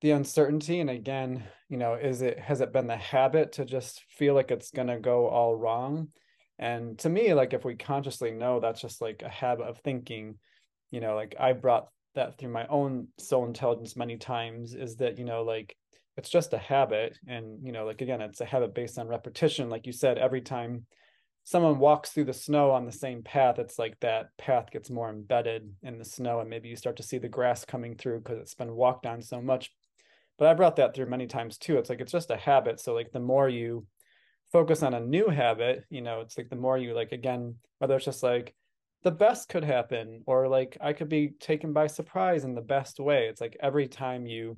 the 0.00 0.12
uncertainty? 0.12 0.80
And 0.80 0.90
again, 0.90 1.44
you 1.68 1.76
know, 1.76 1.94
is 1.94 2.22
it 2.22 2.38
has 2.38 2.60
it 2.60 2.72
been 2.72 2.86
the 2.86 2.96
habit 2.96 3.52
to 3.52 3.64
just 3.64 4.04
feel 4.10 4.34
like 4.34 4.50
it's 4.50 4.70
gonna 4.70 5.00
go 5.00 5.26
all 5.28 5.56
wrong? 5.56 6.08
And 6.58 6.98
to 7.00 7.08
me, 7.08 7.34
like 7.34 7.52
if 7.52 7.64
we 7.64 7.74
consciously 7.74 8.30
know 8.30 8.60
that's 8.60 8.80
just 8.80 9.00
like 9.00 9.22
a 9.24 9.28
habit 9.28 9.64
of 9.64 9.78
thinking, 9.78 10.36
you 10.90 11.00
know, 11.00 11.14
like 11.14 11.34
I 11.38 11.52
brought 11.52 11.88
that 12.14 12.38
through 12.38 12.50
my 12.50 12.66
own 12.68 13.08
soul 13.18 13.46
intelligence 13.46 13.96
many 13.96 14.16
times 14.16 14.74
is 14.74 14.96
that, 14.96 15.18
you 15.18 15.24
know, 15.24 15.42
like 15.42 15.76
it's 16.16 16.30
just 16.30 16.52
a 16.52 16.58
habit. 16.58 17.18
And, 17.26 17.64
you 17.64 17.72
know, 17.72 17.84
like 17.84 18.00
again, 18.00 18.20
it's 18.20 18.40
a 18.40 18.44
habit 18.44 18.74
based 18.74 18.98
on 18.98 19.08
repetition. 19.08 19.68
Like 19.68 19.86
you 19.86 19.92
said, 19.92 20.18
every 20.18 20.40
time 20.40 20.86
someone 21.42 21.78
walks 21.78 22.10
through 22.10 22.24
the 22.24 22.32
snow 22.32 22.70
on 22.70 22.86
the 22.86 22.92
same 22.92 23.22
path, 23.22 23.58
it's 23.58 23.78
like 23.78 23.98
that 24.00 24.26
path 24.38 24.70
gets 24.70 24.90
more 24.90 25.10
embedded 25.10 25.68
in 25.82 25.98
the 25.98 26.04
snow. 26.04 26.40
And 26.40 26.48
maybe 26.48 26.68
you 26.68 26.76
start 26.76 26.96
to 26.96 27.02
see 27.02 27.18
the 27.18 27.28
grass 27.28 27.64
coming 27.64 27.96
through 27.96 28.20
because 28.20 28.38
it's 28.38 28.54
been 28.54 28.74
walked 28.74 29.06
on 29.06 29.20
so 29.22 29.42
much. 29.42 29.70
But 30.38 30.48
I 30.48 30.54
brought 30.54 30.76
that 30.76 30.94
through 30.94 31.06
many 31.06 31.26
times 31.26 31.58
too. 31.58 31.78
It's 31.78 31.90
like 31.90 32.00
it's 32.00 32.12
just 32.12 32.30
a 32.30 32.36
habit. 32.36 32.80
So 32.80 32.94
like 32.94 33.12
the 33.12 33.20
more 33.20 33.48
you 33.48 33.86
focus 34.54 34.84
on 34.84 34.94
a 34.94 35.00
new 35.00 35.28
habit, 35.28 35.84
you 35.90 36.00
know, 36.00 36.20
it's 36.20 36.38
like 36.38 36.48
the 36.48 36.54
more 36.54 36.78
you 36.78 36.94
like 36.94 37.10
again, 37.10 37.56
whether 37.78 37.96
it's 37.96 38.04
just 38.04 38.22
like 38.22 38.54
the 39.02 39.10
best 39.10 39.48
could 39.48 39.64
happen 39.64 40.22
or 40.26 40.46
like 40.46 40.78
I 40.80 40.92
could 40.92 41.08
be 41.08 41.32
taken 41.40 41.72
by 41.72 41.88
surprise 41.88 42.44
in 42.44 42.54
the 42.54 42.60
best 42.60 43.00
way. 43.00 43.26
It's 43.26 43.40
like 43.40 43.56
every 43.60 43.88
time 43.88 44.28
you 44.28 44.56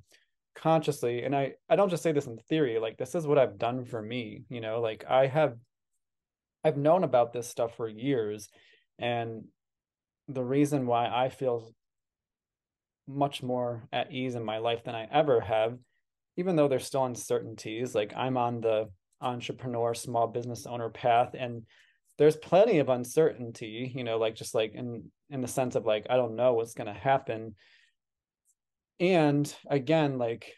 consciously 0.55 1.25
and 1.25 1.35
I 1.35 1.55
I 1.71 1.77
don't 1.77 1.89
just 1.89 2.03
say 2.03 2.13
this 2.13 2.27
in 2.27 2.37
theory, 2.37 2.79
like 2.79 2.99
this 2.99 3.15
is 3.15 3.27
what 3.27 3.39
I've 3.39 3.57
done 3.57 3.87
for 3.87 4.03
me, 4.03 4.43
you 4.51 4.61
know, 4.61 4.83
like 4.83 5.07
I 5.09 5.29
have 5.29 5.57
I've 6.63 6.77
known 6.77 7.03
about 7.03 7.33
this 7.33 7.49
stuff 7.49 7.75
for 7.79 7.89
years 7.89 8.51
and 8.99 9.45
the 10.29 10.45
reason 10.45 10.87
why 10.87 11.07
I 11.07 11.31
feel 11.31 11.73
much 13.09 13.43
more 13.43 13.89
at 13.95 14.13
ease 14.13 14.35
in 14.35 14.45
my 14.45 14.59
life 14.59 14.85
than 14.85 14.95
I 14.95 15.09
ever 15.11 15.41
have 15.41 15.79
even 16.37 16.55
though 16.55 16.69
there's 16.69 16.85
still 16.85 17.07
uncertainties 17.07 17.95
like 17.95 18.13
I'm 18.15 18.37
on 18.37 18.61
the 18.61 18.91
entrepreneur, 19.21 19.95
small 19.95 20.27
business 20.27 20.67
owner 20.67 20.91
path. 20.91 21.35
And 21.39 21.63
there's 22.19 22.37
plenty 22.37 22.79
of 22.79 22.89
uncertainty, 22.89 23.93
you 23.95 24.05
know, 24.05 24.19
like 24.19 24.35
just 24.35 24.55
like 24.55 24.73
in 24.75 25.11
in 25.31 25.41
the 25.41 25.49
sense 25.49 25.75
of 25.75 25.85
like, 25.85 26.07
I 26.09 26.17
don't 26.17 26.37
know 26.37 26.55
what's 26.55 26.75
gonna 26.75 26.95
happen. 26.95 27.55
And 28.99 29.53
again, 29.71 30.19
like 30.19 30.53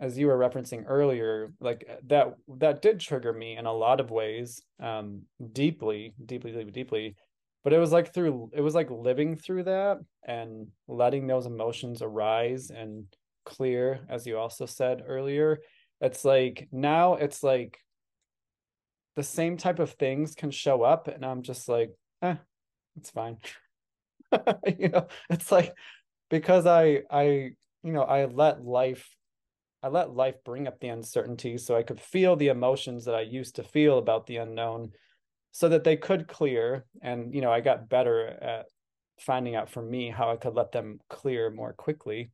as 0.00 0.18
you 0.18 0.26
were 0.26 0.38
referencing 0.38 0.84
earlier, 0.86 1.52
like 1.60 1.88
that 2.06 2.34
that 2.58 2.82
did 2.82 3.00
trigger 3.00 3.32
me 3.32 3.56
in 3.56 3.66
a 3.66 3.72
lot 3.72 4.00
of 4.00 4.10
ways, 4.10 4.62
um, 4.80 5.22
deeply, 5.52 6.14
deeply, 6.24 6.52
deeply, 6.52 6.72
deeply. 6.72 7.16
But 7.62 7.72
it 7.72 7.78
was 7.78 7.92
like 7.92 8.12
through 8.12 8.50
it 8.52 8.60
was 8.60 8.74
like 8.74 8.90
living 8.90 9.36
through 9.36 9.64
that 9.64 9.98
and 10.26 10.68
letting 10.88 11.26
those 11.26 11.46
emotions 11.46 12.02
arise 12.02 12.70
and 12.70 13.06
clear, 13.46 14.00
as 14.08 14.26
you 14.26 14.36
also 14.38 14.66
said 14.66 15.02
earlier. 15.06 15.60
It's 16.00 16.24
like 16.24 16.68
now 16.72 17.14
it's 17.14 17.42
like 17.42 17.78
the 19.16 19.22
same 19.22 19.56
type 19.56 19.78
of 19.78 19.92
things 19.92 20.34
can 20.34 20.50
show 20.50 20.82
up 20.82 21.08
and 21.08 21.24
i'm 21.24 21.42
just 21.42 21.68
like 21.68 21.90
eh 22.22 22.36
it's 22.96 23.10
fine. 23.10 23.38
You 24.78 24.88
know 24.88 25.06
it's 25.30 25.52
like 25.52 25.72
because 26.28 26.66
i 26.66 27.02
i 27.08 27.22
you 27.84 27.92
know 27.92 28.02
i 28.02 28.24
let 28.24 28.64
life 28.64 29.08
i 29.80 29.86
let 29.86 30.10
life 30.10 30.34
bring 30.44 30.66
up 30.66 30.80
the 30.80 30.88
uncertainty 30.88 31.56
so 31.56 31.76
i 31.76 31.84
could 31.84 32.00
feel 32.00 32.34
the 32.34 32.48
emotions 32.48 33.04
that 33.04 33.14
i 33.14 33.20
used 33.20 33.56
to 33.56 33.62
feel 33.62 33.98
about 33.98 34.26
the 34.26 34.38
unknown 34.38 34.90
so 35.52 35.68
that 35.68 35.84
they 35.84 35.96
could 35.96 36.26
clear 36.26 36.84
and 37.00 37.32
you 37.32 37.42
know 37.42 37.52
i 37.52 37.60
got 37.60 37.88
better 37.88 38.26
at 38.26 38.66
finding 39.20 39.54
out 39.54 39.70
for 39.70 39.82
me 39.82 40.10
how 40.10 40.32
i 40.32 40.36
could 40.36 40.54
let 40.54 40.72
them 40.72 40.98
clear 41.08 41.50
more 41.50 41.72
quickly. 41.72 42.32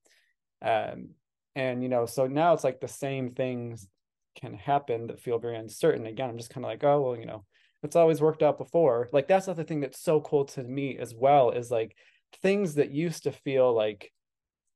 Um 0.63 1.11
and 1.55 1.83
you 1.83 1.91
know 1.91 2.07
so 2.07 2.27
now 2.27 2.55
it's 2.55 2.65
like 2.65 2.81
the 2.81 2.89
same 2.89 3.33
things 3.33 3.87
can 4.35 4.55
happen 4.55 5.07
that 5.09 5.21
feel 5.21 5.39
very 5.39 5.57
uncertain. 5.57 6.07
Again 6.07 6.31
i'm 6.31 6.39
just 6.39 6.51
kind 6.51 6.65
of 6.65 6.71
like 6.71 6.85
oh 6.85 7.01
well 7.01 7.17
you 7.17 7.27
know 7.27 7.45
it's 7.83 7.97
always 7.97 8.21
worked 8.21 8.43
out 8.43 8.59
before. 8.59 9.09
Like 9.13 9.29
that's 9.29 9.47
the 9.47 9.65
thing 9.65 9.81
that's 9.81 10.01
so 10.01 10.21
cool 10.21 10.45
to 10.47 10.63
me 10.63 10.99
as 10.99 11.15
well 11.15 11.51
is 11.51 11.71
like 11.71 11.97
things 12.43 12.75
that 12.75 12.91
used 12.91 13.25
to 13.25 13.33
feel 13.33 13.75
like 13.75 14.13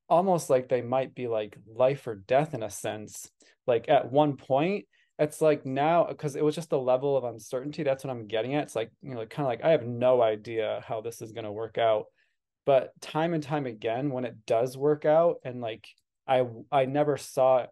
almost 0.09 0.49
like 0.49 0.69
they 0.69 0.81
might 0.81 1.15
be 1.15 1.27
like 1.27 1.57
life 1.67 2.05
or 2.07 2.15
death 2.15 2.53
in 2.53 2.63
a 2.63 2.69
sense. 2.69 3.29
Like 3.67 3.89
at 3.89 4.11
one 4.11 4.37
point 4.37 4.85
it's 5.17 5.39
like 5.39 5.65
now 5.65 6.03
because 6.03 6.35
it 6.35 6.43
was 6.43 6.55
just 6.55 6.69
the 6.69 6.79
level 6.79 7.15
of 7.15 7.23
uncertainty 7.23 7.83
that's 7.83 8.03
what 8.03 8.11
i'm 8.11 8.27
getting 8.27 8.55
at. 8.55 8.63
It's 8.63 8.75
like 8.75 8.91
you 9.01 9.11
know 9.11 9.19
like, 9.19 9.29
kind 9.29 9.45
of 9.45 9.49
like 9.49 9.63
i 9.63 9.69
have 9.69 9.85
no 9.85 10.21
idea 10.21 10.83
how 10.87 11.01
this 11.01 11.21
is 11.21 11.31
going 11.31 11.45
to 11.45 11.51
work 11.51 11.77
out. 11.77 12.05
But 12.65 12.91
time 13.01 13.33
and 13.33 13.43
time 13.43 13.67
again 13.67 14.09
when 14.09 14.25
it 14.25 14.45
does 14.47 14.75
work 14.75 15.05
out 15.05 15.37
and 15.43 15.61
like 15.61 15.87
i 16.27 16.45
i 16.71 16.85
never 16.85 17.17
saw 17.17 17.67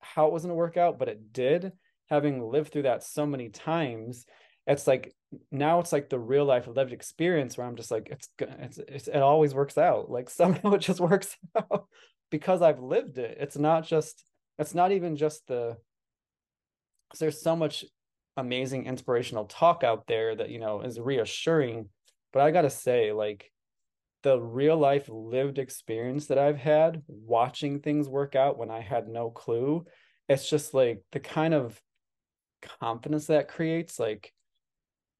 how 0.00 0.26
it 0.26 0.32
was 0.32 0.42
going 0.42 0.50
to 0.50 0.56
work 0.56 0.76
out, 0.76 0.98
but 0.98 1.08
it 1.08 1.32
did. 1.32 1.72
Having 2.08 2.42
lived 2.42 2.72
through 2.72 2.82
that 2.82 3.04
so 3.04 3.24
many 3.24 3.48
times, 3.50 4.26
it's 4.66 4.86
like 4.86 5.14
now 5.52 5.80
it's 5.80 5.92
like 5.92 6.08
the 6.08 6.18
real 6.18 6.44
life 6.44 6.66
lived 6.66 6.92
experience 6.92 7.56
where 7.56 7.66
I'm 7.66 7.76
just 7.76 7.90
like 7.90 8.08
it's 8.10 8.28
it's, 8.38 8.78
it's 8.78 9.08
it 9.08 9.18
always 9.20 9.54
works 9.54 9.78
out. 9.78 10.10
Like 10.10 10.28
somehow 10.30 10.72
it 10.72 10.80
just 10.80 11.00
works 11.00 11.36
out 11.56 11.86
because 12.30 12.62
I've 12.62 12.80
lived 12.80 13.18
it. 13.18 13.38
It's 13.40 13.56
not 13.56 13.86
just 13.86 14.24
it's 14.58 14.74
not 14.74 14.92
even 14.92 15.16
just 15.16 15.46
the 15.46 15.76
there's 17.18 17.42
so 17.42 17.56
much 17.56 17.84
amazing 18.36 18.86
inspirational 18.86 19.44
talk 19.44 19.82
out 19.82 20.06
there 20.06 20.34
that 20.34 20.50
you 20.50 20.60
know 20.60 20.80
is 20.82 21.00
reassuring 21.00 21.88
but 22.32 22.40
i 22.40 22.50
gotta 22.50 22.70
say 22.70 23.12
like 23.12 23.50
the 24.22 24.38
real 24.38 24.76
life 24.76 25.08
lived 25.08 25.58
experience 25.58 26.26
that 26.26 26.38
I've 26.38 26.58
had 26.58 27.02
watching 27.06 27.80
things 27.80 28.08
work 28.08 28.34
out 28.34 28.58
when 28.58 28.70
I 28.70 28.80
had 28.80 29.08
no 29.08 29.30
clue, 29.30 29.86
it's 30.28 30.48
just 30.48 30.74
like 30.74 31.02
the 31.12 31.20
kind 31.20 31.54
of 31.54 31.80
confidence 32.80 33.26
that 33.26 33.48
creates, 33.48 33.98
like 33.98 34.32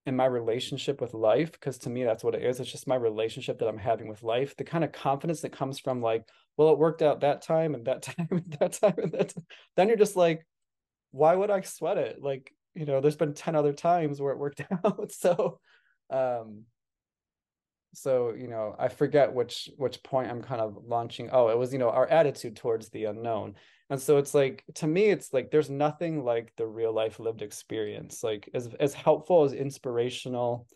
in 0.07 0.17
my 0.17 0.27
relationship 0.27 1.01
with 1.01 1.15
life, 1.15 1.53
because 1.53 1.79
to 1.79 1.91
me, 1.91 2.05
that's 2.05 2.25
what 2.25 2.35
it 2.35 2.43
is. 2.43 2.61
It's 2.61 2.71
just 2.71 2.87
my 2.87 2.97
relationship 2.97 3.59
that 3.59 3.69
I'm 3.69 3.79
having 3.79 4.09
with 4.09 4.23
life. 4.23 4.57
The 4.57 4.65
kind 4.65 4.85
of 4.85 4.93
confidence 4.93 5.41
that 5.41 5.53
comes 5.53 5.79
from 5.79 6.03
like, 6.03 6.25
well, 6.57 6.71
it 6.71 6.79
worked 6.79 7.03
out 7.03 7.21
that 7.21 7.43
time 7.43 7.75
and 7.75 7.87
that 7.87 8.03
time 8.03 8.29
and 8.31 8.57
that 8.61 8.73
time 8.75 8.95
and 8.99 9.13
that 9.13 9.31
time. 9.31 9.47
Then 9.77 9.89
you're 9.89 9.97
just 9.97 10.17
like, 10.17 10.47
why 11.11 11.35
would 11.35 11.51
I 11.51 11.61
sweat 11.63 11.99
it? 11.99 12.23
Like, 12.23 12.53
you 12.75 12.87
know, 12.87 13.01
there's 13.01 13.17
been 13.17 13.35
10 13.35 13.57
other 13.57 13.73
times 13.73 14.21
where 14.21 14.33
it 14.33 14.39
worked 14.39 14.63
out. 14.85 15.11
so 15.13 15.59
um 16.11 16.65
so 17.93 18.33
you 18.37 18.47
know 18.47 18.75
i 18.79 18.89
forget 18.89 19.33
which 19.33 19.69
which 19.77 20.03
point 20.03 20.31
i'm 20.31 20.43
kind 20.43 20.61
of 20.61 20.79
launching. 20.87 21.29
Oh 21.33 21.49
it 21.49 21.59
was 21.59 21.73
you 21.73 21.79
know 21.79 21.91
our 21.91 22.07
attitude 22.07 22.57
towards 22.57 22.89
the 22.89 23.05
unknown. 23.05 23.55
And 23.89 24.01
so 24.01 24.19
it's 24.19 24.35
like 24.35 24.65
to 24.75 24.87
me 24.87 25.07
it's 25.07 25.33
like 25.33 25.51
there's 25.51 25.71
nothing 25.71 26.25
like 26.25 26.53
the 26.57 26.67
real 26.67 26.93
life 26.93 27.19
lived 27.19 27.43
experience. 27.43 28.23
Like 28.23 28.49
as 28.55 28.69
as 28.79 28.95
helpful 28.95 29.45
as 29.45 29.53
inspirational 29.53 30.67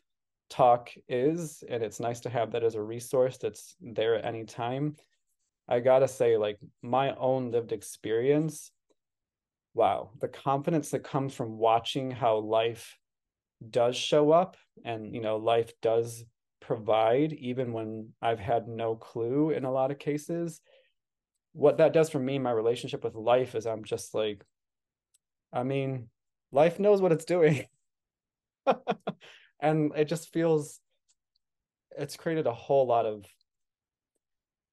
talk 0.50 0.90
is 1.08 1.64
and 1.68 1.82
it's 1.82 2.00
nice 2.00 2.20
to 2.20 2.30
have 2.30 2.52
that 2.52 2.64
as 2.64 2.74
a 2.74 2.82
resource 2.82 3.38
that's 3.38 3.76
there 3.80 4.16
at 4.16 4.26
any 4.26 4.44
time 4.44 4.94
i 5.66 5.80
gotta 5.80 6.06
say 6.06 6.36
like 6.36 6.58
my 6.82 7.14
own 7.16 7.50
lived 7.50 7.72
experience 7.72 8.70
wow, 9.74 10.10
the 10.20 10.28
confidence 10.28 10.90
that 10.90 11.02
comes 11.02 11.34
from 11.34 11.58
watching 11.58 12.10
how 12.12 12.38
life 12.38 12.96
does 13.68 13.96
show 13.96 14.30
up 14.30 14.56
and, 14.84 15.14
you 15.14 15.20
know, 15.20 15.36
life 15.36 15.72
does 15.82 16.24
provide, 16.66 17.32
even 17.34 17.72
when 17.72 18.08
I've 18.22 18.38
had 18.38 18.68
no 18.68 18.96
clue 18.96 19.50
in 19.50 19.64
a 19.64 19.72
lot 19.72 19.90
of 19.90 19.98
cases. 19.98 20.60
What 21.52 21.78
that 21.78 21.92
does 21.92 22.10
for 22.10 22.18
me, 22.18 22.38
my 22.38 22.50
relationship 22.50 23.04
with 23.04 23.14
life 23.14 23.54
is 23.54 23.66
I'm 23.66 23.84
just 23.84 24.14
like, 24.14 24.44
I 25.52 25.62
mean, 25.62 26.08
life 26.52 26.80
knows 26.80 27.00
what 27.00 27.12
it's 27.12 27.24
doing. 27.24 27.66
and 29.60 29.92
it 29.94 30.06
just 30.06 30.32
feels 30.32 30.80
it's 31.96 32.16
created 32.16 32.46
a 32.46 32.52
whole 32.52 32.86
lot 32.86 33.06
of 33.06 33.24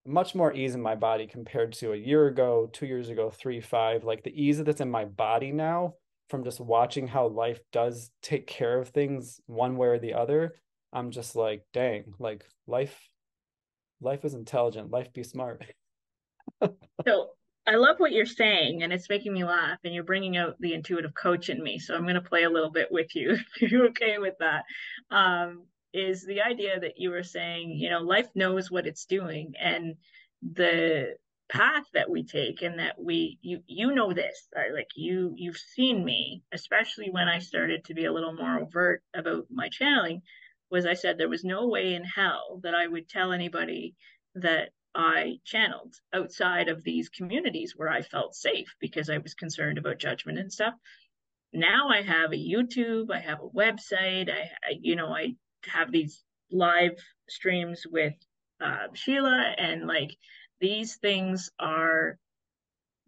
much 0.05 0.33
more 0.33 0.51
ease 0.53 0.73
in 0.73 0.81
my 0.81 0.95
body 0.95 1.27
compared 1.27 1.73
to 1.73 1.91
a 1.91 1.97
year 1.97 2.25
ago, 2.27 2.67
two 2.71 2.87
years 2.87 3.09
ago, 3.09 3.29
three, 3.29 3.61
five. 3.61 4.03
Like 4.03 4.23
the 4.23 4.41
ease 4.41 4.63
that's 4.63 4.81
in 4.81 4.89
my 4.89 5.05
body 5.05 5.51
now 5.51 5.95
from 6.29 6.43
just 6.43 6.59
watching 6.59 7.07
how 7.07 7.27
life 7.27 7.59
does 7.71 8.09
take 8.23 8.47
care 8.47 8.79
of 8.79 8.89
things 8.89 9.39
one 9.45 9.77
way 9.77 9.89
or 9.89 9.99
the 9.99 10.13
other. 10.13 10.55
I'm 10.93 11.11
just 11.11 11.35
like, 11.35 11.63
dang, 11.73 12.13
like 12.19 12.45
life, 12.67 12.97
life 14.01 14.25
is 14.25 14.33
intelligent. 14.33 14.91
Life 14.91 15.13
be 15.13 15.23
smart. 15.23 15.63
so 17.07 17.29
I 17.67 17.75
love 17.75 17.97
what 17.99 18.11
you're 18.11 18.25
saying, 18.25 18.83
and 18.83 18.91
it's 18.91 19.09
making 19.09 19.33
me 19.33 19.43
laugh. 19.43 19.79
And 19.83 19.93
you're 19.93 20.03
bringing 20.03 20.37
out 20.37 20.55
the 20.59 20.73
intuitive 20.73 21.13
coach 21.13 21.49
in 21.49 21.61
me. 21.61 21.79
So 21.79 21.95
I'm 21.95 22.03
going 22.03 22.15
to 22.15 22.21
play 22.21 22.43
a 22.43 22.49
little 22.49 22.71
bit 22.71 22.91
with 22.91 23.15
you 23.15 23.31
if 23.61 23.71
you're 23.71 23.87
okay 23.87 24.17
with 24.17 24.35
that. 24.39 24.63
Um, 25.09 25.63
is 25.93 26.25
the 26.25 26.41
idea 26.41 26.79
that 26.79 26.93
you 26.97 27.09
were 27.09 27.23
saying, 27.23 27.71
you 27.71 27.89
know, 27.89 27.99
life 27.99 28.29
knows 28.33 28.71
what 28.71 28.87
it's 28.87 29.05
doing 29.05 29.53
and 29.59 29.95
the 30.41 31.15
path 31.51 31.83
that 31.93 32.09
we 32.09 32.23
take 32.23 32.61
and 32.61 32.79
that 32.79 32.95
we 32.97 33.37
you 33.41 33.61
you 33.67 33.93
know 33.93 34.13
this 34.13 34.47
like 34.73 34.87
you 34.95 35.33
you've 35.35 35.57
seen 35.57 36.03
me 36.03 36.41
especially 36.53 37.09
when 37.11 37.27
i 37.27 37.39
started 37.39 37.83
to 37.83 37.93
be 37.93 38.05
a 38.05 38.11
little 38.11 38.33
more 38.33 38.61
overt 38.61 39.03
about 39.13 39.45
my 39.51 39.67
channeling 39.67 40.21
was 40.71 40.85
i 40.85 40.93
said 40.93 41.17
there 41.17 41.29
was 41.29 41.43
no 41.43 41.67
way 41.67 41.93
in 41.93 42.03
hell 42.03 42.59
that 42.63 42.75
i 42.75 42.87
would 42.87 43.07
tell 43.09 43.31
anybody 43.31 43.95
that 44.35 44.69
i 44.95 45.37
channeled 45.45 45.93
outside 46.13 46.69
of 46.69 46.83
these 46.83 47.09
communities 47.09 47.73
where 47.75 47.89
i 47.89 48.01
felt 48.01 48.35
safe 48.35 48.73
because 48.79 49.09
i 49.09 49.17
was 49.17 49.33
concerned 49.33 49.77
about 49.77 49.99
judgment 49.99 50.39
and 50.39 50.51
stuff 50.51 50.73
now 51.53 51.89
i 51.89 52.01
have 52.01 52.31
a 52.31 52.35
youtube 52.35 53.11
i 53.11 53.19
have 53.19 53.39
a 53.41 53.49
website 53.57 54.29
i, 54.29 54.49
I 54.63 54.73
you 54.81 54.95
know 54.95 55.09
i 55.09 55.35
have 55.65 55.91
these 55.91 56.23
live 56.51 56.97
streams 57.29 57.83
with 57.89 58.13
uh, 58.61 58.87
Sheila, 58.93 59.55
and 59.57 59.87
like 59.87 60.15
these 60.59 60.95
things 60.97 61.49
are 61.59 62.17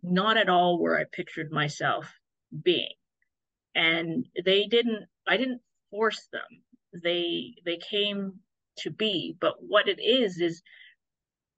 not 0.02 0.38
at 0.38 0.50
all 0.50 0.80
where 0.80 1.00
I 1.00 1.06
pictured 1.12 1.52
myself 1.52 2.12
being. 2.64 2.94
And 3.76 4.26
they 4.46 4.66
didn't, 4.66 5.06
I 5.28 5.38
didn't 5.38 5.62
force 5.92 6.28
them. 6.32 6.42
They 6.94 7.56
they 7.66 7.78
came 7.78 8.40
to 8.80 8.90
be. 8.90 9.36
But 9.40 9.56
what 9.60 9.88
it 9.88 10.02
is 10.02 10.40
is 10.40 10.62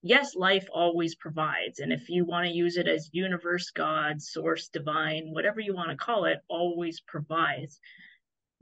yes, 0.01 0.35
life 0.35 0.67
always 0.71 1.15
provides. 1.15 1.79
And 1.79 1.91
if 1.91 2.09
you 2.09 2.25
want 2.25 2.47
to 2.47 2.53
use 2.53 2.77
it 2.77 2.87
as 2.87 3.09
universe, 3.11 3.71
God, 3.71 4.21
source, 4.21 4.67
divine, 4.67 5.31
whatever 5.31 5.59
you 5.59 5.73
want 5.73 5.89
to 5.89 5.97
call 5.97 6.25
it, 6.25 6.39
always 6.47 7.01
provides 7.01 7.79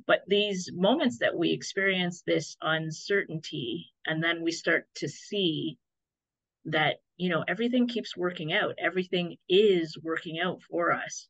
but 0.05 0.21
these 0.27 0.69
moments 0.73 1.19
that 1.19 1.35
we 1.35 1.51
experience 1.51 2.23
this 2.25 2.57
uncertainty 2.61 3.91
and 4.05 4.23
then 4.23 4.43
we 4.43 4.51
start 4.51 4.87
to 4.95 5.07
see 5.07 5.77
that 6.65 6.97
you 7.17 7.29
know 7.29 7.43
everything 7.47 7.87
keeps 7.87 8.17
working 8.17 8.53
out 8.53 8.75
everything 8.77 9.37
is 9.49 9.97
working 10.01 10.39
out 10.39 10.61
for 10.69 10.91
us 10.91 11.27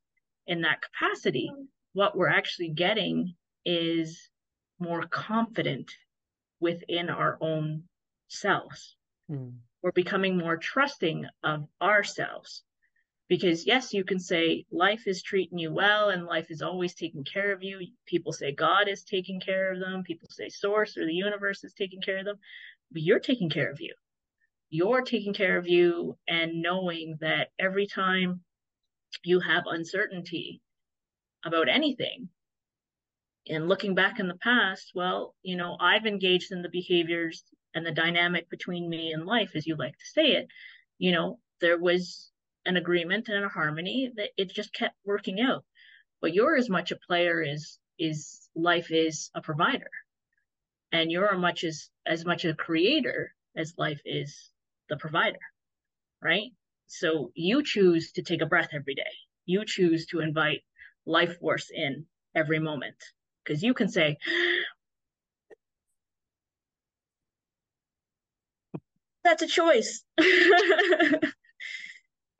in 0.47 0.61
that 0.61 0.81
capacity 0.81 1.49
mm-hmm. 1.51 1.63
what 1.93 2.15
we're 2.15 2.29
actually 2.29 2.69
getting 2.69 3.33
is 3.65 4.29
more 4.83 5.03
confident 5.07 5.91
within 6.59 7.09
our 7.09 7.37
own 7.41 7.83
selves. 8.27 8.95
Mm. 9.31 9.53
we're 9.81 9.91
becoming 9.91 10.37
more 10.37 10.57
trusting 10.57 11.25
of 11.43 11.67
ourselves. 11.81 12.63
Because 13.29 13.65
yes 13.65 13.93
you 13.93 14.03
can 14.03 14.19
say 14.19 14.65
life 14.71 15.07
is 15.07 15.23
treating 15.23 15.57
you 15.57 15.73
well 15.73 16.09
and 16.09 16.25
life 16.25 16.47
is 16.49 16.61
always 16.61 16.93
taking 16.93 17.23
care 17.23 17.51
of 17.53 17.63
you. 17.63 17.79
People 18.05 18.33
say 18.33 18.51
god 18.51 18.87
is 18.87 19.03
taking 19.03 19.39
care 19.39 19.71
of 19.73 19.79
them. 19.79 20.03
People 20.03 20.27
say 20.29 20.49
source 20.49 20.97
or 20.97 21.05
the 21.05 21.13
universe 21.13 21.63
is 21.63 21.73
taking 21.73 22.01
care 22.01 22.17
of 22.17 22.25
them. 22.25 22.37
But 22.91 23.01
you're 23.01 23.19
taking 23.19 23.49
care 23.49 23.71
of 23.71 23.79
you. 23.79 23.93
You're 24.69 25.01
taking 25.03 25.33
care 25.33 25.57
of 25.57 25.67
you 25.67 26.17
and 26.27 26.61
knowing 26.61 27.17
that 27.21 27.49
every 27.59 27.87
time 27.87 28.41
you 29.23 29.39
have 29.39 29.63
uncertainty 29.67 30.61
about 31.45 31.69
anything 31.69 32.29
and 33.47 33.67
looking 33.67 33.95
back 33.95 34.19
in 34.19 34.27
the 34.27 34.37
past 34.37 34.91
well 34.95 35.35
you 35.43 35.55
know 35.55 35.75
i've 35.79 36.05
engaged 36.05 36.51
in 36.51 36.61
the 36.61 36.69
behaviors 36.69 37.43
and 37.73 37.85
the 37.85 37.91
dynamic 37.91 38.49
between 38.49 38.89
me 38.89 39.11
and 39.11 39.25
life 39.25 39.51
as 39.55 39.65
you 39.65 39.75
like 39.75 39.97
to 39.97 40.05
say 40.05 40.33
it. 40.33 40.47
You 40.97 41.11
know 41.11 41.39
there 41.61 41.79
was 41.79 42.31
an 42.65 42.77
agreement 42.77 43.29
and 43.29 43.43
a 43.43 43.49
harmony 43.49 44.11
that 44.15 44.29
it 44.37 44.53
just 44.53 44.73
kept 44.73 44.95
working 45.05 45.41
out. 45.41 45.65
But 46.21 46.33
you're 46.33 46.55
as 46.55 46.69
much 46.69 46.91
a 46.91 46.99
player 47.07 47.43
as 47.43 47.79
is 47.99 48.49
life 48.55 48.91
is 48.91 49.29
a 49.35 49.41
provider. 49.41 49.89
And 50.91 51.11
you're 51.11 51.37
much 51.37 51.63
as 51.63 51.89
as 52.05 52.25
much 52.25 52.45
a 52.45 52.53
creator 52.53 53.33
as 53.55 53.73
life 53.77 54.01
is 54.05 54.51
the 54.89 54.97
provider 54.97 55.39
right? 56.21 56.51
So 56.87 57.31
you 57.35 57.63
choose 57.63 58.13
to 58.13 58.21
take 58.21 58.41
a 58.41 58.45
breath 58.45 58.69
every 58.73 58.95
day. 58.95 59.01
You 59.45 59.65
choose 59.65 60.05
to 60.07 60.21
invite 60.21 60.63
life 61.05 61.37
force 61.39 61.69
in 61.69 62.05
every 62.33 62.59
moment 62.59 62.95
because 63.43 63.63
you 63.63 63.73
can 63.73 63.89
say 63.89 64.17
that's 69.23 69.41
a 69.41 69.47
choice. 69.47 70.03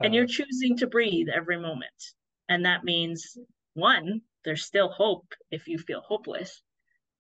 And 0.04 0.14
you're 0.14 0.26
uh-huh. 0.26 0.44
choosing 0.44 0.78
to 0.78 0.88
breathe 0.88 1.28
every 1.34 1.58
moment. 1.58 2.14
And 2.50 2.66
that 2.66 2.84
means 2.84 3.38
one 3.74 4.22
there's 4.44 4.66
still 4.66 4.90
hope 4.90 5.34
if 5.52 5.70
you 5.70 5.78
feel 5.78 6.02
hopeless 6.02 6.62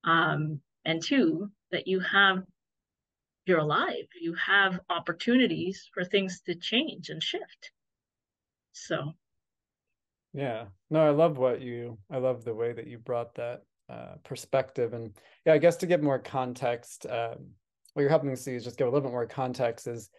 um, 0.03 0.59
and 0.83 1.01
two 1.01 1.49
that 1.71 1.87
you 1.87 2.01
have 2.01 2.43
you're 3.45 3.59
alive. 3.59 4.05
You 4.21 4.33
have 4.35 4.79
opportunities 4.89 5.89
for 5.93 6.03
things 6.03 6.41
to 6.45 6.55
change 6.55 7.09
and 7.09 7.21
shift. 7.21 7.71
So. 8.73 9.13
Yeah. 10.33 10.65
No 10.89 11.05
i 11.05 11.09
love 11.11 11.37
what 11.37 11.61
you 11.61 11.97
i 12.11 12.17
love 12.17 12.43
the 12.43 12.53
way 12.53 12.73
that 12.73 12.87
you 12.87 12.97
brought 12.97 13.35
that 13.35 13.63
uh, 13.93 14.15
perspective. 14.23 14.93
And 14.93 15.13
yeah 15.45 15.53
i 15.53 15.57
guess 15.57 15.77
to 15.77 15.85
get 15.85 16.03
more 16.03 16.19
context 16.19 17.05
um, 17.05 17.35
what 17.93 18.01
you're 18.01 18.09
helping 18.09 18.29
me 18.29 18.35
see 18.35 18.55
is 18.55 18.63
just 18.63 18.77
give 18.77 18.87
a 18.87 18.89
little 18.89 19.07
bit 19.07 19.11
more 19.11 19.27
context 19.27 19.87
is 19.87 20.09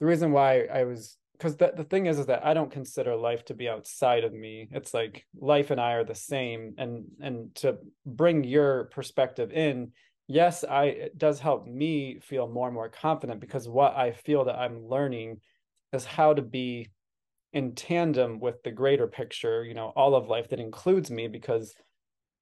the 0.00 0.06
reason 0.06 0.32
why 0.32 0.64
i 0.64 0.84
was 0.84 1.16
because 1.32 1.56
the, 1.56 1.72
the 1.76 1.84
thing 1.84 2.06
is 2.06 2.18
is 2.18 2.26
that 2.26 2.44
i 2.44 2.54
don't 2.54 2.70
consider 2.70 3.14
life 3.14 3.44
to 3.44 3.54
be 3.54 3.68
outside 3.68 4.24
of 4.24 4.32
me. 4.32 4.68
It's 4.72 4.94
like 4.94 5.26
life 5.38 5.70
and 5.70 5.80
i 5.80 5.92
are 5.92 6.04
the 6.04 6.14
same. 6.14 6.74
And 6.78 7.04
and 7.20 7.54
to 7.56 7.78
bring 8.04 8.44
your 8.44 8.84
perspective 8.84 9.52
in 9.52 9.92
yes 10.28 10.64
i 10.64 10.84
it 10.86 11.18
does 11.18 11.38
help 11.38 11.66
me 11.66 12.18
feel 12.20 12.48
more 12.48 12.66
and 12.66 12.74
more 12.74 12.88
confident 12.88 13.38
because 13.40 13.68
what 13.68 13.94
i 13.96 14.10
feel 14.10 14.44
that 14.44 14.56
i'm 14.56 14.88
learning 14.88 15.40
is 15.92 16.04
how 16.04 16.34
to 16.34 16.42
be 16.42 16.88
in 17.52 17.76
tandem 17.76 18.40
with 18.40 18.60
the 18.64 18.72
greater 18.72 19.06
picture 19.06 19.62
you 19.62 19.72
know 19.72 19.92
all 19.94 20.16
of 20.16 20.26
life 20.26 20.48
that 20.48 20.58
includes 20.58 21.12
me 21.12 21.28
because 21.28 21.76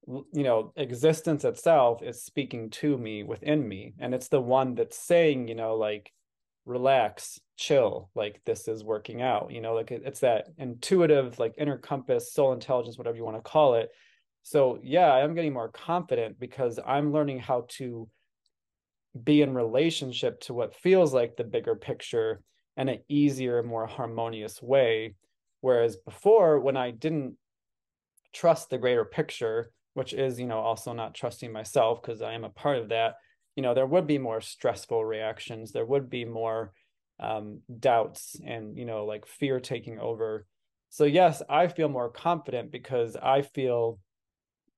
you 0.06 0.42
know 0.42 0.72
existence 0.76 1.44
itself 1.44 2.02
is 2.02 2.22
speaking 2.22 2.68
to 2.70 2.96
me 2.98 3.22
within 3.22 3.66
me 3.66 3.94
and 3.98 4.14
it's 4.14 4.28
the 4.28 4.40
one 4.40 4.74
that's 4.74 4.98
saying 4.98 5.48
you 5.48 5.54
know 5.54 5.76
like 5.76 6.12
relax 6.66 7.38
chill 7.56 8.10
like 8.14 8.40
this 8.44 8.68
is 8.68 8.84
working 8.84 9.22
out 9.22 9.50
you 9.50 9.60
know 9.60 9.74
like 9.74 9.90
it's 9.90 10.20
that 10.20 10.48
intuitive 10.58 11.38
like 11.38 11.54
inner 11.58 11.78
compass 11.78 12.32
soul 12.32 12.52
intelligence 12.52 12.98
whatever 12.98 13.16
you 13.16 13.24
want 13.24 13.36
to 13.36 13.50
call 13.50 13.74
it. 13.74 13.90
So 14.42 14.78
yeah 14.82 15.12
i'm 15.12 15.34
getting 15.34 15.52
more 15.52 15.68
confident 15.70 16.38
because 16.38 16.78
i'm 16.84 17.12
learning 17.12 17.38
how 17.38 17.66
to 17.70 18.08
be 19.22 19.42
in 19.42 19.54
relationship 19.54 20.40
to 20.40 20.54
what 20.54 20.74
feels 20.74 21.14
like 21.14 21.36
the 21.36 21.44
bigger 21.44 21.76
picture 21.76 22.40
in 22.76 22.88
an 22.88 22.98
easier 23.08 23.62
more 23.62 23.86
harmonious 23.86 24.60
way. 24.60 25.14
Whereas 25.60 25.96
before 25.96 26.60
when 26.60 26.76
i 26.76 26.90
didn't 26.90 27.36
trust 28.34 28.68
the 28.68 28.78
greater 28.78 29.04
picture 29.04 29.70
which 29.94 30.12
is 30.12 30.38
you 30.38 30.46
know 30.46 30.58
also 30.58 30.92
not 30.92 31.14
trusting 31.14 31.50
myself 31.50 32.02
because 32.02 32.22
i 32.22 32.32
am 32.32 32.44
a 32.44 32.50
part 32.50 32.78
of 32.78 32.90
that 32.90 33.14
you 33.56 33.62
know 33.62 33.74
there 33.74 33.86
would 33.86 34.06
be 34.06 34.18
more 34.18 34.40
stressful 34.40 35.04
reactions. 35.04 35.72
There 35.72 35.86
would 35.86 36.10
be 36.10 36.24
more 36.24 36.72
um, 37.20 37.60
doubts 37.78 38.36
and 38.44 38.76
you 38.76 38.84
know 38.84 39.04
like 39.04 39.26
fear 39.26 39.60
taking 39.60 39.98
over. 39.98 40.46
So 40.90 41.04
yes 41.04 41.42
i 41.48 41.66
feel 41.66 41.88
more 41.88 42.08
confident 42.08 42.70
because 42.70 43.16
i 43.16 43.42
feel 43.42 43.98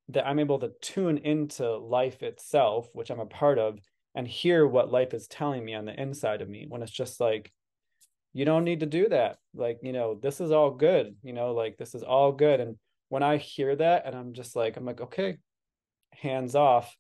that 0.09 0.27
i'm 0.27 0.39
able 0.39 0.59
to 0.61 0.73
tune 0.81 1.19
into 1.19 1.77
life 1.77 2.23
itself 2.23 2.89
which 2.95 3.11
i'm 3.11 3.21
a 3.21 3.27
part 3.27 3.59
of 3.59 3.79
and 4.15 4.27
hear 4.27 4.67
what 4.67 4.91
life 4.91 5.13
is 5.13 5.27
telling 5.27 5.63
me 5.63 5.75
on 5.75 5.85
the 5.85 6.01
inside 6.01 6.41
of 6.41 6.49
me 6.49 6.65
when 6.69 6.83
it's 6.83 6.91
just 6.93 7.21
like 7.21 7.53
you 8.33 8.47
don't 8.47 8.65
need 8.65 8.81
to 8.81 8.87
do 8.87 9.09
that. 9.09 9.37
Like 9.55 9.81
you 9.83 9.93
know 9.93 10.19
this 10.23 10.41
is 10.41 10.53
all 10.53 10.71
good. 10.71 11.17
You 11.23 11.35
know 11.35 11.53
like 11.53 11.77
this 11.77 11.95
is 11.95 12.03
all 12.03 12.33
good. 12.33 12.61
And 12.61 12.77
when 13.09 13.23
i 13.23 13.37
hear 13.37 13.75
that 13.77 14.05
and 14.07 14.15
i'm 14.15 14.33
just 14.33 14.57
like 14.57 14.77
i'm 14.77 14.85
like 14.85 15.01
okay 15.01 15.37
hands 16.13 16.55
off. 16.55 16.97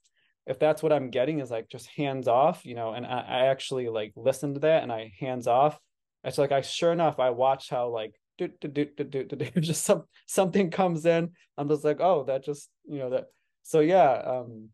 If 0.46 0.58
that's 0.60 0.82
what 0.82 0.92
i'm 0.92 1.10
getting 1.10 1.40
is 1.40 1.50
like 1.50 1.68
just 1.68 1.88
hands 1.88 2.28
off 2.28 2.64
you 2.64 2.74
know 2.74 2.92
and 2.92 3.04
i, 3.04 3.20
I 3.20 3.46
actually 3.46 3.88
like 3.88 4.12
listen 4.14 4.54
to 4.54 4.60
that 4.60 4.82
and 4.82 4.92
i 4.92 5.12
hands 5.18 5.46
off. 5.46 5.78
It's 6.22 6.38
like 6.38 6.52
i 6.52 6.60
sure 6.60 6.92
enough 6.92 7.18
i 7.18 7.30
watch 7.30 7.68
how 7.70 7.88
like 7.88 8.14
do, 8.38 8.48
do, 8.60 8.68
do, 8.68 8.84
do, 8.84 9.04
do, 9.04 9.24
do, 9.24 9.60
just 9.60 9.84
some 9.84 10.04
something 10.26 10.70
comes 10.70 11.06
in. 11.06 11.30
I'm 11.56 11.68
just 11.68 11.84
like 11.84 12.00
oh 12.00 12.24
that 12.24 12.44
just 12.44 12.68
you 12.84 12.98
know 12.98 13.10
that 13.10 13.26
so 13.62 13.80
yeah 13.80 14.12
um 14.12 14.68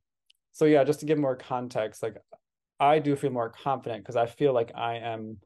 so 0.52 0.66
yeah 0.66 0.84
just 0.84 1.00
to 1.00 1.06
give 1.06 1.18
more 1.18 1.36
context 1.36 2.02
like 2.02 2.16
i 2.78 2.98
do 2.98 3.16
feel 3.16 3.30
more 3.30 3.48
confident 3.48 4.02
because 4.02 4.16
i 4.16 4.26
feel 4.26 4.52
like 4.52 4.72
i 4.74 4.96
am 4.96 5.38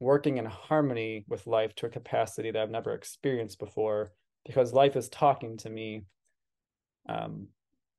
working 0.00 0.38
in 0.38 0.46
harmony 0.46 1.24
with 1.28 1.46
life 1.46 1.74
to 1.76 1.86
a 1.86 1.90
capacity 1.90 2.50
that 2.50 2.60
I've 2.60 2.70
never 2.70 2.94
experienced 2.94 3.58
before 3.58 4.10
because 4.46 4.72
life 4.72 4.96
is 4.96 5.08
talking 5.08 5.56
to 5.58 5.70
me. 5.70 6.04
Um, 7.08 7.48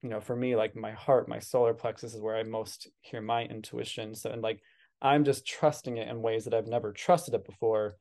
you 0.02 0.10
know, 0.10 0.20
for 0.20 0.36
me, 0.36 0.56
like 0.56 0.76
my 0.76 0.92
heart, 0.92 1.30
my 1.30 1.40
solar 1.40 1.74
plexus 1.74 2.14
is 2.16 2.22
where 2.22 2.36
I 2.36 2.44
most 2.44 2.88
hear 3.02 3.22
my 3.22 3.44
intuition. 3.44 4.16
So, 4.16 4.32
and 4.32 4.42
like 4.42 4.62
I'm 5.02 5.24
just 5.24 5.46
trusting 5.46 5.98
it 5.98 6.08
in 6.08 6.22
ways 6.22 6.46
that 6.46 6.54
I've 6.54 6.68
never 6.68 6.92
trusted 6.92 7.34
it 7.34 7.46
before. 7.46 7.98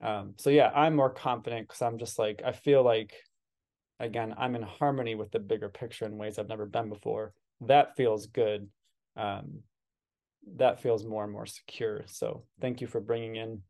Um, 0.00 0.34
so 0.36 0.50
yeah, 0.50 0.70
I'm 0.74 0.96
more 0.96 1.10
confident 1.10 1.68
because 1.68 1.82
I'm 1.82 1.98
just 1.98 2.18
like 2.18 2.42
I 2.44 2.52
feel 2.52 2.82
like 2.82 3.14
again 3.98 4.34
I'm 4.36 4.54
in 4.54 4.62
harmony 4.62 5.14
with 5.14 5.30
the 5.30 5.38
bigger 5.38 5.68
picture 5.68 6.04
in 6.04 6.18
ways 6.18 6.38
I've 6.38 6.48
never 6.48 6.66
been 6.66 6.88
before. 6.88 7.32
That 7.62 7.96
feels 7.96 8.26
good. 8.26 8.68
Um, 9.16 9.60
that 10.56 10.80
feels 10.80 11.04
more 11.04 11.24
and 11.24 11.32
more 11.32 11.46
secure. 11.46 12.02
So 12.06 12.44
thank 12.60 12.80
you 12.80 12.86
for 12.86 13.00
bringing 13.00 13.36
in. 13.36 13.62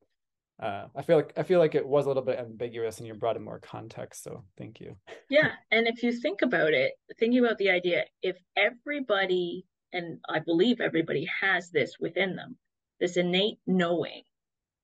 Uh, 0.59 0.87
I 0.97 1.03
feel 1.03 1.17
like 1.17 1.33
I 1.37 1.43
feel 1.43 1.59
like 1.59 1.75
it 1.75 1.87
was 1.87 2.07
a 2.07 2.09
little 2.09 2.23
bit 2.23 2.39
ambiguous, 2.39 2.99
and 2.99 3.07
you 3.07 3.15
brought 3.15 3.37
in 3.37 3.45
more 3.45 3.59
context. 3.59 4.23
So 4.25 4.45
thank 4.57 4.81
you. 4.81 4.97
Yeah, 5.29 5.51
and 5.71 5.87
if 5.87 6.03
you 6.03 6.13
think 6.13 6.41
about 6.43 6.73
it, 6.73 6.93
thinking 7.19 7.45
about 7.45 7.59
the 7.59 7.71
idea, 7.71 8.05
if 8.23 8.37
everybody, 8.57 9.67
and 9.93 10.19
I 10.29 10.39
believe 10.39 10.81
everybody 10.81 11.29
has 11.43 11.71
this 11.71 11.97
within 12.01 12.37
them, 12.37 12.57
this 13.01 13.19
innate 13.19 13.59
knowing 13.67 14.23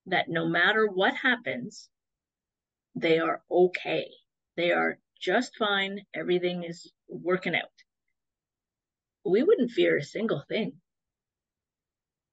that 0.07 0.29
no 0.29 0.47
matter 0.47 0.87
what 0.87 1.15
happens, 1.15 1.89
they 2.95 3.19
are 3.19 3.43
okay. 3.51 4.09
They 4.57 4.73
are 4.73 4.99
just 5.19 5.57
fine. 5.57 6.01
Everything 6.15 6.65
is 6.65 6.93
working 7.09 7.55
out. 7.55 7.63
We 9.25 9.43
wouldn't 9.43 9.71
fear 9.71 9.97
a 9.97 10.03
single 10.03 10.43
thing 10.49 10.73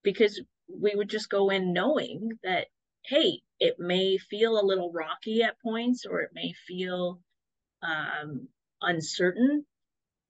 because 0.03 0.41
we 0.67 0.93
would 0.95 1.09
just 1.09 1.29
go 1.29 1.49
in 1.49 1.71
knowing 1.71 2.31
that 2.43 2.67
hey 3.09 3.41
it 3.59 3.79
may 3.79 4.17
feel 4.17 4.59
a 4.59 4.65
little 4.65 4.91
rocky 4.91 5.41
at 5.41 5.59
points 5.61 6.05
or 6.05 6.21
it 6.21 6.29
may 6.33 6.53
feel 6.67 7.19
um, 7.81 8.47
uncertain 8.81 9.65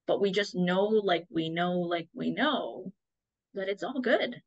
but 0.08 0.22
we 0.22 0.32
just 0.32 0.56
know 0.56 0.86
like 0.86 1.26
we 1.30 1.50
know 1.50 1.74
like 1.80 2.08
we 2.14 2.32
know 2.32 2.92
that 3.54 3.68
it's 3.68 3.84
all 3.84 4.00
good 4.00 4.42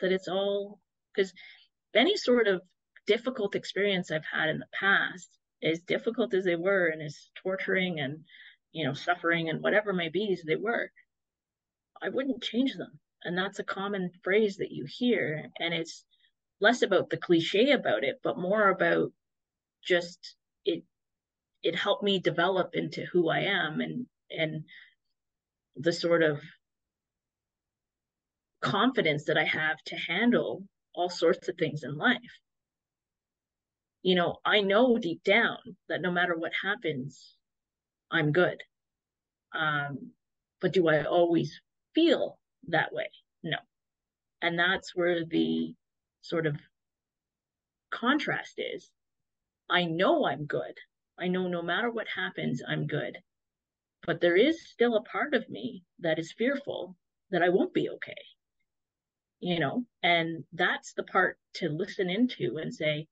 that 0.00 0.10
it's 0.10 0.26
all 0.26 0.80
because 1.14 1.32
any 1.94 2.16
sort 2.16 2.48
of 2.48 2.60
difficult 3.06 3.54
experience 3.54 4.10
i've 4.10 4.24
had 4.30 4.48
in 4.48 4.58
the 4.58 4.66
past 4.78 5.38
as 5.62 5.80
difficult 5.80 6.34
as 6.34 6.44
they 6.44 6.56
were 6.56 6.88
and 6.88 7.00
as 7.00 7.30
torturing 7.40 8.00
and 8.00 8.18
you 8.72 8.84
know 8.84 8.94
suffering 8.94 9.48
and 9.48 9.62
whatever 9.62 9.92
may 9.92 10.08
be 10.08 10.32
as 10.32 10.42
they 10.42 10.56
were 10.56 10.90
i 12.02 12.08
wouldn't 12.08 12.42
change 12.42 12.74
them. 12.74 12.98
And 13.22 13.36
that's 13.36 13.58
a 13.58 13.64
common 13.64 14.10
phrase 14.24 14.56
that 14.56 14.72
you 14.72 14.86
hear 14.88 15.44
and 15.60 15.74
it's 15.74 16.04
less 16.60 16.82
about 16.82 17.10
the 17.10 17.16
cliche 17.16 17.72
about 17.72 18.04
it 18.04 18.20
but 18.22 18.38
more 18.38 18.68
about 18.68 19.12
just 19.84 20.36
it 20.64 20.82
it 21.62 21.74
helped 21.74 22.02
me 22.02 22.18
develop 22.18 22.70
into 22.74 23.04
who 23.12 23.28
i 23.28 23.40
am 23.40 23.80
and 23.80 24.06
and 24.30 24.64
the 25.76 25.92
sort 25.92 26.22
of 26.22 26.40
confidence 28.60 29.24
that 29.24 29.38
i 29.38 29.44
have 29.44 29.78
to 29.84 29.96
handle 29.96 30.62
all 30.94 31.08
sorts 31.08 31.48
of 31.48 31.56
things 31.56 31.82
in 31.82 31.96
life 31.96 32.18
you 34.02 34.14
know 34.14 34.36
i 34.44 34.60
know 34.60 34.98
deep 34.98 35.22
down 35.24 35.58
that 35.88 36.02
no 36.02 36.10
matter 36.10 36.36
what 36.36 36.52
happens 36.62 37.36
i'm 38.10 38.32
good 38.32 38.60
um 39.54 40.10
but 40.60 40.72
do 40.72 40.88
i 40.88 41.04
always 41.04 41.60
feel 41.94 42.38
that 42.68 42.92
way. 42.92 43.10
No. 43.42 43.58
And 44.42 44.58
that's 44.58 44.94
where 44.94 45.24
the 45.24 45.74
sort 46.22 46.46
of 46.46 46.56
contrast 47.90 48.54
is. 48.58 48.90
I 49.68 49.84
know 49.84 50.26
I'm 50.26 50.46
good. 50.46 50.78
I 51.18 51.28
know 51.28 51.48
no 51.48 51.62
matter 51.62 51.90
what 51.90 52.08
happens, 52.08 52.62
I'm 52.66 52.86
good. 52.86 53.18
But 54.06 54.20
there 54.20 54.36
is 54.36 54.68
still 54.68 54.96
a 54.96 55.02
part 55.02 55.34
of 55.34 55.48
me 55.48 55.84
that 55.98 56.18
is 56.18 56.32
fearful 56.32 56.96
that 57.30 57.42
I 57.42 57.50
won't 57.50 57.74
be 57.74 57.88
okay. 57.90 58.22
You 59.40 59.58
know, 59.58 59.86
and 60.02 60.44
that's 60.52 60.92
the 60.92 61.04
part 61.04 61.38
to 61.54 61.68
listen 61.68 62.10
into 62.10 62.58
and 62.58 62.74
say, 62.74 63.08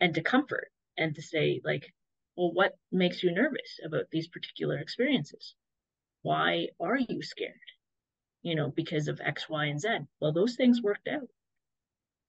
and 0.00 0.14
to 0.14 0.22
comfort 0.22 0.72
and 0.96 1.14
to 1.14 1.22
say, 1.22 1.60
like, 1.64 1.92
well, 2.36 2.52
what 2.52 2.78
makes 2.90 3.22
you 3.22 3.32
nervous 3.32 3.78
about 3.84 4.10
these 4.10 4.28
particular 4.28 4.78
experiences? 4.78 5.54
Why 6.22 6.68
are 6.80 6.98
you 6.98 7.22
scared? 7.22 7.60
you 8.44 8.54
know, 8.54 8.70
because 8.70 9.08
of 9.08 9.20
X, 9.24 9.48
Y, 9.48 9.64
and 9.64 9.80
Z. 9.80 9.88
Well, 10.20 10.32
those 10.32 10.54
things 10.54 10.82
worked 10.82 11.08
out, 11.08 11.28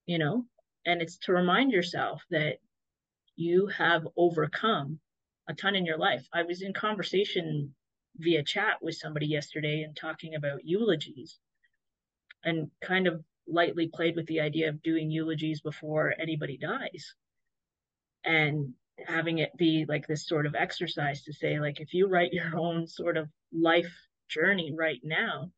you 0.06 0.18
know, 0.18 0.46
and 0.86 1.02
it's 1.02 1.18
to 1.20 1.34
remind 1.34 1.72
yourself 1.72 2.22
that 2.30 2.58
you 3.36 3.68
have 3.68 4.08
overcome 4.16 5.00
a 5.48 5.54
ton 5.54 5.76
in 5.76 5.86
your 5.86 5.98
life. 5.98 6.28
I 6.34 6.44
was 6.44 6.62
in 6.62 6.74
conversation 6.74 7.74
via 8.18 8.44
chat 8.44 8.78
with 8.82 8.96
somebody 8.96 9.28
yesterday 9.28 9.82
and 9.82 9.96
talking 9.96 10.36
about 10.36 10.66
eulogies 10.66 11.38
and 12.44 12.70
kind 12.82 13.08
of 13.08 13.24
lightly 13.48 13.88
played 13.94 14.16
with 14.16 14.26
the 14.28 14.40
idea 14.40 14.70
of 14.70 14.82
doing 14.82 15.12
eulogies 15.12 15.62
before 15.62 16.14
anybody 16.20 16.58
dies 16.58 17.14
and 18.24 18.74
having 19.06 19.40
it 19.40 19.56
be 19.58 19.86
like 19.88 20.08
this 20.08 20.28
sort 20.28 20.46
of 20.46 20.56
exercise 20.56 21.24
to 21.24 21.34
say 21.34 21.60
like 21.60 21.80
if 21.80 21.94
you 21.94 22.08
write 22.08 22.34
your 22.34 22.58
own 22.58 22.88
sort 22.88 23.18
of 23.18 23.30
life 23.54 23.94
journey 24.30 24.74
right 24.76 25.02
now 25.04 25.52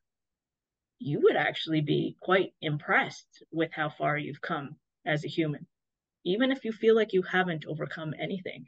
you 0.99 1.21
would 1.23 1.35
actually 1.35 1.81
be 1.81 2.15
quite 2.19 2.53
impressed 2.61 3.43
with 3.51 3.71
how 3.71 3.89
far 3.89 4.17
you've 4.17 4.41
come 4.41 4.75
as 5.05 5.23
a 5.23 5.29
human, 5.29 5.67
even 6.25 6.51
if 6.51 6.65
you 6.65 6.71
feel 6.71 6.95
like 6.95 7.13
you 7.13 7.21
haven't 7.21 7.65
overcome 7.65 8.13
anything. 8.19 8.67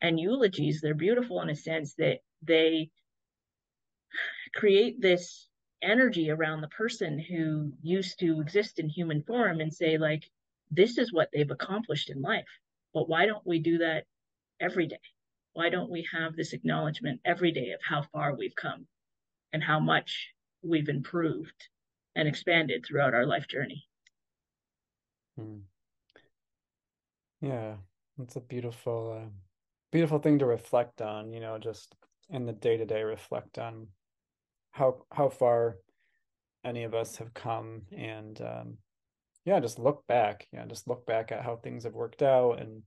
And 0.00 0.18
eulogies, 0.18 0.80
they're 0.80 0.94
beautiful 0.94 1.40
in 1.42 1.50
a 1.50 1.54
sense 1.54 1.94
that 1.94 2.20
they 2.42 2.90
create 4.54 5.00
this 5.00 5.48
energy 5.82 6.30
around 6.30 6.60
the 6.60 6.68
person 6.68 7.18
who 7.18 7.72
used 7.82 8.18
to 8.20 8.40
exist 8.40 8.78
in 8.78 8.88
human 8.88 9.22
form 9.22 9.60
and 9.60 9.72
say, 9.72 9.98
like, 9.98 10.24
this 10.70 10.98
is 10.98 11.12
what 11.12 11.28
they've 11.32 11.50
accomplished 11.50 12.10
in 12.10 12.22
life. 12.22 12.48
But 12.94 13.08
why 13.08 13.26
don't 13.26 13.46
we 13.46 13.58
do 13.58 13.78
that 13.78 14.04
every 14.60 14.86
day? 14.86 15.00
Why 15.52 15.68
don't 15.68 15.90
we 15.90 16.06
have 16.12 16.34
this 16.34 16.52
acknowledgement 16.52 17.20
every 17.24 17.52
day 17.52 17.70
of 17.72 17.80
how 17.82 18.02
far 18.02 18.34
we've 18.34 18.54
come 18.54 18.86
and 19.52 19.62
how 19.62 19.80
much 19.80 20.32
we've 20.62 20.88
improved 20.88 21.68
and 22.14 22.28
expanded 22.28 22.84
throughout 22.86 23.14
our 23.14 23.26
life 23.26 23.46
journey. 23.48 23.84
Hmm. 25.38 25.58
Yeah, 27.40 27.76
it's 28.20 28.36
a 28.36 28.40
beautiful, 28.40 29.22
uh, 29.24 29.30
beautiful 29.90 30.18
thing 30.18 30.38
to 30.38 30.46
reflect 30.46 31.02
on. 31.02 31.32
You 31.32 31.40
know, 31.40 31.58
just 31.58 31.94
in 32.30 32.46
the 32.46 32.52
day 32.52 32.76
to 32.76 32.86
day, 32.86 33.02
reflect 33.02 33.58
on 33.58 33.88
how 34.70 35.04
how 35.10 35.28
far 35.28 35.78
any 36.64 36.84
of 36.84 36.94
us 36.94 37.16
have 37.16 37.34
come, 37.34 37.82
and 37.96 38.40
um, 38.40 38.78
yeah, 39.44 39.58
just 39.58 39.78
look 39.78 40.06
back. 40.06 40.46
Yeah, 40.52 40.66
just 40.66 40.86
look 40.86 41.06
back 41.06 41.32
at 41.32 41.42
how 41.42 41.56
things 41.56 41.84
have 41.84 41.94
worked 41.94 42.22
out 42.22 42.60
and 42.60 42.82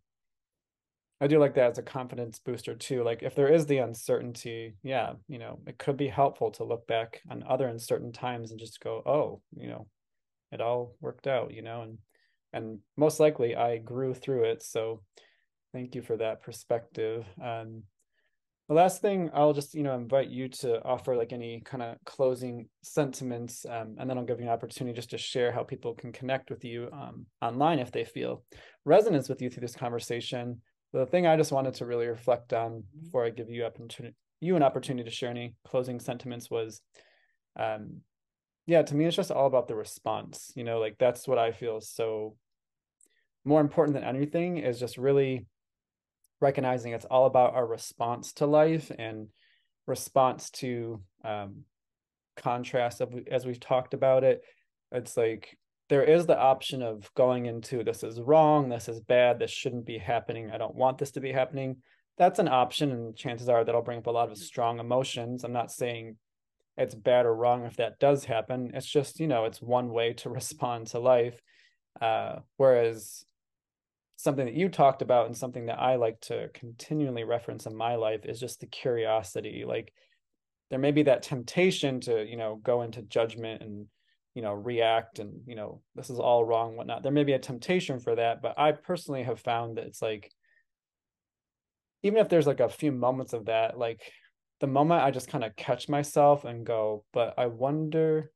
I 1.21 1.27
do 1.27 1.39
like 1.39 1.55
that 1.55 1.71
as 1.71 1.77
a 1.77 1.83
confidence 1.83 2.39
booster 2.39 2.75
too. 2.75 3.03
Like 3.03 3.23
if 3.23 3.35
there 3.35 3.47
is 3.47 3.65
the 3.65 3.77
uncertainty, 3.77 4.75
yeah, 4.83 5.13
you 5.27 5.39
know, 5.39 5.59
it 5.65 5.77
could 5.77 5.95
be 5.95 6.09
helpful 6.09 6.51
to 6.51 6.65
look 6.65 6.85
back 6.87 7.21
on 7.29 7.43
other 7.47 7.67
uncertain 7.67 8.11
times 8.11 8.51
and 8.51 8.59
just 8.59 8.81
go, 8.81 9.01
oh, 9.05 9.41
you 9.55 9.69
know, 9.69 9.87
it 10.51 10.59
all 10.59 10.95
worked 10.99 11.27
out, 11.27 11.53
you 11.53 11.61
know, 11.61 11.83
and 11.83 11.97
and 12.51 12.79
most 12.97 13.19
likely 13.19 13.55
I 13.55 13.77
grew 13.77 14.13
through 14.13 14.45
it. 14.45 14.63
So 14.63 15.01
thank 15.73 15.95
you 15.95 16.01
for 16.01 16.17
that 16.17 16.41
perspective. 16.41 17.25
Um 17.41 17.83
the 18.67 18.73
last 18.73 18.99
thing 18.99 19.29
I'll 19.31 19.53
just, 19.53 19.75
you 19.75 19.83
know, 19.83 19.93
invite 19.93 20.29
you 20.29 20.49
to 20.49 20.83
offer 20.83 21.15
like 21.15 21.31
any 21.31 21.61
kind 21.63 21.83
of 21.83 21.97
closing 22.03 22.67
sentiments, 22.81 23.63
um, 23.69 23.95
and 23.99 24.09
then 24.09 24.17
I'll 24.17 24.25
give 24.25 24.39
you 24.39 24.47
an 24.47 24.51
opportunity 24.51 24.95
just 24.95 25.11
to 25.11 25.19
share 25.19 25.51
how 25.51 25.63
people 25.63 25.93
can 25.93 26.11
connect 26.11 26.49
with 26.49 26.65
you 26.65 26.89
um, 26.91 27.27
online 27.43 27.77
if 27.77 27.91
they 27.91 28.03
feel 28.03 28.43
resonance 28.83 29.29
with 29.29 29.39
you 29.39 29.51
through 29.51 29.61
this 29.61 29.75
conversation 29.75 30.61
the 30.99 31.05
thing 31.05 31.27
I 31.27 31.37
just 31.37 31.51
wanted 31.51 31.75
to 31.75 31.85
really 31.85 32.07
reflect 32.07 32.53
on 32.53 32.83
before 33.03 33.25
I 33.25 33.29
give 33.29 33.49
you 33.49 33.65
opportunity 33.65 34.15
you 34.41 34.55
an 34.55 34.63
opportunity 34.63 35.09
to 35.09 35.15
share 35.15 35.29
any 35.29 35.55
closing 35.65 35.99
sentiments 35.99 36.51
was 36.51 36.81
um 37.57 38.01
yeah 38.67 38.81
to 38.81 38.95
me 38.95 39.05
it's 39.05 39.15
just 39.15 39.31
all 39.31 39.47
about 39.47 39.67
the 39.67 39.75
response 39.75 40.51
you 40.55 40.63
know 40.63 40.79
like 40.79 40.97
that's 40.99 41.27
what 41.27 41.39
i 41.39 41.51
feel 41.51 41.79
so 41.79 42.35
more 43.45 43.61
important 43.61 43.95
than 43.95 44.03
anything 44.03 44.57
is 44.57 44.79
just 44.79 44.97
really 44.97 45.45
recognizing 46.41 46.91
it's 46.91 47.05
all 47.05 47.25
about 47.25 47.55
our 47.55 47.65
response 47.65 48.33
to 48.33 48.45
life 48.45 48.91
and 48.97 49.27
response 49.87 50.49
to 50.49 51.01
um, 51.23 51.63
contrast 52.35 53.01
of, 53.01 53.13
as 53.31 53.45
we've 53.45 53.59
talked 53.59 53.93
about 53.93 54.23
it. 54.23 54.41
It's 54.91 55.15
like 55.15 55.57
there 55.89 56.03
is 56.03 56.25
the 56.25 56.37
option 56.37 56.81
of 56.81 57.09
going 57.15 57.45
into 57.45 57.83
this 57.83 58.03
is 58.03 58.19
wrong 58.19 58.69
this 58.69 58.89
is 58.89 58.99
bad 59.01 59.39
this 59.39 59.51
shouldn't 59.51 59.85
be 59.85 59.97
happening 59.97 60.51
i 60.51 60.57
don't 60.57 60.75
want 60.75 60.97
this 60.97 61.11
to 61.11 61.21
be 61.21 61.31
happening. 61.31 61.77
That's 62.17 62.39
an 62.39 62.47
option 62.47 62.91
and 62.91 63.15
chances 63.15 63.49
are 63.49 63.63
that'll 63.63 63.81
bring 63.81 63.97
up 63.97 64.07
a 64.07 64.11
lot 64.11 64.31
of 64.31 64.37
strong 64.37 64.79
emotions. 64.79 65.43
I'm 65.43 65.51
not 65.51 65.71
saying 65.71 66.15
it's 66.77 66.95
bad 66.95 67.25
or 67.25 67.35
wrong 67.35 67.65
if 67.65 67.75
that 67.77 67.99
does 67.99 68.23
happen. 68.23 68.71
It's 68.73 68.89
just 68.89 69.19
you 69.19 69.27
know 69.27 69.45
it's 69.45 69.61
one 69.61 69.89
way 69.89 70.13
to 70.13 70.29
respond 70.39 70.87
to 70.87 70.99
life. 70.99 71.39
Uh, 72.01 72.39
whereas 72.57 73.25
something 74.17 74.45
that 74.45 74.55
you 74.55 74.69
talked 74.69 75.01
about 75.01 75.27
and 75.27 75.37
something 75.37 75.65
that 75.65 75.79
I 75.79 75.95
like 75.95 76.19
to 76.21 76.49
continually 76.53 77.23
reference 77.23 77.65
in 77.65 77.75
my 77.75 77.95
life 77.95 78.21
is 78.25 78.39
just 78.39 78.59
the 78.59 78.67
curiosity. 78.67 79.63
Like 79.67 79.93
there 80.69 80.79
may 80.79 80.91
be 80.91 81.03
that 81.03 81.23
temptation 81.23 81.99
to, 82.01 82.25
you 82.25 82.37
know, 82.37 82.59
go 82.63 82.81
into 82.81 83.01
judgment 83.01 83.61
and, 83.61 83.87
you 84.35 84.43
know, 84.43 84.53
react 84.53 85.19
and, 85.19 85.41
you 85.47 85.55
know, 85.55 85.81
this 85.95 86.11
is 86.11 86.19
all 86.19 86.45
wrong, 86.45 86.75
whatnot. 86.75 87.01
There 87.01 87.11
may 87.11 87.23
be 87.23 87.33
a 87.33 87.39
temptation 87.39 87.99
for 87.99 88.15
that, 88.15 88.41
but 88.41 88.59
I 88.59 88.73
personally 88.73 89.23
have 89.23 89.39
found 89.39 89.77
that 89.77 89.85
it's 89.85 90.01
like, 90.01 90.31
even 92.03 92.19
if 92.19 92.29
there's 92.29 92.45
like 92.45 92.59
a 92.59 92.69
few 92.69 92.91
moments 92.91 93.33
of 93.33 93.45
that, 93.45 93.79
like 93.79 94.01
the 94.59 94.67
moment 94.67 95.01
I 95.01 95.09
just 95.09 95.29
kind 95.29 95.43
of 95.43 95.55
catch 95.55 95.89
myself 95.89 96.45
and 96.45 96.65
go, 96.65 97.03
but 97.13 97.33
I 97.37 97.47
wonder, 97.47 98.31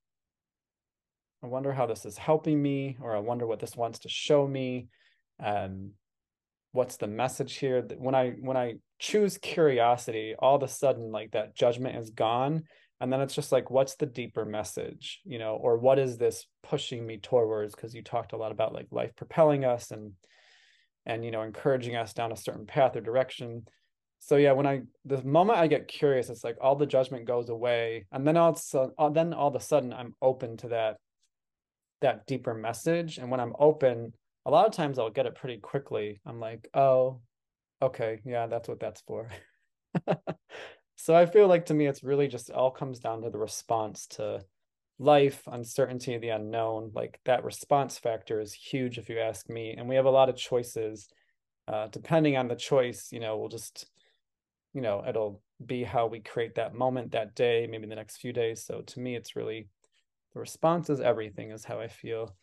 I 1.43 1.47
wonder 1.47 1.71
how 1.71 1.85
this 1.85 2.05
is 2.05 2.17
helping 2.17 2.59
me, 2.59 2.97
or 2.99 3.15
I 3.15 3.19
wonder 3.19 3.45
what 3.45 3.59
this 3.59 3.75
wants 3.75 3.99
to 3.99 4.09
show 4.09 4.47
me 4.47 4.87
um, 5.39 5.91
what's 6.71 6.97
the 6.97 7.07
message 7.07 7.55
here 7.55 7.81
that 7.81 7.99
when 7.99 8.13
i 8.13 8.31
when 8.41 8.55
i 8.55 8.75
choose 8.99 9.37
curiosity 9.37 10.35
all 10.37 10.55
of 10.55 10.63
a 10.63 10.67
sudden 10.67 11.11
like 11.11 11.31
that 11.31 11.55
judgment 11.55 11.97
is 11.97 12.11
gone 12.11 12.63
and 13.01 13.11
then 13.11 13.21
it's 13.21 13.35
just 13.35 13.51
like 13.51 13.69
what's 13.71 13.95
the 13.95 14.05
deeper 14.05 14.45
message 14.45 15.21
you 15.23 15.39
know 15.39 15.55
or 15.55 15.77
what 15.77 15.99
is 15.99 16.17
this 16.17 16.45
pushing 16.63 17.05
me 17.05 17.17
towards? 17.17 17.75
Because 17.75 17.93
you 17.93 18.03
talked 18.03 18.33
a 18.33 18.37
lot 18.37 18.51
about 18.51 18.73
like 18.73 18.87
life 18.91 19.15
propelling 19.15 19.65
us 19.65 19.91
and 19.91 20.13
and 21.05 21.23
you 21.23 21.31
know 21.31 21.41
encouraging 21.41 21.95
us 21.95 22.13
down 22.13 22.31
a 22.31 22.37
certain 22.37 22.65
path 22.65 22.95
or 22.95 23.01
direction. 23.01 23.65
So 24.19 24.35
yeah 24.35 24.51
when 24.51 24.67
i 24.67 24.81
the 25.05 25.23
moment 25.23 25.59
i 25.59 25.67
get 25.67 25.87
curious 25.87 26.29
it's 26.29 26.43
like 26.43 26.57
all 26.59 26.75
the 26.75 26.85
judgment 26.85 27.25
goes 27.25 27.49
away. 27.49 28.05
And 28.11 28.27
then 28.27 28.37
all 28.37 28.59
uh, 28.73 29.09
then 29.09 29.33
all 29.33 29.47
of 29.47 29.55
a 29.55 29.59
sudden 29.59 29.93
i'm 29.93 30.15
open 30.21 30.57
to 30.57 30.69
that 30.69 30.97
that 32.01 32.27
deeper 32.27 32.53
message. 32.53 33.17
And 33.17 33.31
when 33.31 33.39
i'm 33.39 33.53
open 33.59 34.13
a 34.45 34.51
lot 34.51 34.65
of 34.65 34.73
times 34.73 34.97
I'll 34.97 35.09
get 35.09 35.25
it 35.25 35.35
pretty 35.35 35.57
quickly. 35.57 36.19
I'm 36.25 36.39
like, 36.39 36.67
oh, 36.73 37.21
okay, 37.81 38.19
yeah, 38.25 38.47
that's 38.47 38.67
what 38.67 38.79
that's 38.79 39.01
for. 39.01 39.29
so 41.01 41.15
I 41.15 41.25
feel 41.25 41.47
like 41.47 41.67
to 41.67 41.73
me, 41.73 41.87
it's 41.87 42.03
really 42.03 42.27
just 42.27 42.51
all 42.51 42.71
comes 42.71 42.99
down 42.99 43.21
to 43.21 43.29
the 43.29 43.37
response 43.37 44.05
to 44.07 44.43
life, 44.97 45.41
uncertainty, 45.47 46.17
the 46.17 46.27
unknown. 46.27 46.91
Like 46.93 47.21
that 47.23 47.45
response 47.45 47.97
factor 47.97 48.41
is 48.41 48.51
huge, 48.51 48.97
if 48.97 49.07
you 49.07 49.17
ask 49.17 49.49
me. 49.49 49.75
And 49.77 49.87
we 49.87 49.95
have 49.95 50.03
a 50.03 50.09
lot 50.09 50.27
of 50.27 50.35
choices. 50.35 51.07
Uh, 51.69 51.87
depending 51.87 52.35
on 52.35 52.49
the 52.49 52.55
choice, 52.55 53.13
you 53.13 53.21
know, 53.21 53.37
we'll 53.37 53.47
just, 53.47 53.89
you 54.73 54.81
know, 54.81 55.01
it'll 55.07 55.41
be 55.65 55.83
how 55.83 56.05
we 56.05 56.19
create 56.19 56.55
that 56.55 56.73
moment, 56.73 57.13
that 57.13 57.33
day, 57.33 57.65
maybe 57.65 57.87
the 57.87 57.95
next 57.95 58.17
few 58.17 58.33
days. 58.33 58.65
So 58.65 58.81
to 58.81 58.99
me, 58.99 59.15
it's 59.15 59.37
really 59.37 59.69
the 60.33 60.41
response 60.41 60.89
is 60.89 60.99
everything, 60.99 61.51
is 61.51 61.63
how 61.63 61.79
I 61.79 61.87
feel. 61.87 62.35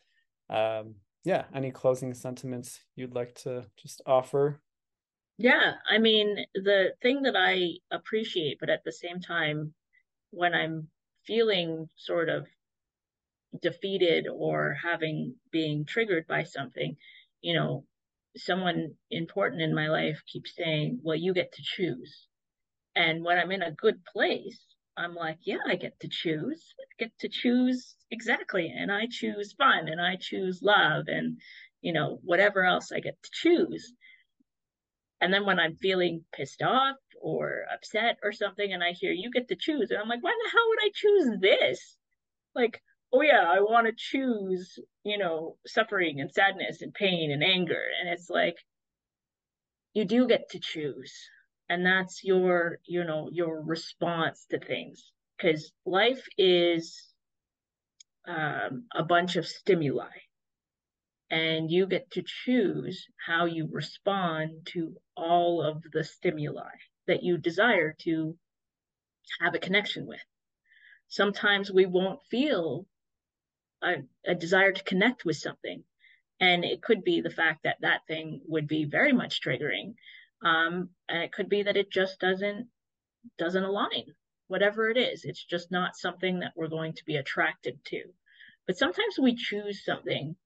Um, 0.49 0.95
yeah, 1.25 1.45
any 1.55 1.73
closing 1.73 2.15
sentiments 2.15 2.81
you'd 2.95 3.15
like 3.15 3.35
to 3.43 3.67
just 3.77 4.01
offer? 4.07 4.63
Yeah, 5.39 5.79
I 5.89 5.97
mean, 5.99 6.45
the 6.55 6.95
thing 7.01 7.23
that 7.23 7.37
I 7.37 7.79
appreciate, 7.91 8.59
but 8.61 8.69
at 8.69 8.85
the 8.85 8.93
same 8.93 9.21
time, 9.21 9.75
when 10.31 10.55
I'm 10.55 10.91
feeling 11.27 11.91
sort 11.97 12.29
of 12.29 12.47
defeated 13.61 14.27
or 14.29 14.75
having 14.75 15.35
being 15.51 15.85
triggered 15.85 16.27
by 16.27 16.43
something, 16.45 16.97
you 17.41 17.55
know, 17.55 17.85
someone 18.37 18.95
important 19.11 19.63
in 19.63 19.75
my 19.75 19.89
life 19.89 20.23
keeps 20.27 20.55
saying, 20.55 21.01
Well, 21.03 21.17
you 21.17 21.33
get 21.35 21.53
to 21.53 21.63
choose. 21.63 22.29
And 22.97 23.25
when 23.25 23.39
I'm 23.39 23.53
in 23.53 23.63
a 23.63 23.73
good 23.73 24.05
place, 24.07 24.61
I'm 24.97 25.15
like, 25.15 25.39
yeah, 25.45 25.59
I 25.67 25.77
get 25.77 26.01
to 26.01 26.09
choose. 26.09 26.75
I 26.81 27.05
get 27.05 27.13
to 27.21 27.29
choose 27.29 27.97
exactly. 28.11 28.73
And 28.77 28.93
I 28.93 29.09
choose 29.11 29.55
fun 29.55 29.89
and 29.89 30.01
I 30.01 30.17
choose 30.21 30.63
love 30.63 31.07
and, 31.09 31.39
you 31.83 31.93
know, 31.93 32.21
whatever 32.25 32.65
else 32.65 32.93
I 32.93 33.01
get 33.01 33.23
to 33.23 33.31
choose. 33.33 33.95
And 35.21 35.33
then 35.33 35.47
when 35.47 35.59
I'm 35.59 35.77
feeling 35.77 36.25
pissed 36.35 36.63
off 36.63 36.97
or 37.21 37.65
upset 37.73 38.19
or 38.23 38.33
something 38.33 38.73
and 38.73 38.83
I 38.83 38.93
hear 38.93 39.13
you 39.13 39.31
get 39.31 39.49
to 39.49 39.57
choose, 39.57 39.91
and 39.91 40.01
I'm 40.01 40.09
like, 40.09 40.23
why 40.23 40.33
the 40.33 40.51
hell 40.51 40.69
would 40.69 40.79
I 40.81 40.91
choose 40.95 41.41
this? 41.41 41.97
Like, 42.55 42.83
oh 43.13 43.23
yeah, 43.23 43.45
I 43.47 43.61
want 43.61 43.87
to 43.87 43.95
choose, 43.97 44.79
you 45.05 45.19
know, 45.19 45.57
suffering 45.67 46.21
and 46.21 46.33
sadness 46.33 46.83
and 46.83 46.93
pain 46.93 47.31
and 47.31 47.43
anger. 47.43 47.83
And 48.01 48.11
it's 48.11 48.29
like, 48.29 48.57
you 49.95 50.05
do 50.05 50.27
get 50.29 50.51
to 50.51 50.61
choose 50.61 51.13
and 51.69 51.85
that's 51.85 52.23
your 52.25 52.79
you 52.85 53.05
know 53.05 53.29
your 53.33 53.61
response 53.63 54.47
to 54.51 54.59
things 54.59 55.13
because 55.37 55.73
life 55.85 56.25
is 56.39 57.03
um, 58.29 58.85
a 58.95 59.05
bunch 59.05 59.37
of 59.37 59.47
stimuli 59.47 60.09
and 61.31 61.71
you 61.71 61.87
get 61.87 62.11
to 62.13 62.23
choose 62.23 63.07
how 63.27 63.47
you 63.47 63.69
respond 63.71 64.67
to 64.67 64.97
all 65.17 65.63
of 65.63 65.83
the 65.93 66.05
stimuli 66.05 66.71
that 67.07 67.23
you 67.23 67.39
desire 67.39 67.95
to 68.01 68.37
have 69.41 69.55
a 69.55 69.59
connection 69.59 70.07
with. 70.07 70.21
Sometimes 71.09 71.71
we 71.71 71.87
won't 71.87 72.21
feel 72.31 72.87
a, 73.83 73.97
a 74.25 74.35
desire 74.35 74.73
to 74.73 74.85
connect 74.85 75.25
with 75.25 75.37
something 75.37 75.83
and 76.41 76.65
it 76.65 76.83
could 76.83 77.03
be 77.03 77.21
the 77.21 77.31
fact 77.31 77.63
that 77.65 77.79
that 77.81 78.07
thing 78.07 78.41
would 78.47 78.69
be 78.69 78.85
very 78.85 79.13
much 79.13 79.41
triggering 79.41 79.95
um, 80.43 80.91
and 81.09 81.23
it 81.23 81.33
could 81.33 81.49
be 81.49 81.63
that 81.63 81.77
it 81.77 81.91
just 81.91 82.21
doesn't 82.21 82.69
doesn't 83.39 83.65
align 83.65 84.15
whatever 84.49 84.89
it 84.89 84.97
is. 84.97 85.25
It's 85.25 85.45
just 85.45 85.73
not 85.73 85.97
something 85.97 86.41
that 86.41 86.53
we're 86.57 86.69
going 86.69 86.93
to 86.95 87.05
be 87.05 87.17
attracted 87.17 87.79
to. 87.87 88.03
But 88.67 88.79
sometimes 88.79 89.19
we 89.19 89.35
choose 89.35 89.85
something 89.85 90.37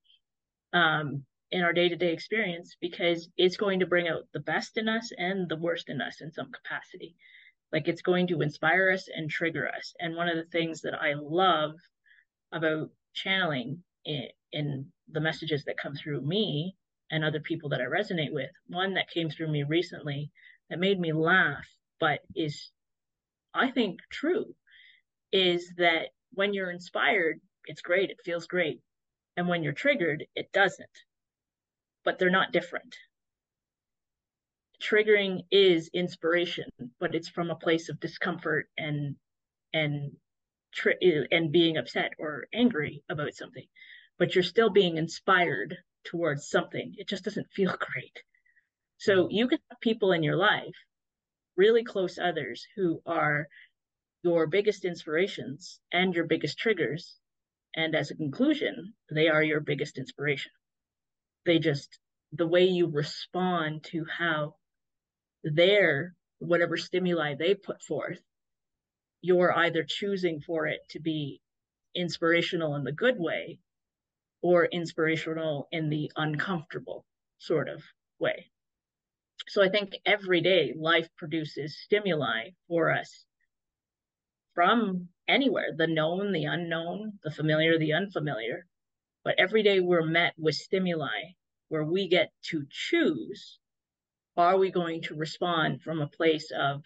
um, 0.72 1.24
in 1.50 1.62
our 1.62 1.72
day-to-day 1.72 2.12
experience 2.12 2.76
because 2.80 3.28
it's 3.36 3.56
going 3.56 3.80
to 3.80 3.86
bring 3.86 4.08
out 4.08 4.22
the 4.32 4.40
best 4.40 4.76
in 4.76 4.88
us 4.88 5.10
and 5.16 5.48
the 5.48 5.56
worst 5.56 5.88
in 5.88 6.00
us 6.00 6.20
in 6.20 6.30
some 6.32 6.50
capacity 6.52 7.14
like 7.72 7.88
it's 7.88 8.02
going 8.02 8.26
to 8.26 8.40
inspire 8.40 8.90
us 8.90 9.08
and 9.14 9.30
trigger 9.30 9.68
us 9.68 9.94
and 10.00 10.16
one 10.16 10.28
of 10.28 10.36
the 10.36 10.50
things 10.50 10.80
that 10.80 10.94
i 10.94 11.14
love 11.14 11.72
about 12.52 12.90
channeling 13.14 13.82
in, 14.04 14.24
in 14.52 14.86
the 15.12 15.20
messages 15.20 15.64
that 15.64 15.78
come 15.78 15.94
through 15.94 16.20
me 16.20 16.74
and 17.10 17.24
other 17.24 17.40
people 17.40 17.68
that 17.70 17.80
I 17.80 17.84
resonate 17.84 18.32
with. 18.32 18.50
One 18.68 18.94
that 18.94 19.10
came 19.10 19.30
through 19.30 19.50
me 19.50 19.64
recently 19.64 20.30
that 20.68 20.78
made 20.78 20.98
me 21.00 21.12
laugh, 21.12 21.66
but 21.98 22.20
is, 22.34 22.70
I 23.54 23.70
think, 23.70 23.98
true, 24.10 24.54
is 25.32 25.72
that 25.76 26.08
when 26.32 26.54
you're 26.54 26.70
inspired, 26.70 27.40
it's 27.66 27.82
great, 27.82 28.10
it 28.10 28.18
feels 28.24 28.46
great. 28.46 28.80
And 29.40 29.48
when 29.48 29.62
you're 29.62 29.72
triggered, 29.72 30.26
it 30.34 30.52
doesn't. 30.52 30.98
But 32.04 32.18
they're 32.18 32.28
not 32.28 32.52
different. 32.52 32.94
Triggering 34.82 35.46
is 35.50 35.88
inspiration, 35.94 36.68
but 36.98 37.14
it's 37.14 37.30
from 37.30 37.50
a 37.50 37.56
place 37.56 37.88
of 37.88 38.00
discomfort 38.00 38.68
and 38.76 39.16
and 39.72 40.18
and 41.32 41.50
being 41.50 41.78
upset 41.78 42.12
or 42.18 42.48
angry 42.52 43.02
about 43.08 43.32
something. 43.32 43.66
But 44.18 44.34
you're 44.34 44.44
still 44.44 44.68
being 44.68 44.98
inspired 44.98 45.78
towards 46.04 46.50
something. 46.50 46.94
It 46.98 47.08
just 47.08 47.24
doesn't 47.24 47.50
feel 47.54 47.74
great. 47.78 48.22
So 48.98 49.30
you 49.30 49.48
can 49.48 49.60
have 49.70 49.80
people 49.80 50.12
in 50.12 50.22
your 50.22 50.36
life, 50.36 50.76
really 51.56 51.82
close 51.82 52.18
others 52.18 52.66
who 52.76 53.00
are 53.06 53.48
your 54.22 54.46
biggest 54.46 54.84
inspirations 54.84 55.80
and 55.90 56.14
your 56.14 56.26
biggest 56.26 56.58
triggers. 56.58 57.16
And 57.74 57.94
as 57.94 58.10
a 58.10 58.16
conclusion, 58.16 58.94
they 59.10 59.28
are 59.28 59.42
your 59.42 59.60
biggest 59.60 59.98
inspiration. 59.98 60.52
They 61.46 61.58
just, 61.58 61.98
the 62.32 62.46
way 62.46 62.64
you 62.64 62.88
respond 62.88 63.84
to 63.84 64.04
how 64.18 64.56
their, 65.44 66.14
whatever 66.38 66.76
stimuli 66.76 67.34
they 67.34 67.54
put 67.54 67.82
forth, 67.82 68.20
you're 69.22 69.56
either 69.56 69.84
choosing 69.86 70.40
for 70.40 70.66
it 70.66 70.80
to 70.90 71.00
be 71.00 71.40
inspirational 71.94 72.76
in 72.76 72.84
the 72.84 72.92
good 72.92 73.18
way 73.18 73.58
or 74.42 74.64
inspirational 74.64 75.68
in 75.70 75.90
the 75.90 76.10
uncomfortable 76.16 77.04
sort 77.38 77.68
of 77.68 77.82
way. 78.18 78.50
So 79.48 79.62
I 79.62 79.68
think 79.68 79.98
every 80.06 80.40
day 80.40 80.74
life 80.76 81.08
produces 81.16 81.78
stimuli 81.84 82.50
for 82.68 82.90
us 82.90 83.24
from 84.54 85.08
anywhere 85.30 85.68
the 85.76 85.86
known, 85.86 86.32
the 86.32 86.44
unknown, 86.44 87.18
the 87.22 87.30
familiar, 87.30 87.78
the 87.78 87.94
unfamiliar. 87.94 88.66
But 89.24 89.36
every 89.38 89.62
day 89.62 89.80
we're 89.80 90.04
met 90.04 90.34
with 90.36 90.54
stimuli 90.54 91.34
where 91.68 91.84
we 91.84 92.08
get 92.08 92.32
to 92.50 92.66
choose 92.70 93.58
are 94.36 94.58
we 94.58 94.70
going 94.70 95.02
to 95.02 95.14
respond 95.14 95.82
from 95.82 96.00
a 96.00 96.06
place 96.06 96.50
of 96.50 96.82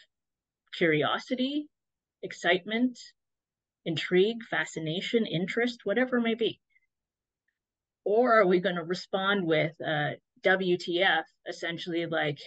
curiosity, 0.77 1.69
excitement, 2.23 2.99
intrigue, 3.85 4.43
fascination, 4.51 5.27
interest, 5.27 5.81
whatever 5.85 6.17
it 6.17 6.23
may 6.23 6.35
be? 6.35 6.61
Or 8.05 8.41
are 8.41 8.47
we 8.47 8.61
going 8.61 8.77
to 8.77 8.83
respond 8.85 9.47
with 9.47 9.73
uh, 9.81 10.13
WTF, 10.43 11.25
essentially 11.49 12.07
like, 12.07 12.39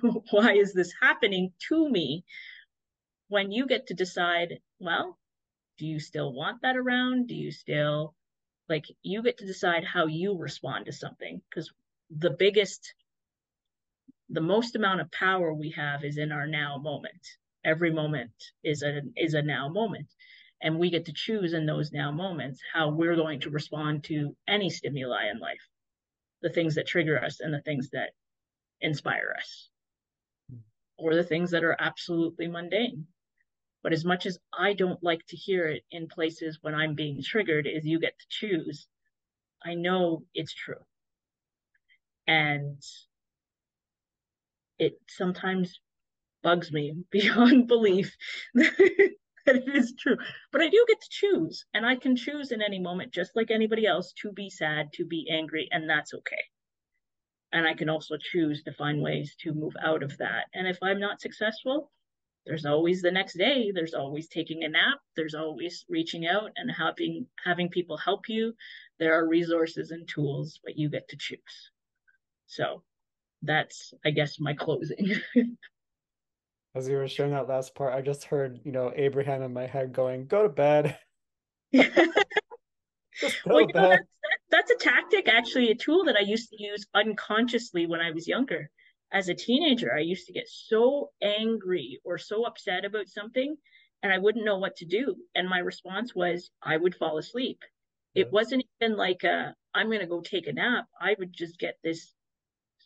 why 0.30 0.54
is 0.54 0.72
this 0.72 0.92
happening 1.00 1.52
to 1.68 1.88
me? 1.88 2.24
When 3.28 3.50
you 3.50 3.66
get 3.66 3.88
to 3.88 3.94
decide, 3.94 4.60
well, 4.78 5.18
do 5.78 5.86
you 5.86 6.00
still 6.00 6.32
want 6.32 6.62
that 6.62 6.76
around? 6.76 7.28
Do 7.28 7.34
you 7.34 7.50
still 7.50 8.14
like 8.68 8.84
you 9.02 9.22
get 9.22 9.38
to 9.38 9.46
decide 9.46 9.84
how 9.84 10.06
you 10.06 10.36
respond 10.36 10.86
to 10.86 10.92
something 10.92 11.40
because 11.48 11.70
the 12.10 12.30
biggest 12.30 12.94
the 14.28 14.40
most 14.40 14.74
amount 14.74 15.00
of 15.00 15.10
power 15.12 15.52
we 15.52 15.70
have 15.70 16.04
is 16.04 16.18
in 16.18 16.32
our 16.32 16.46
now 16.46 16.78
moment. 16.78 17.26
Every 17.64 17.92
moment 17.92 18.32
is 18.64 18.82
a 18.82 19.02
is 19.16 19.34
a 19.34 19.42
now 19.42 19.68
moment. 19.68 20.08
And 20.62 20.78
we 20.78 20.90
get 20.90 21.04
to 21.04 21.12
choose 21.12 21.52
in 21.52 21.66
those 21.66 21.92
now 21.92 22.10
moments 22.10 22.60
how 22.72 22.88
we're 22.88 23.14
going 23.14 23.40
to 23.40 23.50
respond 23.50 24.04
to 24.04 24.34
any 24.48 24.70
stimuli 24.70 25.28
in 25.30 25.38
life 25.38 25.60
the 26.42 26.50
things 26.50 26.74
that 26.74 26.86
trigger 26.86 27.22
us 27.22 27.40
and 27.40 27.52
the 27.52 27.60
things 27.60 27.90
that 27.90 28.10
inspire 28.80 29.34
us 29.38 29.68
hmm. 30.50 30.58
or 30.96 31.14
the 31.14 31.24
things 31.24 31.50
that 31.50 31.64
are 31.64 31.76
absolutely 31.78 32.46
mundane 32.46 33.06
but 33.86 33.92
as 33.92 34.04
much 34.04 34.26
as 34.26 34.36
I 34.52 34.72
don't 34.72 35.00
like 35.00 35.24
to 35.28 35.36
hear 35.36 35.68
it 35.68 35.84
in 35.92 36.08
places 36.08 36.58
when 36.60 36.74
I'm 36.74 36.96
being 36.96 37.22
triggered, 37.22 37.68
is 37.68 37.84
you 37.84 38.00
get 38.00 38.18
to 38.18 38.26
choose. 38.28 38.88
I 39.64 39.74
know 39.74 40.24
it's 40.34 40.52
true. 40.52 40.84
And 42.26 42.82
it 44.80 45.00
sometimes 45.08 45.78
bugs 46.42 46.72
me 46.72 46.94
beyond 47.12 47.68
belief 47.68 48.16
that 48.54 49.04
it 49.46 49.68
is 49.72 49.94
true. 49.96 50.16
But 50.50 50.62
I 50.62 50.68
do 50.68 50.84
get 50.88 51.00
to 51.00 51.08
choose, 51.08 51.64
and 51.72 51.86
I 51.86 51.94
can 51.94 52.16
choose 52.16 52.50
in 52.50 52.62
any 52.62 52.80
moment, 52.80 53.14
just 53.14 53.36
like 53.36 53.52
anybody 53.52 53.86
else, 53.86 54.12
to 54.22 54.32
be 54.32 54.50
sad, 54.50 54.92
to 54.94 55.04
be 55.04 55.28
angry, 55.30 55.68
and 55.70 55.88
that's 55.88 56.12
okay. 56.12 56.42
And 57.52 57.68
I 57.68 57.74
can 57.74 57.88
also 57.88 58.16
choose 58.16 58.64
to 58.64 58.72
find 58.72 59.00
ways 59.00 59.36
to 59.42 59.54
move 59.54 59.76
out 59.80 60.02
of 60.02 60.18
that. 60.18 60.46
And 60.54 60.66
if 60.66 60.78
I'm 60.82 60.98
not 60.98 61.20
successful, 61.20 61.92
there's 62.46 62.64
always 62.64 63.02
the 63.02 63.10
next 63.10 63.36
day. 63.36 63.72
There's 63.74 63.94
always 63.94 64.28
taking 64.28 64.62
a 64.62 64.68
nap. 64.68 65.00
There's 65.16 65.34
always 65.34 65.84
reaching 65.88 66.26
out 66.26 66.52
and 66.56 66.70
helping 66.70 67.26
having 67.44 67.68
people 67.68 67.96
help 67.96 68.28
you. 68.28 68.54
There 68.98 69.14
are 69.14 69.28
resources 69.28 69.90
and 69.90 70.08
tools 70.08 70.60
but 70.64 70.78
you 70.78 70.88
get 70.88 71.08
to 71.08 71.16
choose. 71.16 71.70
So 72.46 72.82
that's 73.42 73.92
i 74.04 74.10
guess 74.10 74.40
my 74.40 74.54
closing. 74.54 75.14
As 76.74 76.88
you 76.88 76.96
were 76.96 77.08
sharing 77.08 77.32
that 77.32 77.48
last 77.48 77.74
part 77.74 77.94
i 77.94 78.02
just 78.02 78.24
heard 78.24 78.60
you 78.64 78.72
know 78.72 78.92
abraham 78.94 79.42
in 79.42 79.52
my 79.52 79.66
head 79.66 79.92
going 79.92 80.26
go 80.26 80.42
to 80.42 80.48
bed. 80.48 80.98
Well, 83.46 83.62
you 83.62 83.68
know, 83.68 83.88
that's, 83.88 84.02
that's 84.50 84.70
a 84.72 84.76
tactic 84.76 85.26
actually 85.26 85.70
a 85.70 85.74
tool 85.74 86.04
that 86.04 86.16
i 86.16 86.20
used 86.20 86.50
to 86.50 86.62
use 86.62 86.86
unconsciously 86.94 87.86
when 87.86 88.00
i 88.00 88.10
was 88.10 88.28
younger 88.28 88.70
as 89.12 89.28
a 89.28 89.34
teenager, 89.34 89.94
I 89.94 90.00
used 90.00 90.26
to 90.26 90.32
get 90.32 90.48
so 90.48 91.10
angry 91.22 92.00
or 92.04 92.18
so 92.18 92.44
upset 92.44 92.84
about 92.84 93.08
something 93.08 93.56
and 94.02 94.12
I 94.12 94.18
wouldn't 94.18 94.44
know 94.44 94.58
what 94.58 94.76
to 94.76 94.84
do. 94.84 95.16
And 95.34 95.48
my 95.48 95.58
response 95.58 96.14
was 96.14 96.50
I 96.62 96.76
would 96.76 96.94
fall 96.94 97.18
asleep. 97.18 97.58
Yeah. 98.14 98.22
It 98.22 98.32
wasn't 98.32 98.64
even 98.80 98.96
like 98.96 99.24
a, 99.24 99.54
I'm 99.74 99.88
going 99.88 100.00
to 100.00 100.06
go 100.06 100.20
take 100.20 100.46
a 100.46 100.52
nap. 100.52 100.86
I 101.00 101.14
would 101.18 101.32
just 101.32 101.58
get 101.58 101.78
this 101.82 102.12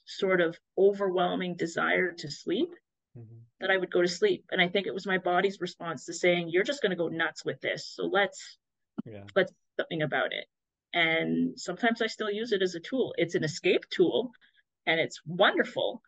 sort 0.05 0.41
of 0.41 0.59
overwhelming 0.77 1.57
desire 1.57 2.13
to 2.13 2.31
sleep 2.31 2.71
mm-hmm. 3.17 3.39
that 3.61 3.71
I 3.71 3.77
would 3.77 3.91
go 3.91 4.03
to 4.03 4.09
sleep. 4.09 4.45
And 4.51 4.61
I 4.61 4.69
think 4.69 4.87
it 4.87 4.95
was 4.95 5.07
my 5.07 5.19
body's 5.19 5.61
response 5.61 6.05
to 6.07 6.13
saying, 6.13 6.49
you're 6.51 6.65
just 6.65 6.83
going 6.83 6.91
to 6.91 6.97
go 6.97 7.09
nuts 7.09 7.45
with 7.45 7.61
this. 7.61 7.93
So 7.95 8.05
let's, 8.05 8.59
yeah. 9.07 9.25
let's 9.35 9.53
do 9.53 9.83
something 9.83 10.03
about 10.03 10.33
it. 10.33 10.47
And 10.93 11.59
sometimes 11.59 12.03
I 12.03 12.09
still 12.09 12.31
use 12.31 12.53
it 12.53 12.63
as 12.63 12.75
a 12.75 12.81
tool. 12.81 13.15
It's 13.17 13.37
an 13.37 13.45
escape 13.45 13.85
tool 13.91 14.33
and 14.87 14.99
it's 14.99 15.21
wonderful 15.25 16.03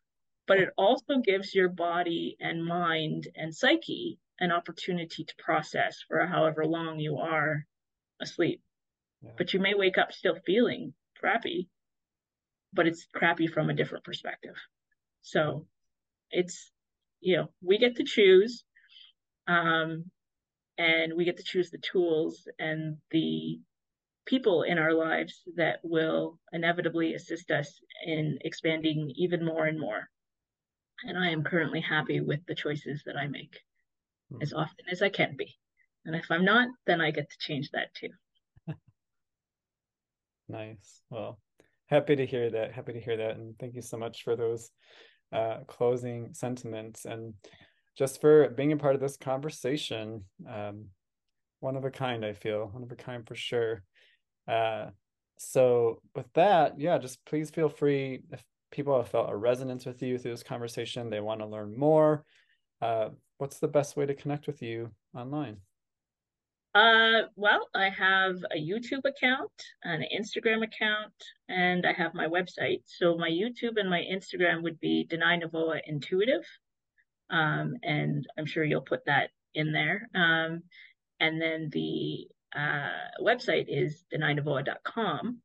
but 0.46 0.58
it 0.58 0.70
also 0.76 1.18
gives 1.24 1.54
your 1.54 1.68
body 1.68 2.36
and 2.40 2.64
mind 2.64 3.28
and 3.36 3.54
psyche 3.54 4.18
an 4.40 4.50
opportunity 4.50 5.24
to 5.24 5.34
process 5.38 6.02
for 6.08 6.26
however 6.26 6.66
long 6.66 6.98
you 6.98 7.18
are 7.18 7.64
asleep. 8.20 8.60
Yeah. 9.22 9.30
But 9.38 9.54
you 9.54 9.60
may 9.60 9.74
wake 9.74 9.98
up 9.98 10.12
still 10.12 10.36
feeling 10.44 10.94
crappy, 11.18 11.68
but 12.72 12.86
it's 12.86 13.06
crappy 13.14 13.46
from 13.46 13.70
a 13.70 13.74
different 13.74 14.04
perspective. 14.04 14.56
So 15.22 15.66
it's, 16.30 16.72
you 17.20 17.36
know, 17.36 17.48
we 17.62 17.78
get 17.78 17.96
to 17.96 18.04
choose, 18.04 18.64
um, 19.46 20.10
and 20.76 21.12
we 21.14 21.24
get 21.24 21.36
to 21.36 21.44
choose 21.44 21.70
the 21.70 21.78
tools 21.78 22.48
and 22.58 22.96
the 23.10 23.60
people 24.26 24.62
in 24.62 24.78
our 24.78 24.92
lives 24.92 25.42
that 25.56 25.78
will 25.82 26.38
inevitably 26.52 27.14
assist 27.14 27.50
us 27.50 27.80
in 28.04 28.38
expanding 28.40 29.12
even 29.16 29.44
more 29.44 29.66
and 29.66 29.78
more 29.78 30.08
and 31.04 31.18
I 31.18 31.30
am 31.30 31.44
currently 31.44 31.80
happy 31.80 32.20
with 32.20 32.44
the 32.46 32.54
choices 32.54 33.02
that 33.06 33.16
I 33.16 33.26
make 33.26 33.60
mm. 34.32 34.42
as 34.42 34.52
often 34.52 34.86
as 34.90 35.02
I 35.02 35.08
can 35.08 35.36
be. 35.36 35.56
And 36.04 36.16
if 36.16 36.30
I'm 36.30 36.44
not, 36.44 36.68
then 36.86 37.00
I 37.00 37.10
get 37.10 37.30
to 37.30 37.36
change 37.38 37.70
that 37.70 37.94
too. 37.94 38.10
nice. 40.48 41.02
Well, 41.10 41.38
happy 41.86 42.16
to 42.16 42.26
hear 42.26 42.50
that. 42.50 42.72
Happy 42.72 42.92
to 42.92 43.00
hear 43.00 43.16
that. 43.16 43.36
And 43.36 43.56
thank 43.58 43.74
you 43.74 43.82
so 43.82 43.96
much 43.96 44.24
for 44.24 44.34
those 44.34 44.70
uh, 45.32 45.58
closing 45.66 46.34
sentiments 46.34 47.04
and 47.04 47.34
just 47.96 48.20
for 48.20 48.48
being 48.50 48.72
a 48.72 48.76
part 48.76 48.94
of 48.94 49.00
this 49.00 49.16
conversation. 49.16 50.24
Um, 50.48 50.86
one 51.60 51.76
of 51.76 51.84
a 51.84 51.90
kind, 51.90 52.24
I 52.24 52.32
feel, 52.32 52.66
one 52.72 52.82
of 52.82 52.90
a 52.90 52.96
kind 52.96 53.26
for 53.26 53.36
sure. 53.36 53.84
Uh, 54.48 54.86
so 55.38 56.00
with 56.14 56.26
that, 56.34 56.78
yeah, 56.78 56.98
just 56.98 57.24
please 57.24 57.50
feel 57.50 57.68
free 57.68 58.22
if 58.30 58.42
people 58.72 58.96
have 58.96 59.08
felt 59.08 59.30
a 59.30 59.36
resonance 59.36 59.86
with 59.86 60.02
you 60.02 60.18
through 60.18 60.32
this 60.32 60.42
conversation, 60.42 61.08
they 61.08 61.20
want 61.20 61.40
to 61.40 61.46
learn 61.46 61.78
more, 61.78 62.24
uh, 62.80 63.10
what's 63.38 63.60
the 63.60 63.68
best 63.68 63.96
way 63.96 64.06
to 64.06 64.14
connect 64.14 64.48
with 64.48 64.60
you 64.60 64.90
online? 65.14 65.58
Uh, 66.74 67.28
well, 67.36 67.68
I 67.74 67.90
have 67.90 68.36
a 68.50 68.56
YouTube 68.56 69.04
account, 69.04 69.52
an 69.84 70.02
Instagram 70.18 70.64
account, 70.64 71.12
and 71.48 71.86
I 71.86 71.92
have 71.92 72.14
my 72.14 72.26
website. 72.26 72.82
So 72.86 73.16
my 73.16 73.28
YouTube 73.28 73.76
and 73.76 73.90
my 73.90 74.00
Instagram 74.00 74.62
would 74.62 74.80
be 74.80 75.06
Danay 75.08 75.42
Novoa 75.42 75.80
Intuitive. 75.86 76.44
Um, 77.30 77.74
and 77.82 78.26
I'm 78.38 78.46
sure 78.46 78.64
you'll 78.64 78.80
put 78.80 79.04
that 79.04 79.30
in 79.54 79.72
there. 79.72 80.08
Um, 80.14 80.62
and 81.20 81.40
then 81.40 81.68
the 81.72 82.26
uh, 82.56 83.20
website 83.20 83.66
is 83.68 84.04
danaynovoa.com. 84.12 85.38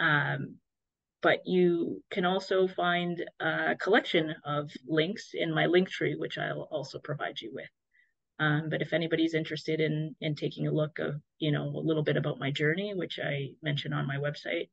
Um, 0.00 0.56
but 1.24 1.40
you 1.46 2.02
can 2.10 2.26
also 2.26 2.68
find 2.68 3.24
a 3.40 3.74
collection 3.76 4.34
of 4.44 4.70
links 4.86 5.30
in 5.32 5.54
my 5.54 5.64
link 5.64 5.88
tree, 5.88 6.14
which 6.14 6.36
I'll 6.36 6.68
also 6.70 6.98
provide 6.98 7.40
you 7.40 7.50
with. 7.50 7.70
Um, 8.38 8.68
but 8.68 8.82
if 8.82 8.92
anybody's 8.92 9.32
interested 9.32 9.80
in 9.80 10.14
in 10.20 10.34
taking 10.34 10.66
a 10.66 10.72
look 10.72 10.98
of 10.98 11.14
you 11.38 11.50
know 11.50 11.64
a 11.64 11.86
little 11.88 12.02
bit 12.02 12.18
about 12.18 12.38
my 12.38 12.50
journey, 12.50 12.92
which 12.94 13.18
I 13.18 13.52
mention 13.62 13.94
on 13.94 14.06
my 14.06 14.16
website, 14.16 14.68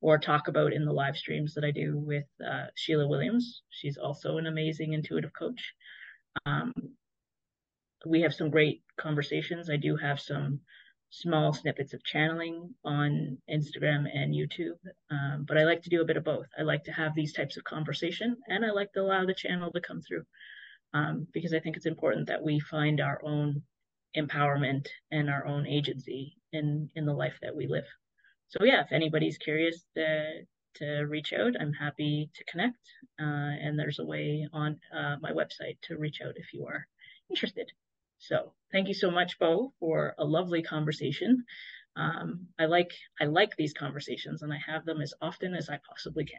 or 0.00 0.16
talk 0.16 0.46
about 0.46 0.72
in 0.72 0.84
the 0.84 0.92
live 0.92 1.16
streams 1.16 1.54
that 1.54 1.64
I 1.64 1.72
do 1.72 1.98
with 1.98 2.28
uh, 2.40 2.66
Sheila 2.76 3.08
Williams, 3.08 3.62
she's 3.70 3.98
also 3.98 4.38
an 4.38 4.46
amazing 4.46 4.92
intuitive 4.92 5.32
coach. 5.36 5.74
Um, 6.46 6.72
we 8.06 8.20
have 8.20 8.34
some 8.34 8.50
great 8.50 8.82
conversations. 8.96 9.68
I 9.70 9.76
do 9.76 9.96
have 9.96 10.20
some 10.20 10.60
small 11.10 11.52
snippets 11.52 11.94
of 11.94 12.04
channeling 12.04 12.74
on 12.84 13.38
Instagram 13.50 14.06
and 14.12 14.34
YouTube. 14.34 14.78
Um, 15.10 15.44
but 15.46 15.56
I 15.56 15.64
like 15.64 15.82
to 15.82 15.90
do 15.90 16.02
a 16.02 16.04
bit 16.04 16.16
of 16.16 16.24
both. 16.24 16.46
I 16.58 16.62
like 16.62 16.84
to 16.84 16.92
have 16.92 17.14
these 17.14 17.32
types 17.32 17.56
of 17.56 17.64
conversation 17.64 18.36
and 18.48 18.64
I 18.64 18.70
like 18.70 18.92
to 18.92 19.00
allow 19.00 19.24
the 19.24 19.34
channel 19.34 19.70
to 19.72 19.80
come 19.80 20.02
through 20.02 20.24
um, 20.94 21.26
because 21.32 21.54
I 21.54 21.60
think 21.60 21.76
it's 21.76 21.86
important 21.86 22.28
that 22.28 22.42
we 22.42 22.60
find 22.60 23.00
our 23.00 23.20
own 23.24 23.62
empowerment 24.16 24.88
and 25.10 25.30
our 25.30 25.46
own 25.46 25.66
agency 25.66 26.36
in, 26.52 26.90
in 26.94 27.06
the 27.06 27.12
life 27.12 27.38
that 27.42 27.54
we 27.54 27.66
live. 27.66 27.86
So 28.48 28.64
yeah, 28.64 28.82
if 28.82 28.92
anybody's 28.92 29.38
curious 29.38 29.84
to, 29.96 30.44
to 30.76 31.02
reach 31.02 31.32
out, 31.32 31.54
I'm 31.60 31.72
happy 31.72 32.30
to 32.34 32.44
connect. 32.44 32.78
Uh, 33.20 33.54
and 33.62 33.78
there's 33.78 33.98
a 33.98 34.04
way 34.04 34.48
on 34.52 34.78
uh, 34.96 35.16
my 35.20 35.32
website 35.32 35.78
to 35.82 35.98
reach 35.98 36.20
out 36.24 36.34
if 36.36 36.52
you 36.52 36.66
are 36.66 36.86
interested. 37.30 37.70
So 38.18 38.52
thank 38.72 38.88
you 38.88 38.94
so 38.94 39.10
much, 39.10 39.38
Bo, 39.38 39.72
for 39.78 40.14
a 40.18 40.24
lovely 40.24 40.62
conversation. 40.62 41.44
Um, 41.96 42.46
I 42.58 42.66
like 42.66 42.92
I 43.20 43.24
like 43.24 43.56
these 43.56 43.72
conversations, 43.72 44.42
and 44.42 44.52
I 44.52 44.58
have 44.66 44.84
them 44.84 45.00
as 45.00 45.14
often 45.22 45.54
as 45.54 45.68
I 45.68 45.78
possibly 45.88 46.24
can. 46.24 46.38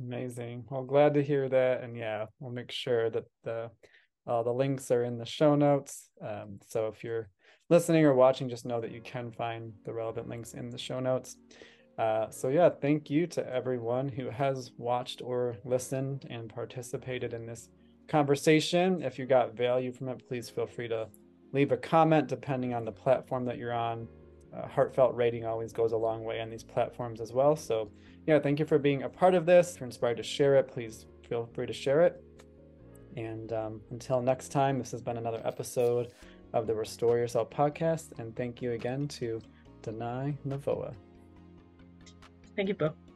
Amazing. 0.00 0.64
Well, 0.70 0.84
glad 0.84 1.14
to 1.14 1.22
hear 1.22 1.48
that, 1.48 1.82
and 1.82 1.96
yeah, 1.96 2.26
we'll 2.38 2.52
make 2.52 2.70
sure 2.70 3.10
that 3.10 3.24
the 3.44 3.70
uh, 4.26 4.42
the 4.42 4.52
links 4.52 4.90
are 4.90 5.04
in 5.04 5.18
the 5.18 5.26
show 5.26 5.54
notes. 5.54 6.10
Um, 6.22 6.60
so 6.66 6.88
if 6.88 7.02
you're 7.02 7.30
listening 7.70 8.04
or 8.04 8.14
watching, 8.14 8.48
just 8.48 8.66
know 8.66 8.80
that 8.80 8.92
you 8.92 9.00
can 9.00 9.32
find 9.32 9.72
the 9.84 9.92
relevant 9.92 10.28
links 10.28 10.54
in 10.54 10.70
the 10.70 10.78
show 10.78 11.00
notes. 11.00 11.36
Uh, 11.98 12.30
so, 12.30 12.48
yeah, 12.48 12.70
thank 12.70 13.10
you 13.10 13.26
to 13.26 13.46
everyone 13.46 14.08
who 14.08 14.30
has 14.30 14.72
watched 14.78 15.20
or 15.22 15.56
listened 15.64 16.26
and 16.30 16.48
participated 16.48 17.34
in 17.34 17.44
this 17.46 17.68
conversation. 18.10 19.02
If 19.02 19.18
you 19.18 19.24
got 19.24 19.56
value 19.56 19.92
from 19.92 20.08
it, 20.08 20.26
please 20.28 20.50
feel 20.50 20.66
free 20.66 20.88
to 20.88 21.08
leave 21.52 21.72
a 21.72 21.76
comment 21.76 22.28
depending 22.28 22.74
on 22.74 22.84
the 22.84 22.92
platform 22.92 23.44
that 23.46 23.56
you're 23.56 23.72
on. 23.72 24.06
Heartfelt 24.68 25.14
rating 25.14 25.46
always 25.46 25.72
goes 25.72 25.92
a 25.92 25.96
long 25.96 26.24
way 26.24 26.40
on 26.40 26.50
these 26.50 26.64
platforms 26.64 27.20
as 27.20 27.32
well. 27.32 27.54
So, 27.54 27.90
yeah, 28.26 28.40
thank 28.40 28.58
you 28.58 28.66
for 28.66 28.78
being 28.78 29.04
a 29.04 29.08
part 29.08 29.34
of 29.34 29.46
this. 29.46 29.74
If 29.74 29.80
you're 29.80 29.86
inspired 29.86 30.16
to 30.16 30.24
share 30.24 30.56
it, 30.56 30.66
please 30.68 31.06
feel 31.28 31.48
free 31.54 31.66
to 31.66 31.72
share 31.72 32.02
it. 32.02 32.22
And 33.16 33.52
um, 33.52 33.80
until 33.90 34.20
next 34.20 34.48
time, 34.50 34.78
this 34.78 34.90
has 34.90 35.02
been 35.02 35.16
another 35.16 35.40
episode 35.44 36.12
of 36.52 36.66
the 36.66 36.74
Restore 36.74 37.16
Yourself 37.18 37.48
podcast. 37.50 38.18
And 38.18 38.34
thank 38.34 38.60
you 38.60 38.72
again 38.72 39.06
to 39.08 39.40
Danay 39.82 40.36
Novoa. 40.46 40.94
Thank 42.56 42.68
you, 42.68 42.74
Bo. 42.74 43.09